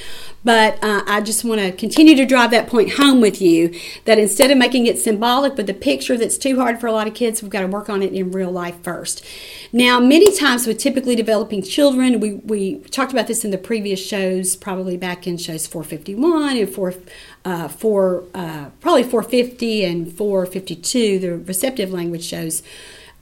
but 0.43 0.83
uh, 0.83 1.03
I 1.07 1.21
just 1.21 1.43
want 1.43 1.61
to 1.61 1.71
continue 1.71 2.15
to 2.15 2.25
drive 2.25 2.51
that 2.51 2.67
point 2.67 2.93
home 2.93 3.21
with 3.21 3.41
you 3.41 3.73
that 4.05 4.19
instead 4.19 4.51
of 4.51 4.57
making 4.57 4.85
it 4.85 4.99
symbolic 4.99 5.55
with 5.57 5.67
the 5.67 5.73
picture 5.73 6.17
that's 6.17 6.37
too 6.37 6.59
hard 6.59 6.79
for 6.79 6.87
a 6.87 6.91
lot 6.91 7.07
of 7.07 7.15
kids, 7.15 7.41
we've 7.41 7.51
got 7.51 7.61
to 7.61 7.67
work 7.67 7.89
on 7.89 8.03
it 8.03 8.13
in 8.13 8.31
real 8.31 8.51
life 8.51 8.75
first. 8.83 9.25
Now, 9.71 9.99
many 9.99 10.35
times 10.35 10.67
with 10.67 10.77
typically 10.77 11.15
developing 11.15 11.63
children, 11.63 12.19
we, 12.19 12.33
we 12.33 12.79
talked 12.79 13.11
about 13.11 13.25
this 13.25 13.43
in 13.43 13.49
the 13.49 13.57
previous 13.57 14.05
shows, 14.05 14.55
probably 14.55 14.97
back 14.97 15.25
in 15.25 15.37
shows 15.37 15.65
451 15.65 16.57
and 16.57 16.69
4, 16.69 16.82
uh, 17.45 17.67
4 17.67 18.23
uh, 18.33 18.69
probably 18.79 19.03
450 19.03 19.85
and 19.85 20.11
452, 20.11 21.19
the 21.19 21.37
receptive 21.37 21.91
language 21.91 22.25
shows 22.25 22.63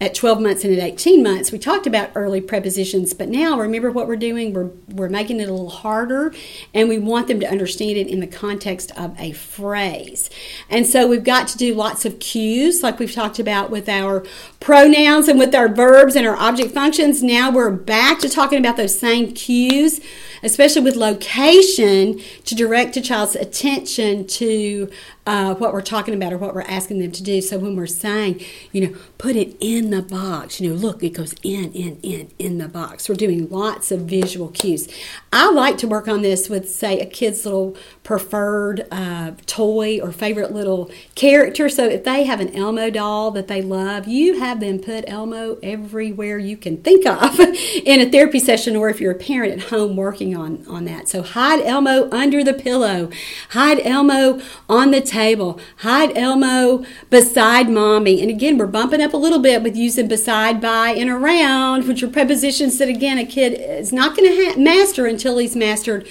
at 0.02 0.16
12 0.16 0.42
months 0.42 0.64
and 0.64 0.76
at 0.76 0.84
18 0.84 1.22
months, 1.22 1.52
we 1.52 1.60
talked 1.60 1.86
about 1.86 2.10
early 2.16 2.42
prepositions, 2.42 3.14
but 3.14 3.30
now 3.30 3.60
remember 3.60 3.92
what 3.92 4.08
we're 4.08 4.16
doing? 4.16 4.52
We're, 4.52 4.72
we're 4.90 5.10
making 5.10 5.40
it 5.40 5.48
a 5.48 5.52
little 5.52 5.70
harder 5.70 6.34
and 6.74 6.90
we 6.90 6.98
want 6.98 7.28
them 7.28 7.40
to 7.40 7.48
understand 7.48 7.98
it 7.98 8.08
in 8.08 8.20
the 8.20 8.26
context 8.26 8.92
of 8.98 9.16
a 9.20 9.32
phrase. 9.34 10.32
And 10.72 10.88
so 10.88 11.08
we've 11.08 11.24
got 11.24 11.48
to 11.50 11.58
do 11.58 11.76
lots 11.76 12.04
of 12.04 12.18
cues, 12.18 12.82
like 12.82 12.98
we've 12.98 13.14
talked 13.14 13.38
about 13.38 13.70
with 13.70 13.88
our 13.88 14.26
pronouns 14.62 15.28
and 15.28 15.40
with 15.40 15.56
our 15.56 15.68
verbs 15.68 16.16
and 16.16 16.26
our 16.26 16.36
object 16.38 16.72
functions. 16.72 17.22
Now 17.22 17.52
we're 17.52 17.72
back 17.72 18.20
to 18.20 18.30
talking 18.30 18.60
about 18.60 18.78
those 18.78 18.98
same 18.98 19.34
cues, 19.34 20.00
especially 20.44 20.84
with 20.84 20.96
location 20.96 22.22
to 22.46 22.56
direct 22.56 22.96
a 22.96 23.02
child's 23.02 23.36
attention 23.36 24.28
to 24.28 24.90
uh, 25.26 25.56
what 25.56 25.74
we're 25.74 25.82
talking 25.82 26.14
about 26.14 26.32
or 26.32 26.38
what 26.38 26.54
we're 26.54 26.62
asking 26.62 27.00
them 27.00 27.12
to 27.12 27.24
do. 27.24 27.42
So 27.42 27.58
when 27.58 27.76
we're 27.76 27.88
saying, 27.88 28.44
you 28.72 28.88
know, 28.88 29.00
put 29.18 29.36
it 29.36 29.58
in 29.60 29.90
the 29.90 30.04
box, 30.04 30.62
you 30.62 30.70
know, 30.70 30.76
look, 30.76 31.04
it 31.04 31.12
goes 31.12 31.34
in, 31.42 31.72
in, 31.74 32.00
in, 32.04 32.30
in 32.38 32.58
the 32.60 32.68
box. 32.68 33.10
We're 33.10 33.16
doing 33.16 33.50
lots 33.50 33.92
of 33.92 34.02
visual 34.02 34.50
cues. 34.50 34.88
I 35.34 35.52
like 35.52 35.78
to 35.80 35.88
work 35.88 36.08
on 36.08 36.22
this 36.22 36.50
with, 36.50 36.70
say, 36.70 37.00
a 37.00 37.06
kid's 37.08 37.46
little 37.46 37.76
preferred 38.04 38.88
uh, 38.90 39.32
toy 39.46 40.00
or 40.02 40.12
favorite 40.12 40.52
little 40.52 40.90
character. 41.14 41.70
So 41.70 41.86
if 41.86 42.04
they 42.04 42.24
have 42.24 42.40
an 42.40 42.56
Elmo 42.56 42.90
doll 42.90 43.30
that 43.32 43.48
they 43.48 43.62
love, 43.62 44.08
you 44.08 44.40
have 44.40 44.60
them 44.60 44.80
put 44.80 45.06
Elmo 45.08 45.58
everywhere 45.62 46.40
you 46.40 46.58
can 46.58 46.78
think 46.78 47.06
of 47.06 47.40
in 47.86 48.02
a 48.02 48.10
therapy 48.10 48.40
session 48.40 48.76
or 48.76 48.90
if 48.90 49.00
you're 49.00 49.12
a 49.12 49.16
parent 49.16 49.54
at 49.54 49.70
home 49.70 49.96
working 49.96 50.36
on, 50.36 50.66
on 50.68 50.86
that. 50.86 51.10
So 51.10 51.22
hide 51.22 51.62
Elmo 51.62 52.10
under 52.12 52.44
the 52.44 52.54
pillow, 52.54 53.12
hide 53.50 53.80
Elmo 53.86 54.42
on 54.68 54.90
the 54.90 55.02
table. 55.02 55.60
Hide 55.78 56.18
Elmo 56.18 56.84
beside 57.12 57.70
mommy. 57.70 58.20
And 58.22 58.32
again, 58.32 58.58
we're 58.58 58.66
bumping 58.68 59.02
up 59.02 59.14
a 59.14 59.18
little 59.18 59.40
bit 59.40 59.62
with 59.62 59.76
using 59.76 60.08
beside, 60.08 60.60
by, 60.60 60.90
and 60.90 61.10
around, 61.10 61.88
which 61.88 62.02
are 62.02 62.08
prepositions 62.08 62.80
that, 62.80 62.90
again, 62.90 63.20
a 63.20 63.26
kid 63.26 63.54
is 63.54 63.94
not 63.94 64.18
going 64.18 64.30
to 64.30 64.46
ha- 64.46 64.58
master 64.58 65.06
until 65.06 65.38
he's 65.38 65.56
mastered 65.56 66.08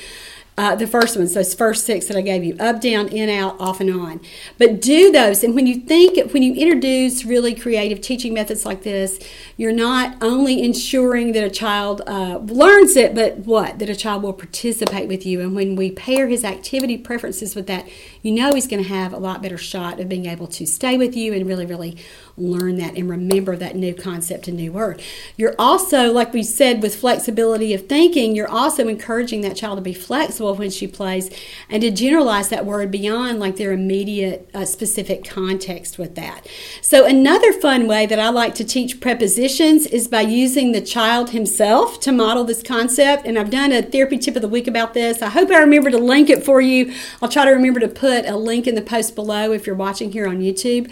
uh, 0.61 0.74
the 0.74 0.86
first 0.86 1.16
ones, 1.16 1.32
those 1.32 1.54
first 1.54 1.86
six 1.86 2.04
that 2.04 2.18
I 2.18 2.20
gave 2.20 2.44
you 2.44 2.54
up, 2.61 2.82
down, 2.82 3.08
in, 3.08 3.30
out, 3.30 3.58
off, 3.58 3.80
and 3.80 3.88
on. 3.88 4.20
But 4.58 4.82
do 4.82 5.11
those. 5.11 5.42
And 5.42 5.54
when 5.54 5.66
you 5.66 5.76
think, 5.76 6.34
when 6.34 6.42
you 6.42 6.52
introduce 6.52 7.24
really 7.24 7.54
creative 7.54 8.02
teaching 8.02 8.34
methods 8.34 8.66
like 8.66 8.82
this, 8.82 9.18
you're 9.56 9.72
not 9.72 10.18
only 10.20 10.62
ensuring 10.62 11.32
that 11.32 11.42
a 11.42 11.48
child 11.48 12.02
uh, 12.06 12.40
learns 12.42 12.94
it, 12.94 13.14
but 13.14 13.38
what? 13.38 13.78
That 13.78 13.88
a 13.88 13.96
child 13.96 14.22
will 14.22 14.34
participate 14.34 15.08
with 15.08 15.24
you. 15.24 15.40
And 15.40 15.56
when 15.56 15.76
we 15.76 15.92
pair 15.92 16.28
his 16.28 16.44
activity 16.44 16.98
preferences 16.98 17.54
with 17.54 17.66
that, 17.68 17.88
you 18.20 18.30
know 18.30 18.52
he's 18.52 18.66
going 18.66 18.82
to 18.82 18.88
have 18.90 19.14
a 19.14 19.18
lot 19.18 19.40
better 19.40 19.56
shot 19.56 19.98
of 19.98 20.11
being 20.11 20.26
able 20.26 20.46
to 20.48 20.66
stay 20.66 20.98
with 20.98 21.16
you 21.16 21.32
and 21.32 21.46
really, 21.46 21.64
really 21.64 21.96
learn 22.36 22.76
that 22.76 22.96
and 22.96 23.08
remember 23.08 23.56
that 23.56 23.76
new 23.76 23.94
concept 23.94 24.46
and 24.46 24.58
new 24.58 24.72
word. 24.72 25.00
You're 25.38 25.54
also, 25.58 26.12
like 26.12 26.34
we 26.34 26.42
said, 26.42 26.82
with 26.82 26.96
flexibility 26.96 27.72
of 27.72 27.86
thinking, 27.86 28.36
you're 28.36 28.48
also 28.48 28.88
encouraging 28.88 29.40
that 29.40 29.56
child 29.56 29.78
to 29.78 29.82
be 29.82 29.94
flexible 29.94 30.49
when 30.59 30.70
she 30.70 30.86
plays 30.86 31.30
and 31.68 31.82
to 31.82 31.90
generalize 31.90 32.48
that 32.48 32.66
word 32.66 32.90
beyond 32.90 33.38
like 33.38 33.57
their 33.57 33.72
immediate 33.72 34.48
uh, 34.55 34.64
specific 34.64 35.24
context 35.24 35.98
with 35.98 36.14
that. 36.14 36.46
So, 36.82 37.07
another 37.07 37.53
fun 37.53 37.86
way 37.86 38.07
that 38.07 38.18
I 38.18 38.30
like 38.30 38.55
to 38.57 38.64
teach 38.64 39.01
prepositions 39.01 39.86
is 39.86 40.09
by 40.09 40.22
using 40.22 40.72
the 40.72 40.80
child 40.80 41.30
himself 41.30 42.01
to 42.01 42.12
model 42.12 42.44
this 42.44 42.62
concept. 42.62 43.26
And 43.26 43.38
I've 43.38 43.51
done 43.51 43.72
a 43.72 43.82
therapy 43.82 44.18
tip 44.18 44.36
of 44.36 44.42
the 44.42 44.48
week 44.48 44.66
about 44.66 44.94
this. 44.94 45.22
I 45.22 45.28
hope 45.28 45.51
I 45.51 45.59
remember 45.59 45.90
to 45.90 45.98
link 45.98 46.30
it 46.30 46.44
for 46.44 46.61
you. 46.61 46.94
I'll 47.22 47.28
try 47.28 47.44
to 47.44 47.51
remember 47.51 47.80
to 47.80 47.88
put 47.88 48.26
a 48.26 48.36
link 48.36 48.66
in 48.66 48.74
the 48.74 48.82
post 48.82 49.14
below 49.14 49.53
if 49.53 49.66
you're 49.66 49.76
watching 49.76 50.12
here 50.12 50.26
on 50.26 50.40
YouTube. 50.40 50.90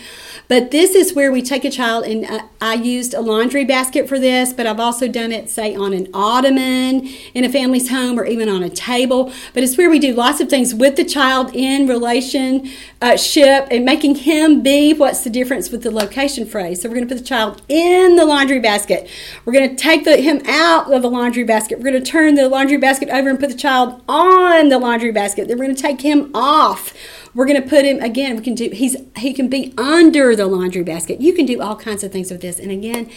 But 0.48 0.70
this 0.70 0.94
is 0.94 1.14
where 1.14 1.30
we 1.30 1.42
take 1.42 1.64
a 1.64 1.70
child, 1.70 2.04
and 2.04 2.24
uh, 2.24 2.40
I 2.60 2.74
used 2.74 3.14
a 3.14 3.20
laundry 3.20 3.64
basket 3.64 4.08
for 4.08 4.18
this, 4.18 4.52
but 4.52 4.66
I've 4.66 4.80
also 4.80 5.08
done 5.08 5.32
it, 5.32 5.50
say, 5.50 5.74
on 5.74 5.92
an 5.92 6.08
ottoman 6.14 7.06
in 7.34 7.44
a 7.44 7.48
family's 7.48 7.90
home 7.90 8.18
or 8.18 8.24
even 8.24 8.48
on 8.48 8.62
a 8.62 8.70
table. 8.70 9.32
But 9.54 9.62
it's 9.62 9.76
where 9.76 9.90
we 9.90 9.98
do 9.98 10.14
lots 10.14 10.40
of 10.40 10.48
things 10.48 10.74
with 10.74 10.96
the 10.96 11.04
child 11.04 11.54
in 11.54 11.86
relationship 11.86 12.72
and 13.00 13.84
making 13.84 14.16
him 14.16 14.62
be 14.62 14.92
what's 14.94 15.24
the 15.24 15.30
difference 15.30 15.70
with 15.70 15.82
the 15.82 15.90
location 15.90 16.46
phrase. 16.46 16.82
So 16.82 16.88
we're 16.88 16.96
going 16.96 17.08
to 17.08 17.14
put 17.14 17.20
the 17.20 17.28
child 17.28 17.62
in 17.68 18.16
the 18.16 18.24
laundry 18.24 18.60
basket. 18.60 19.08
We're 19.44 19.52
going 19.52 19.70
to 19.70 19.76
take 19.76 20.04
the, 20.04 20.16
him 20.16 20.40
out 20.46 20.92
of 20.92 21.02
the 21.02 21.10
laundry 21.10 21.44
basket. 21.44 21.78
We're 21.78 21.90
going 21.90 22.02
to 22.02 22.10
turn 22.10 22.34
the 22.34 22.48
laundry 22.48 22.78
basket 22.78 23.08
over 23.08 23.28
and 23.28 23.38
put 23.38 23.50
the 23.50 23.56
child 23.56 24.02
on 24.08 24.68
the 24.68 24.78
laundry 24.78 25.12
basket. 25.12 25.48
Then 25.48 25.58
we're 25.58 25.64
going 25.64 25.76
to 25.76 25.82
take 25.82 26.00
him 26.00 26.30
off 26.34 26.94
we're 27.38 27.46
going 27.46 27.62
to 27.62 27.68
put 27.68 27.84
him 27.84 28.00
again. 28.00 28.34
We 28.34 28.42
can 28.42 28.56
do. 28.56 28.68
He's 28.70 28.96
he 29.16 29.32
can 29.32 29.48
be 29.48 29.72
under 29.78 30.34
the 30.34 30.46
laundry 30.46 30.82
basket. 30.82 31.20
You 31.20 31.32
can 31.32 31.46
do 31.46 31.62
all 31.62 31.76
kinds 31.76 32.02
of 32.02 32.10
things 32.10 32.32
with 32.32 32.40
this. 32.40 32.58
And 32.58 32.72
again, 32.72 33.08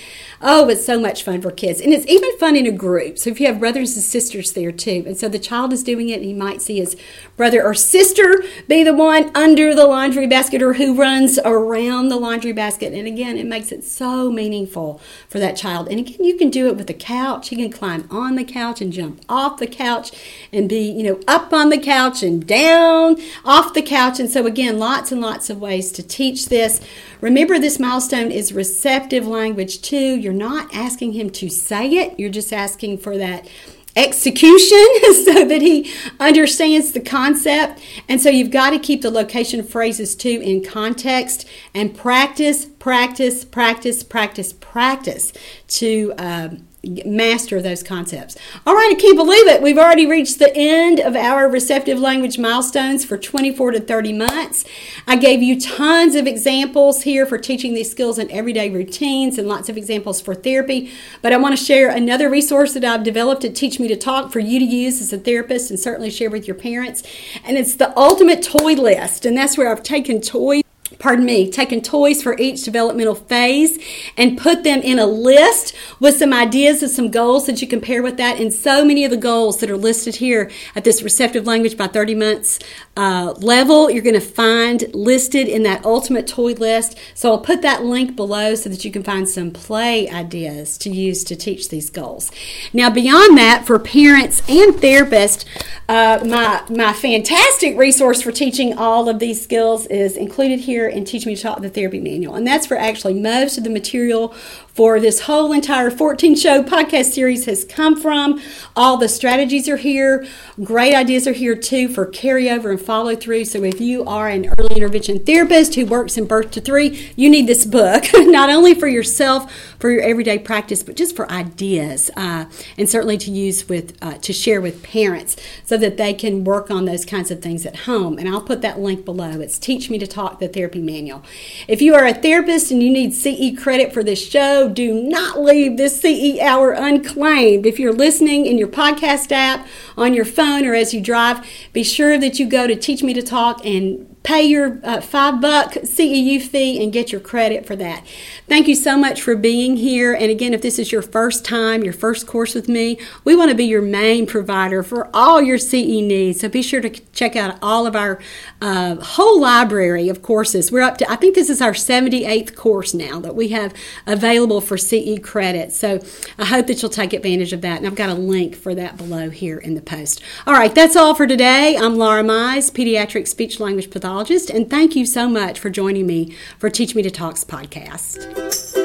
oh, 0.43 0.69
it's 0.69 0.85
so 0.85 0.99
much 0.99 1.23
fun 1.23 1.41
for 1.41 1.49
kids, 1.49 1.81
and 1.81 1.91
it's 1.91 2.05
even 2.05 2.37
fun 2.37 2.55
in 2.55 2.67
a 2.67 2.71
group. 2.71 3.17
So 3.17 3.31
if 3.31 3.41
you 3.41 3.47
have 3.47 3.59
brothers 3.59 3.95
and 3.95 4.03
sisters 4.03 4.51
there 4.51 4.71
too, 4.71 5.03
and 5.07 5.17
so 5.17 5.27
the 5.27 5.39
child 5.39 5.73
is 5.73 5.81
doing 5.81 6.09
it, 6.09 6.17
and 6.17 6.25
he 6.25 6.35
might 6.35 6.61
see 6.61 6.77
his 6.77 6.95
brother 7.35 7.63
or 7.63 7.73
sister 7.73 8.43
be 8.67 8.83
the 8.83 8.93
one 8.93 9.31
under 9.33 9.73
the 9.73 9.87
laundry 9.87 10.27
basket 10.27 10.61
or 10.61 10.73
who 10.73 10.93
runs 10.93 11.39
around 11.39 12.09
the 12.09 12.17
laundry 12.17 12.53
basket. 12.53 12.93
And 12.93 13.07
again, 13.07 13.39
it 13.39 13.47
makes 13.47 13.71
it 13.71 13.83
so 13.83 14.31
meaningful 14.31 15.01
for 15.29 15.39
that 15.39 15.57
child. 15.57 15.87
And 15.87 15.99
again, 15.99 16.23
you 16.23 16.37
can 16.37 16.51
do 16.51 16.67
it 16.67 16.77
with 16.77 16.85
the 16.85 16.93
couch. 16.93 17.49
He 17.49 17.55
can 17.55 17.71
climb 17.71 18.07
on 18.11 18.35
the 18.35 18.45
couch 18.45 18.81
and 18.81 18.93
jump 18.93 19.21
off 19.27 19.57
the 19.57 19.65
couch 19.65 20.11
and 20.53 20.69
be 20.69 20.91
you 20.91 21.01
know 21.01 21.19
up 21.27 21.51
on 21.51 21.69
the 21.69 21.79
couch 21.79 22.21
and 22.21 22.45
down 22.45 23.17
off 23.43 23.73
the 23.73 23.81
couch 23.81 24.10
And 24.19 24.29
so, 24.29 24.45
again, 24.45 24.79
lots 24.79 25.11
and 25.11 25.21
lots 25.21 25.49
of 25.49 25.59
ways 25.59 25.91
to 25.93 26.03
teach 26.03 26.47
this. 26.47 26.81
Remember, 27.19 27.59
this 27.59 27.79
milestone 27.79 28.31
is 28.31 28.53
receptive 28.53 29.27
language 29.27 29.81
too. 29.81 30.15
You're 30.15 30.33
not 30.33 30.73
asking 30.73 31.13
him 31.13 31.29
to 31.31 31.49
say 31.49 31.87
it, 31.89 32.19
you're 32.19 32.29
just 32.29 32.53
asking 32.53 32.99
for 32.99 33.17
that 33.17 33.47
execution 33.95 34.87
so 35.25 35.45
that 35.45 35.61
he 35.61 35.91
understands 36.19 36.93
the 36.93 36.99
concept. 36.99 37.81
And 38.07 38.21
so 38.21 38.29
you've 38.29 38.51
got 38.51 38.71
to 38.71 38.79
keep 38.79 39.01
the 39.01 39.11
location 39.11 39.63
phrases 39.63 40.15
too 40.15 40.41
in 40.43 40.63
context 40.63 41.47
and 41.73 41.95
practice, 41.95 42.65
practice, 42.65 43.43
practice, 43.45 44.03
practice, 44.03 44.53
practice 44.53 45.33
to. 45.67 46.13
Um, 46.17 46.67
master 46.83 47.61
those 47.61 47.83
concepts. 47.83 48.35
All 48.65 48.73
right, 48.73 48.91
I 48.91 48.99
can't 48.99 49.15
believe 49.15 49.47
it. 49.47 49.61
We've 49.61 49.77
already 49.77 50.07
reached 50.07 50.39
the 50.39 50.55
end 50.55 50.99
of 50.99 51.15
our 51.15 51.47
receptive 51.47 51.99
language 51.99 52.39
milestones 52.39 53.05
for 53.05 53.17
24 53.17 53.71
to 53.71 53.79
30 53.79 54.13
months. 54.13 54.65
I 55.07 55.15
gave 55.15 55.43
you 55.43 55.59
tons 55.59 56.15
of 56.15 56.25
examples 56.25 57.03
here 57.03 57.27
for 57.27 57.37
teaching 57.37 57.75
these 57.75 57.91
skills 57.91 58.17
in 58.17 58.31
everyday 58.31 58.69
routines 58.69 59.37
and 59.37 59.47
lots 59.47 59.69
of 59.69 59.77
examples 59.77 60.19
for 60.19 60.33
therapy. 60.33 60.91
But 61.21 61.33
I 61.33 61.37
want 61.37 61.55
to 61.57 61.63
share 61.63 61.89
another 61.89 62.29
resource 62.29 62.73
that 62.73 62.83
I've 62.83 63.03
developed 63.03 63.43
to 63.43 63.51
teach 63.51 63.79
me 63.79 63.87
to 63.87 63.95
talk 63.95 64.31
for 64.31 64.39
you 64.39 64.57
to 64.57 64.65
use 64.65 65.01
as 65.01 65.13
a 65.13 65.19
therapist 65.19 65.69
and 65.69 65.79
certainly 65.79 66.09
share 66.09 66.31
with 66.31 66.47
your 66.47 66.55
parents. 66.55 67.03
And 67.43 67.57
it's 67.57 67.75
the 67.75 67.95
ultimate 67.97 68.41
toy 68.41 68.73
list. 68.73 69.25
And 69.25 69.37
that's 69.37 69.55
where 69.55 69.71
I've 69.71 69.83
taken 69.83 70.19
toys 70.19 70.63
pardon 71.01 71.25
me, 71.25 71.49
taken 71.49 71.81
toys 71.81 72.21
for 72.21 72.37
each 72.37 72.63
developmental 72.63 73.15
phase 73.15 73.83
and 74.15 74.37
put 74.37 74.63
them 74.63 74.79
in 74.81 74.99
a 74.99 75.05
list 75.05 75.75
with 75.99 76.15
some 76.15 76.31
ideas 76.31 76.83
of 76.83 76.91
some 76.91 77.09
goals 77.09 77.47
that 77.47 77.59
you 77.61 77.67
compare 77.67 78.03
with 78.03 78.17
that. 78.17 78.39
And 78.39 78.53
so 78.53 78.85
many 78.85 79.03
of 79.03 79.09
the 79.09 79.17
goals 79.17 79.59
that 79.59 79.69
are 79.71 79.77
listed 79.77 80.17
here 80.17 80.51
at 80.75 80.83
this 80.83 81.01
receptive 81.01 81.47
language 81.47 81.75
by 81.75 81.87
30 81.87 82.15
months 82.15 82.59
uh, 82.95 83.33
level, 83.37 83.89
you're 83.89 84.03
going 84.03 84.13
to 84.13 84.21
find 84.21 84.93
listed 84.93 85.47
in 85.47 85.63
that 85.63 85.83
ultimate 85.83 86.27
toy 86.27 86.53
list. 86.53 86.97
So 87.15 87.31
I'll 87.31 87.39
put 87.39 87.63
that 87.63 87.83
link 87.83 88.15
below 88.15 88.53
so 88.53 88.69
that 88.69 88.85
you 88.85 88.91
can 88.91 89.03
find 89.03 89.27
some 89.27 89.49
play 89.49 90.07
ideas 90.07 90.77
to 90.79 90.91
use 90.91 91.23
to 91.25 91.35
teach 91.35 91.69
these 91.69 91.89
goals. 91.89 92.31
Now, 92.73 92.91
beyond 92.91 93.37
that, 93.39 93.65
for 93.65 93.79
parents 93.79 94.41
and 94.47 94.75
therapists, 94.75 95.45
uh, 95.89 96.23
my, 96.25 96.63
my 96.69 96.93
fantastic 96.93 97.75
resource 97.75 98.21
for 98.21 98.31
teaching 98.31 98.77
all 98.77 99.09
of 99.09 99.17
these 99.19 99.41
skills 99.41 99.87
is 99.87 100.15
included 100.15 100.59
here 100.59 100.90
and 100.91 101.05
Teach 101.05 101.25
Me 101.25 101.35
to 101.35 101.41
Talk 101.41 101.61
the 101.61 101.69
Therapy 101.69 101.99
Manual. 101.99 102.35
And 102.35 102.45
that's 102.45 102.69
where 102.69 102.79
actually 102.79 103.13
most 103.15 103.57
of 103.57 103.63
the 103.63 103.69
material 103.69 104.33
for 104.73 104.99
this 104.99 105.21
whole 105.21 105.51
entire 105.51 105.91
14 105.91 106.35
show 106.35 106.63
podcast 106.63 107.11
series 107.11 107.45
has 107.45 107.65
come 107.65 107.99
from. 107.99 108.41
All 108.75 108.97
the 108.97 109.09
strategies 109.09 109.67
are 109.67 109.77
here. 109.77 110.25
Great 110.63 110.93
ideas 110.93 111.27
are 111.27 111.33
here 111.33 111.55
too 111.55 111.89
for 111.89 112.05
carryover 112.05 112.71
and 112.71 112.81
follow 112.81 113.15
through. 113.15 113.45
So 113.45 113.63
if 113.63 113.81
you 113.81 114.05
are 114.05 114.29
an 114.29 114.53
early 114.57 114.75
intervention 114.75 115.19
therapist 115.19 115.75
who 115.75 115.85
works 115.85 116.17
in 116.17 116.25
birth 116.25 116.51
to 116.51 116.61
three, 116.61 117.11
you 117.15 117.29
need 117.29 117.47
this 117.47 117.65
book, 117.65 118.05
not 118.13 118.49
only 118.49 118.73
for 118.73 118.87
yourself, 118.87 119.51
for 119.79 119.91
your 119.91 120.01
everyday 120.01 120.39
practice, 120.39 120.83
but 120.83 120.95
just 120.95 121.15
for 121.15 121.29
ideas 121.29 122.09
uh, 122.15 122.45
and 122.77 122.87
certainly 122.87 123.17
to 123.17 123.31
use 123.31 123.67
with, 123.67 123.97
uh, 124.01 124.17
to 124.19 124.31
share 124.31 124.61
with 124.61 124.83
parents 124.83 125.35
so 125.65 125.75
that 125.77 125.97
they 125.97 126.13
can 126.13 126.43
work 126.43 126.71
on 126.71 126.85
those 126.85 127.03
kinds 127.03 127.29
of 127.29 127.41
things 127.41 127.65
at 127.65 127.75
home. 127.81 128.17
And 128.17 128.29
I'll 128.29 128.41
put 128.41 128.61
that 128.61 128.79
link 128.79 129.03
below. 129.03 129.41
It's 129.41 129.59
Teach 129.59 129.89
Me 129.89 129.97
to 129.99 130.07
Talk 130.07 130.39
the 130.39 130.47
Therapy 130.47 130.81
Manual. 130.81 131.23
If 131.67 131.81
you 131.81 131.93
are 131.93 132.05
a 132.05 132.13
therapist 132.13 132.71
and 132.71 132.81
you 132.81 132.89
need 132.89 133.13
CE 133.13 133.59
credit 133.59 133.93
for 133.93 134.03
this 134.03 134.25
show, 134.25 134.60
do 134.69 134.93
not 134.93 135.39
leave 135.39 135.77
this 135.77 136.01
CE 136.01 136.39
hour 136.39 136.71
unclaimed. 136.71 137.65
If 137.65 137.79
you're 137.79 137.93
listening 137.93 138.45
in 138.45 138.57
your 138.57 138.67
podcast 138.67 139.31
app, 139.31 139.67
on 139.97 140.13
your 140.13 140.25
phone, 140.25 140.65
or 140.65 140.73
as 140.73 140.93
you 140.93 141.01
drive, 141.01 141.45
be 141.73 141.83
sure 141.83 142.17
that 142.17 142.39
you 142.39 142.47
go 142.47 142.67
to 142.67 142.75
Teach 142.75 143.03
Me 143.03 143.13
to 143.13 143.21
Talk 143.21 143.65
and 143.65 144.10
pay 144.23 144.43
your 144.43 144.79
uh, 144.83 145.01
five 145.01 145.41
buck 145.41 145.73
CEU 145.73 146.41
fee 146.41 146.81
and 146.81 146.93
get 146.93 147.11
your 147.11 147.21
credit 147.21 147.65
for 147.65 147.75
that. 147.75 148.05
Thank 148.47 148.67
you 148.67 148.75
so 148.75 148.95
much 148.95 149.21
for 149.21 149.35
being 149.35 149.77
here. 149.77 150.13
And 150.13 150.29
again, 150.29 150.53
if 150.53 150.61
this 150.61 150.77
is 150.77 150.91
your 150.91 151.01
first 151.01 151.43
time, 151.43 151.83
your 151.83 151.93
first 151.93 152.27
course 152.27 152.53
with 152.53 152.69
me, 152.69 152.99
we 153.23 153.35
want 153.35 153.49
to 153.49 153.55
be 153.55 153.65
your 153.65 153.81
main 153.81 154.27
provider 154.27 154.83
for 154.83 155.09
all 155.13 155.41
your 155.41 155.57
CE 155.57 155.73
needs. 155.73 156.41
So 156.41 156.49
be 156.49 156.61
sure 156.61 156.81
to 156.81 156.89
check 156.89 157.35
out 157.35 157.57
all 157.61 157.87
of 157.87 157.95
our 157.95 158.19
uh, 158.61 158.95
whole 158.95 159.41
library 159.41 160.07
of 160.07 160.21
courses. 160.21 160.71
We're 160.71 160.81
up 160.81 160.97
to, 160.99 161.11
I 161.11 161.15
think 161.15 161.33
this 161.33 161.49
is 161.49 161.61
our 161.61 161.73
78th 161.73 162.55
course 162.55 162.93
now 162.93 163.19
that 163.21 163.35
we 163.35 163.49
have 163.49 163.73
available 164.05 164.61
for 164.61 164.77
CE 164.77 165.19
credit. 165.21 165.71
So 165.71 165.99
I 166.37 166.45
hope 166.45 166.67
that 166.67 166.81
you'll 166.81 166.91
take 166.91 167.13
advantage 167.13 167.53
of 167.53 167.61
that. 167.61 167.79
And 167.79 167.87
I've 167.87 167.95
got 167.95 168.09
a 168.09 168.13
link 168.13 168.55
for 168.55 168.75
that 168.75 168.97
below 168.97 169.31
here 169.31 169.57
in 169.57 169.73
the 169.73 169.81
post. 169.81 170.21
All 170.45 170.53
right, 170.53 170.73
that's 170.73 170.95
all 170.95 171.15
for 171.15 171.25
today. 171.25 171.75
I'm 171.75 171.97
Laura 171.97 172.23
Mize, 172.23 172.71
pediatric 172.71 173.27
speech 173.27 173.59
language 173.59 173.89
pathologist, 173.89 174.10
and 174.49 174.69
thank 174.69 174.95
you 174.95 175.05
so 175.05 175.29
much 175.29 175.57
for 175.57 175.69
joining 175.69 176.05
me 176.05 176.35
for 176.59 176.69
Teach 176.69 176.95
Me 176.95 177.01
to 177.01 177.09
Talks 177.09 177.45
podcast. 177.45 178.80